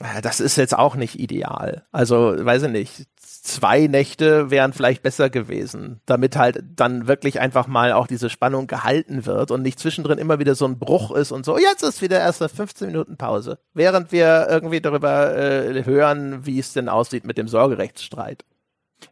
Äh, 0.00 0.22
das 0.22 0.38
ist 0.38 0.56
jetzt 0.56 0.78
auch 0.78 0.94
nicht 0.94 1.18
ideal. 1.18 1.84
Also, 1.90 2.34
weiß 2.38 2.64
ich 2.64 2.70
nicht, 2.70 3.06
zwei 3.48 3.86
Nächte 3.86 4.50
wären 4.50 4.72
vielleicht 4.72 5.02
besser 5.02 5.30
gewesen, 5.30 6.00
damit 6.06 6.36
halt 6.36 6.62
dann 6.76 7.06
wirklich 7.06 7.40
einfach 7.40 7.66
mal 7.66 7.92
auch 7.92 8.06
diese 8.06 8.30
Spannung 8.30 8.66
gehalten 8.66 9.26
wird 9.26 9.50
und 9.50 9.62
nicht 9.62 9.78
zwischendrin 9.78 10.18
immer 10.18 10.38
wieder 10.38 10.54
so 10.54 10.66
ein 10.66 10.78
Bruch 10.78 11.10
ist 11.10 11.32
und 11.32 11.44
so, 11.44 11.58
jetzt 11.58 11.82
ist 11.82 12.02
wieder 12.02 12.20
erst 12.20 12.42
eine 12.42 12.48
15 12.48 12.88
Minuten 12.88 13.16
Pause, 13.16 13.58
während 13.74 14.12
wir 14.12 14.46
irgendwie 14.50 14.80
darüber 14.80 15.36
äh, 15.36 15.84
hören, 15.84 16.46
wie 16.46 16.58
es 16.58 16.72
denn 16.72 16.88
aussieht 16.88 17.24
mit 17.24 17.38
dem 17.38 17.48
Sorgerechtsstreit. 17.48 18.44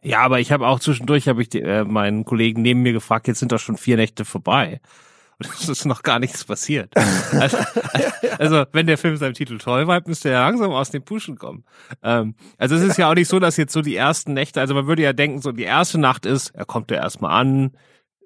Ja, 0.01 0.19
aber 0.19 0.39
ich 0.39 0.51
habe 0.51 0.67
auch 0.67 0.79
zwischendurch, 0.79 1.27
habe 1.27 1.41
ich 1.41 1.49
die, 1.49 1.61
äh, 1.61 1.83
meinen 1.83 2.25
Kollegen 2.25 2.61
neben 2.61 2.81
mir 2.81 2.93
gefragt, 2.93 3.27
jetzt 3.27 3.39
sind 3.39 3.51
doch 3.51 3.59
schon 3.59 3.77
vier 3.77 3.97
Nächte 3.97 4.25
vorbei. 4.25 4.81
Und 5.39 5.49
es 5.59 5.69
ist 5.69 5.85
noch 5.85 6.03
gar 6.03 6.19
nichts 6.19 6.43
passiert. 6.43 6.91
Also, 7.31 7.57
also, 8.39 8.65
wenn 8.71 8.87
der 8.87 8.97
Film 8.97 9.17
seinem 9.17 9.33
Titel 9.33 9.57
treu 9.57 9.85
bleibt, 9.85 10.07
müsste 10.07 10.29
er 10.29 10.39
langsam 10.41 10.71
aus 10.71 10.89
dem 10.89 11.03
Pushen 11.03 11.37
kommen. 11.37 11.63
Ähm, 12.01 12.35
also 12.57 12.75
es 12.75 12.81
ist 12.81 12.97
ja 12.97 13.09
auch 13.09 13.15
nicht 13.15 13.27
so, 13.27 13.39
dass 13.39 13.57
jetzt 13.57 13.73
so 13.73 13.81
die 13.81 13.95
ersten 13.95 14.33
Nächte, 14.33 14.59
also 14.59 14.73
man 14.73 14.87
würde 14.87 15.03
ja 15.03 15.13
denken, 15.13 15.41
so 15.41 15.51
die 15.51 15.63
erste 15.63 15.99
Nacht 15.99 16.25
ist, 16.25 16.49
er 16.55 16.65
kommt 16.65 16.89
ja 16.91 16.97
erstmal 16.97 17.39
an, 17.39 17.71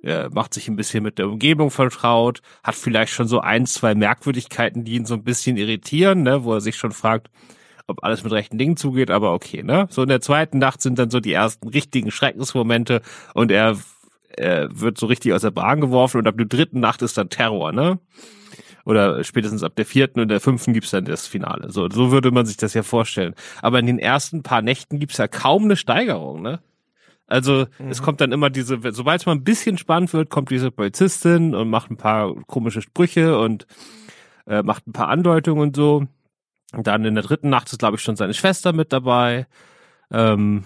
er 0.03 0.30
macht 0.32 0.53
sich 0.53 0.68
ein 0.68 0.76
bisschen 0.76 1.03
mit 1.03 1.20
der 1.20 1.28
Umgebung 1.28 1.70
vertraut, 1.70 2.41
hat 2.64 2.76
vielleicht 2.76 3.14
schon 3.14 3.28
so 3.28 3.39
ein, 3.39 3.66
zwei 3.66 3.93
Merkwürdigkeiten, 3.93 4.84
die 4.84 4.93
ihn 4.93 5.05
so 5.05 5.14
ein 5.14 5.24
bisschen 5.24 5.57
irritieren, 5.57 6.24
ne, 6.24 6.43
wo 6.43 6.53
er 6.53 6.62
sich 6.62 6.76
schon 6.76 6.91
fragt, 6.91 7.30
ob 7.88 8.03
alles 8.03 8.24
mit 8.24 8.32
rechten 8.32 8.57
Dingen 8.57 8.78
zugeht, 8.78 9.12
aber 9.12 9.34
okay, 9.34 9.64
ne? 9.64 9.88
So 9.89 10.03
in 10.03 10.09
der 10.09 10.22
zweiten 10.22 10.59
Nacht 10.59 10.82
sind 10.82 10.97
dann 10.97 11.09
so 11.09 11.20
die 11.20 11.34
ersten 11.34 11.68
richtigen 11.68 12.09
Schreckensmomente 12.09 13.01
und 13.34 13.51
er 13.51 13.78
er 14.38 14.80
wird 14.80 14.98
so 14.98 15.06
richtig 15.06 15.34
aus 15.34 15.42
der 15.42 15.52
Bahn 15.52 15.82
geworfen 15.82 16.18
und 16.18 16.28
ab 16.28 16.38
der 16.38 16.46
dritten 16.46 16.80
Nacht 16.80 17.02
ist 17.02 17.18
dann 17.18 17.30
Terror, 17.30 17.72
ne? 17.72 18.00
Oder 18.84 19.24
spätestens 19.24 19.64
ab 19.64 19.76
der 19.76 19.86
vierten 19.86 20.20
und 20.20 20.30
der 20.30 20.40
fünften 20.40 20.74
gibt's 20.74 20.92
dann 20.92 21.06
das 21.06 21.28
Finale. 21.28 21.72
So, 21.72 21.88
so 21.90 22.12
würde 22.12 22.32
man 22.32 22.46
sich 22.46 22.58
das 22.58 22.74
ja 22.74 22.82
vorstellen. 22.82 23.36
Aber 23.62 23.80
in 23.80 23.86
den 23.86 24.00
ersten 24.00 24.42
paar 24.42 24.62
Nächten 24.62 25.00
gibt's 25.00 25.18
ja 25.18 25.28
kaum 25.28 25.66
eine 25.66 25.76
Steigerung, 25.76 26.42
ne? 26.42 26.60
Also 27.28 27.68
mhm. 27.80 27.90
es 27.90 28.02
kommt 28.02 28.20
dann 28.20 28.34
immer 28.34 28.50
diese, 28.50 28.80
sobald 28.92 29.22
es 29.22 29.26
mal 29.26 29.34
ein 29.34 29.44
bisschen 29.44 29.78
spannend 29.78 30.12
wird, 30.14 30.30
kommt 30.30 30.50
diese 30.50 30.70
Polizistin 30.70 31.56
und 31.56 31.70
macht 31.70 31.90
ein 31.90 31.98
paar 31.98 32.36
komische 32.46 32.82
Sprüche 32.82 33.40
und 33.40 33.68
äh, 34.48 34.64
macht 34.64 34.86
ein 34.88 34.92
paar 34.92 35.08
Andeutungen 35.08 35.62
und 35.62 35.76
so. 35.76 36.08
Und 36.74 36.88
dann 36.88 37.06
in 37.06 37.16
der 37.16 37.24
dritten 37.24 37.50
Nacht 37.50 37.72
ist, 37.72 37.80
glaube 37.80 37.96
ich, 37.96 38.02
schon 38.02 38.18
seine 38.18 38.34
Schwester 38.34 38.74
mit 38.74 38.92
dabei. 38.92 39.48
Ähm, 40.12 40.66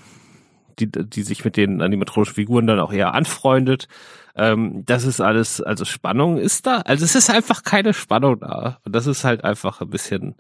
die, 0.80 0.92
die 0.92 1.24
sich 1.24 1.46
mit 1.46 1.58
den 1.58 1.82
animatronischen 1.82 2.36
Figuren 2.36 2.68
dann 2.68 2.80
auch 2.80 2.94
eher 2.94 3.14
anfreundet. 3.14 3.88
Ähm, 4.36 4.84
das 4.86 5.06
ist 5.06 5.22
alles, 5.22 5.62
also 5.62 5.86
Spannung 5.86 6.38
ist 6.38 6.68
da. 6.68 6.82
Also 6.82 7.06
es 7.06 7.16
ist 7.16 7.30
einfach 7.30 7.64
keine 7.64 7.94
Spannung 7.94 8.40
da. 8.40 8.80
Und 8.86 8.96
das 8.96 9.08
ist 9.08 9.24
halt 9.24 9.44
einfach 9.44 9.82
ein 9.82 9.90
bisschen 9.90 10.36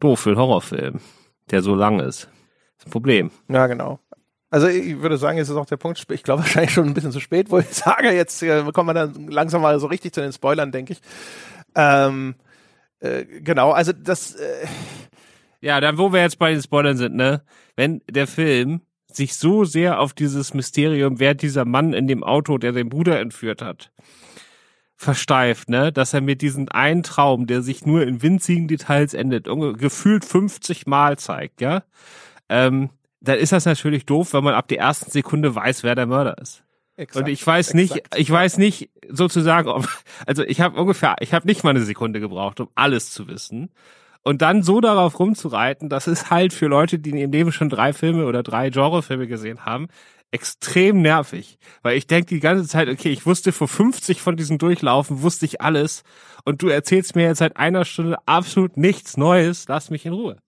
doof 0.00 0.20
für 0.20 0.30
einen 0.30 0.38
Horrorfilm, 0.38 1.00
der 1.50 1.62
so 1.62 1.74
lang 1.74 2.00
ist. 2.00 2.24
Das 2.24 2.80
ist 2.80 2.86
ein 2.86 2.90
Problem. 2.90 3.30
Ja, 3.48 3.66
genau. 3.66 4.00
Also 4.50 4.66
ich 4.66 5.00
würde 5.00 5.16
sagen, 5.16 5.38
jetzt 5.38 5.48
ist 5.48 5.56
auch 5.56 5.66
der 5.66 5.78
Punkt, 5.78 6.04
ich 6.10 6.22
glaube 6.22 6.42
wahrscheinlich 6.42 6.72
schon 6.72 6.86
ein 6.86 6.94
bisschen 6.94 7.12
zu 7.12 7.20
spät, 7.20 7.50
wo 7.50 7.58
ich 7.58 7.72
sage, 7.72 8.12
jetzt 8.12 8.42
äh, 8.42 8.62
kommen 8.72 8.90
wir 8.90 8.94
dann 8.94 9.28
langsam 9.28 9.62
mal 9.62 9.80
so 9.80 9.86
richtig 9.86 10.12
zu 10.12 10.20
den 10.20 10.32
Spoilern, 10.32 10.72
denke 10.72 10.92
ich. 10.92 11.00
Ähm, 11.74 12.34
äh, 13.00 13.24
genau, 13.24 13.72
also 13.72 13.92
das. 13.92 14.34
Äh 14.34 14.66
ja, 15.62 15.80
dann 15.80 15.96
wo 15.96 16.12
wir 16.12 16.20
jetzt 16.20 16.38
bei 16.38 16.52
den 16.52 16.60
Spoilern 16.60 16.96
sind, 16.96 17.14
ne? 17.14 17.42
Wenn 17.76 18.02
der 18.10 18.26
Film 18.26 18.82
sich 19.16 19.36
so 19.36 19.64
sehr 19.64 20.00
auf 20.00 20.12
dieses 20.12 20.54
Mysterium, 20.54 21.18
wer 21.18 21.34
dieser 21.34 21.64
Mann 21.64 21.92
in 21.92 22.06
dem 22.06 22.24
Auto, 22.24 22.58
der 22.58 22.72
den 22.72 22.88
Bruder 22.88 23.20
entführt 23.20 23.62
hat, 23.62 23.92
versteift, 24.96 25.68
ne, 25.68 25.92
dass 25.92 26.14
er 26.14 26.20
mir 26.20 26.36
diesen 26.36 26.68
einen 26.68 27.02
Traum, 27.02 27.46
der 27.46 27.62
sich 27.62 27.84
nur 27.84 28.02
in 28.02 28.22
winzigen 28.22 28.68
Details 28.68 29.14
endet, 29.14 29.46
gefühlt 29.78 30.24
50 30.24 30.86
Mal 30.86 31.18
zeigt, 31.18 31.60
ja, 31.60 31.82
ähm, 32.48 32.90
dann 33.20 33.38
ist 33.38 33.52
das 33.52 33.66
natürlich 33.66 34.04
doof, 34.04 34.32
wenn 34.32 34.44
man 34.44 34.54
ab 34.54 34.68
der 34.68 34.78
ersten 34.78 35.10
Sekunde 35.10 35.54
weiß, 35.54 35.84
wer 35.84 35.94
der 35.94 36.06
Mörder 36.06 36.38
ist. 36.38 36.64
Exakt, 36.96 37.26
und 37.26 37.32
ich 37.32 37.46
weiß 37.46 37.74
nicht, 37.74 37.96
exakt. 37.96 38.18
ich 38.18 38.30
weiß 38.30 38.58
nicht 38.58 38.90
sozusagen, 39.08 39.68
ob, 39.68 39.88
also 40.26 40.42
ich 40.44 40.60
habe 40.60 40.78
ungefähr, 40.80 41.16
ich 41.20 41.32
habe 41.32 41.46
nicht 41.46 41.64
mal 41.64 41.70
eine 41.70 41.82
Sekunde 41.82 42.20
gebraucht, 42.20 42.60
um 42.60 42.68
alles 42.74 43.10
zu 43.10 43.28
wissen. 43.28 43.70
Und 44.24 44.40
dann 44.40 44.62
so 44.62 44.80
darauf 44.80 45.18
rumzureiten, 45.18 45.88
das 45.88 46.06
ist 46.06 46.30
halt 46.30 46.52
für 46.52 46.66
Leute, 46.66 46.98
die 46.98 47.10
in 47.10 47.16
ihrem 47.16 47.32
Leben 47.32 47.52
schon 47.52 47.68
drei 47.68 47.92
Filme 47.92 48.26
oder 48.26 48.42
drei 48.42 48.70
Genrefilme 48.70 49.26
gesehen 49.26 49.64
haben, 49.64 49.88
extrem 50.30 51.02
nervig. 51.02 51.58
Weil 51.82 51.96
ich 51.96 52.06
denke 52.06 52.34
die 52.34 52.40
ganze 52.40 52.66
Zeit, 52.66 52.88
okay, 52.88 53.10
ich 53.10 53.26
wusste 53.26 53.52
vor 53.52 53.68
50 53.68 54.20
von 54.20 54.36
diesen 54.36 54.58
Durchlaufen, 54.58 55.22
wusste 55.22 55.44
ich 55.44 55.60
alles. 55.60 56.02
Und 56.44 56.62
du 56.62 56.68
erzählst 56.68 57.16
mir 57.16 57.24
jetzt 57.24 57.38
seit 57.38 57.56
einer 57.56 57.84
Stunde 57.84 58.16
absolut 58.26 58.76
nichts 58.76 59.16
Neues. 59.16 59.66
Lass 59.68 59.90
mich 59.90 60.06
in 60.06 60.12
Ruhe. 60.12 60.38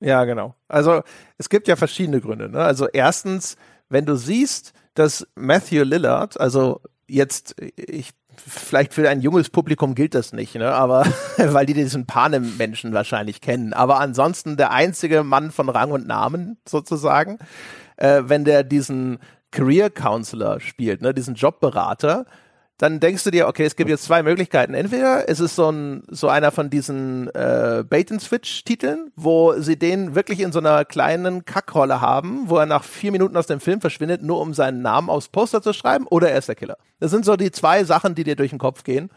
Ja, 0.00 0.24
genau. 0.24 0.54
Also 0.68 1.02
es 1.38 1.48
gibt 1.48 1.68
ja 1.68 1.76
verschiedene 1.76 2.20
Gründe. 2.20 2.48
Ne? 2.48 2.60
Also 2.60 2.88
erstens, 2.88 3.56
wenn 3.88 4.06
du 4.06 4.16
siehst, 4.16 4.72
dass 4.94 5.26
Matthew 5.34 5.82
Lillard, 5.82 6.40
also 6.40 6.80
jetzt, 7.06 7.56
ich 7.60 8.10
vielleicht 8.46 8.94
für 8.94 9.08
ein 9.08 9.20
junges 9.20 9.50
Publikum 9.50 9.94
gilt 9.94 10.14
das 10.14 10.32
nicht, 10.32 10.54
ne? 10.54 10.72
aber 10.72 11.04
weil 11.36 11.66
die 11.66 11.74
diesen 11.74 12.06
Panem-Menschen 12.06 12.92
wahrscheinlich 12.92 13.40
kennen. 13.40 13.72
Aber 13.72 14.00
ansonsten 14.00 14.56
der 14.56 14.70
einzige 14.70 15.24
Mann 15.24 15.50
von 15.50 15.68
Rang 15.68 15.90
und 15.90 16.06
Namen 16.06 16.58
sozusagen, 16.66 17.38
äh, 17.96 18.22
wenn 18.24 18.44
der 18.44 18.64
diesen 18.64 19.18
Career 19.50 19.90
Counselor 19.90 20.60
spielt, 20.60 21.02
ne? 21.02 21.14
diesen 21.14 21.34
Jobberater, 21.34 22.26
dann 22.78 23.00
denkst 23.00 23.24
du 23.24 23.32
dir, 23.32 23.48
okay, 23.48 23.64
es 23.64 23.74
gibt 23.74 23.90
jetzt 23.90 24.04
zwei 24.04 24.22
Möglichkeiten. 24.22 24.72
Entweder 24.72 25.28
ist 25.28 25.40
es 25.40 25.56
so 25.56 25.70
ein 25.70 26.04
so 26.08 26.28
einer 26.28 26.52
von 26.52 26.70
diesen 26.70 27.28
äh, 27.34 27.84
Bait 27.86 28.12
and 28.12 28.22
Switch 28.22 28.62
Titeln, 28.62 29.10
wo 29.16 29.54
sie 29.58 29.76
den 29.76 30.14
wirklich 30.14 30.38
in 30.38 30.52
so 30.52 30.60
einer 30.60 30.84
kleinen 30.84 31.44
Kackrolle 31.44 32.00
haben, 32.00 32.48
wo 32.48 32.56
er 32.56 32.66
nach 32.66 32.84
vier 32.84 33.10
Minuten 33.10 33.36
aus 33.36 33.48
dem 33.48 33.58
Film 33.58 33.80
verschwindet, 33.80 34.22
nur 34.22 34.40
um 34.40 34.54
seinen 34.54 34.80
Namen 34.80 35.10
aufs 35.10 35.28
Poster 35.28 35.60
zu 35.60 35.72
schreiben, 35.72 36.06
oder 36.06 36.30
er 36.30 36.38
ist 36.38 36.48
der 36.48 36.54
Killer. 36.54 36.78
Das 37.00 37.10
sind 37.10 37.24
so 37.24 37.36
die 37.36 37.50
zwei 37.50 37.82
Sachen, 37.82 38.14
die 38.14 38.22
dir 38.22 38.36
durch 38.36 38.50
den 38.50 38.60
Kopf 38.60 38.84
gehen. 38.84 39.10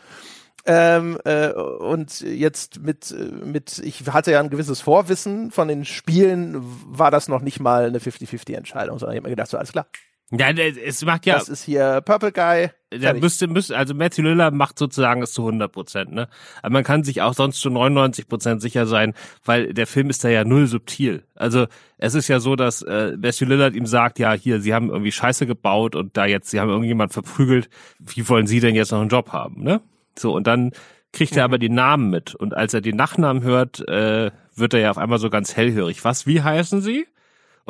Ähm, 0.66 1.20
äh, 1.26 1.52
und 1.52 2.22
jetzt 2.22 2.82
mit, 2.82 3.16
mit, 3.44 3.80
ich 3.80 4.08
hatte 4.12 4.32
ja 4.32 4.40
ein 4.40 4.50
gewisses 4.50 4.82
Vorwissen 4.82 5.52
von 5.52 5.68
den 5.68 5.86
Spielen, 5.86 6.58
war 6.86 7.12
das 7.12 7.28
noch 7.28 7.42
nicht 7.42 7.60
mal 7.60 7.86
eine 7.86 8.00
50-50-Entscheidung, 8.00 9.00
sondern 9.00 9.14
ich 9.14 9.20
habe 9.20 9.30
mir 9.30 9.36
gedacht, 9.36 9.50
so 9.50 9.58
alles 9.58 9.72
klar, 9.72 9.88
ja, 10.32 10.50
es 10.50 11.04
macht 11.04 11.26
ja. 11.26 11.36
Das 11.36 11.50
ist 11.50 11.64
hier 11.64 12.02
Purple 12.02 12.32
Guy. 12.32 12.70
Da 12.90 13.14
müsste, 13.14 13.48
müsste, 13.48 13.78
also 13.78 13.94
Matthew 13.94 14.24
Lillard 14.24 14.54
macht 14.54 14.78
sozusagen 14.78 15.22
es 15.22 15.32
zu 15.32 15.44
100 15.44 15.72
Prozent, 15.72 16.12
ne? 16.12 16.28
Aber 16.62 16.74
man 16.74 16.84
kann 16.84 17.04
sich 17.04 17.22
auch 17.22 17.34
sonst 17.34 17.62
zu 17.62 17.70
99 17.70 18.28
Prozent 18.28 18.62
sicher 18.62 18.86
sein, 18.86 19.14
weil 19.46 19.74
der 19.74 19.88
Film 19.88 20.10
ist 20.10 20.24
da 20.24 20.30
ja 20.30 20.44
null 20.44 20.68
subtil. 20.68 21.24
Also 21.36 21.68
es 21.98 22.16
ist 22.16 22.28
ja 22.28 22.40
so, 22.40 22.56
dass 22.56 22.82
äh, 22.82 23.16
Matthew 23.18 23.46
Lillard 23.46 23.76
ihm 23.76 23.86
sagt, 23.86 24.20
ja, 24.20 24.34
hier, 24.34 24.60
sie 24.60 24.74
haben 24.74 24.90
irgendwie 24.90 25.12
Scheiße 25.12 25.46
gebaut 25.46 25.96
und 25.96 26.18
da 26.18 26.26
jetzt, 26.26 26.50
sie 26.50 26.60
haben 26.60 26.70
irgendjemand 26.70 27.14
verprügelt. 27.14 27.70
Wie 28.00 28.28
wollen 28.28 28.48
sie 28.48 28.60
denn 28.60 28.76
jetzt 28.76 28.92
noch 28.92 29.00
einen 29.00 29.10
Job 29.10 29.32
haben, 29.32 29.64
ne? 29.64 29.82
So, 30.18 30.34
und 30.34 30.48
dann 30.48 30.72
kriegt 31.14 31.36
er 31.36 31.44
mhm. 31.44 31.52
aber 31.52 31.58
die 31.58 31.70
Namen 31.70 32.10
mit. 32.10 32.36
Und 32.36 32.56
als 32.56 32.74
er 32.74 32.82
die 32.82 32.94
Nachnamen 32.94 33.44
hört, 33.44 33.88
äh, 33.88 34.32
wird 34.56 34.74
er 34.74 34.80
ja 34.80 34.92
auf 34.92 34.98
einmal 34.98 35.20
so 35.20 35.30
ganz 35.30 35.56
hellhörig. 35.56 36.04
Was, 36.04 36.28
wie 36.28 36.42
heißen 36.42 36.82
sie? 36.82 37.08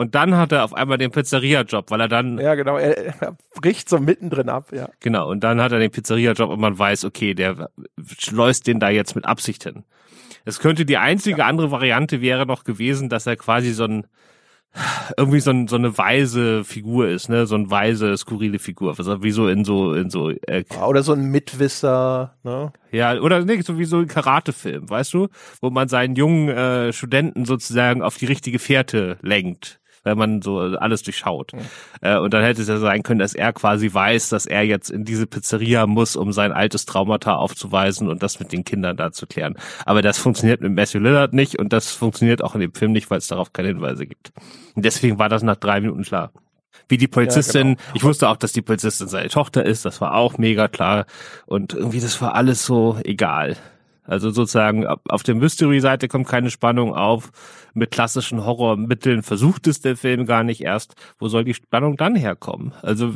Und 0.02 0.16
dann 0.16 0.36
hat 0.36 0.52
er 0.52 0.64
auf 0.64 0.74
einmal 0.74 0.98
den 0.98 1.12
Pizzeria-Job, 1.12 1.92
weil 1.92 2.02
er 2.02 2.08
dann. 2.08 2.40
Ja, 2.40 2.56
genau, 2.56 2.76
er, 2.76 3.22
er 3.22 3.38
bricht 3.54 3.88
so 3.88 4.00
mittendrin 4.00 4.50
ab, 4.50 4.72
ja. 4.72 4.90
Genau, 5.00 5.30
und 5.30 5.44
dann 5.44 5.62
hat 5.62 5.72
er 5.74 5.78
den 5.78 5.92
Pizzeria-Job 5.92 6.50
und 6.50 6.60
man 6.60 6.80
weiß, 6.80 7.06
okay, 7.06 7.36
der 7.36 7.70
schleust 8.18 8.66
den 8.66 8.80
da 8.80 8.90
jetzt 8.90 9.14
mit 9.16 9.26
Absicht 9.26 9.62
hin. 9.62 9.84
Es 10.44 10.60
könnte 10.60 10.88
die 10.88 10.98
einzige 10.98 11.42
ja. 11.42 11.46
andere 11.46 11.70
Variante 11.70 12.20
wäre 12.20 12.48
noch 12.48 12.64
gewesen, 12.64 13.10
dass 13.10 13.28
er 13.28 13.36
quasi 13.36 13.74
so 13.74 13.84
ein, 13.84 14.08
irgendwie 15.18 15.40
so, 15.40 15.52
ein, 15.52 15.68
so 15.68 15.76
eine 15.76 15.96
weise 15.96 16.64
Figur 16.64 17.08
ist, 17.08 17.30
ne, 17.30 17.46
so 17.46 17.54
eine 17.54 17.70
weise, 17.70 18.18
skurrile 18.18 18.58
Figur, 18.58 18.96
also 18.98 19.22
wie 19.22 19.30
so 19.30 19.48
in 19.48 19.66
so 19.66 19.94
in 19.94 20.10
so 20.10 20.32
äh, 20.32 20.64
oder 20.84 21.04
so 21.04 21.14
ein 21.14 21.26
Mitwisser, 21.26 22.38
ne? 22.42 22.74
Ja, 22.92 23.20
oder 23.20 23.46
nee, 23.46 23.62
so 23.62 23.78
wie 23.78 23.86
so 23.86 23.98
ein 24.00 24.08
Karatefilm, 24.08 24.90
weißt 24.90 25.14
du, 25.14 25.28
wo 25.62 25.70
man 25.70 25.90
seinen 25.90 26.16
jungen 26.16 26.50
äh, 26.50 26.92
Studenten 26.92 27.46
sozusagen 27.46 28.02
auf 28.02 28.18
die 28.18 28.26
richtige 28.26 28.58
Fährte 28.58 29.20
lenkt 29.22 29.81
wenn 30.04 30.18
man 30.18 30.42
so 30.42 30.60
alles 30.60 31.04
durchschaut. 31.04 31.54
Mhm. 31.54 31.60
Äh, 32.02 32.18
und 32.18 32.34
dann 32.34 32.44
hätte 32.44 32.62
es 32.62 32.68
ja 32.68 32.78
sein 32.78 33.04
können, 33.04 33.20
dass 33.20 33.34
er 33.34 33.54
quasi 33.54 33.94
weiß, 33.94 34.30
dass 34.30 34.46
er 34.46 34.64
jetzt 34.64 34.90
in 34.90 35.06
diese 35.06 35.28
Pizzeria 35.28 35.88
muss, 35.88 36.16
um 36.16 36.32
sein 36.32 36.52
altes 36.52 36.86
Traumata 36.86 37.36
aufzuweisen 37.36 38.10
und 38.10 38.24
das 38.24 38.40
mit 38.40 38.52
den 38.52 38.64
Kindern 38.64 38.98
da 38.98 39.12
zu 39.12 39.28
klären. 39.28 39.56
Aber 39.86 40.02
das 40.02 40.18
funktioniert 40.18 40.62
mit 40.62 40.74
Matthew 40.74 41.00
Lillard 41.00 41.34
nicht 41.34 41.60
und 41.60 41.74
das 41.74 41.92
funktioniert 41.92 42.44
auch 42.44 42.56
in 42.56 42.62
dem 42.62 42.74
Film 42.74 42.92
nicht, 42.92 43.10
weil 43.10 43.20
es 43.20 43.28
darauf 43.28 43.54
keine 43.54 43.70
Hinweise 43.70 44.06
gibt. 44.06 44.32
Und 44.76 44.86
deswegen 44.86 45.20
war 45.20 45.30
das 45.30 45.44
nach 45.44 45.58
drei 45.58 45.82
Minuten 45.82 46.04
klar 46.04 46.32
wie 46.88 46.98
die 46.98 47.08
Polizistin. 47.08 47.70
Ja, 47.70 47.74
genau. 47.76 47.96
Ich 47.96 48.04
wusste 48.04 48.30
auch, 48.30 48.36
dass 48.36 48.52
die 48.52 48.62
Polizistin 48.62 49.08
seine 49.08 49.30
Tochter 49.30 49.66
ist. 49.66 49.86
Das 49.86 50.02
war 50.02 50.14
auch 50.14 50.38
mega 50.38 50.68
klar. 50.68 51.06
Und 51.46 51.74
irgendwie, 51.74 52.02
das 52.02 52.22
war 52.22 52.36
alles 52.36 52.66
so 52.66 52.98
egal. 53.04 53.56
Also 54.04 54.32
sozusagen 54.32 54.86
auf 54.88 55.24
der 55.24 55.36
Mystery-Seite 55.36 56.08
kommt 56.08 56.28
keine 56.28 56.50
Spannung 56.50 56.96
auf. 56.96 57.32
Mit 57.74 57.92
klassischen 57.92 58.46
Horrormitteln 58.46 59.24
versucht 59.24 59.68
es 59.68 59.82
der 59.82 59.96
Film 59.96 60.26
gar 60.26 60.44
nicht 60.44 60.62
erst. 60.62 60.96
Wo 61.20 61.28
soll 61.28 61.44
die 61.44 61.54
Spannung 61.54 61.98
dann 61.98 62.16
herkommen? 62.16 62.74
Also 62.82 63.14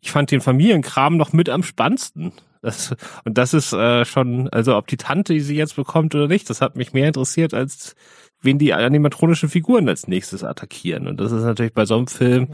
ich 0.00 0.10
fand 0.10 0.30
den 0.30 0.40
Familienkram 0.40 1.16
noch 1.16 1.32
mit 1.32 1.48
am 1.48 1.62
spannendsten. 1.62 2.32
Das, 2.62 2.96
und 3.24 3.38
das 3.38 3.54
ist 3.54 3.72
äh, 3.72 4.04
schon, 4.04 4.48
also 4.48 4.76
ob 4.76 4.86
die 4.86 4.96
Tante 4.96 5.34
die 5.34 5.40
sie 5.40 5.56
jetzt 5.56 5.76
bekommt 5.76 6.14
oder 6.14 6.26
nicht, 6.26 6.50
das 6.50 6.60
hat 6.60 6.74
mich 6.76 6.92
mehr 6.92 7.06
interessiert, 7.06 7.54
als 7.54 7.94
wen 8.40 8.58
die 8.58 8.72
animatronischen 8.72 9.48
Figuren 9.48 9.88
als 9.88 10.08
nächstes 10.08 10.42
attackieren. 10.42 11.06
Und 11.06 11.20
das 11.20 11.32
ist 11.32 11.44
natürlich 11.44 11.74
bei 11.74 11.86
so 11.86 11.96
einem 11.96 12.06
Film 12.06 12.48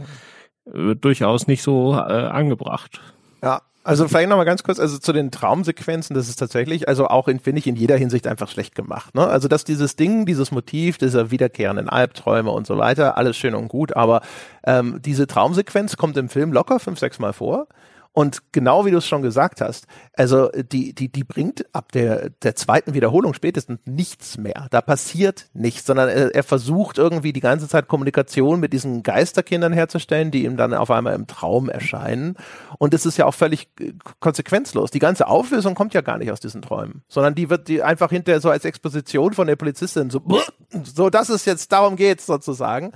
äh, 0.67 0.95
durchaus 0.97 1.47
nicht 1.47 1.63
so 1.63 1.95
äh, 1.95 1.97
angebracht. 1.97 3.01
Ja, 3.43 3.63
also 3.85 4.07
vielleicht 4.07 4.29
nochmal 4.29 4.47
ganz 4.47 4.63
kurz, 4.63 4.79
also 4.79 4.99
zu 4.99 5.13
den 5.13 5.31
Traumsequenzen, 5.31 6.15
das 6.15 6.29
ist 6.29 6.37
tatsächlich, 6.37 6.89
also 6.89 7.09
auch 7.09 7.29
in, 7.29 7.41
finde 7.41 7.59
ich, 7.59 7.67
in 7.67 7.77
jeder 7.77 7.97
Hinsicht 7.97 8.27
einfach 8.27 8.49
schlecht 8.49 8.75
gemacht. 8.75 9.15
Ne? 9.15 9.27
Also 9.27 9.49
dass 9.49 9.65
dieses 9.65 9.97
Ding, 9.97 10.25
dieses 10.27 10.51
Motiv, 10.53 10.99
dieser 10.99 11.31
wiederkehrenden 11.31 11.89
Albträume 11.89 12.51
und 12.51 12.67
so 12.67 12.79
weiter, 12.79 13.17
alles 13.17 13.37
schön 13.37 13.55
und 13.55 13.69
gut, 13.69 13.97
aber 13.97 14.23
ähm, 14.65 15.01
diese 15.05 15.27
Traumsequenz 15.27 15.97
kommt 15.97 16.17
im 16.17 16.29
Film 16.29 16.53
locker 16.53 16.79
fünf, 16.79 16.99
sechs 16.99 17.19
Mal 17.19 17.33
vor. 17.33 17.67
Und 18.15 18.53
genau 18.53 18.85
wie 18.85 18.91
du 18.91 18.99
es 18.99 19.07
schon 19.07 19.23
gesagt 19.23 19.63
hast, 19.63 19.87
also 20.15 20.51
die, 20.51 20.95
die, 20.95 21.11
die 21.11 21.25
bringt 21.25 21.65
ab 21.75 21.93
der, 21.93 22.29
der 22.43 22.55
zweiten 22.55 22.93
Wiederholung 22.93 23.33
spätestens 23.33 23.81
nichts 23.87 24.37
mehr. 24.37 24.67
Da 24.71 24.83
passiert 24.83 25.47
nichts, 25.55 25.87
sondern 25.87 26.11
er, 26.11 26.35
er 26.35 26.43
versucht 26.43 26.99
irgendwie 26.99 27.33
die 27.33 27.41
ganze 27.41 27.69
Zeit 27.69 27.89
Kommunikation 27.89 28.61
mit 28.61 28.75
diesen 28.75 29.03
Geisterkindern 29.03 29.73
herzustellen, 29.73 30.31
die 30.31 30.45
ihm 30.45 30.59
dann 30.59 30.75
auf 30.75 30.91
einmal 30.91 31.15
im 31.15 31.27
Traum 31.27 31.71
erscheinen. 31.71 32.37
Und 32.79 32.93
es 32.93 33.07
ist 33.07 33.17
ja 33.17 33.25
auch 33.25 33.35
völlig 33.35 33.69
äh, 33.81 33.95
konsequenzlos. 34.21 34.91
Die 34.91 34.99
ganze 34.99 35.27
Auflösung 35.27 35.75
kommt 35.75 35.95
ja 35.95 36.03
gar 36.03 36.19
nicht 36.19 36.31
aus 36.31 36.41
diesen 36.41 36.61
Träumen, 36.61 37.03
sondern 37.09 37.35
die 37.35 37.49
wird 37.49 37.69
die 37.69 37.83
einfach 37.83 38.11
hinterher 38.11 38.43
so 38.43 38.51
als 38.51 38.67
Exposition 38.67 39.33
von 39.33 39.47
der 39.47 39.57
Polizistin 39.57 40.11
so, 40.11 40.21
so, 40.85 41.09
das 41.09 41.31
ist 41.31 41.47
jetzt, 41.47 41.73
darum 41.73 41.97
geht's 41.97 42.27
sozusagen. 42.27 42.93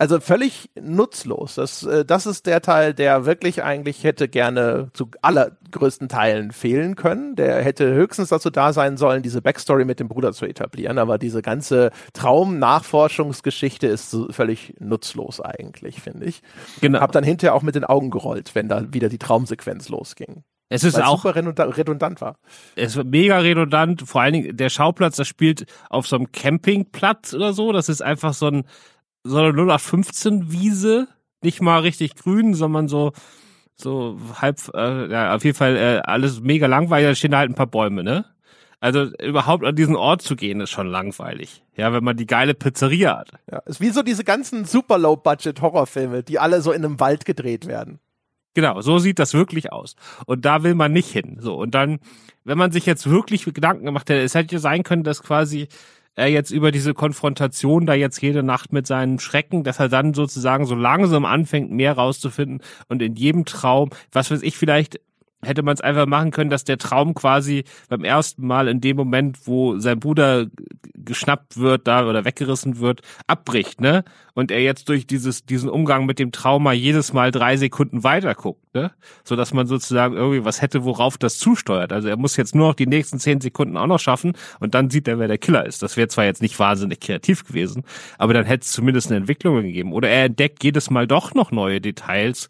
Also 0.00 0.20
völlig 0.20 0.70
nutzlos. 0.80 1.56
Das, 1.56 1.82
äh, 1.82 2.04
das 2.04 2.26
ist 2.26 2.46
der 2.46 2.62
Teil, 2.62 2.94
der 2.94 3.26
wirklich 3.26 3.64
eigentlich 3.64 4.04
hätte 4.04 4.28
gerne 4.28 4.90
zu 4.92 5.10
allergrößten 5.22 6.08
Teilen 6.08 6.52
fehlen 6.52 6.94
können. 6.94 7.34
Der 7.34 7.64
hätte 7.64 7.92
höchstens 7.92 8.28
dazu 8.28 8.48
da 8.50 8.72
sein 8.72 8.96
sollen, 8.96 9.24
diese 9.24 9.42
Backstory 9.42 9.84
mit 9.84 9.98
dem 9.98 10.06
Bruder 10.06 10.32
zu 10.32 10.46
etablieren. 10.46 10.98
Aber 10.98 11.18
diese 11.18 11.42
ganze 11.42 11.90
Traum-Nachforschungsgeschichte 12.12 13.88
ist 13.88 14.12
so 14.12 14.28
völlig 14.30 14.74
nutzlos 14.78 15.40
eigentlich, 15.40 16.00
finde 16.00 16.26
ich. 16.26 16.42
Genau. 16.80 17.00
Hab 17.00 17.10
dann 17.10 17.24
hinterher 17.24 17.56
auch 17.56 17.62
mit 17.62 17.74
den 17.74 17.84
Augen 17.84 18.10
gerollt, 18.10 18.54
wenn 18.54 18.68
da 18.68 18.92
wieder 18.92 19.08
die 19.08 19.18
Traumsequenz 19.18 19.88
losging. 19.88 20.44
Es 20.68 20.84
ist 20.84 21.02
auch 21.02 21.22
super 21.22 21.34
redundant 21.34 22.20
war. 22.20 22.36
Es 22.76 22.96
war 22.96 23.02
mega 23.02 23.38
redundant. 23.38 24.02
Vor 24.06 24.20
allen 24.20 24.34
Dingen 24.34 24.56
der 24.56 24.68
Schauplatz, 24.68 25.16
das 25.16 25.26
spielt 25.26 25.64
auf 25.88 26.06
so 26.06 26.14
einem 26.14 26.30
Campingplatz 26.30 27.34
oder 27.34 27.52
so. 27.52 27.72
Das 27.72 27.88
ist 27.88 28.02
einfach 28.02 28.34
so 28.34 28.48
ein 28.48 28.64
so 29.24 29.38
eine 29.38 29.48
0815 29.48 30.52
Wiese, 30.52 31.08
nicht 31.42 31.60
mal 31.62 31.80
richtig 31.80 32.14
grün, 32.14 32.54
sondern 32.54 32.88
so 32.88 33.12
so 33.80 34.18
halb, 34.34 34.58
äh, 34.74 35.10
ja, 35.10 35.34
auf 35.34 35.44
jeden 35.44 35.56
Fall 35.56 35.76
äh, 35.76 36.00
alles 36.02 36.40
mega 36.40 36.66
langweilig, 36.66 37.10
da 37.10 37.14
stehen 37.14 37.36
halt 37.36 37.50
ein 37.50 37.54
paar 37.54 37.68
Bäume, 37.68 38.02
ne? 38.02 38.24
Also 38.80 39.04
überhaupt 39.20 39.64
an 39.64 39.74
diesen 39.74 39.96
Ort 39.96 40.22
zu 40.22 40.36
gehen, 40.36 40.60
ist 40.60 40.70
schon 40.70 40.86
langweilig. 40.86 41.64
Ja, 41.76 41.92
wenn 41.92 42.04
man 42.04 42.16
die 42.16 42.26
geile 42.26 42.54
Pizzeria 42.54 43.18
hat. 43.18 43.32
Ja, 43.50 43.58
ist 43.66 43.80
wie 43.80 43.90
so 43.90 44.02
diese 44.02 44.22
ganzen 44.22 44.64
super 44.64 44.98
Low-Budget 44.98 45.60
Horrorfilme, 45.60 46.22
die 46.22 46.38
alle 46.38 46.60
so 46.60 46.70
in 46.70 46.84
einem 46.84 47.00
Wald 47.00 47.24
gedreht 47.24 47.66
werden. 47.66 47.98
Genau, 48.54 48.80
so 48.80 48.98
sieht 48.98 49.18
das 49.18 49.34
wirklich 49.34 49.72
aus. 49.72 49.96
Und 50.26 50.44
da 50.44 50.62
will 50.62 50.74
man 50.74 50.92
nicht 50.92 51.10
hin. 51.10 51.38
So, 51.40 51.56
und 51.56 51.74
dann, 51.74 51.98
wenn 52.44 52.58
man 52.58 52.70
sich 52.70 52.86
jetzt 52.86 53.08
wirklich 53.10 53.44
Gedanken 53.44 53.84
gemacht 53.84 54.08
hätte, 54.10 54.22
es 54.22 54.34
hätte 54.34 54.54
ja 54.54 54.60
sein 54.60 54.84
können, 54.84 55.04
dass 55.04 55.22
quasi 55.22 55.68
er 56.18 56.28
jetzt 56.28 56.50
über 56.50 56.72
diese 56.72 56.94
Konfrontation 56.94 57.86
da 57.86 57.94
jetzt 57.94 58.20
jede 58.20 58.42
Nacht 58.42 58.72
mit 58.72 58.86
seinen 58.86 59.20
Schrecken, 59.20 59.62
dass 59.62 59.78
er 59.78 59.88
dann 59.88 60.14
sozusagen 60.14 60.66
so 60.66 60.74
langsam 60.74 61.24
anfängt, 61.24 61.70
mehr 61.70 61.92
rauszufinden 61.92 62.60
und 62.88 63.00
in 63.00 63.14
jedem 63.14 63.44
Traum, 63.44 63.90
was 64.10 64.30
weiß 64.30 64.42
ich, 64.42 64.56
vielleicht 64.56 65.00
hätte 65.42 65.62
man 65.62 65.74
es 65.74 65.80
einfach 65.80 66.06
machen 66.06 66.30
können, 66.30 66.50
dass 66.50 66.64
der 66.64 66.78
Traum 66.78 67.14
quasi 67.14 67.64
beim 67.88 68.04
ersten 68.04 68.46
Mal 68.46 68.68
in 68.68 68.80
dem 68.80 68.96
Moment, 68.96 69.46
wo 69.46 69.78
sein 69.78 70.00
Bruder 70.00 70.46
geschnappt 70.94 71.56
wird 71.56 71.86
da 71.86 72.06
oder 72.06 72.24
weggerissen 72.24 72.80
wird, 72.80 73.02
abbricht, 73.26 73.80
ne? 73.80 74.04
Und 74.34 74.50
er 74.50 74.60
jetzt 74.60 74.88
durch 74.88 75.06
dieses 75.06 75.44
diesen 75.46 75.70
Umgang 75.70 76.06
mit 76.06 76.18
dem 76.18 76.32
Trauma 76.32 76.72
jedes 76.72 77.12
Mal 77.12 77.30
drei 77.30 77.56
Sekunden 77.56 78.04
weiter 78.04 78.34
guckt, 78.34 78.74
ne? 78.74 78.90
So 79.24 79.36
dass 79.36 79.54
man 79.54 79.66
sozusagen 79.66 80.16
irgendwie 80.16 80.44
was 80.44 80.60
hätte, 80.60 80.84
worauf 80.84 81.16
das 81.18 81.38
zusteuert. 81.38 81.92
Also 81.92 82.08
er 82.08 82.16
muss 82.16 82.36
jetzt 82.36 82.54
nur 82.54 82.68
noch 82.68 82.74
die 82.74 82.86
nächsten 82.86 83.18
zehn 83.18 83.40
Sekunden 83.40 83.76
auch 83.76 83.86
noch 83.86 84.00
schaffen 84.00 84.32
und 84.60 84.74
dann 84.74 84.90
sieht 84.90 85.08
er, 85.08 85.18
wer 85.18 85.28
der 85.28 85.38
Killer 85.38 85.64
ist. 85.64 85.82
Das 85.82 85.96
wäre 85.96 86.08
zwar 86.08 86.24
jetzt 86.24 86.42
nicht 86.42 86.58
wahnsinnig 86.58 87.00
kreativ 87.00 87.46
gewesen, 87.46 87.84
aber 88.18 88.34
dann 88.34 88.44
hätte 88.44 88.64
es 88.64 88.72
zumindest 88.72 89.08
eine 89.08 89.18
Entwicklung 89.18 89.62
gegeben. 89.62 89.92
Oder 89.92 90.08
er 90.10 90.24
entdeckt 90.26 90.64
jedes 90.64 90.90
Mal 90.90 91.06
doch 91.06 91.34
noch 91.34 91.52
neue 91.52 91.80
Details 91.80 92.48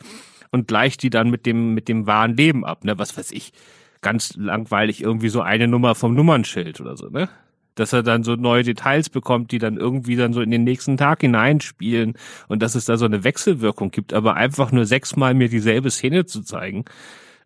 und 0.51 0.69
gleicht 0.69 1.03
die 1.03 1.11
dann 1.11 1.31
mit 1.31 1.47
dem, 1.47 1.75
mit 1.75 1.89
dem 1.89 2.07
wahren 2.07 2.37
Leben 2.37 2.65
ab, 2.65 2.85
ne? 2.85 2.99
Was 2.99 3.17
weiß 3.17 3.33
ich. 3.33 3.53
Ganz 4.01 4.35
langweilig 4.37 5.03
irgendwie 5.03 5.29
so 5.29 5.41
eine 5.41 5.67
Nummer 5.69 5.95
vom 5.95 6.15
Nummernschild 6.15 6.81
oder 6.81 6.97
so, 6.97 7.09
ne? 7.09 7.29
Dass 7.75 7.93
er 7.93 8.03
dann 8.03 8.25
so 8.25 8.35
neue 8.35 8.63
Details 8.63 9.09
bekommt, 9.09 9.53
die 9.53 9.59
dann 9.59 9.77
irgendwie 9.77 10.17
dann 10.17 10.33
so 10.33 10.41
in 10.41 10.51
den 10.51 10.65
nächsten 10.65 10.97
Tag 10.97 11.21
hineinspielen 11.21 12.15
und 12.49 12.63
dass 12.63 12.75
es 12.75 12.85
da 12.85 12.97
so 12.97 13.05
eine 13.05 13.25
Wechselwirkung 13.25 13.91
gibt, 13.91 14.13
aber 14.13 14.35
einfach 14.35 14.73
nur 14.73 14.85
sechsmal 14.85 15.35
mir 15.35 15.49
dieselbe 15.49 15.91
Szene 15.91 16.27
zu 16.27 16.43
zeigen, 16.43 16.85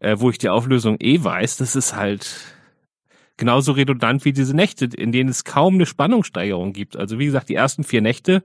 äh, 0.01 0.17
wo 0.19 0.31
ich 0.31 0.39
die 0.39 0.49
Auflösung 0.49 0.97
eh 1.01 1.23
weiß, 1.23 1.59
das 1.59 1.77
ist 1.77 1.97
halt 1.97 2.57
genauso 3.37 3.73
redundant 3.73 4.25
wie 4.25 4.33
diese 4.33 4.55
Nächte, 4.55 4.85
in 4.85 5.13
denen 5.13 5.31
es 5.31 5.45
kaum 5.45 5.75
eine 5.75 5.87
Spannungssteigerung 5.87 6.73
gibt. 6.73 6.97
Also 6.97 7.19
wie 7.19 7.27
gesagt, 7.27 7.49
die 7.49 7.55
ersten 7.55 7.85
vier 7.85 8.01
Nächte, 8.01 8.43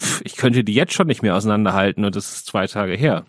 pff, 0.00 0.22
ich 0.24 0.36
könnte 0.36 0.64
die 0.64 0.74
jetzt 0.74 0.92
schon 0.92 1.06
nicht 1.06 1.22
mehr 1.22 1.36
auseinanderhalten 1.36 2.04
und 2.04 2.16
das 2.16 2.32
ist 2.32 2.46
zwei 2.46 2.66
Tage 2.66 2.94
her. 2.94 3.24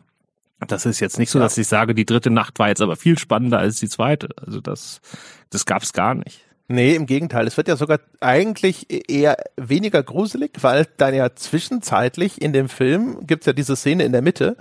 Das 0.68 0.86
ist 0.86 0.99
jetzt 0.99 1.18
nicht 1.18 1.32
so, 1.32 1.39
dass 1.39 1.57
ich 1.57 1.68
sage, 1.68 1.95
die 1.95 2.05
dritte 2.05 2.30
Nacht 2.30 2.59
war 2.59 2.68
jetzt 2.70 2.82
aber 2.82 2.95
viel 2.95 3.18
spannender 3.18 3.59
als 3.59 3.80
die 3.80 3.89
zweite. 3.89 4.30
Also 4.38 4.62
das, 4.62 5.01
das 5.49 5.66
gab's 5.66 5.93
gar 5.93 6.14
nicht. 6.14 6.41
Nee, 6.68 6.95
im 6.95 7.05
Gegenteil. 7.05 7.47
Es 7.47 7.57
wird 7.57 7.68
ja 7.68 7.76
sogar 7.76 7.99
eigentlich 8.22 8.88
eher 9.09 9.36
weniger 9.57 10.03
gruselig, 10.03 10.51
weil 10.62 10.88
dann 10.97 11.14
ja 11.14 11.36
zwischenzeitlich 11.36 12.41
in 12.41 12.53
dem 12.53 12.70
Film 12.70 13.28
gibt's 13.28 13.45
ja 13.45 13.53
diese 13.53 13.76
Szene 13.76 14.03
in 14.03 14.14
der 14.14 14.22
Mitte, 14.22 14.55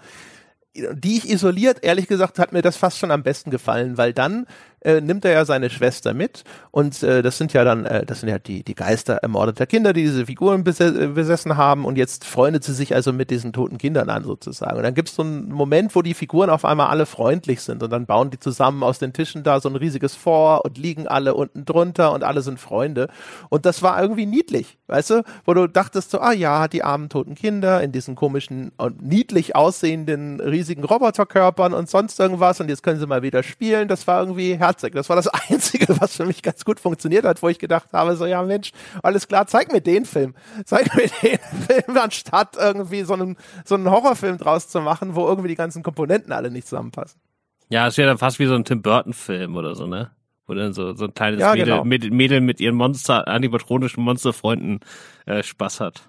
die 0.75 1.19
ich 1.19 1.29
isoliert, 1.29 1.83
ehrlich 1.83 2.07
gesagt, 2.07 2.39
hat 2.39 2.53
mir 2.53 2.63
das 2.63 2.77
fast 2.77 2.99
schon 2.99 3.11
am 3.11 3.23
besten 3.23 3.51
gefallen, 3.51 3.97
weil 3.97 4.13
dann 4.13 4.47
äh, 4.83 5.01
nimmt 5.01 5.25
er 5.25 5.33
ja 5.33 5.45
seine 5.45 5.69
Schwester 5.71 6.15
mit 6.15 6.45
und 6.71 7.03
äh, 7.03 7.23
das 7.23 7.37
sind 7.37 7.53
ja 7.53 7.65
dann, 7.65 7.85
äh, 7.85 8.07
das 8.07 8.21
sind 8.21 8.29
ja 8.31 8.39
die, 8.39 8.63
die 8.63 8.75
Geister 8.75 9.17
ermordeter 9.17 9.67
Kinder, 9.67 9.93
die 9.93 10.03
diese 10.03 10.27
Figuren 10.27 10.65
bese 10.65 11.09
besessen 11.09 11.57
haben 11.57 11.85
und 11.85 11.99
jetzt 11.99 12.25
freundet 12.25 12.65
sie 12.65 12.73
sich 12.73 12.95
also 12.95 13.13
mit 13.13 13.31
diesen 13.31 13.53
toten 13.53 13.77
Kindern 13.77 14.09
an 14.09 14.25
sozusagen. 14.25 14.77
Und 14.77 14.83
dann 14.83 14.95
gibt 14.95 15.11
es 15.11 15.17
so 15.17 15.23
einen 15.23 15.51
Moment, 15.51 15.95
wo 15.95 16.03
die 16.03 16.15
Figuren 16.15 16.49
auf 16.49 16.65
einmal 16.65 16.89
alle 16.89 17.05
freundlich 17.05 17.61
sind 17.61 17.83
und 17.83 17.91
dann 17.91 18.07
bauen 18.07 18.31
die 18.31 18.39
zusammen 18.39 18.83
aus 18.83 18.99
den 18.99 19.13
Tischen 19.13 19.43
da 19.43 19.61
so 19.61 19.69
ein 19.69 19.77
riesiges 19.77 20.15
Vor 20.15 20.65
und 20.65 20.79
liegen 20.79 21.07
alle 21.07 21.35
unten 21.35 21.67
drunter 21.67 22.13
und 22.13 22.25
alle 22.25 22.41
sind 22.41 22.59
Freunde. 22.59 23.09
Und 23.51 23.67
das 23.67 23.83
war 23.83 24.01
irgendwie 24.01 24.27
niedlich, 24.27 24.79
weißt 24.87 25.11
du, 25.11 25.25
wo 25.45 25.53
du 25.53 25.67
dachtest 25.67 26.11
so, 26.11 26.21
ah 26.21 26.33
ja, 26.33 26.69
die 26.69 26.83
armen 26.83 27.11
toten 27.11 27.35
Kinder 27.35 27.83
in 27.83 27.93
diesen 27.93 28.15
komischen 28.15 28.73
und 28.79 29.03
niedlich 29.03 29.57
aussehenden 29.57 30.41
riesigen 30.41 30.85
Roboterkörpern 30.85 31.75
und 31.75 31.91
sonst 31.91 32.19
irgendwas 32.19 32.61
und 32.61 32.71
jetzt 32.71 32.83
können 32.83 32.99
sie 32.99 33.07
mal 33.07 33.23
wieder 33.23 33.43
spielen. 33.43 33.87
Das 33.87 34.07
war 34.07 34.21
irgendwie 34.21 34.57
herzlich 34.57 34.70
Herzig. 34.71 34.95
Das 34.95 35.09
war 35.09 35.17
das 35.17 35.27
Einzige, 35.51 36.01
was 36.01 36.17
für 36.17 36.25
mich 36.25 36.43
ganz 36.43 36.65
gut 36.65 36.79
funktioniert 36.79 37.25
hat, 37.25 37.43
wo 37.43 37.49
ich 37.49 37.59
gedacht 37.59 37.93
habe, 37.93 38.15
so, 38.15 38.25
ja 38.25 38.41
Mensch, 38.43 38.71
alles 39.03 39.27
klar, 39.27 39.47
zeig 39.49 39.73
mir 39.73 39.81
den 39.81 40.05
Film. 40.05 40.35
Zeig 40.65 40.95
mir 40.95 41.09
den 41.23 41.39
Film, 41.39 41.97
anstatt 41.97 42.57
irgendwie 42.57 43.03
so 43.03 43.15
einen, 43.15 43.37
so 43.65 43.75
einen 43.75 43.91
Horrorfilm 43.91 44.39
draus 44.39 44.69
zu 44.69 44.81
machen, 44.81 45.17
wo 45.17 45.27
irgendwie 45.27 45.49
die 45.49 45.57
ganzen 45.57 45.83
Komponenten 45.83 46.33
alle 46.33 46.53
nicht 46.53 46.69
zusammenpassen. 46.69 47.21
Ja, 47.69 47.89
es 47.89 47.97
wäre 47.99 48.09
dann 48.09 48.19
fast 48.19 48.39
wie 48.39 48.47
so 48.47 48.55
ein 48.55 48.65
Tim 48.65 48.83
Burton-Film 48.83 49.57
oder 49.57 49.75
so, 49.75 49.87
ne? 49.87 50.13
Wo 50.47 50.55
dann 50.55 50.73
so, 50.73 50.95
so 50.95 51.07
ein 51.07 51.15
kleines 51.15 51.41
ja, 51.41 51.53
Mädel, 51.53 51.67
genau. 51.67 51.85
Mädel, 51.85 52.11
Mädel 52.11 52.41
mit 52.41 52.61
ihren 52.61 52.77
Monster, 52.77 53.27
animatronischen 53.27 54.03
Monsterfreunden 54.05 54.81
äh, 55.27 55.43
Spaß 55.43 55.81
hat. 55.81 56.03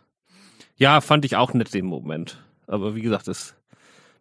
Ja, 0.76 1.01
fand 1.01 1.26
ich 1.26 1.36
auch 1.36 1.53
nett 1.53 1.74
den 1.74 1.86
Moment. 1.86 2.43
Aber 2.68 2.95
wie 2.95 3.01
gesagt, 3.01 3.28
es, 3.28 3.55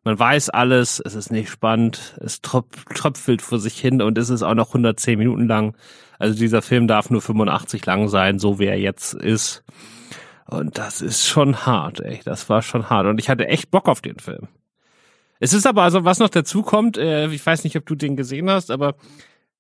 man 0.03 0.19
weiß 0.19 0.51
alles, 0.51 1.01
es 1.05 1.15
ist 1.15 1.31
nicht 1.31 1.51
spannend, 1.51 2.17
es 2.21 2.41
tröp 2.41 2.77
tröpfelt 2.95 3.43
vor 3.43 3.59
sich 3.59 3.79
hin 3.79 4.01
und 4.01 4.17
es 4.17 4.31
ist 4.31 4.43
auch 4.43 4.55
noch 4.55 4.69
110 4.69 5.19
Minuten 5.19 5.47
lang. 5.47 5.77
Also 6.19 6.39
dieser 6.39 6.63
Film 6.63 6.87
darf 6.87 7.11
nur 7.11 7.21
85 7.21 7.85
lang 7.87 8.09
sein, 8.09 8.39
so 8.39 8.59
wie 8.59 8.67
er 8.67 8.79
jetzt 8.79 9.15
ist. 9.15 9.63
Und 10.47 10.79
das 10.79 11.01
ist 11.01 11.27
schon 11.27 11.65
hart, 11.67 12.01
ey. 12.01 12.21
Das 12.25 12.49
war 12.49 12.63
schon 12.63 12.91
hart. 12.91 13.07
Und 13.07 13.19
ich 13.21 13.29
hatte 13.29 13.47
echt 13.47 13.71
Bock 13.71 13.89
auf 13.89 14.01
den 14.01 14.19
Film. 14.19 14.49
Es 15.39 15.53
ist 15.53 15.67
aber, 15.67 15.83
also 15.83 16.05
was 16.05 16.19
noch 16.19 16.29
dazu 16.29 16.63
kommt, 16.63 16.99
äh, 16.99 17.29
ich 17.29 17.45
weiß 17.45 17.65
nicht, 17.65 17.77
ob 17.77 17.87
du 17.87 17.95
den 17.95 18.17
gesehen 18.17 18.51
hast, 18.51 18.71
aber 18.71 18.95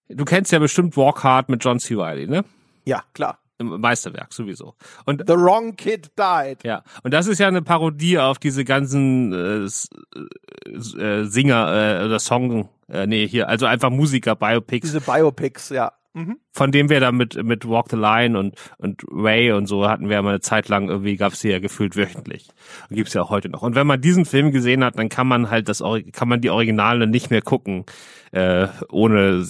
du 0.08 0.24
kennst 0.24 0.52
ja 0.52 0.58
bestimmt 0.58 0.96
Walk 0.96 1.24
Hard 1.24 1.48
mit 1.48 1.64
John 1.64 1.80
C. 1.80 1.94
Reilly, 1.94 2.26
ne? 2.26 2.44
Ja, 2.84 3.02
klar. 3.14 3.39
Meisterwerk 3.62 4.32
sowieso. 4.32 4.74
Und 5.04 5.24
The 5.26 5.34
Wrong 5.34 5.76
Kid 5.76 6.12
Died. 6.18 6.64
Ja, 6.64 6.82
und 7.02 7.14
das 7.14 7.26
ist 7.26 7.38
ja 7.38 7.48
eine 7.48 7.62
Parodie 7.62 8.18
auf 8.18 8.38
diese 8.38 8.64
ganzen 8.64 9.32
äh, 9.32 9.64
äh, 9.64 11.24
Singer 11.24 12.00
äh, 12.00 12.04
oder 12.04 12.18
Song, 12.18 12.68
äh, 12.88 13.06
nee, 13.06 13.26
hier, 13.26 13.48
also 13.48 13.66
einfach 13.66 13.90
Musiker, 13.90 14.36
Biopics. 14.36 14.86
Diese 14.86 15.00
Biopics, 15.00 15.70
ja. 15.70 15.92
Mhm. 16.12 16.38
Von 16.52 16.72
dem 16.72 16.88
wir 16.88 16.98
da 16.98 17.12
mit, 17.12 17.40
mit 17.44 17.68
Walk 17.68 17.86
the 17.90 17.96
Line 17.96 18.36
und, 18.36 18.56
und 18.78 19.02
Ray 19.12 19.52
und 19.52 19.66
so 19.66 19.88
hatten 19.88 20.08
wir 20.08 20.16
ja 20.16 20.22
mal 20.22 20.30
eine 20.30 20.40
Zeit 20.40 20.68
lang, 20.68 20.88
irgendwie 20.88 21.16
gab 21.16 21.34
es 21.34 21.40
die 21.40 21.50
ja 21.50 21.60
gefühlt 21.60 21.96
wöchentlich. 21.96 22.48
Und 22.88 22.96
gibt's 22.96 23.14
ja 23.14 23.22
auch 23.22 23.30
heute 23.30 23.48
noch. 23.48 23.62
Und 23.62 23.76
wenn 23.76 23.86
man 23.86 24.00
diesen 24.00 24.24
Film 24.24 24.50
gesehen 24.50 24.82
hat, 24.82 24.98
dann 24.98 25.08
kann 25.08 25.28
man 25.28 25.50
halt 25.50 25.68
das, 25.68 25.84
kann 26.12 26.28
man 26.28 26.40
die 26.40 26.50
Originale 26.50 27.06
nicht 27.06 27.30
mehr 27.30 27.42
gucken, 27.42 27.84
äh, 28.32 28.66
ohne, 28.90 29.46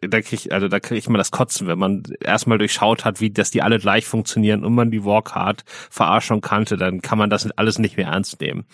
da 0.00 0.20
krieg 0.20 0.32
ich, 0.32 0.52
also 0.52 0.68
da 0.68 0.80
kriege 0.80 0.98
ich 0.98 1.06
immer 1.06 1.18
das 1.18 1.30
Kotzen, 1.30 1.66
wenn 1.66 1.78
man 1.78 2.02
erstmal 2.20 2.58
durchschaut 2.58 3.04
hat, 3.04 3.20
wie, 3.20 3.30
dass 3.30 3.50
die 3.50 3.62
alle 3.62 3.78
gleich 3.78 4.06
funktionieren 4.06 4.64
und 4.64 4.74
man 4.74 4.90
die 4.90 5.04
Walk 5.04 5.34
Hard 5.34 5.64
Verarschung 5.90 6.40
kannte, 6.40 6.76
dann 6.76 7.02
kann 7.02 7.18
man 7.18 7.30
das 7.30 7.50
alles 7.52 7.78
nicht 7.78 7.96
mehr 7.96 8.06
ernst 8.08 8.40
nehmen. 8.40 8.64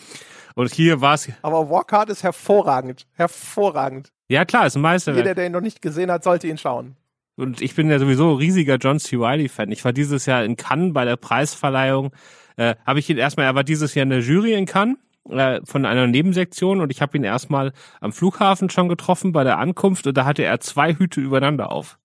Und 0.55 0.72
hier 0.72 1.01
war 1.01 1.14
es. 1.14 1.29
Aber 1.43 1.68
Walk 1.68 1.93
Hard 1.93 2.11
ist 2.11 2.22
hervorragend. 2.22 3.07
Hervorragend. 3.12 4.12
Ja, 4.29 4.45
klar, 4.45 4.66
ist 4.66 4.77
ein 4.77 4.83
Meisterwerk. 4.83 5.24
Jeder, 5.24 5.35
der 5.35 5.47
ihn 5.47 5.53
noch 5.53 5.61
nicht 5.61 5.83
gesehen 5.83 6.11
hat, 6.11 6.24
sollte 6.24 6.49
ihn 6.49 6.59
schauen. 6.59 6.97
Und 7.37 7.61
ich 7.61 7.74
bin 7.74 7.91
ja 7.91 7.99
sowieso 7.99 8.33
riesiger 8.33 8.77
John 8.77 8.99
C. 8.99 9.16
Reilly-Fan. 9.16 9.70
Ich 9.70 9.85
war 9.85 9.93
dieses 9.93 10.24
Jahr 10.24 10.45
in 10.45 10.57
Cannes 10.57 10.95
bei 10.95 11.05
der 11.05 11.16
Preisverleihung. 11.16 12.12
Äh, 12.57 12.77
habe 12.87 12.99
ich 12.99 13.11
ihn 13.11 13.18
erstmal, 13.18 13.45
er 13.45 13.55
war 13.55 13.64
dieses 13.64 13.95
Jahr 13.95 14.05
in 14.05 14.11
der 14.11 14.20
Jury 14.20 14.55
in 14.55 14.64
Cannes 14.64 14.97
äh, 15.31 15.61
von 15.64 15.85
einer 15.85 16.07
Nebensektion 16.07 16.81
und 16.81 16.91
ich 16.91 17.03
habe 17.03 17.16
ihn 17.16 17.24
erstmal 17.24 17.72
am 18.01 18.12
Flughafen 18.12 18.70
schon 18.70 18.89
getroffen 18.89 19.33
bei 19.33 19.45
der 19.45 19.59
Ankunft 19.59 20.07
und 20.07 20.16
da 20.16 20.24
hatte 20.24 20.43
er 20.45 20.61
zwei 20.61 20.95
Hüte 20.95 21.20
übereinander 21.20 21.70
auf. 21.72 21.99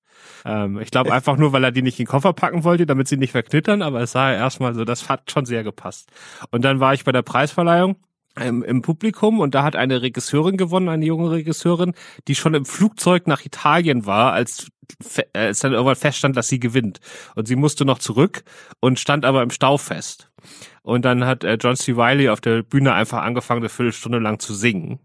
Ähm, 0.45 0.79
ich 0.79 0.91
glaube 0.91 1.13
einfach 1.13 1.37
nur, 1.37 1.53
weil 1.53 1.63
er 1.63 1.71
die 1.71 1.81
nicht 1.81 1.99
in 1.99 2.05
den 2.05 2.09
Koffer 2.09 2.33
packen 2.33 2.63
wollte, 2.63 2.85
damit 2.85 3.07
sie 3.07 3.17
nicht 3.17 3.31
verknittern, 3.31 3.81
aber 3.81 4.01
es 4.01 4.11
sah 4.11 4.33
erstmal 4.33 4.73
so, 4.73 4.85
das 4.85 5.09
hat 5.09 5.31
schon 5.31 5.45
sehr 5.45 5.63
gepasst. 5.63 6.09
Und 6.51 6.63
dann 6.63 6.79
war 6.79 6.93
ich 6.93 7.03
bei 7.03 7.11
der 7.11 7.21
Preisverleihung 7.21 7.95
im, 8.39 8.63
im 8.63 8.81
Publikum 8.81 9.39
und 9.39 9.55
da 9.55 9.63
hat 9.63 9.75
eine 9.75 10.01
Regisseurin 10.01 10.57
gewonnen, 10.57 10.89
eine 10.89 11.05
junge 11.05 11.31
Regisseurin, 11.31 11.93
die 12.27 12.35
schon 12.35 12.53
im 12.53 12.65
Flugzeug 12.65 13.27
nach 13.27 13.45
Italien 13.45 14.05
war, 14.05 14.31
als 14.33 14.67
als 15.33 15.59
dann 15.59 15.73
irgendwann 15.73 15.95
feststand, 15.95 16.37
dass 16.37 16.47
sie 16.47 16.59
gewinnt. 16.59 16.99
Und 17.35 17.47
sie 17.47 17.55
musste 17.55 17.85
noch 17.85 17.99
zurück 17.99 18.43
und 18.79 18.99
stand 18.99 19.25
aber 19.25 19.41
im 19.43 19.51
Stau 19.51 19.77
fest. 19.77 20.29
Und 20.83 21.05
dann 21.05 21.25
hat 21.25 21.43
äh, 21.43 21.57
John 21.61 21.75
C. 21.75 21.95
Wiley 21.95 22.29
auf 22.29 22.41
der 22.41 22.63
Bühne 22.63 22.93
einfach 22.93 23.21
angefangen, 23.21 23.61
eine 23.61 23.69
Viertelstunde 23.69 24.17
lang 24.17 24.39
zu 24.39 24.55
singen. 24.55 24.99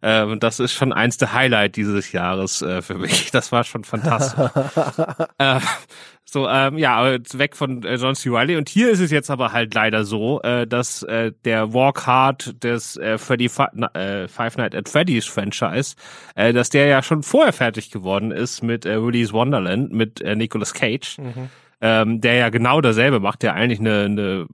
Äh, 0.00 0.24
und 0.24 0.42
das 0.42 0.58
ist 0.58 0.72
schon 0.72 0.92
eins 0.92 1.18
der 1.18 1.32
Highlight 1.32 1.76
dieses 1.76 2.10
Jahres 2.10 2.62
äh, 2.62 2.82
für 2.82 2.94
mich. 2.94 3.30
Das 3.30 3.52
war 3.52 3.62
schon 3.62 3.84
fantastisch. 3.84 4.50
äh, 5.38 5.60
so, 6.32 6.48
ähm, 6.48 6.78
ja, 6.78 7.16
weg 7.32 7.56
von 7.56 7.82
äh, 7.82 7.96
John 7.96 8.14
C. 8.14 8.30
Reilly. 8.30 8.56
Und 8.56 8.68
hier 8.68 8.90
ist 8.90 9.00
es 9.00 9.10
jetzt 9.10 9.30
aber 9.30 9.52
halt 9.52 9.74
leider 9.74 10.04
so, 10.04 10.40
äh, 10.42 10.66
dass 10.66 11.02
äh, 11.02 11.32
der 11.44 11.74
Walk 11.74 12.06
Hard 12.06 12.62
des 12.62 12.96
äh, 12.96 13.18
Freddy 13.18 13.48
Fa 13.48 13.70
äh, 13.94 14.28
Five 14.28 14.56
Nights 14.56 14.76
at 14.76 14.88
Freddy's 14.88 15.26
Franchise, 15.26 15.96
äh, 16.34 16.52
dass 16.52 16.70
der 16.70 16.86
ja 16.86 17.02
schon 17.02 17.22
vorher 17.22 17.52
fertig 17.52 17.90
geworden 17.90 18.30
ist 18.30 18.62
mit 18.62 18.86
äh, 18.86 19.02
Willy's 19.02 19.32
Wonderland, 19.32 19.92
mit 19.92 20.20
äh, 20.20 20.36
Nicolas 20.36 20.72
Cage. 20.74 21.18
Mhm. 21.18 21.50
Ähm, 21.82 22.20
der 22.20 22.34
ja 22.34 22.50
genau 22.50 22.82
dasselbe 22.82 23.20
macht, 23.20 23.42
der 23.42 23.54
eigentlich 23.54 23.80
eine, 23.80 24.04
eine 24.04 24.46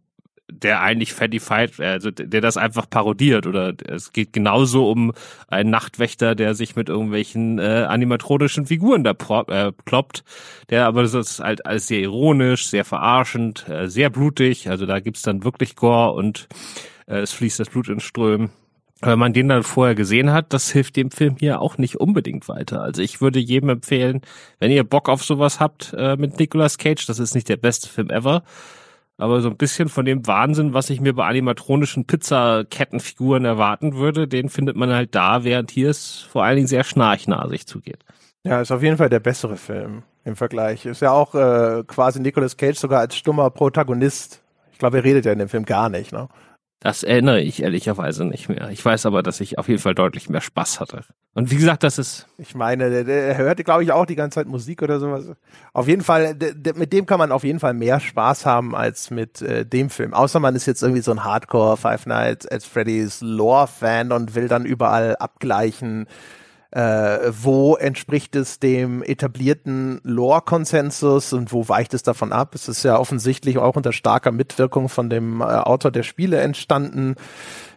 der 0.50 0.80
eigentlich 0.80 1.12
Fatty 1.12 1.40
Fight, 1.40 1.80
also 1.80 2.10
der 2.10 2.40
das 2.40 2.56
einfach 2.56 2.88
parodiert 2.88 3.46
oder 3.46 3.74
es 3.88 4.12
geht 4.12 4.32
genauso 4.32 4.88
um 4.90 5.12
einen 5.48 5.70
Nachtwächter, 5.70 6.34
der 6.34 6.54
sich 6.54 6.76
mit 6.76 6.88
irgendwelchen 6.88 7.58
äh, 7.58 7.86
animatronischen 7.88 8.66
Figuren 8.66 9.02
da 9.02 9.10
äh, 9.10 9.72
ploppt, 9.72 10.24
der 10.70 10.86
aber 10.86 11.02
das 11.02 11.14
ist 11.14 11.40
halt 11.40 11.66
alles 11.66 11.88
sehr 11.88 12.00
ironisch, 12.00 12.68
sehr 12.68 12.84
verarschend, 12.84 13.68
äh, 13.68 13.88
sehr 13.88 14.08
blutig, 14.10 14.70
also 14.70 14.86
da 14.86 15.00
gibt's 15.00 15.22
dann 15.22 15.42
wirklich 15.42 15.74
Gore 15.74 16.12
und 16.12 16.48
äh, 17.06 17.18
es 17.18 17.32
fließt 17.32 17.58
das 17.58 17.70
Blut 17.70 17.88
in 17.88 18.00
Strömen. 18.00 18.50
Wenn 19.02 19.18
man 19.18 19.34
den 19.34 19.48
dann 19.48 19.62
vorher 19.62 19.94
gesehen 19.94 20.32
hat, 20.32 20.54
das 20.54 20.70
hilft 20.70 20.96
dem 20.96 21.10
Film 21.10 21.36
hier 21.38 21.60
auch 21.60 21.76
nicht 21.76 21.96
unbedingt 21.96 22.48
weiter. 22.48 22.80
Also 22.80 23.02
ich 23.02 23.20
würde 23.20 23.38
jedem 23.38 23.68
empfehlen, 23.68 24.22
wenn 24.58 24.70
ihr 24.70 24.84
Bock 24.84 25.10
auf 25.10 25.22
sowas 25.22 25.60
habt 25.60 25.92
äh, 25.96 26.16
mit 26.16 26.38
Nicolas 26.38 26.78
Cage, 26.78 27.04
das 27.04 27.18
ist 27.18 27.34
nicht 27.34 27.48
der 27.50 27.58
beste 27.58 27.90
Film 27.90 28.08
ever, 28.08 28.42
aber 29.18 29.40
so 29.40 29.48
ein 29.48 29.56
bisschen 29.56 29.88
von 29.88 30.04
dem 30.04 30.26
Wahnsinn, 30.26 30.74
was 30.74 30.90
ich 30.90 31.00
mir 31.00 31.14
bei 31.14 31.26
animatronischen 31.26 32.04
Pizzakettenfiguren 32.04 33.44
erwarten 33.44 33.94
würde, 33.94 34.28
den 34.28 34.48
findet 34.48 34.76
man 34.76 34.90
halt 34.90 35.14
da, 35.14 35.44
während 35.44 35.70
hier 35.70 35.90
es 35.90 36.20
vor 36.20 36.44
allen 36.44 36.56
Dingen 36.56 36.68
sehr 36.68 36.84
schnarchnasig 36.84 37.66
zugeht. 37.66 38.04
Ja, 38.44 38.60
ist 38.60 38.70
auf 38.70 38.82
jeden 38.82 38.96
Fall 38.96 39.08
der 39.08 39.20
bessere 39.20 39.56
Film 39.56 40.02
im 40.24 40.36
Vergleich. 40.36 40.86
Ist 40.86 41.00
ja 41.02 41.10
auch 41.12 41.34
äh, 41.34 41.82
quasi 41.86 42.20
Nicolas 42.20 42.56
Cage 42.56 42.78
sogar 42.78 43.00
als 43.00 43.16
stummer 43.16 43.50
Protagonist. 43.50 44.42
Ich 44.72 44.78
glaube, 44.78 44.98
er 44.98 45.04
redet 45.04 45.24
ja 45.24 45.32
in 45.32 45.38
dem 45.38 45.48
Film 45.48 45.64
gar 45.64 45.88
nicht, 45.88 46.12
ne? 46.12 46.28
Das 46.80 47.02
erinnere 47.02 47.40
ich 47.40 47.62
ehrlicherweise 47.62 48.24
nicht 48.24 48.48
mehr. 48.48 48.68
Ich 48.70 48.84
weiß 48.84 49.06
aber, 49.06 49.22
dass 49.22 49.40
ich 49.40 49.58
auf 49.58 49.68
jeden 49.68 49.80
Fall 49.80 49.94
deutlich 49.94 50.28
mehr 50.28 50.42
Spaß 50.42 50.78
hatte. 50.78 51.04
Und 51.36 51.50
wie 51.50 51.56
gesagt, 51.56 51.82
das 51.82 51.98
ist. 51.98 52.26
Ich 52.38 52.54
meine, 52.54 52.88
der, 52.88 53.04
der 53.04 53.36
hörte, 53.36 53.62
glaube 53.62 53.84
ich, 53.84 53.92
auch 53.92 54.06
die 54.06 54.16
ganze 54.16 54.36
Zeit 54.36 54.46
Musik 54.46 54.80
oder 54.80 54.98
sowas. 54.98 55.26
Auf 55.74 55.86
jeden 55.86 56.02
Fall, 56.02 56.34
der, 56.34 56.54
der, 56.54 56.74
mit 56.74 56.94
dem 56.94 57.04
kann 57.04 57.18
man 57.18 57.30
auf 57.30 57.44
jeden 57.44 57.60
Fall 57.60 57.74
mehr 57.74 58.00
Spaß 58.00 58.46
haben 58.46 58.74
als 58.74 59.10
mit 59.10 59.42
äh, 59.42 59.66
dem 59.66 59.90
Film. 59.90 60.14
Außer 60.14 60.40
man 60.40 60.56
ist 60.56 60.64
jetzt 60.64 60.82
irgendwie 60.82 61.02
so 61.02 61.10
ein 61.10 61.24
Hardcore 61.24 61.76
Five 61.76 62.06
Nights 62.06 62.50
at 62.50 62.62
Freddy's 62.62 63.20
Lore-Fan 63.20 64.12
und 64.12 64.34
will 64.34 64.48
dann 64.48 64.64
überall 64.64 65.14
abgleichen 65.16 66.06
äh, 66.70 67.32
wo 67.42 67.76
entspricht 67.76 68.34
es 68.34 68.58
dem 68.58 69.02
etablierten 69.02 70.00
Lore-Konsensus 70.04 71.32
und 71.32 71.52
wo 71.52 71.68
weicht 71.68 71.94
es 71.94 72.02
davon 72.02 72.32
ab? 72.32 72.54
Es 72.54 72.66
ist 72.68 72.82
ja 72.82 72.98
offensichtlich 72.98 73.58
auch 73.58 73.76
unter 73.76 73.92
starker 73.92 74.32
Mitwirkung 74.32 74.88
von 74.88 75.10
dem 75.10 75.42
äh, 75.42 75.44
Autor 75.44 75.90
der 75.90 76.02
Spiele 76.02 76.38
entstanden. 76.40 77.14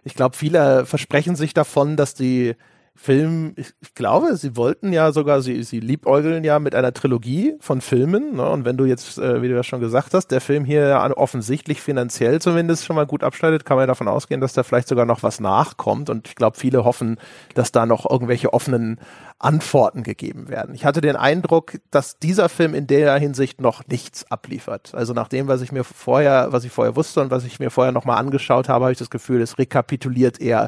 Ich 0.06 0.16
glaube, 0.16 0.36
viele 0.36 0.86
versprechen 0.86 1.36
sich 1.36 1.54
davon, 1.54 1.98
dass 1.98 2.14
die 2.14 2.56
Film, 3.02 3.54
ich, 3.56 3.72
ich, 3.80 3.94
glaube, 3.94 4.36
sie 4.36 4.58
wollten 4.58 4.92
ja 4.92 5.14
sogar, 5.14 5.42
sie, 5.42 5.64
sie 5.64 5.80
liebäugeln 5.80 6.44
ja 6.44 6.60
mit 6.60 6.76
einer 6.76 6.94
Trilogie 6.94 7.56
von 7.62 7.80
Filmen. 7.80 8.36
Ne? 8.36 8.50
Und 8.50 8.66
wenn 8.66 8.76
du 8.76 8.84
jetzt, 8.84 9.18
äh, 9.18 9.42
wie 9.42 9.48
du 9.48 9.56
ja 9.56 9.64
schon 9.64 9.80
gesagt 9.80 10.14
hast, 10.14 10.28
der 10.28 10.42
Film 10.42 10.66
hier 10.66 11.14
offensichtlich 11.16 11.80
finanziell 11.82 12.42
zumindest 12.42 12.84
schon 12.84 12.98
mal 12.98 13.06
gut 13.06 13.24
abschneidet, 13.24 13.64
kann 13.64 13.78
man 13.78 13.84
ja 13.84 13.88
davon 13.88 14.10
ausgehen, 14.10 14.42
dass 14.42 14.52
da 14.52 14.64
vielleicht 14.64 14.90
sogar 14.90 15.06
noch 15.06 15.24
was 15.24 15.40
nachkommt. 15.40 16.10
Und 16.10 16.28
ich 16.28 16.36
glaube, 16.36 16.58
viele 16.58 16.84
hoffen, 16.84 17.16
dass 17.54 17.72
da 17.72 17.86
noch 17.86 18.10
irgendwelche 18.10 18.52
offenen 18.52 19.00
Antworten 19.40 20.04
gegeben 20.04 20.50
werden. 20.50 20.76
Ich 20.76 20.84
hatte 20.84 21.00
den 21.00 21.16
Eindruck, 21.16 21.80
dass 21.92 22.20
dieser 22.20 22.50
Film 22.50 22.74
in 22.74 22.86
der 22.86 23.16
Hinsicht 23.16 23.62
noch 23.62 23.88
nichts 23.88 24.30
abliefert. 24.30 24.94
Also 24.94 25.14
nach 25.14 25.30
dem, 25.30 25.48
was 25.48 25.62
ich 25.62 25.72
mir 25.72 25.86
vorher, 25.86 26.52
was 26.52 26.66
ich 26.66 26.72
vorher 26.74 26.98
wusste 26.98 27.22
und 27.22 27.32
was 27.32 27.46
ich 27.46 27.62
mir 27.62 27.70
vorher 27.70 27.94
nochmal 27.94 28.18
angeschaut 28.18 28.68
habe, 28.68 28.84
habe 28.84 28.92
ich 28.92 29.00
das 29.00 29.10
Gefühl, 29.10 29.42
es 29.42 29.58
rekapituliert 29.58 30.42
eher 30.42 30.68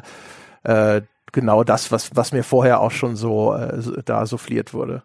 äh, 0.64 1.02
genau 1.32 1.64
das, 1.64 1.90
was, 1.90 2.14
was 2.14 2.32
mir 2.32 2.44
vorher 2.44 2.80
auch 2.80 2.90
schon 2.90 3.16
so 3.16 3.54
äh, 3.54 4.02
da 4.04 4.26
souffliert 4.26 4.74
wurde. 4.74 5.02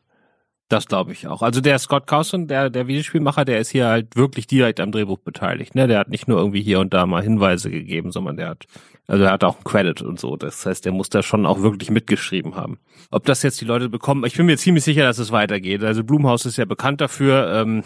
Das 0.70 0.88
glaube 0.88 1.14
ich 1.14 1.28
auch. 1.28 1.44
Also 1.44 1.62
der 1.62 1.80
Scott 1.80 2.08
Carson, 2.08 2.48
der, 2.48 2.70
der 2.70 2.88
Videospielmacher, 2.88 3.46
der 3.46 3.60
ist 3.60 3.70
hier 3.70 3.88
halt 3.88 4.18
wirklich 4.18 4.48
direkt 4.48 4.82
am 4.82 4.92
Drehbuch 4.92 5.20
beteiligt. 5.20 5.76
Ne? 5.76 5.88
Der 5.88 6.00
hat 6.00 6.10
nicht 6.10 6.28
nur 6.28 6.40
irgendwie 6.40 6.62
hier 6.62 6.82
und 6.82 6.94
da 6.94 7.06
mal 7.06 7.24
Hinweise 7.24 7.72
gegeben, 7.72 8.12
sondern 8.12 8.36
der 8.36 8.50
hat, 8.50 8.66
also 9.08 9.24
er 9.24 9.32
hat 9.32 9.46
auch 9.46 9.56
einen 9.56 9.64
Credit 9.64 10.02
und 10.02 10.20
so. 10.20 10.36
Das 10.36 10.66
heißt, 10.66 10.84
der 10.84 10.92
muss 10.92 11.10
da 11.10 11.24
schon 11.24 11.46
auch 11.46 11.62
wirklich 11.62 11.90
mitgeschrieben 11.90 12.56
haben. 12.56 12.80
Ob 13.12 13.24
das 13.24 13.44
jetzt 13.44 13.62
die 13.62 13.66
Leute 13.66 13.88
bekommen, 13.88 14.26
ich 14.26 14.36
bin 14.36 14.46
mir 14.46 14.58
ziemlich 14.58 14.84
sicher, 14.84 15.04
dass 15.04 15.20
es 15.20 15.32
weitergeht. 15.32 15.86
Also 15.86 16.04
Blumhaus 16.04 16.46
ist 16.46 16.58
ja 16.58 16.66
bekannt 16.66 17.00
dafür, 17.00 17.50
ähm, 17.54 17.84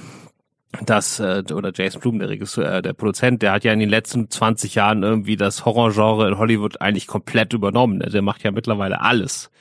dass 0.86 1.20
äh, 1.20 1.44
oder 1.54 1.72
Jason 1.74 2.02
Blum, 2.02 2.20
der 2.20 2.30
Regisseur, 2.30 2.72
äh, 2.72 2.82
der 2.82 2.94
Produzent, 2.94 3.42
der 3.42 3.52
hat 3.52 3.64
ja 3.64 3.74
in 3.74 3.80
den 3.80 3.90
letzten 3.90 4.30
20 4.30 4.76
Jahren 4.76 5.04
irgendwie 5.04 5.36
das 5.36 5.66
Horrorgenre 5.66 6.28
in 6.28 6.38
Hollywood 6.38 6.80
eigentlich 6.82 7.08
komplett 7.08 7.54
übernommen. 7.54 7.98
Ne? 7.98 8.10
Der 8.10 8.22
macht 8.22 8.44
ja 8.44 8.52
mittlerweile 8.52 9.02
alles. 9.02 9.52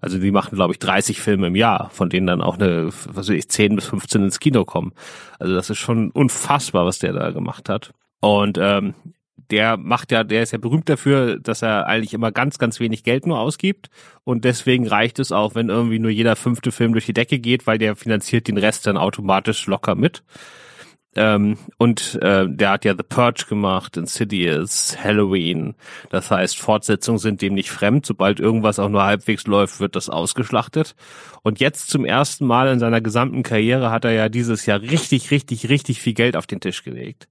Also 0.00 0.18
die 0.18 0.32
machen, 0.32 0.56
glaube 0.56 0.72
ich, 0.72 0.80
30 0.80 1.20
Filme 1.20 1.46
im 1.46 1.56
Jahr, 1.56 1.88
von 1.90 2.10
denen 2.10 2.26
dann 2.26 2.42
auch 2.42 2.58
eine, 2.58 2.88
was 2.88 3.16
weiß 3.16 3.28
ich, 3.30 3.48
10 3.48 3.76
bis 3.76 3.86
15 3.86 4.24
ins 4.24 4.40
Kino 4.40 4.64
kommen. 4.64 4.92
Also 5.38 5.54
das 5.54 5.70
ist 5.70 5.78
schon 5.78 6.10
unfassbar, 6.10 6.84
was 6.84 6.98
der 6.98 7.12
da 7.12 7.30
gemacht 7.30 7.68
hat. 7.68 7.92
Und 8.20 8.58
ähm, 8.60 8.94
der 9.52 9.76
macht 9.76 10.10
ja, 10.10 10.24
der 10.24 10.42
ist 10.42 10.52
ja 10.52 10.58
berühmt 10.58 10.88
dafür, 10.88 11.38
dass 11.38 11.60
er 11.60 11.86
eigentlich 11.86 12.14
immer 12.14 12.32
ganz, 12.32 12.58
ganz 12.58 12.80
wenig 12.80 13.04
Geld 13.04 13.26
nur 13.26 13.38
ausgibt. 13.38 13.90
Und 14.24 14.44
deswegen 14.44 14.88
reicht 14.88 15.18
es 15.18 15.30
auch, 15.30 15.54
wenn 15.54 15.68
irgendwie 15.68 15.98
nur 15.98 16.10
jeder 16.10 16.36
fünfte 16.36 16.72
Film 16.72 16.92
durch 16.92 17.06
die 17.06 17.12
Decke 17.12 17.38
geht, 17.38 17.66
weil 17.66 17.76
der 17.76 17.94
finanziert 17.94 18.48
den 18.48 18.56
Rest 18.56 18.86
dann 18.86 18.96
automatisch 18.96 19.66
locker 19.66 19.94
mit. 19.94 20.22
Ähm, 21.14 21.58
und 21.76 22.18
äh, 22.22 22.46
der 22.48 22.70
hat 22.70 22.84
ja 22.84 22.94
The 22.96 23.02
Purge 23.02 23.44
gemacht, 23.48 23.96
Insidious, 23.96 24.96
Halloween. 25.02 25.74
Das 26.10 26.30
heißt, 26.30 26.58
Fortsetzungen 26.58 27.18
sind 27.18 27.42
dem 27.42 27.54
nicht 27.54 27.70
fremd. 27.70 28.06
Sobald 28.06 28.40
irgendwas 28.40 28.78
auch 28.78 28.88
nur 28.88 29.04
halbwegs 29.04 29.46
läuft, 29.46 29.80
wird 29.80 29.94
das 29.94 30.08
ausgeschlachtet. 30.08 30.94
Und 31.42 31.60
jetzt 31.60 31.90
zum 31.90 32.04
ersten 32.04 32.46
Mal 32.46 32.68
in 32.68 32.78
seiner 32.78 33.00
gesamten 33.00 33.42
Karriere 33.42 33.90
hat 33.90 34.04
er 34.04 34.12
ja 34.12 34.28
dieses 34.28 34.64
Jahr 34.64 34.80
richtig, 34.80 35.30
richtig, 35.30 35.68
richtig 35.68 36.00
viel 36.00 36.14
Geld 36.14 36.36
auf 36.36 36.46
den 36.46 36.60
Tisch 36.60 36.82
gelegt, 36.82 37.28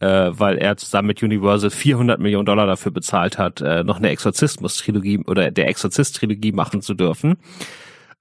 äh, 0.00 0.30
weil 0.30 0.58
er 0.58 0.76
zusammen 0.76 1.08
mit 1.08 1.22
Universal 1.22 1.70
400 1.70 2.20
Millionen 2.20 2.46
Dollar 2.46 2.66
dafür 2.66 2.92
bezahlt 2.92 3.38
hat, 3.38 3.62
äh, 3.62 3.82
noch 3.82 3.96
eine 3.96 4.10
Exorzismus-Trilogie 4.10 5.24
oder 5.26 5.50
der 5.50 5.68
Exorzist-Trilogie 5.68 6.52
machen 6.52 6.82
zu 6.82 6.94
dürfen. 6.94 7.36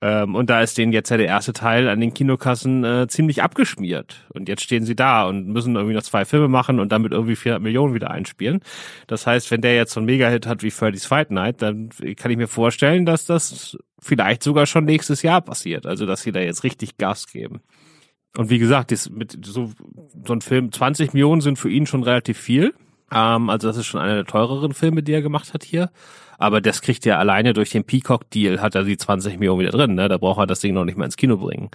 Ähm, 0.04 0.36
und 0.36 0.50
da 0.50 0.62
ist 0.62 0.78
denen 0.78 0.92
jetzt 0.92 1.10
ja 1.12 1.16
der 1.16 1.28
erste 1.28 1.54
Teil 1.54 1.88
an 1.88 2.02
den 2.02 2.14
Kinokassen 2.14 2.84
äh, 2.84 3.08
ziemlich 3.08 3.42
abgeschmiert. 3.42 4.26
Und 4.34 4.50
jetzt 4.50 4.62
stehen 4.62 4.84
sie 4.84 4.98
da 4.98 5.26
und 5.26 5.48
müssen 5.48 5.78
irgendwie 5.78 5.96
noch 5.96 6.04
zwei 6.04 6.26
Filme 6.26 6.50
machen 6.50 6.82
und 6.82 6.92
damit 6.92 7.14
irgendwie 7.14 7.38
400 7.38 7.64
Millionen 7.64 7.94
wieder 7.94 8.12
einspielen. 8.12 8.60
Das 9.08 9.26
heißt, 9.26 9.50
wenn 9.50 9.62
der 9.62 9.78
jetzt 9.78 9.94
so 9.94 10.02
einen 10.02 10.08
Mega-Hit 10.08 10.46
hat 10.46 10.62
wie 10.62 10.72
Freddy's 10.72 11.06
Fight 11.06 11.32
Night, 11.32 11.62
dann 11.62 11.88
kann 12.18 12.32
ich 12.32 12.36
mir 12.38 12.50
vorstellen, 12.50 13.06
dass 13.06 13.26
das 13.26 13.78
vielleicht 13.98 14.44
sogar 14.44 14.66
schon 14.66 14.84
nächstes 14.84 15.22
Jahr 15.22 15.40
passiert. 15.40 15.86
Also, 15.86 16.06
dass 16.06 16.22
sie 16.22 16.34
da 16.34 16.42
jetzt 16.42 16.66
richtig 16.66 16.98
Gas 16.98 17.28
geben. 17.28 17.62
Und 18.36 18.50
wie 18.50 18.60
gesagt, 18.60 18.92
das 18.92 19.10
mit 19.10 19.38
so, 19.46 19.72
so 20.26 20.34
ein 20.34 20.42
Film, 20.42 20.70
20 20.74 21.14
Millionen 21.14 21.40
sind 21.40 21.58
für 21.58 21.70
ihn 21.70 21.86
schon 21.86 22.04
relativ 22.04 22.38
viel. 22.38 22.74
Ähm, 23.10 23.50
also 23.50 23.70
das 23.70 23.78
ist 23.78 23.86
schon 23.86 24.02
einer 24.02 24.16
der 24.16 24.26
teureren 24.26 24.74
Filme, 24.74 25.02
die 25.02 25.14
er 25.14 25.22
gemacht 25.22 25.54
hat 25.54 25.64
hier. 25.64 25.92
Aber 26.38 26.62
das 26.62 26.82
kriegt 26.82 27.06
er 27.06 27.20
alleine 27.20 27.54
durch 27.54 27.70
den 27.70 27.84
Peacock-Deal, 27.84 28.62
hat 28.62 28.76
er 28.76 28.84
die 28.84 28.98
20 28.98 29.40
Millionen 29.40 29.62
wieder 29.62 29.72
drin. 29.72 29.96
Ne? 29.96 30.10
Da 30.10 30.18
braucht 30.18 30.40
er 30.40 30.48
das 30.48 30.60
Ding 30.60 30.74
noch 30.74 30.86
nicht 30.86 30.98
mal 30.98 31.06
ins 31.06 31.18
Kino 31.18 31.38
bringen. 31.38 31.70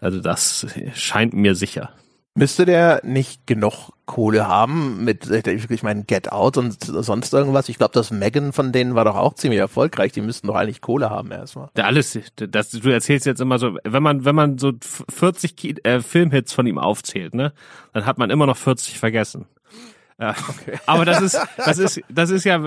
Also 0.00 0.20
das 0.20 0.66
scheint 0.94 1.34
mir 1.34 1.54
sicher. 1.54 1.90
Müsste 2.38 2.66
der 2.66 3.00
nicht 3.02 3.46
genug 3.46 3.92
Kohle 4.04 4.46
haben 4.46 5.02
mit, 5.04 5.30
ich 5.30 5.82
meine, 5.82 6.04
Get 6.04 6.30
Out 6.30 6.58
und 6.58 6.76
sonst 6.84 7.32
irgendwas? 7.32 7.70
Ich 7.70 7.78
glaube, 7.78 7.94
das 7.94 8.10
Megan 8.10 8.52
von 8.52 8.72
denen 8.72 8.94
war 8.94 9.06
doch 9.06 9.16
auch 9.16 9.32
ziemlich 9.32 9.58
erfolgreich. 9.58 10.12
Die 10.12 10.20
müssten 10.20 10.46
doch 10.46 10.54
eigentlich 10.54 10.82
Kohle 10.82 11.08
haben 11.08 11.30
erstmal. 11.30 11.70
Ja, 11.78 11.84
alles, 11.84 12.18
das, 12.36 12.70
du 12.72 12.90
erzählst 12.90 13.24
jetzt 13.24 13.40
immer 13.40 13.58
so, 13.58 13.78
wenn 13.84 14.02
man, 14.02 14.26
wenn 14.26 14.34
man 14.34 14.58
so 14.58 14.72
40 15.08 15.86
äh, 15.86 16.00
Filmhits 16.02 16.52
von 16.52 16.66
ihm 16.66 16.76
aufzählt, 16.76 17.34
ne, 17.34 17.54
dann 17.94 18.04
hat 18.04 18.18
man 18.18 18.28
immer 18.28 18.44
noch 18.44 18.58
40 18.58 18.98
vergessen. 18.98 19.46
Ja. 20.18 20.34
Okay. 20.48 20.78
Aber 20.86 21.04
das 21.04 21.20
ist, 21.20 21.38
das 21.58 21.78
ist, 21.78 22.00
das 22.08 22.30
ist 22.30 22.44
ja, 22.44 22.58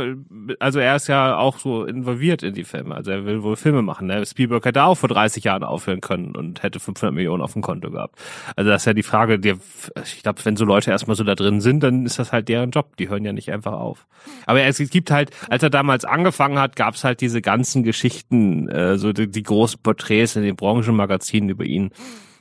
also 0.59 0.79
er 0.79 0.95
ist 0.95 1.07
ja 1.07 1.37
auch 1.37 1.57
so 1.57 1.83
involviert 1.83 2.43
in 2.43 2.53
die 2.53 2.63
Filme. 2.63 2.93
Also 2.93 3.09
er 3.11 3.25
will 3.25 3.41
wohl 3.41 3.55
Filme 3.55 3.81
machen. 3.81 4.07
Ne? 4.07 4.23
Spielberg 4.25 4.63
hätte 4.65 4.83
auch 4.83 4.95
vor 4.95 5.09
30 5.09 5.43
Jahren 5.43 5.63
aufhören 5.63 6.01
können 6.01 6.35
und 6.35 6.61
hätte 6.61 6.79
500 6.79 7.13
Millionen 7.13 7.41
auf 7.41 7.53
dem 7.53 7.63
Konto 7.63 7.89
gehabt. 7.89 8.19
Also 8.55 8.69
das 8.69 8.83
ist 8.83 8.85
ja 8.85 8.93
die 8.93 9.03
Frage, 9.03 9.39
die, 9.39 9.55
ich 10.03 10.21
glaube, 10.21 10.45
wenn 10.45 10.57
so 10.57 10.65
Leute 10.65 10.91
erstmal 10.91 11.15
so 11.15 11.23
da 11.23 11.33
drin 11.33 11.59
sind, 11.59 11.81
dann 11.81 12.05
ist 12.05 12.19
das 12.19 12.31
halt 12.31 12.49
deren 12.49 12.69
Job. 12.69 12.95
Die 12.97 13.09
hören 13.09 13.25
ja 13.25 13.33
nicht 13.33 13.51
einfach 13.51 13.73
auf. 13.73 14.05
Aber 14.45 14.61
es 14.61 14.77
gibt 14.77 15.09
halt, 15.09 15.31
als 15.49 15.63
er 15.63 15.71
damals 15.71 16.05
angefangen 16.05 16.59
hat, 16.59 16.75
gab 16.75 16.93
es 16.93 17.03
halt 17.03 17.19
diese 17.21 17.41
ganzen 17.41 17.83
Geschichten, 17.83 18.69
äh, 18.69 18.97
so 18.99 19.11
die, 19.11 19.27
die 19.27 19.43
großen 19.43 19.81
Porträts 19.81 20.35
in 20.35 20.43
den 20.43 20.55
Branchenmagazinen 20.55 21.49
über 21.49 21.65
ihn. 21.65 21.91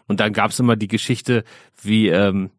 Und 0.06 0.20
dann 0.20 0.32
gab 0.32 0.50
es 0.50 0.58
immer 0.58 0.76
die 0.76 0.88
Geschichte, 0.88 1.44
wie 1.82 2.08
ähm, 2.08 2.50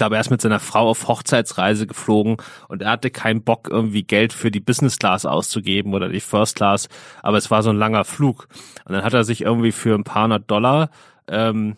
glaube, 0.00 0.16
er 0.16 0.22
ist 0.22 0.30
mit 0.30 0.40
seiner 0.40 0.60
Frau 0.60 0.88
auf 0.88 1.08
Hochzeitsreise 1.08 1.86
geflogen 1.86 2.38
und 2.68 2.80
er 2.80 2.90
hatte 2.90 3.10
keinen 3.10 3.44
Bock, 3.44 3.68
irgendwie 3.70 4.02
Geld 4.02 4.32
für 4.32 4.50
die 4.50 4.58
Business 4.58 4.98
Class 4.98 5.26
auszugeben 5.26 5.92
oder 5.92 6.08
die 6.08 6.20
First 6.20 6.56
Class, 6.56 6.88
aber 7.22 7.36
es 7.36 7.50
war 7.50 7.62
so 7.62 7.68
ein 7.68 7.76
langer 7.76 8.04
Flug. 8.04 8.48
Und 8.86 8.94
dann 8.94 9.04
hat 9.04 9.12
er 9.12 9.24
sich 9.24 9.42
irgendwie 9.42 9.72
für 9.72 9.94
ein 9.94 10.04
paar 10.04 10.24
hundert 10.24 10.50
Dollar 10.50 10.90
ähm, 11.28 11.76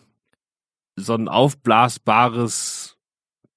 so 0.95 1.15
ein 1.15 1.27
aufblasbares 1.27 2.82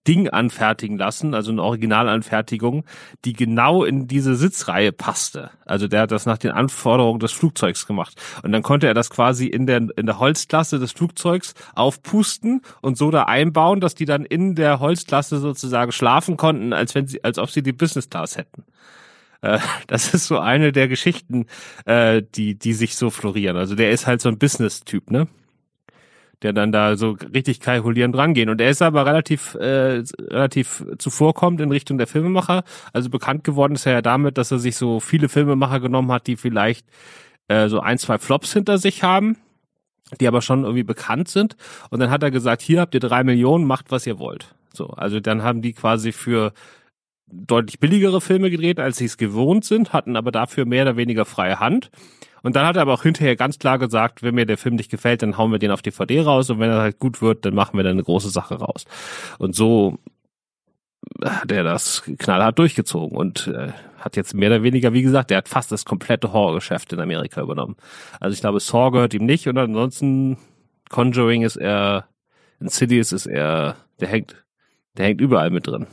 Ding 0.07 0.29
anfertigen 0.29 0.99
lassen, 0.99 1.35
also 1.35 1.51
eine 1.51 1.63
Originalanfertigung, 1.63 2.85
die 3.25 3.33
genau 3.33 3.85
in 3.85 4.07
diese 4.07 4.37
Sitzreihe 4.37 4.93
passte. 4.93 5.51
Also 5.65 5.89
der 5.89 6.03
hat 6.03 6.11
das 6.11 6.27
nach 6.27 6.39
den 6.39 6.53
Anforderungen 6.53 7.21
des 7.21 7.33
Flugzeugs 7.33 7.87
gemacht. 7.87 8.15
Und 8.43 8.53
dann 8.53 8.63
konnte 8.63 8.87
er 8.87 8.95
das 8.95 9.11
quasi 9.11 9.47
in 9.47 9.67
der, 9.67 9.89
in 9.97 10.07
der 10.07 10.19
Holzklasse 10.19 10.79
des 10.79 10.93
Flugzeugs 10.93 11.55
aufpusten 11.75 12.63
und 12.83 12.97
so 12.97 13.11
da 13.11 13.25
einbauen, 13.25 13.81
dass 13.81 13.95
die 13.95 14.05
dann 14.05 14.25
in 14.25 14.55
der 14.55 14.81
Holzklasse 14.81 15.39
sozusagen 15.39 15.93
schlafen 15.93 16.37
konnten, 16.37 16.73
als 16.73 16.95
wenn 16.95 17.07
sie, 17.07 17.23
als 17.25 17.39
ob 17.39 17.51
sie 17.51 17.63
die 17.63 17.73
Business 17.73 18.09
Class 18.09 18.37
hätten. 18.37 18.65
Äh, 19.43 19.59
das 19.87 20.15
ist 20.15 20.27
so 20.27 20.39
eine 20.39 20.73
der 20.73 20.89
Geschichten, 20.89 21.47
äh, 21.85 22.23
die, 22.35 22.59
die 22.59 22.73
sich 22.73 22.97
so 22.97 23.11
florieren. 23.11 23.57
Also 23.57 23.75
der 23.75 23.91
ist 23.91 24.07
halt 24.07 24.21
so 24.21 24.29
ein 24.29 24.39
Business-Typ, 24.39 25.11
ne? 25.11 25.29
Der 26.43 26.53
dann 26.53 26.73
da 26.73 26.97
so 26.97 27.17
richtig 27.33 27.61
kalkulierend 27.61 28.17
rangehen. 28.17 28.51
Und 28.51 28.61
er 28.61 28.71
ist 28.71 28.83
aber 28.83 29.07
relativ, 29.07 29.55
äh, 29.55 30.03
relativ 30.21 30.85
zuvorkommt 30.99 31.61
in 31.61 31.71
Richtung 31.71 31.99
der 31.99 32.07
Filmemacher. 32.07 32.65
Also 32.93 33.09
bekannt 33.09 33.45
geworden 33.45 33.75
ist 33.75 33.87
er 33.87 33.93
ja 33.93 34.03
damit, 34.03 34.37
dass 34.39 34.51
er 34.51 34.59
sich 34.59 34.77
so 34.77 35.01
viele 35.01 35.29
Filmemacher 35.29 35.81
genommen 35.81 36.13
hat, 36.13 36.27
die 36.27 36.37
vielleicht 36.37 36.87
äh, 37.49 37.69
so 37.69 37.81
ein, 37.81 37.99
zwei 37.99 38.19
Flops 38.19 38.53
hinter 38.53 38.79
sich 38.79 39.03
haben, 39.03 39.37
die 40.21 40.29
aber 40.29 40.43
schon 40.43 40.65
irgendwie 40.65 40.85
bekannt 40.85 41.29
sind. 41.29 41.57
Und 41.91 42.01
dann 42.01 42.11
hat 42.11 42.23
er 42.23 42.31
gesagt, 42.31 42.61
hier 42.61 42.81
habt 42.81 42.95
ihr 42.95 43.01
drei 43.01 43.25
Millionen, 43.25 43.65
macht 43.65 43.91
was 43.91 44.07
ihr 44.07 44.19
wollt. 44.19 44.55
So, 44.75 44.89
also 44.89 45.21
dann 45.21 45.43
haben 45.43 45.63
die 45.63 45.73
quasi 45.73 46.13
für 46.13 46.53
deutlich 47.29 47.81
billigere 47.81 48.21
Filme 48.21 48.51
gedreht, 48.51 48.79
als 48.79 48.99
sie 48.99 49.07
es 49.07 49.17
gewohnt 49.17 49.65
sind, 49.65 49.93
hatten 49.93 50.17
aber 50.17 50.31
dafür 50.31 50.65
mehr 50.65 50.83
oder 50.83 50.97
weniger 50.97 51.25
freie 51.25 51.59
Hand 51.59 51.91
und 52.47 52.55
dann 52.55 52.65
hat 52.65 52.77
er 52.77 52.83
aber 52.83 52.95
auch 52.95 53.03
hinterher 53.03 53.35
ganz 53.35 53.59
klar 53.59 53.77
gesagt, 53.77 54.23
wenn 54.23 54.37
mir 54.37 54.47
der 54.47 54.57
Film 54.57 54.77
nicht 54.77 54.89
gefällt, 54.89 55.21
dann 55.21 55.37
hauen 55.37 55.51
wir 55.51 55.59
den 55.59 55.73
auf 55.73 55.83
DVD 55.83 56.21
raus 56.21 56.49
und 56.49 56.61
wenn 56.61 56.71
er 56.71 56.79
halt 56.79 57.01
gut 57.01 57.21
wird, 57.21 57.45
dann 57.45 57.57
machen 57.57 57.77
wir 57.77 57.83
dann 57.83 57.95
eine 57.95 58.05
große 58.05 58.31
Sache 58.31 58.55
raus. 58.55 58.85
Und 59.41 59.57
so 59.57 59.99
hat 61.25 61.51
er 61.51 61.65
das 61.65 62.05
knallhart 62.19 62.57
durchgezogen 62.57 63.19
und 63.19 63.49
äh, 63.49 63.73
hat 63.99 64.15
jetzt 64.15 64.33
mehr 64.33 64.49
oder 64.49 64.63
weniger, 64.63 64.93
wie 64.93 65.03
gesagt, 65.03 65.31
der 65.31 65.39
hat 65.39 65.49
fast 65.49 65.73
das 65.73 65.85
komplette 65.85 66.33
Horrorgeschäft 66.33 66.93
in 66.93 67.01
Amerika 67.01 67.43
übernommen. 67.43 67.75
Also 68.21 68.35
ich 68.35 68.41
glaube, 68.43 68.61
Saw 68.61 68.93
gehört 68.93 69.13
ihm 69.13 69.27
nicht 69.27 69.49
und 69.49 69.59
ansonsten 69.59 70.39
Conjuring 70.89 71.43
ist 71.43 71.57
er, 71.57 72.07
Insidious 72.61 73.11
ist 73.11 73.27
er, 73.27 73.75
der 73.99 74.07
hängt, 74.07 74.45
der 74.97 75.07
hängt 75.07 75.21
überall 75.21 75.51
mit 75.51 75.67
drin. 75.67 75.89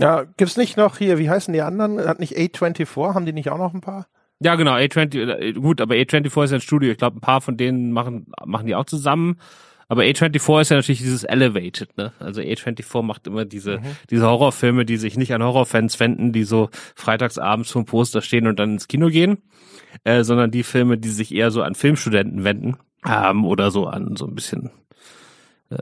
Ja, 0.00 0.24
gibt's 0.36 0.56
nicht 0.56 0.76
noch 0.76 0.98
hier, 0.98 1.18
wie 1.18 1.30
heißen 1.30 1.54
die 1.54 1.62
anderen? 1.62 2.00
Hat 2.08 2.18
nicht 2.18 2.36
A24, 2.36 3.14
haben 3.14 3.24
die 3.24 3.32
nicht 3.32 3.50
auch 3.50 3.58
noch 3.58 3.72
ein 3.72 3.80
paar? 3.80 4.08
Ja, 4.42 4.54
genau, 4.54 4.72
A20, 4.72 5.28
äh, 5.28 5.52
gut, 5.52 5.80
aber 5.80 5.94
A24 5.94 6.44
ist 6.44 6.50
ja 6.50 6.56
ein 6.56 6.60
Studio. 6.60 6.90
Ich 6.90 6.98
glaube, 6.98 7.18
ein 7.18 7.20
paar 7.20 7.40
von 7.40 7.56
denen 7.56 7.92
machen, 7.92 8.26
machen 8.44 8.66
die 8.66 8.74
auch 8.74 8.86
zusammen. 8.86 9.38
Aber 9.90 10.02
A24 10.02 10.60
ist 10.60 10.70
ja 10.70 10.76
natürlich 10.76 11.00
dieses 11.00 11.24
Elevated, 11.24 11.96
ne? 11.96 12.12
Also 12.20 12.40
A24 12.40 13.02
macht 13.02 13.26
immer 13.26 13.44
diese, 13.44 13.78
mhm. 13.78 13.96
diese 14.08 14.26
Horrorfilme, 14.26 14.84
die 14.84 14.96
sich 14.96 15.18
nicht 15.18 15.34
an 15.34 15.42
Horrorfans 15.42 15.98
wenden, 15.98 16.32
die 16.32 16.44
so 16.44 16.70
freitagsabends 16.94 17.72
vom 17.72 17.86
Poster 17.86 18.22
stehen 18.22 18.46
und 18.46 18.58
dann 18.60 18.74
ins 18.74 18.86
Kino 18.86 19.08
gehen, 19.08 19.38
äh, 20.04 20.22
sondern 20.22 20.52
die 20.52 20.62
Filme, 20.62 20.96
die 20.96 21.08
sich 21.08 21.34
eher 21.34 21.50
so 21.50 21.62
an 21.62 21.74
Filmstudenten 21.74 22.44
wenden, 22.44 22.76
ähm, 23.04 23.44
oder 23.44 23.72
so 23.72 23.88
an 23.88 24.14
so 24.16 24.26
ein 24.26 24.34
bisschen, 24.36 24.70
äh, 25.70 25.76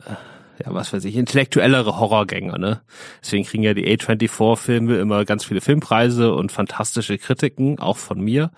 ja, 0.64 0.74
was 0.74 0.92
weiß 0.92 1.04
ich, 1.04 1.16
intellektuellere 1.16 1.98
Horrorgänger, 1.98 2.58
ne? 2.58 2.80
Deswegen 3.22 3.44
kriegen 3.44 3.62
ja 3.62 3.74
die 3.74 3.86
A24-Filme 3.86 4.96
immer 4.96 5.24
ganz 5.24 5.44
viele 5.44 5.60
Filmpreise 5.60 6.32
und 6.32 6.52
fantastische 6.52 7.18
Kritiken, 7.18 7.78
auch 7.78 7.96
von 7.96 8.20
mir. 8.20 8.50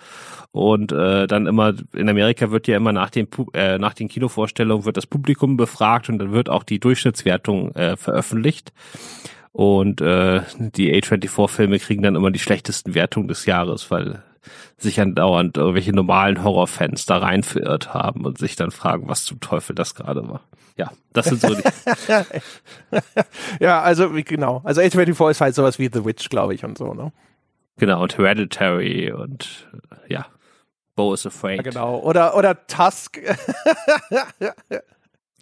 Und 0.53 0.92
äh, 0.92 1.26
dann 1.26 1.46
immer, 1.46 1.74
in 1.92 2.09
Amerika 2.09 2.51
wird 2.51 2.66
ja 2.66 2.76
immer 2.76 2.92
nach 2.92 3.11
den, 3.11 3.28
äh, 3.55 3.78
nach 3.78 3.94
den 3.94 4.09
Kinovorstellungen 4.09 4.84
wird 4.84 4.96
das 4.96 5.07
Publikum 5.07 5.57
befragt 5.57 6.09
und 6.09 6.18
dann 6.18 6.32
wird 6.32 6.48
auch 6.48 6.64
die 6.64 6.80
Durchschnittswertung 6.80 7.74
äh, 7.74 7.96
veröffentlicht. 7.96 8.72
Und 9.53 10.01
äh, 10.01 10.42
die 10.59 10.94
A24-Filme 10.94 11.78
kriegen 11.78 12.03
dann 12.03 12.16
immer 12.16 12.30
die 12.30 12.38
schlechtesten 12.38 12.94
Wertungen 12.94 13.28
des 13.28 13.46
Jahres, 13.46 13.90
weil 13.90 14.22
sich 14.78 15.01
andauernd 15.01 15.57
irgendwelche 15.57 15.92
normalen 15.92 16.42
Horrorfans 16.42 17.05
da 17.07 17.18
rein 17.18 17.42
verirrt 17.42 17.92
haben 17.92 18.24
und 18.24 18.38
sich 18.38 18.57
dann 18.57 18.70
fragen, 18.70 19.09
was 19.09 19.24
zum 19.24 19.40
Teufel 19.40 19.74
das 19.74 19.94
gerade 19.94 20.26
war. 20.28 20.40
Ja, 20.76 20.92
das 21.12 21.26
sind 21.26 21.40
so 21.40 21.54
die. 21.54 21.62
ja, 23.60 23.82
also 23.82 24.14
wie 24.14 24.24
genau. 24.24 24.60
Also 24.64 24.80
A24 24.80 25.30
ist 25.30 25.40
halt 25.40 25.54
sowas 25.54 25.78
wie 25.78 25.90
The 25.92 26.04
Witch, 26.04 26.28
glaube 26.28 26.54
ich, 26.54 26.64
und 26.64 26.78
so, 26.78 26.94
ne? 26.94 27.12
Genau, 27.76 28.02
und 28.02 28.18
Hereditary 28.18 29.12
und 29.12 29.68
ja, 30.08 30.26
Bo 30.96 31.14
is 31.14 31.26
Afraid. 31.26 31.58
Ja, 31.58 31.62
genau, 31.62 32.00
oder, 32.00 32.36
oder 32.36 32.66
Tusk. 32.66 33.18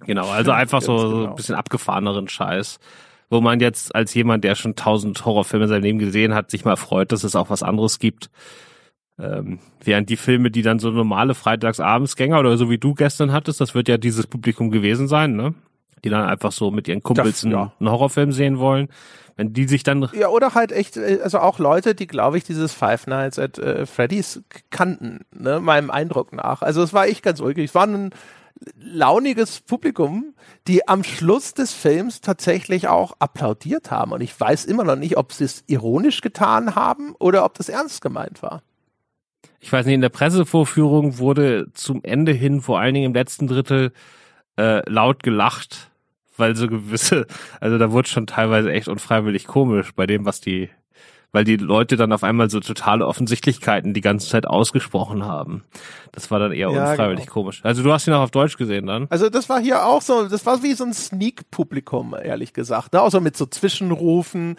genau, 0.06 0.28
also 0.28 0.52
einfach 0.52 0.82
so, 0.82 0.96
genau. 0.96 1.08
so 1.08 1.26
ein 1.28 1.34
bisschen 1.34 1.54
abgefahreneren 1.54 2.28
Scheiß 2.28 2.78
wo 3.30 3.40
man 3.40 3.60
jetzt 3.60 3.94
als 3.94 4.14
jemand, 4.14 4.44
der 4.44 4.54
schon 4.54 4.74
tausend 4.74 5.24
Horrorfilme 5.24 5.66
in 5.66 5.68
seinem 5.68 5.82
Leben 5.82 5.98
gesehen 5.98 6.34
hat, 6.34 6.50
sich 6.50 6.64
mal 6.64 6.76
freut, 6.76 7.12
dass 7.12 7.24
es 7.24 7.36
auch 7.36 7.50
was 7.50 7.62
anderes 7.62 7.98
gibt. 7.98 8.30
Ähm, 9.20 9.58
während 9.82 10.08
die 10.10 10.16
Filme, 10.16 10.50
die 10.50 10.62
dann 10.62 10.78
so 10.78 10.90
normale 10.90 11.34
Freitagsabendsgänger 11.34 12.38
oder 12.38 12.56
so 12.56 12.70
wie 12.70 12.78
du 12.78 12.94
gestern 12.94 13.32
hattest, 13.32 13.60
das 13.60 13.74
wird 13.74 13.88
ja 13.88 13.96
dieses 13.98 14.26
Publikum 14.26 14.70
gewesen 14.70 15.08
sein, 15.08 15.34
ne? 15.34 15.54
die 16.04 16.10
dann 16.10 16.24
einfach 16.28 16.52
so 16.52 16.70
mit 16.70 16.86
ihren 16.86 17.02
Kumpels 17.02 17.40
Das- 17.40 17.50
ja. 17.50 17.72
einen 17.80 17.90
Horrorfilm 17.90 18.30
sehen 18.30 18.58
wollen. 18.60 18.88
Wenn 19.36 19.52
die 19.52 19.66
sich 19.68 19.82
dann 19.82 20.08
Ja, 20.14 20.28
oder 20.28 20.54
halt 20.54 20.70
echt, 20.72 20.96
äh, 20.96 21.18
also 21.22 21.38
auch 21.40 21.58
Leute, 21.58 21.94
die, 21.96 22.06
glaube 22.06 22.38
ich, 22.38 22.44
dieses 22.44 22.72
Five 22.72 23.06
Nights 23.08 23.38
at 23.38 23.58
äh, 23.58 23.86
Freddy's 23.86 24.42
kannten, 24.70 25.20
ne, 25.32 25.60
meinem 25.60 25.90
Eindruck 25.90 26.32
nach. 26.32 26.62
Also 26.62 26.82
es 26.82 26.92
war 26.92 27.06
echt 27.06 27.22
ganz 27.24 27.40
ruhig. 27.40 27.58
Es 27.58 27.74
war 27.74 27.86
ein 27.86 28.10
launiges 28.80 29.60
Publikum, 29.60 30.34
die 30.66 30.86
am 30.88 31.04
Schluss 31.04 31.54
des 31.54 31.72
Films 31.72 32.20
tatsächlich 32.20 32.88
auch 32.88 33.14
applaudiert 33.18 33.90
haben. 33.90 34.12
Und 34.12 34.20
ich 34.20 34.38
weiß 34.38 34.64
immer 34.64 34.84
noch 34.84 34.96
nicht, 34.96 35.16
ob 35.16 35.32
sie 35.32 35.44
es 35.44 35.64
ironisch 35.66 36.20
getan 36.20 36.74
haben 36.74 37.14
oder 37.18 37.44
ob 37.44 37.54
das 37.54 37.68
ernst 37.68 38.00
gemeint 38.02 38.42
war. 38.42 38.62
Ich 39.61 39.72
weiß 39.72 39.86
nicht, 39.86 39.94
in 39.94 40.00
der 40.00 40.09
Pressevorführung 40.09 41.18
wurde 41.18 41.66
zum 41.74 42.02
Ende 42.04 42.32
hin, 42.32 42.61
vor 42.61 42.78
allen 42.78 42.94
Dingen 42.94 43.06
im 43.06 43.14
letzten 43.14 43.46
Drittel, 43.46 43.92
äh, 44.56 44.88
laut 44.88 45.22
gelacht, 45.22 45.90
weil 46.36 46.54
so 46.56 46.68
gewisse, 46.68 47.26
also 47.61 47.78
da 47.78 47.90
wurde 47.92 48.09
schon 48.09 48.26
teilweise 48.26 48.72
echt 48.72 48.88
unfreiwillig 48.88 49.46
komisch 49.46 49.92
bei 49.94 50.06
dem, 50.06 50.24
was 50.24 50.40
die, 50.40 50.70
weil 51.32 51.44
die 51.44 51.56
Leute 51.56 51.96
dann 51.96 52.12
auf 52.12 52.24
einmal 52.24 52.48
so 52.50 52.61
totale 52.61 53.06
Offensichtlichkeiten 53.06 53.94
die 53.94 54.00
ganze 54.00 54.28
Zeit 54.28 54.46
ausgesprochen 54.46 55.24
haben. 55.24 55.64
Das 56.12 56.30
war 56.30 56.38
dann 56.38 56.52
eher 56.52 56.70
Ja, 56.70 56.90
unfreiwillig 56.90 57.26
genau. 57.26 57.34
komisch. 57.34 57.61
Also 57.64 57.82
du 57.82 57.92
hast 57.92 58.06
ihn 58.06 58.14
auch 58.14 58.22
auf 58.22 58.30
Deutsch 58.30 58.56
gesehen 58.56 58.86
dann? 58.86 59.06
Also 59.11 59.28
das 59.28 59.48
war 59.48 59.61
hier 59.61 59.84
auch 59.84 60.02
so, 60.02 60.28
das 60.28 60.46
war 60.46 60.62
wie 60.62 60.74
so 60.74 60.84
ein 60.84 60.94
Sneak-Publikum, 60.94 62.14
ehrlich 62.20 62.52
gesagt. 62.52 62.92
Ne? 62.92 63.02
So 63.11 63.20
mit 63.20 63.36
so 63.36 63.46
Zwischenrufen. 63.46 64.56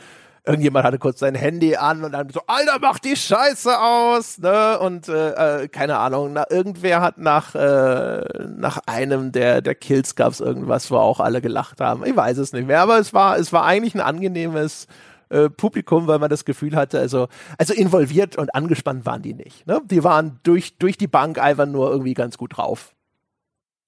Irgendjemand 0.49 0.83
hatte 0.83 0.97
kurz 0.97 1.19
sein 1.19 1.35
Handy 1.35 1.75
an 1.75 2.03
und 2.03 2.11
dann 2.11 2.27
so, 2.31 2.41
Alter, 2.47 2.79
mach 2.81 2.97
die 2.97 3.15
Scheiße 3.15 3.79
aus, 3.79 4.39
ne? 4.39 4.79
Und 4.79 5.07
äh, 5.07 5.63
äh, 5.63 5.67
keine 5.67 5.99
Ahnung, 5.99 6.33
na, 6.33 6.45
irgendwer 6.49 7.01
hat 7.01 7.19
nach, 7.19 7.53
äh, 7.53 8.23
nach 8.47 8.79
einem 8.87 9.31
der, 9.31 9.61
der 9.61 9.75
Kills 9.75 10.15
gab's 10.15 10.39
irgendwas, 10.39 10.89
wo 10.89 10.97
auch 10.97 11.19
alle 11.19 11.41
gelacht 11.41 11.79
haben. 11.81 12.03
Ich 12.03 12.15
weiß 12.15 12.39
es 12.39 12.51
nicht 12.51 12.65
mehr, 12.65 12.81
aber 12.81 12.97
es 12.97 13.13
war, 13.13 13.37
es 13.37 13.53
war 13.53 13.63
eigentlich 13.63 13.93
ein 13.93 14.01
angenehmes 14.01 14.87
äh, 15.29 15.51
Publikum, 15.51 16.07
weil 16.07 16.17
man 16.17 16.31
das 16.31 16.45
Gefühl 16.45 16.75
hatte, 16.75 16.97
also, 16.97 17.27
also 17.59 17.75
involviert 17.75 18.35
und 18.35 18.55
angespannt 18.55 19.05
waren 19.05 19.21
die 19.21 19.35
nicht. 19.35 19.67
Ne? 19.67 19.81
Die 19.85 20.03
waren 20.03 20.39
durch, 20.41 20.79
durch 20.79 20.97
die 20.97 21.05
Bank 21.07 21.37
einfach 21.37 21.67
nur 21.67 21.91
irgendwie 21.91 22.15
ganz 22.15 22.39
gut 22.39 22.57
drauf. 22.57 22.95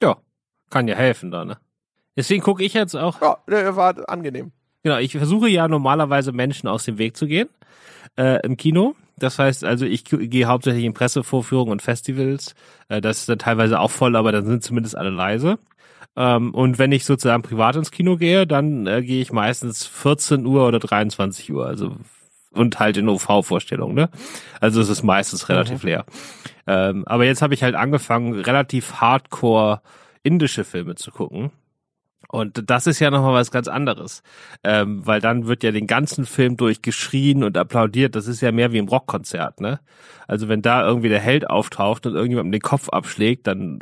Ja, 0.04 0.18
kann 0.70 0.88
ja 0.88 0.94
helfen 0.94 1.32
da, 1.32 1.44
ne? 1.44 1.58
Deswegen 2.16 2.44
gucke 2.44 2.64
ich 2.64 2.76
jetzt 2.76 2.96
auch 2.96 3.20
Ja, 3.20 3.38
der 3.48 3.76
war 3.76 4.08
angenehm. 4.08 4.52
Genau, 4.84 4.98
ich 4.98 5.12
versuche 5.16 5.50
ja 5.50 5.68
normalerweise 5.68 6.32
Menschen 6.32 6.68
aus 6.68 6.86
dem 6.86 6.98
Weg 6.98 7.16
zu 7.16 7.28
gehen 7.28 7.50
äh, 8.18 8.44
im 8.46 8.58
Kino. 8.58 8.96
Das 9.18 9.38
heißt 9.38 9.64
also, 9.64 9.86
ich 9.86 10.04
ge- 10.06 10.28
gehe 10.28 10.46
hauptsächlich 10.46 10.84
in 10.86 10.94
Pressevorführungen 10.94 11.72
und 11.72 11.82
Festivals. 11.82 12.56
Äh, 12.90 13.02
das 13.02 13.20
ist 13.20 13.30
dann 13.30 13.38
teilweise 13.40 13.80
auch 13.80 13.92
voll, 13.92 14.16
aber 14.16 14.32
dann 14.32 14.46
sind 14.46 14.64
zumindest 14.64 14.98
alle 14.98 15.12
leise. 15.12 15.60
Ähm, 16.16 16.54
und 16.56 16.80
wenn 16.80 16.92
ich 16.92 17.06
sozusagen 17.06 17.44
privat 17.44 17.76
ins 17.76 17.92
Kino 17.92 18.18
gehe, 18.18 18.48
dann 18.48 18.88
äh, 18.88 19.04
gehe 19.04 19.22
ich 19.22 19.32
meistens 19.32 19.86
14 19.86 20.46
Uhr 20.46 20.68
oder 20.68 20.80
23 20.80 21.52
Uhr. 21.54 21.68
Also 21.68 21.96
und 22.54 22.80
halt 22.80 22.98
in 22.98 23.08
OV-Vorstellungen, 23.08 23.96
ne? 23.96 24.10
Also 24.60 24.82
es 24.82 24.90
ist 24.90 25.04
meistens 25.04 25.48
relativ 25.48 25.84
leer. 25.84 26.06
Ähm, 26.68 27.04
aber 27.08 27.24
jetzt 27.26 27.42
habe 27.42 27.54
ich 27.54 27.64
halt 27.64 27.76
angefangen, 27.76 28.34
relativ 28.42 28.96
hardcore 28.96 29.82
indische 30.24 30.66
Filme 30.66 30.96
zu 30.96 31.12
gucken. 31.12 31.52
Und 32.32 32.70
das 32.70 32.88
ist 32.88 33.00
ja 33.00 33.12
nochmal 33.12 33.34
was 33.34 33.52
ganz 33.52 33.68
anderes. 33.68 34.24
Ähm, 34.64 35.06
weil 35.06 35.20
dann 35.20 35.48
wird 35.48 35.64
ja 35.64 35.72
den 35.72 35.86
ganzen 35.86 36.26
Film 36.26 36.56
durch 36.56 36.82
geschrien 36.82 37.44
und 37.44 37.58
applaudiert. 37.58 38.16
Das 38.16 38.28
ist 38.28 38.42
ja 38.42 38.52
mehr 38.54 38.72
wie 38.72 38.78
im 38.78 38.88
Rockkonzert, 38.88 39.60
ne? 39.60 39.80
Also 40.28 40.48
wenn 40.48 40.62
da 40.62 40.88
irgendwie 40.88 41.10
der 41.10 41.20
Held 41.20 41.50
auftaucht 41.50 42.06
und 42.06 42.16
irgendjemandem 42.16 42.54
den 42.54 42.62
Kopf 42.62 42.88
abschlägt, 42.88 43.48
dann 43.48 43.80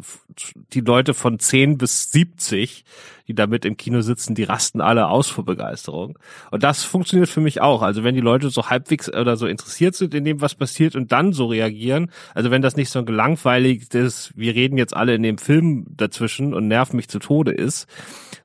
die 0.74 0.80
Leute 0.80 1.14
von 1.14 1.38
10 1.38 1.78
bis 1.78 2.12
70, 2.12 2.86
die 3.30 3.36
da 3.36 3.46
mit 3.46 3.64
im 3.64 3.78
Kino 3.78 4.02
sitzen, 4.02 4.34
die 4.34 4.44
rasten 4.44 4.82
alle 4.82 5.08
aus 5.08 5.28
vor 5.28 5.46
Begeisterung. 5.46 6.18
Und 6.50 6.64
das 6.64 6.84
funktioniert 6.84 7.30
für 7.30 7.42
mich 7.42 7.62
auch. 7.62 7.84
Also 7.84 8.04
wenn 8.04 8.16
die 8.16 8.22
Leute 8.22 8.50
so 8.50 8.70
halbwegs 8.70 9.08
oder 9.08 9.38
so 9.38 9.46
interessiert 9.46 9.94
sind 9.94 10.16
in 10.16 10.26
dem, 10.26 10.42
was 10.42 10.56
passiert 10.56 10.96
und 10.96 11.12
dann 11.12 11.32
so 11.32 11.46
reagieren, 11.46 12.10
also 12.34 12.50
wenn 12.50 12.64
das 12.64 12.76
nicht 12.76 12.90
so 12.90 12.98
ein 12.98 13.06
gelangweiligtes, 13.06 14.34
wir 14.36 14.56
reden 14.56 14.80
jetzt 14.80 14.96
alle 14.96 15.14
in 15.14 15.22
dem 15.22 15.38
Film 15.38 15.86
dazwischen 15.96 16.56
und 16.56 16.68
nerven 16.68 16.96
mich 16.96 17.08
zu 17.08 17.20
Tode 17.20 17.52
ist, 17.52 17.88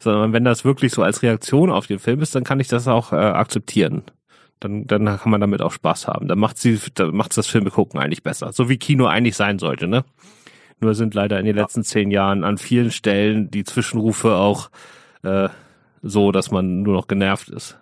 sondern 0.00 0.34
wenn 0.34 0.44
das 0.44 0.66
wirklich 0.66 0.92
so 0.92 1.02
als 1.02 1.22
Reaktion 1.22 1.70
auf 1.70 1.86
den 1.86 1.98
Film 1.98 2.20
ist, 2.20 2.34
dann 2.34 2.44
kann 2.44 2.60
ich 2.60 2.68
das 2.68 2.86
auch 2.86 3.12
äh, 3.12 3.16
akzeptieren. 3.16 4.02
Dann, 4.60 4.86
dann 4.86 5.06
kann 5.06 5.30
man 5.30 5.40
damit 5.40 5.62
auch 5.62 5.72
Spaß 5.72 6.08
haben. 6.08 6.28
Dann 6.28 6.38
macht 6.38 6.58
sie, 6.58 6.78
dann 6.92 7.16
macht 7.16 7.34
das 7.38 7.46
Filme 7.46 7.70
gucken 7.70 7.98
eigentlich 7.98 8.22
besser. 8.22 8.52
So 8.52 8.68
wie 8.68 8.76
Kino 8.76 9.06
eigentlich 9.06 9.36
sein 9.36 9.58
sollte, 9.58 9.88
ne? 9.88 10.04
Nur 10.80 10.94
sind 10.94 11.14
leider 11.14 11.38
in 11.38 11.46
den 11.46 11.56
letzten 11.56 11.82
zehn 11.82 12.10
Jahren 12.10 12.44
an 12.44 12.58
vielen 12.58 12.90
Stellen 12.90 13.50
die 13.50 13.64
Zwischenrufe 13.64 14.34
auch 14.34 14.70
äh, 15.22 15.48
so, 16.02 16.32
dass 16.32 16.50
man 16.50 16.82
nur 16.82 16.94
noch 16.94 17.08
genervt 17.08 17.48
ist. 17.48 17.78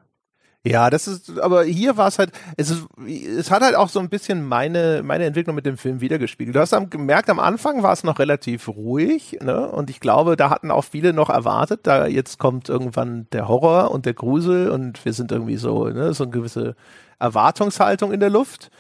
Ja, 0.64 0.90
das 0.90 1.08
ist, 1.08 1.40
aber 1.40 1.64
hier 1.64 1.96
war 1.96 2.06
es 2.06 2.20
halt, 2.20 2.30
es 2.56 2.70
ist, 2.70 2.86
es 3.04 3.50
hat 3.50 3.62
halt 3.62 3.74
auch 3.74 3.88
so 3.88 3.98
ein 3.98 4.08
bisschen 4.08 4.46
meine, 4.46 5.02
meine 5.02 5.24
Entwicklung 5.24 5.56
mit 5.56 5.66
dem 5.66 5.76
Film 5.76 6.00
wiedergespiegelt. 6.00 6.54
Du 6.54 6.60
hast 6.60 6.72
am, 6.72 6.88
gemerkt, 6.88 7.28
am 7.30 7.40
Anfang 7.40 7.82
war 7.82 7.92
es 7.92 8.04
noch 8.04 8.20
relativ 8.20 8.68
ruhig, 8.68 9.38
ne? 9.42 9.68
Und 9.68 9.90
ich 9.90 9.98
glaube, 9.98 10.36
da 10.36 10.50
hatten 10.50 10.70
auch 10.70 10.84
viele 10.84 11.12
noch 11.12 11.30
erwartet, 11.30 11.80
da 11.82 12.06
jetzt 12.06 12.38
kommt 12.38 12.68
irgendwann 12.68 13.26
der 13.32 13.48
Horror 13.48 13.90
und 13.90 14.06
der 14.06 14.14
Grusel 14.14 14.70
und 14.70 15.04
wir 15.04 15.12
sind 15.12 15.32
irgendwie 15.32 15.56
so, 15.56 15.88
ne, 15.88 16.14
so 16.14 16.24
eine 16.24 16.32
gewisse 16.32 16.76
Erwartungshaltung 17.18 18.12
in 18.12 18.20
der 18.20 18.30
Luft. 18.30 18.70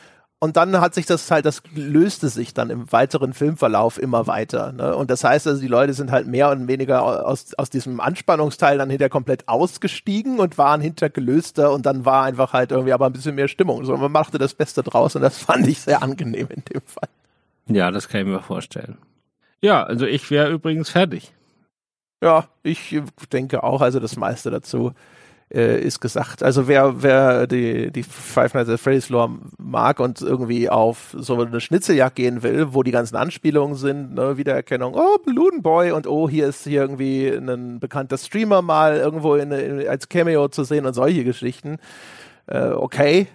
Und 0.42 0.56
dann 0.56 0.80
hat 0.80 0.92
sich 0.92 1.06
das 1.06 1.30
halt, 1.30 1.46
das 1.46 1.62
löste 1.72 2.28
sich 2.28 2.52
dann 2.52 2.68
im 2.68 2.90
weiteren 2.90 3.32
Filmverlauf 3.32 3.96
immer 3.96 4.26
weiter. 4.26 4.72
Ne? 4.72 4.96
Und 4.96 5.08
das 5.08 5.22
heißt 5.22 5.46
also, 5.46 5.60
die 5.60 5.68
Leute 5.68 5.94
sind 5.94 6.10
halt 6.10 6.26
mehr 6.26 6.50
und 6.50 6.66
weniger 6.66 7.24
aus, 7.24 7.54
aus 7.54 7.70
diesem 7.70 8.00
Anspannungsteil 8.00 8.76
dann 8.76 8.90
hinter 8.90 9.08
komplett 9.08 9.46
ausgestiegen 9.46 10.40
und 10.40 10.58
waren 10.58 10.80
hinter 10.80 11.10
gelöster 11.10 11.70
und 11.70 11.86
dann 11.86 12.04
war 12.04 12.24
einfach 12.24 12.54
halt 12.54 12.72
irgendwie 12.72 12.92
aber 12.92 13.06
ein 13.06 13.12
bisschen 13.12 13.36
mehr 13.36 13.46
Stimmung. 13.46 13.84
So, 13.84 13.96
man 13.96 14.10
machte 14.10 14.38
das 14.38 14.52
Beste 14.52 14.82
draus 14.82 15.14
und 15.14 15.22
das 15.22 15.38
fand 15.44 15.68
ich 15.68 15.78
sehr 15.78 16.02
angenehm 16.02 16.48
in 16.50 16.64
dem 16.64 16.82
Fall. 16.86 17.08
Ja, 17.68 17.92
das 17.92 18.08
kann 18.08 18.22
ich 18.22 18.26
mir 18.26 18.42
vorstellen. 18.42 18.98
Ja, 19.60 19.84
also 19.84 20.06
ich 20.06 20.28
wäre 20.32 20.50
übrigens 20.50 20.90
fertig. 20.90 21.32
Ja, 22.20 22.48
ich 22.64 23.00
denke 23.32 23.62
auch, 23.62 23.80
also 23.80 24.00
das 24.00 24.16
meiste 24.16 24.50
dazu 24.50 24.92
äh, 25.52 25.80
ist 25.80 26.00
gesagt. 26.00 26.42
Also 26.42 26.68
wer, 26.68 27.02
wer 27.02 27.46
die, 27.46 27.90
die 27.90 28.02
Five 28.02 28.54
Nights 28.54 28.70
at 28.70 28.80
Freddy's 28.80 29.08
Lore 29.08 29.30
mag 29.58 30.00
und 30.00 30.20
irgendwie 30.20 30.70
auf 30.70 31.14
so 31.18 31.40
eine 31.40 31.60
Schnitzeljagd 31.60 32.16
gehen 32.16 32.42
will, 32.42 32.72
wo 32.74 32.82
die 32.82 32.90
ganzen 32.90 33.16
Anspielungen 33.16 33.76
sind, 33.76 34.14
ne, 34.14 34.36
Wiedererkennung, 34.36 34.94
oh, 34.94 35.18
Balloon 35.24 35.62
Boy 35.62 35.92
und 35.92 36.06
oh, 36.06 36.28
hier 36.28 36.48
ist 36.48 36.64
hier 36.64 36.82
irgendwie 36.82 37.28
ein 37.28 37.80
bekannter 37.80 38.18
Streamer 38.18 38.62
mal 38.62 38.96
irgendwo 38.96 39.34
in, 39.34 39.52
in, 39.52 39.86
als 39.86 40.08
Cameo 40.08 40.48
zu 40.48 40.64
sehen 40.64 40.86
und 40.86 40.94
solche 40.94 41.24
Geschichten, 41.24 41.78
äh, 42.46 42.68
okay. 42.68 43.28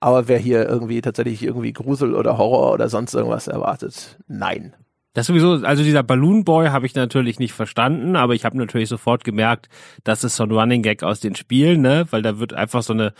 Aber 0.00 0.28
wer 0.28 0.38
hier 0.38 0.68
irgendwie 0.68 1.00
tatsächlich 1.00 1.42
irgendwie 1.42 1.72
Grusel 1.72 2.14
oder 2.14 2.38
Horror 2.38 2.72
oder 2.72 2.88
sonst 2.88 3.14
irgendwas 3.14 3.48
erwartet, 3.48 4.18
nein. 4.28 4.74
Das 5.14 5.26
sowieso, 5.26 5.64
also 5.64 5.82
dieser 5.82 6.02
Balloon 6.02 6.44
Boy 6.44 6.68
habe 6.68 6.86
ich 6.86 6.94
natürlich 6.94 7.38
nicht 7.38 7.52
verstanden, 7.52 8.14
aber 8.14 8.34
ich 8.34 8.44
habe 8.44 8.58
natürlich 8.58 8.88
sofort 8.88 9.24
gemerkt, 9.24 9.68
das 10.04 10.22
ist 10.22 10.36
so 10.36 10.44
ein 10.44 10.52
Running 10.52 10.82
Gag 10.82 11.02
aus 11.02 11.20
den 11.20 11.34
Spielen, 11.34 11.80
ne? 11.80 12.06
Weil 12.10 12.22
da 12.22 12.38
wird 12.38 12.52
einfach 12.52 12.82
so 12.82 12.92
eine 12.92 13.14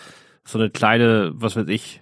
so 0.44 0.58
eine 0.58 0.70
kleine, 0.70 1.32
was 1.34 1.56
weiß 1.56 1.68
ich, 1.68 2.00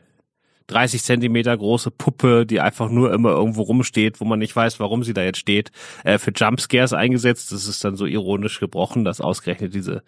30 0.68 1.02
Zentimeter 1.02 1.56
große 1.56 1.90
Puppe, 1.90 2.46
die 2.46 2.60
einfach 2.60 2.90
nur 2.90 3.12
immer 3.12 3.30
irgendwo 3.30 3.62
rumsteht, 3.62 4.20
wo 4.20 4.24
man 4.24 4.38
nicht 4.38 4.54
weiß, 4.54 4.80
warum 4.80 5.04
sie 5.04 5.14
da 5.14 5.22
jetzt 5.22 5.38
steht, 5.38 5.70
äh, 6.04 6.18
für 6.18 6.32
Jumpscares 6.34 6.92
eingesetzt. 6.92 7.52
Das 7.52 7.66
ist 7.66 7.84
dann 7.84 7.96
so 7.96 8.06
ironisch 8.06 8.60
gebrochen, 8.60 9.04
dass 9.04 9.20
ausgerechnet 9.20 9.74
diese 9.74 10.02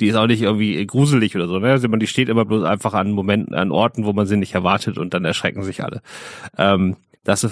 die 0.00 0.06
ist 0.06 0.14
auch 0.14 0.28
nicht 0.28 0.42
irgendwie 0.42 0.86
gruselig 0.86 1.34
oder 1.34 1.48
so, 1.48 1.58
ne? 1.58 1.70
Also 1.70 1.88
die 1.88 2.06
steht 2.06 2.28
immer 2.28 2.44
bloß 2.44 2.62
einfach 2.62 2.94
an 2.94 3.10
Momenten, 3.10 3.54
an 3.54 3.72
Orten, 3.72 4.04
wo 4.04 4.12
man 4.12 4.26
sie 4.26 4.36
nicht 4.36 4.54
erwartet 4.54 4.96
und 4.96 5.12
dann 5.12 5.24
erschrecken 5.24 5.64
sich 5.64 5.82
alle. 5.82 6.02
Ähm, 6.56 6.96
das 7.24 7.48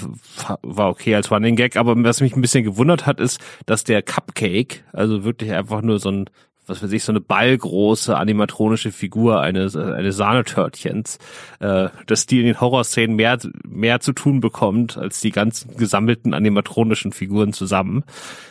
war 0.62 0.88
okay 0.88 1.14
als 1.14 1.30
Running 1.30 1.56
Gag, 1.56 1.76
aber 1.76 1.94
was 2.02 2.20
mich 2.20 2.34
ein 2.36 2.40
bisschen 2.40 2.64
gewundert 2.64 3.06
hat, 3.06 3.20
ist, 3.20 3.40
dass 3.66 3.84
der 3.84 4.02
Cupcake, 4.02 4.84
also 4.92 5.24
wirklich 5.24 5.52
einfach 5.52 5.82
nur 5.82 5.98
so 5.98 6.10
ein, 6.10 6.30
was 6.68 6.82
weiß 6.82 6.90
ich, 6.92 7.04
so 7.04 7.12
eine 7.12 7.20
ballgroße 7.20 8.16
animatronische 8.16 8.90
Figur 8.90 9.40
eines, 9.40 9.76
eines 9.76 10.16
Sahnetörtchens, 10.16 11.18
äh, 11.60 11.90
dass 12.06 12.26
die 12.26 12.40
in 12.40 12.46
den 12.46 12.60
Horrorszenen 12.60 13.14
mehr, 13.14 13.38
mehr 13.64 14.00
zu 14.00 14.12
tun 14.12 14.40
bekommt 14.40 14.96
als 14.96 15.20
die 15.20 15.30
ganzen 15.30 15.76
gesammelten 15.76 16.34
animatronischen 16.34 17.12
Figuren 17.12 17.52
zusammen. 17.52 18.02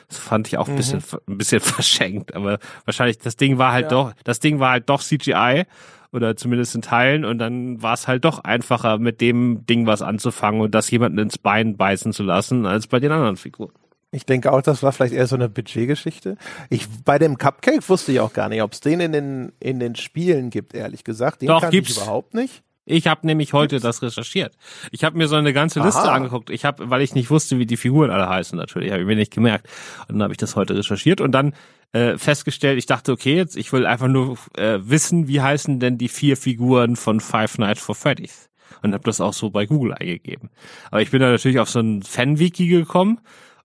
Das 0.07 0.17
fand 0.19 0.47
ich 0.47 0.57
auch 0.57 0.69
ein 0.69 0.75
bisschen, 0.77 1.03
ein 1.27 1.37
bisschen 1.37 1.59
verschenkt, 1.61 2.35
aber 2.35 2.59
wahrscheinlich, 2.85 3.17
das 3.17 3.35
Ding 3.35 3.57
war 3.57 3.73
halt 3.73 3.85
Ja. 3.85 3.89
doch, 3.89 4.13
das 4.23 4.39
Ding 4.39 4.59
war 4.59 4.71
halt 4.71 4.89
doch 4.89 5.01
CGI 5.01 5.63
oder 6.11 6.35
zumindest 6.35 6.75
in 6.75 6.81
Teilen 6.81 7.25
und 7.25 7.37
dann 7.39 7.81
war 7.81 7.93
es 7.93 8.07
halt 8.07 8.25
doch 8.25 8.43
einfacher 8.43 8.97
mit 8.97 9.21
dem 9.21 9.65
Ding 9.65 9.87
was 9.87 10.01
anzufangen 10.01 10.61
und 10.61 10.75
das 10.75 10.89
jemanden 10.91 11.19
ins 11.19 11.37
Bein 11.37 11.77
beißen 11.77 12.13
zu 12.13 12.23
lassen 12.23 12.65
als 12.65 12.87
bei 12.87 12.99
den 12.99 13.11
anderen 13.11 13.37
Figuren. 13.37 13.73
Ich 14.11 14.25
denke 14.25 14.53
auch, 14.53 14.61
das 14.61 14.81
war 14.81 14.93
vielleicht 14.93 15.13
eher 15.13 15.27
so 15.27 15.35
eine 15.35 15.49
Budgetgeschichte. 15.49 16.37
Ich 16.69 16.87
bei 17.03 17.19
dem 17.19 17.37
Cupcake 17.37 17.87
wusste 17.89 18.13
ich 18.13 18.21
auch 18.21 18.31
gar 18.31 18.47
nicht, 18.47 18.61
ob 18.61 18.71
es 18.71 18.79
den 18.79 19.01
in 19.01 19.11
den 19.11 19.51
in 19.59 19.79
den 19.79 19.95
Spielen 19.95 20.49
gibt, 20.51 20.73
ehrlich 20.73 21.03
gesagt. 21.03 21.41
Den 21.41 21.47
Doch, 21.47 21.61
kannte 21.61 21.75
gibt's. 21.75 21.91
ich 21.91 21.97
überhaupt 21.97 22.33
nicht. 22.33 22.63
Ich 22.85 23.07
habe 23.07 23.25
nämlich 23.25 23.51
heute 23.51 23.79
das 23.79 24.03
recherchiert. 24.03 24.55
Ich 24.91 25.03
habe 25.03 25.17
mir 25.17 25.27
so 25.27 25.35
eine 25.35 25.53
ganze 25.53 25.79
Liste 25.81 26.03
Aha. 26.03 26.13
angeguckt. 26.13 26.51
Ich 26.51 26.65
habe, 26.65 26.89
weil 26.89 27.01
ich 27.01 27.15
nicht 27.15 27.31
wusste, 27.31 27.57
wie 27.57 27.65
die 27.65 27.77
Figuren 27.77 28.11
alle 28.11 28.29
heißen, 28.29 28.55
natürlich, 28.57 28.91
habe 28.91 29.01
ich 29.01 29.07
mir 29.07 29.15
nicht 29.15 29.33
gemerkt. 29.33 29.67
Und 30.07 30.15
dann 30.15 30.23
habe 30.23 30.33
ich 30.33 30.37
das 30.37 30.55
heute 30.55 30.77
recherchiert 30.77 31.19
und 31.19 31.31
dann 31.31 31.53
äh, 31.91 32.17
festgestellt, 32.17 32.77
ich 32.77 32.85
dachte, 32.85 33.11
okay, 33.11 33.35
jetzt 33.35 33.55
ich 33.55 33.71
will 33.71 33.85
einfach 33.85 34.07
nur 34.07 34.37
äh, 34.57 34.79
wissen, 34.81 35.27
wie 35.27 35.41
heißen 35.41 35.79
denn 35.79 35.97
die 35.97 36.09
vier 36.09 36.37
Figuren 36.37 36.95
von 36.95 37.19
Five 37.19 37.57
Nights 37.57 37.81
for 37.81 37.95
Freddy's 37.95 38.49
und 38.81 38.93
habe 38.93 39.03
das 39.03 39.21
auch 39.21 39.33
so 39.33 39.49
bei 39.49 39.65
Google 39.65 39.93
eingegeben. 39.93 40.49
Aber 40.91 41.01
ich 41.01 41.11
bin 41.11 41.19
da 41.19 41.29
natürlich 41.29 41.59
auf 41.59 41.69
so 41.69 41.79
ein 41.79 42.03
Fan-Wiki 42.03 42.67
gekommen 42.67 43.19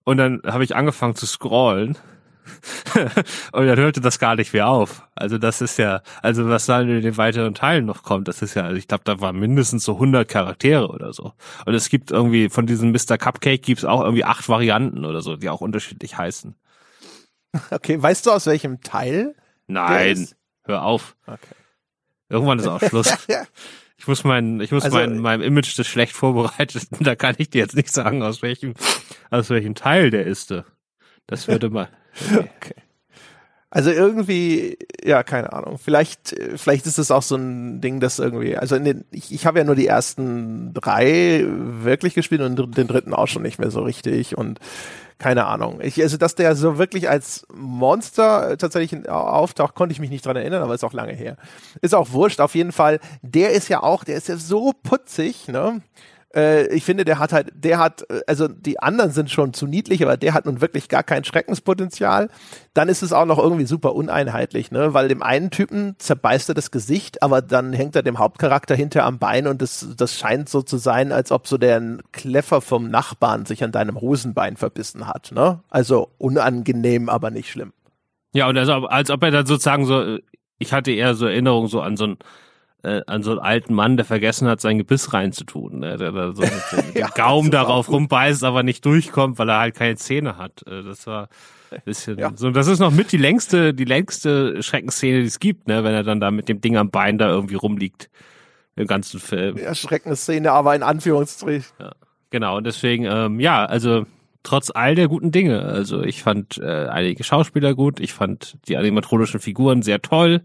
und 0.05 0.17
dann 0.17 0.43
habe 0.47 0.65
ich 0.65 0.75
angefangen 0.75 1.15
zu 1.15 1.27
scrollen 1.27 1.97
und 3.53 3.67
dann 3.67 3.79
hörte 3.79 4.01
das 4.01 4.19
gar 4.19 4.37
nicht 4.37 4.53
mehr 4.53 4.69
auf. 4.69 5.07
Also 5.15 5.39
das 5.39 5.61
ist 5.61 5.79
ja, 5.79 6.03
also 6.23 6.49
was 6.49 6.67
da 6.67 6.81
in 6.81 7.03
den 7.03 7.17
weiteren 7.17 7.55
Teilen 7.55 7.85
noch 7.85 8.03
kommt, 8.03 8.29
das 8.29 8.43
ist 8.43 8.55
ja, 8.55 8.65
also 8.65 8.77
ich 8.77 8.89
glaube, 8.89 9.05
da 9.05 9.21
waren 9.21 9.39
mindestens 9.39 9.85
so 9.85 9.95
100 9.95 10.29
Charaktere 10.29 10.89
oder 10.89 11.13
so. 11.13 11.33
Und 11.67 11.75
es 11.75 11.89
gibt 11.89 12.11
irgendwie, 12.11 12.49
von 12.49 12.67
diesem 12.67 12.93
Mr. 12.93 13.19
Cupcake 13.19 13.63
gibt's 13.63 13.85
auch 13.85 14.03
irgendwie 14.03 14.25
acht 14.25 14.49
Varianten 14.49 15.05
oder 15.05 15.21
so, 15.21 15.37
die 15.37 15.49
auch 15.49 15.61
unterschiedlich 15.61 16.17
heißen. 16.17 16.55
Okay, 17.71 18.01
weißt 18.01 18.27
du 18.27 18.31
aus 18.31 18.47
welchem 18.47 18.81
Teil? 18.81 19.35
Nein, 19.67 20.29
hör 20.65 20.85
auf. 20.85 21.17
Okay. 21.27 21.39
Irgendwann 22.29 22.59
ist 22.59 22.67
auch 22.67 22.81
Schluss. 22.83 23.13
Ich 23.99 24.09
muss 24.09 24.25
mein, 24.25 24.61
ich 24.63 24.73
muss 24.73 24.85
Also- 24.85 24.97
mein, 24.97 25.19
meinem 25.19 25.43
Image 25.43 25.79
das 25.79 25.87
schlecht 25.87 26.15
vorbereitet. 26.15 26.87
Da 27.01 27.15
kann 27.17 27.35
ich 27.37 27.51
dir 27.51 27.59
jetzt 27.59 27.77
nicht 27.77 27.93
sagen, 27.93 28.23
aus 28.23 28.41
welchem, 28.41 28.73
aus 29.31 29.51
welchem 29.51 29.75
Teil 29.75 30.11
der 30.11 30.27
ist. 30.27 30.55
Das 31.27 31.49
würde 31.49 31.69
mal. 31.69 31.91
Okay. 32.33 32.75
Also 33.69 33.91
irgendwie, 33.91 34.79
ja, 35.05 35.23
keine 35.23 35.53
Ahnung. 35.53 35.77
Vielleicht, 35.77 36.35
vielleicht 36.57 36.87
ist 36.87 36.99
es 36.99 37.11
auch 37.11 37.23
so 37.23 37.37
ein 37.37 37.83
Ding, 37.83 38.01
das 38.01 38.19
irgendwie, 38.19 38.57
also 38.57 38.75
in 38.75 38.85
den, 38.85 39.05
ich, 39.11 39.33
ich 39.35 39.45
habe 39.45 39.59
ja 39.59 39.65
nur 39.65 39.77
die 39.77 39.87
ersten 39.87 40.73
drei 40.73 41.45
wirklich 41.47 42.15
gespielt 42.15 42.41
und 42.41 42.57
den 42.77 42.89
dritten 42.89 43.13
auch 43.13 43.29
schon 43.29 43.43
nicht 43.43 43.59
mehr 43.59 43.71
so 43.71 43.83
richtig 43.83 44.37
und 44.37 44.61
keine 45.21 45.47
Ahnung. 45.47 45.81
Ich, 45.83 46.03
also, 46.03 46.17
dass 46.17 46.35
der 46.35 46.57
so 46.57 46.79
wirklich 46.79 47.09
als 47.09 47.47
Monster 47.55 48.53
äh, 48.53 48.57
tatsächlich 48.57 49.09
auftaucht, 49.09 49.75
konnte 49.75 49.93
ich 49.93 50.01
mich 50.01 50.11
nicht 50.11 50.25
dran 50.25 50.35
erinnern, 50.35 50.63
aber 50.63 50.75
ist 50.75 50.83
auch 50.83 50.95
lange 50.95 51.13
her. 51.13 51.37
Ist 51.83 51.95
auch 51.95 52.13
wurscht, 52.13 52.41
auf 52.41 52.55
jeden 52.55 52.73
Fall. 52.73 53.01
Der 53.21 53.51
ist 53.53 53.69
ja 53.69 53.83
auch, 53.83 54.03
der 54.03 54.17
ist 54.17 54.29
ja 54.29 54.37
so 54.37 54.73
putzig, 54.83 55.47
ne? 55.47 55.83
Äh, 56.35 56.69
ich 56.75 56.85
finde, 56.85 57.05
der 57.05 57.19
hat 57.19 57.33
halt, 57.33 57.49
der 57.55 57.79
hat, 57.79 58.09
äh, 58.11 58.21
also 58.27 58.49
die 58.49 58.79
anderen 58.79 59.11
sind 59.11 59.31
schon 59.31 59.53
zu 59.53 59.67
niedlich, 59.67 60.03
aber 60.03 60.17
der 60.17 60.35
hat 60.35 60.47
nun 60.47 60.61
wirklich 60.61 60.89
gar 60.89 61.03
kein 61.03 61.25
Schreckenspotenzial. 61.25 62.29
Dann 62.75 62.89
ist 62.89 63.03
es 63.03 63.13
auch 63.13 63.27
noch 63.27 63.39
irgendwie 63.39 63.67
super 63.67 63.95
uneinheitlich, 63.95 64.71
ne? 64.71 64.95
Weil 64.95 65.09
dem 65.09 65.23
einen 65.23 65.51
Typen 65.51 65.97
zerbeißt 65.99 66.49
er 66.51 66.55
das 66.55 66.71
Gesicht, 66.71 67.23
aber 67.23 67.43
dann 67.43 67.73
hängt 67.73 67.97
er 67.97 68.03
dem 68.03 68.19
Hauptcharakter 68.19 68.75
hinter 68.75 69.05
am 69.05 69.19
Bein 69.19 69.47
und 69.47 69.61
das, 69.61 69.89
das 69.97 70.17
scheint 70.17 70.49
so 70.49 70.63
zu 70.63 70.77
sein, 70.79 71.13
als 71.13 71.33
ob 71.33 71.47
so 71.47 71.59
der 71.59 71.99
Kleffer 72.13 72.61
vom 72.61 72.89
Nachbarn 72.89 73.47
sich 73.47 73.65
an 73.65 73.73
deinem 73.73 74.01
Hosenbein 74.01 74.57
verbissen 74.57 75.07
hat, 75.07 75.33
ne? 75.33 75.61
Also 75.69 76.11
unangenehm, 76.19 77.09
aber 77.09 77.31
nicht 77.31 77.51
schlimm. 77.51 77.73
Ja, 78.33 78.49
und 78.49 78.57
also, 78.57 78.87
als 78.87 79.11
ob 79.11 79.23
er 79.25 79.33
dann 79.33 79.47
sozusagen 79.47 79.87
so, 79.87 80.19
ich 80.59 80.73
hatte 80.73 80.93
eher 80.93 81.15
so 81.15 81.27
Erinnerungen 81.27 81.69
so 81.69 81.81
an 81.81 81.97
so 81.97 82.05
einen, 82.05 82.19
äh, 82.83 83.03
an 83.07 83.23
so 83.23 83.33
einen 83.33 83.41
alten 83.41 83.75
Mann, 83.75 83.97
der 83.97 84.07
vergessen 84.07 84.49
hat, 84.49 84.61
sein 84.61 84.79
Gebiss 84.79 85.13
reinzutun, 85.13 85.81
ne? 85.81 85.97
der 85.97 86.13
da 86.13 86.33
so 86.35 86.43
mit 86.43 86.53
dem 86.73 86.95
Ja, 87.01 87.09
Gaumen 87.09 87.51
darauf 87.51 87.91
rumbeißt, 87.91 88.45
aber 88.45 88.63
nicht 88.63 88.85
durchkommt, 88.85 89.39
weil 89.39 89.49
er 89.49 89.59
halt 89.59 89.75
keine 89.75 89.97
Zähne 89.97 90.37
hat. 90.39 90.63
Äh, 90.67 90.83
Das 90.83 91.07
war 91.07 91.29
ein 91.71 91.83
bisschen, 91.85 92.19
Ja. 92.19 92.33
so, 92.35 92.51
das 92.51 92.67
ist 92.67 92.79
noch 92.79 92.91
mit 92.91 93.13
die 93.13 93.17
längste, 93.17 93.75
die 93.75 93.85
längste 93.85 94.63
Schreckensszene, 94.63 95.21
die 95.21 95.27
es 95.27 95.39
gibt, 95.41 95.69
ne, 95.69 95.85
wenn 95.85 95.95
er 95.95 96.03
dann 96.03 96.21
da 96.21 96.31
mit 96.31 96.49
dem 96.49 96.61
Ding 96.61 96.77
am 96.77 96.91
Bein 96.91 97.19
da 97.19 97.29
irgendwie 97.29 97.55
rumliegt. 97.57 98.11
Im 98.77 98.87
ganzen 98.87 99.21
Film. 99.21 99.57
Erschreckende 99.59 100.17
Szene, 100.17 100.53
aber 100.53 100.75
in 100.75 100.83
Anführungsstrichen. 100.83 101.67
Genau, 102.31 102.57
und 102.57 102.65
deswegen, 102.65 103.05
ähm, 103.05 103.39
ja, 103.41 103.65
also 103.67 104.07
trotz 104.43 104.71
all 104.75 104.95
der 104.95 105.09
guten 105.09 105.33
Dinge. 105.33 105.61
Also 105.63 106.03
ich 106.03 106.23
fand 106.23 106.57
äh, 106.59 106.87
einige 106.87 107.23
Schauspieler 107.25 107.75
gut, 107.75 108.01
ich 108.01 108.15
fand 108.15 108.57
die 108.69 108.77
animatronischen 108.79 109.39
Figuren 109.41 109.83
sehr 109.83 110.01
toll, 110.01 110.41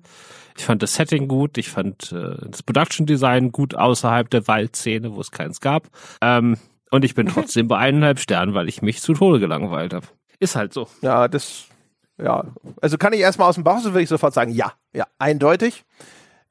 ich 0.57 0.65
fand 0.65 0.81
das 0.81 0.95
Setting 0.95 1.27
gut, 1.27 1.57
ich 1.57 1.69
fand 1.69 2.11
äh, 2.11 2.35
das 2.49 2.63
Production 2.63 3.05
Design 3.05 3.51
gut 3.51 3.75
außerhalb 3.75 4.29
der 4.29 4.47
Waldszene, 4.47 5.13
wo 5.15 5.21
es 5.21 5.31
keins 5.31 5.59
gab. 5.59 5.87
Ähm, 6.21 6.57
und 6.91 7.03
ich 7.03 7.15
bin 7.15 7.27
trotzdem 7.33 7.67
bei 7.67 7.77
eineinhalb 7.77 8.19
Sternen, 8.19 8.53
weil 8.53 8.69
ich 8.69 8.81
mich 8.81 9.01
zu 9.01 9.13
Tode 9.13 9.39
gelangweilt 9.39 9.93
habe. 9.93 10.07
Ist 10.39 10.55
halt 10.55 10.73
so. 10.73 10.87
Ja, 11.01 11.27
das, 11.27 11.65
ja, 12.17 12.45
also 12.81 12.97
kann 12.97 13.13
ich 13.13 13.19
erstmal 13.19 13.49
aus 13.49 13.55
dem 13.55 13.63
Bauch, 13.63 13.79
so 13.79 13.91
würde 13.91 14.03
ich 14.03 14.09
sofort 14.09 14.33
sagen, 14.33 14.51
ja, 14.51 14.73
ja, 14.93 15.05
eindeutig. 15.19 15.83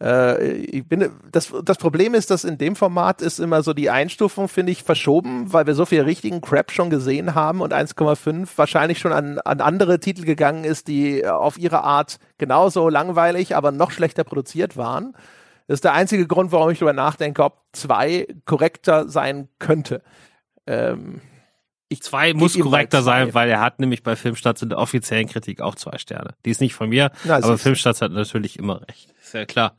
Äh, 0.05 0.53
ich 0.53 0.87
bin, 0.87 1.11
das, 1.33 1.53
das 1.65 1.79
Problem 1.79 2.15
ist, 2.15 2.31
dass 2.31 2.45
in 2.45 2.59
dem 2.59 2.77
Format 2.77 3.23
ist 3.23 3.39
immer 3.39 3.63
so 3.63 3.73
die 3.73 3.89
Einstufung, 3.89 4.49
finde 4.49 4.73
ich, 4.73 4.83
verschoben, 4.83 5.53
weil 5.53 5.67
wir 5.67 5.75
so 5.75 5.87
viel 5.87 6.03
richtigen 6.03 6.43
Crap 6.43 6.71
schon 6.71 6.91
gesehen 6.91 7.35
haben 7.35 7.63
und 7.63 7.73
1,5 7.73 8.49
wahrscheinlich 8.57 8.99
schon 8.99 9.13
an, 9.13 9.39
an 9.39 9.61
andere 9.63 10.01
Titel 10.01 10.25
gegangen 10.25 10.65
ist, 10.65 10.89
die 10.89 11.27
auf 11.27 11.59
ihre 11.59 11.85
Art 11.85 12.19
genauso 12.37 12.89
langweilig, 12.91 13.57
aber 13.57 13.73
noch 13.73 13.91
schlechter 13.91 14.25
produziert 14.25 14.77
waren. 14.77 15.15
Das 15.67 15.77
ist 15.77 15.85
der 15.85 15.95
einzige 15.95 16.27
Grund, 16.27 16.53
warum 16.53 16.69
ich 16.71 16.79
darüber 16.79 16.93
nachdenke, 16.93 17.43
ob 17.43 17.63
zwei 17.73 18.27
korrekter 18.45 19.09
sein 19.09 19.49
könnte. 19.59 20.03
Ähm, 20.67 21.23
ich 21.89 22.03
Zwei 22.03 22.35
muss 22.35 22.59
korrekter 22.59 22.99
zwei. 22.99 23.25
sein, 23.25 23.35
weil 23.35 23.49
er 23.49 23.61
hat 23.61 23.79
nämlich 23.79 24.03
bei 24.03 24.17
Filmstarts 24.17 24.61
in 24.61 24.69
der 24.69 24.79
offiziellen 24.79 25.29
Kritik 25.29 25.63
auch 25.63 25.77
zwei 25.77 25.97
Sterne. 25.97 26.35
Die 26.45 26.51
ist 26.51 26.61
nicht 26.61 26.75
von 26.75 26.91
mir, 26.91 27.11
Na, 27.25 27.37
aber. 27.37 27.57
Filmstarts 27.57 28.03
hat 28.03 28.13
natürlich 28.13 28.59
immer 28.59 28.83
recht. 28.87 29.15
Ist 29.23 29.33
ja 29.33 29.47
klar. 29.47 29.77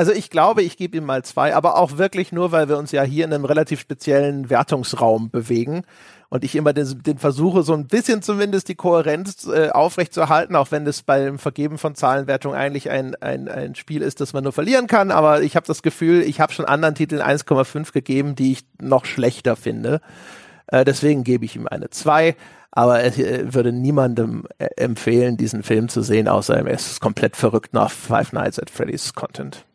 Also 0.00 0.12
ich 0.12 0.30
glaube, 0.30 0.62
ich 0.62 0.78
gebe 0.78 0.96
ihm 0.96 1.04
mal 1.04 1.22
zwei, 1.24 1.54
aber 1.54 1.76
auch 1.76 1.98
wirklich 1.98 2.32
nur, 2.32 2.52
weil 2.52 2.70
wir 2.70 2.78
uns 2.78 2.90
ja 2.90 3.02
hier 3.02 3.26
in 3.26 3.34
einem 3.34 3.44
relativ 3.44 3.80
speziellen 3.80 4.48
Wertungsraum 4.48 5.28
bewegen 5.28 5.82
und 6.30 6.42
ich 6.42 6.56
immer 6.56 6.72
den, 6.72 7.02
den 7.02 7.18
versuche, 7.18 7.62
so 7.62 7.74
ein 7.74 7.86
bisschen 7.86 8.22
zumindest 8.22 8.68
die 8.68 8.76
Kohärenz 8.76 9.46
äh, 9.46 9.68
aufrechtzuerhalten, 9.68 10.56
auch 10.56 10.70
wenn 10.70 10.86
das 10.86 11.02
beim 11.02 11.38
Vergeben 11.38 11.76
von 11.76 11.94
Zahlenwertung 11.94 12.54
eigentlich 12.54 12.88
ein, 12.88 13.14
ein, 13.16 13.46
ein 13.46 13.74
Spiel 13.74 14.00
ist, 14.00 14.22
das 14.22 14.32
man 14.32 14.42
nur 14.42 14.54
verlieren 14.54 14.86
kann. 14.86 15.10
Aber 15.10 15.42
ich 15.42 15.54
habe 15.54 15.66
das 15.66 15.82
Gefühl, 15.82 16.22
ich 16.22 16.40
habe 16.40 16.54
schon 16.54 16.64
anderen 16.64 16.94
Titeln 16.94 17.20
1,5 17.20 17.92
gegeben, 17.92 18.34
die 18.34 18.52
ich 18.52 18.64
noch 18.80 19.04
schlechter 19.04 19.54
finde. 19.54 20.00
Äh, 20.68 20.86
deswegen 20.86 21.24
gebe 21.24 21.44
ich 21.44 21.56
ihm 21.56 21.66
eine 21.66 21.90
2. 21.90 22.36
Aber 22.70 23.02
es 23.04 23.18
äh, 23.18 23.52
würde 23.52 23.70
niemandem 23.70 24.46
äh, 24.56 24.68
empfehlen, 24.78 25.36
diesen 25.36 25.62
Film 25.62 25.90
zu 25.90 26.00
sehen, 26.00 26.26
außer 26.26 26.56
er 26.56 26.66
ist 26.68 27.02
komplett 27.02 27.36
verrückt 27.36 27.74
nach 27.74 27.90
Five 27.90 28.32
Nights 28.32 28.58
at 28.58 28.70
Freddy's 28.70 29.12
Content. 29.12 29.66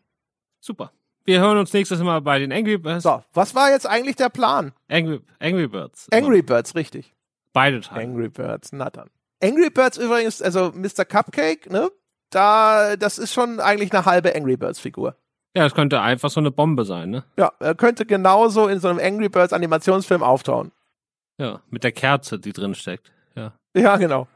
Super. 0.66 0.92
Wir 1.26 1.42
hören 1.42 1.60
uns 1.60 1.72
nächstes 1.74 2.00
Mal 2.00 2.22
bei 2.22 2.40
den 2.40 2.52
Angry 2.52 2.80
Birds. 2.80 3.04
So, 3.04 3.24
was 3.34 3.54
war 3.54 3.70
jetzt 3.70 3.86
eigentlich 3.86 4.16
der 4.16 4.30
Plan? 4.30 4.74
Angry, 4.90 5.22
Angry 5.40 5.68
Birds. 5.68 6.08
Angry 6.12 6.42
Birds, 6.42 6.74
richtig. 6.74 7.14
Beide 7.54 7.82
Teile. 7.82 8.02
Angry 8.02 8.30
Birds, 8.30 8.72
na 8.72 8.90
dann. 8.90 9.12
Angry 9.44 9.70
Birds 9.70 9.98
übrigens, 9.98 10.42
also 10.42 10.72
Mr. 10.74 11.06
Cupcake, 11.06 11.70
ne? 11.70 11.92
Da, 12.32 12.96
das 12.96 13.20
ist 13.20 13.32
schon 13.32 13.60
eigentlich 13.60 13.94
eine 13.94 14.06
halbe 14.06 14.36
Angry 14.36 14.58
Birds 14.58 14.80
Figur. 14.80 15.16
Ja, 15.56 15.64
das 15.64 15.76
könnte 15.76 16.02
einfach 16.02 16.32
so 16.32 16.40
eine 16.40 16.50
Bombe 16.50 16.84
sein, 16.84 17.12
ne? 17.12 17.24
Ja, 17.38 17.54
er 17.60 17.76
könnte 17.76 18.08
genauso 18.08 18.68
in 18.68 18.80
so 18.80 18.88
einem 18.88 19.00
Angry 19.00 19.30
Birds 19.30 19.54
Animationsfilm 19.54 20.24
auftauchen. 20.24 20.72
Ja, 21.38 21.62
mit 21.70 21.84
der 21.84 21.92
Kerze, 21.92 22.40
die 22.40 22.54
drin 22.54 22.74
steckt. 22.74 23.12
Ja. 23.36 23.54
Ja, 23.76 23.98
genau. 23.98 24.28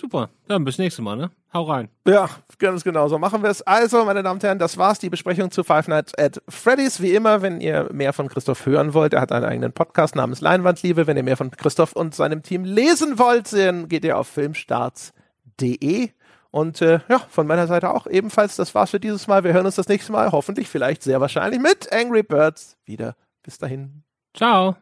Super. 0.00 0.30
Dann 0.46 0.64
bis 0.64 0.78
nächstes 0.78 1.02
Mal, 1.02 1.16
ne? 1.16 1.30
Hau 1.52 1.64
rein. 1.64 1.88
Ja, 2.06 2.28
ganz 2.58 2.84
genau 2.84 3.08
so 3.08 3.18
machen 3.18 3.42
wir 3.42 3.50
es. 3.50 3.62
Also, 3.62 4.04
meine 4.04 4.22
Damen 4.22 4.36
und 4.36 4.42
Herren, 4.44 4.58
das 4.58 4.78
war's, 4.78 4.98
die 4.98 5.10
Besprechung 5.10 5.50
zu 5.50 5.64
Five 5.64 5.88
Nights 5.88 6.16
at 6.16 6.40
Freddy's. 6.48 7.02
Wie 7.02 7.14
immer, 7.14 7.42
wenn 7.42 7.60
ihr 7.60 7.88
mehr 7.92 8.12
von 8.12 8.28
Christoph 8.28 8.64
hören 8.66 8.94
wollt, 8.94 9.14
er 9.14 9.20
hat 9.22 9.32
einen 9.32 9.44
eigenen 9.44 9.72
Podcast 9.72 10.14
namens 10.14 10.40
Leinwandliebe. 10.40 11.06
Wenn 11.06 11.16
ihr 11.16 11.22
mehr 11.24 11.36
von 11.36 11.50
Christoph 11.50 11.94
und 11.94 12.14
seinem 12.14 12.42
Team 12.42 12.64
lesen 12.64 13.18
wollt, 13.18 13.52
dann 13.52 13.88
geht 13.88 14.04
ihr 14.04 14.18
auf 14.18 14.28
filmstarts.de. 14.28 16.10
Und 16.50 16.80
äh, 16.80 17.00
ja, 17.08 17.18
von 17.28 17.46
meiner 17.46 17.66
Seite 17.66 17.90
auch 17.90 18.06
ebenfalls. 18.06 18.56
Das 18.56 18.74
war's 18.74 18.90
für 18.90 19.00
dieses 19.00 19.26
Mal. 19.26 19.42
Wir 19.42 19.52
hören 19.52 19.66
uns 19.66 19.76
das 19.76 19.88
nächste 19.88 20.12
Mal, 20.12 20.30
hoffentlich, 20.32 20.68
vielleicht 20.68 21.02
sehr 21.02 21.20
wahrscheinlich 21.20 21.60
mit 21.60 21.92
Angry 21.92 22.22
Birds 22.22 22.76
wieder. 22.84 23.16
Bis 23.42 23.58
dahin. 23.58 24.02
Ciao. 24.34 24.76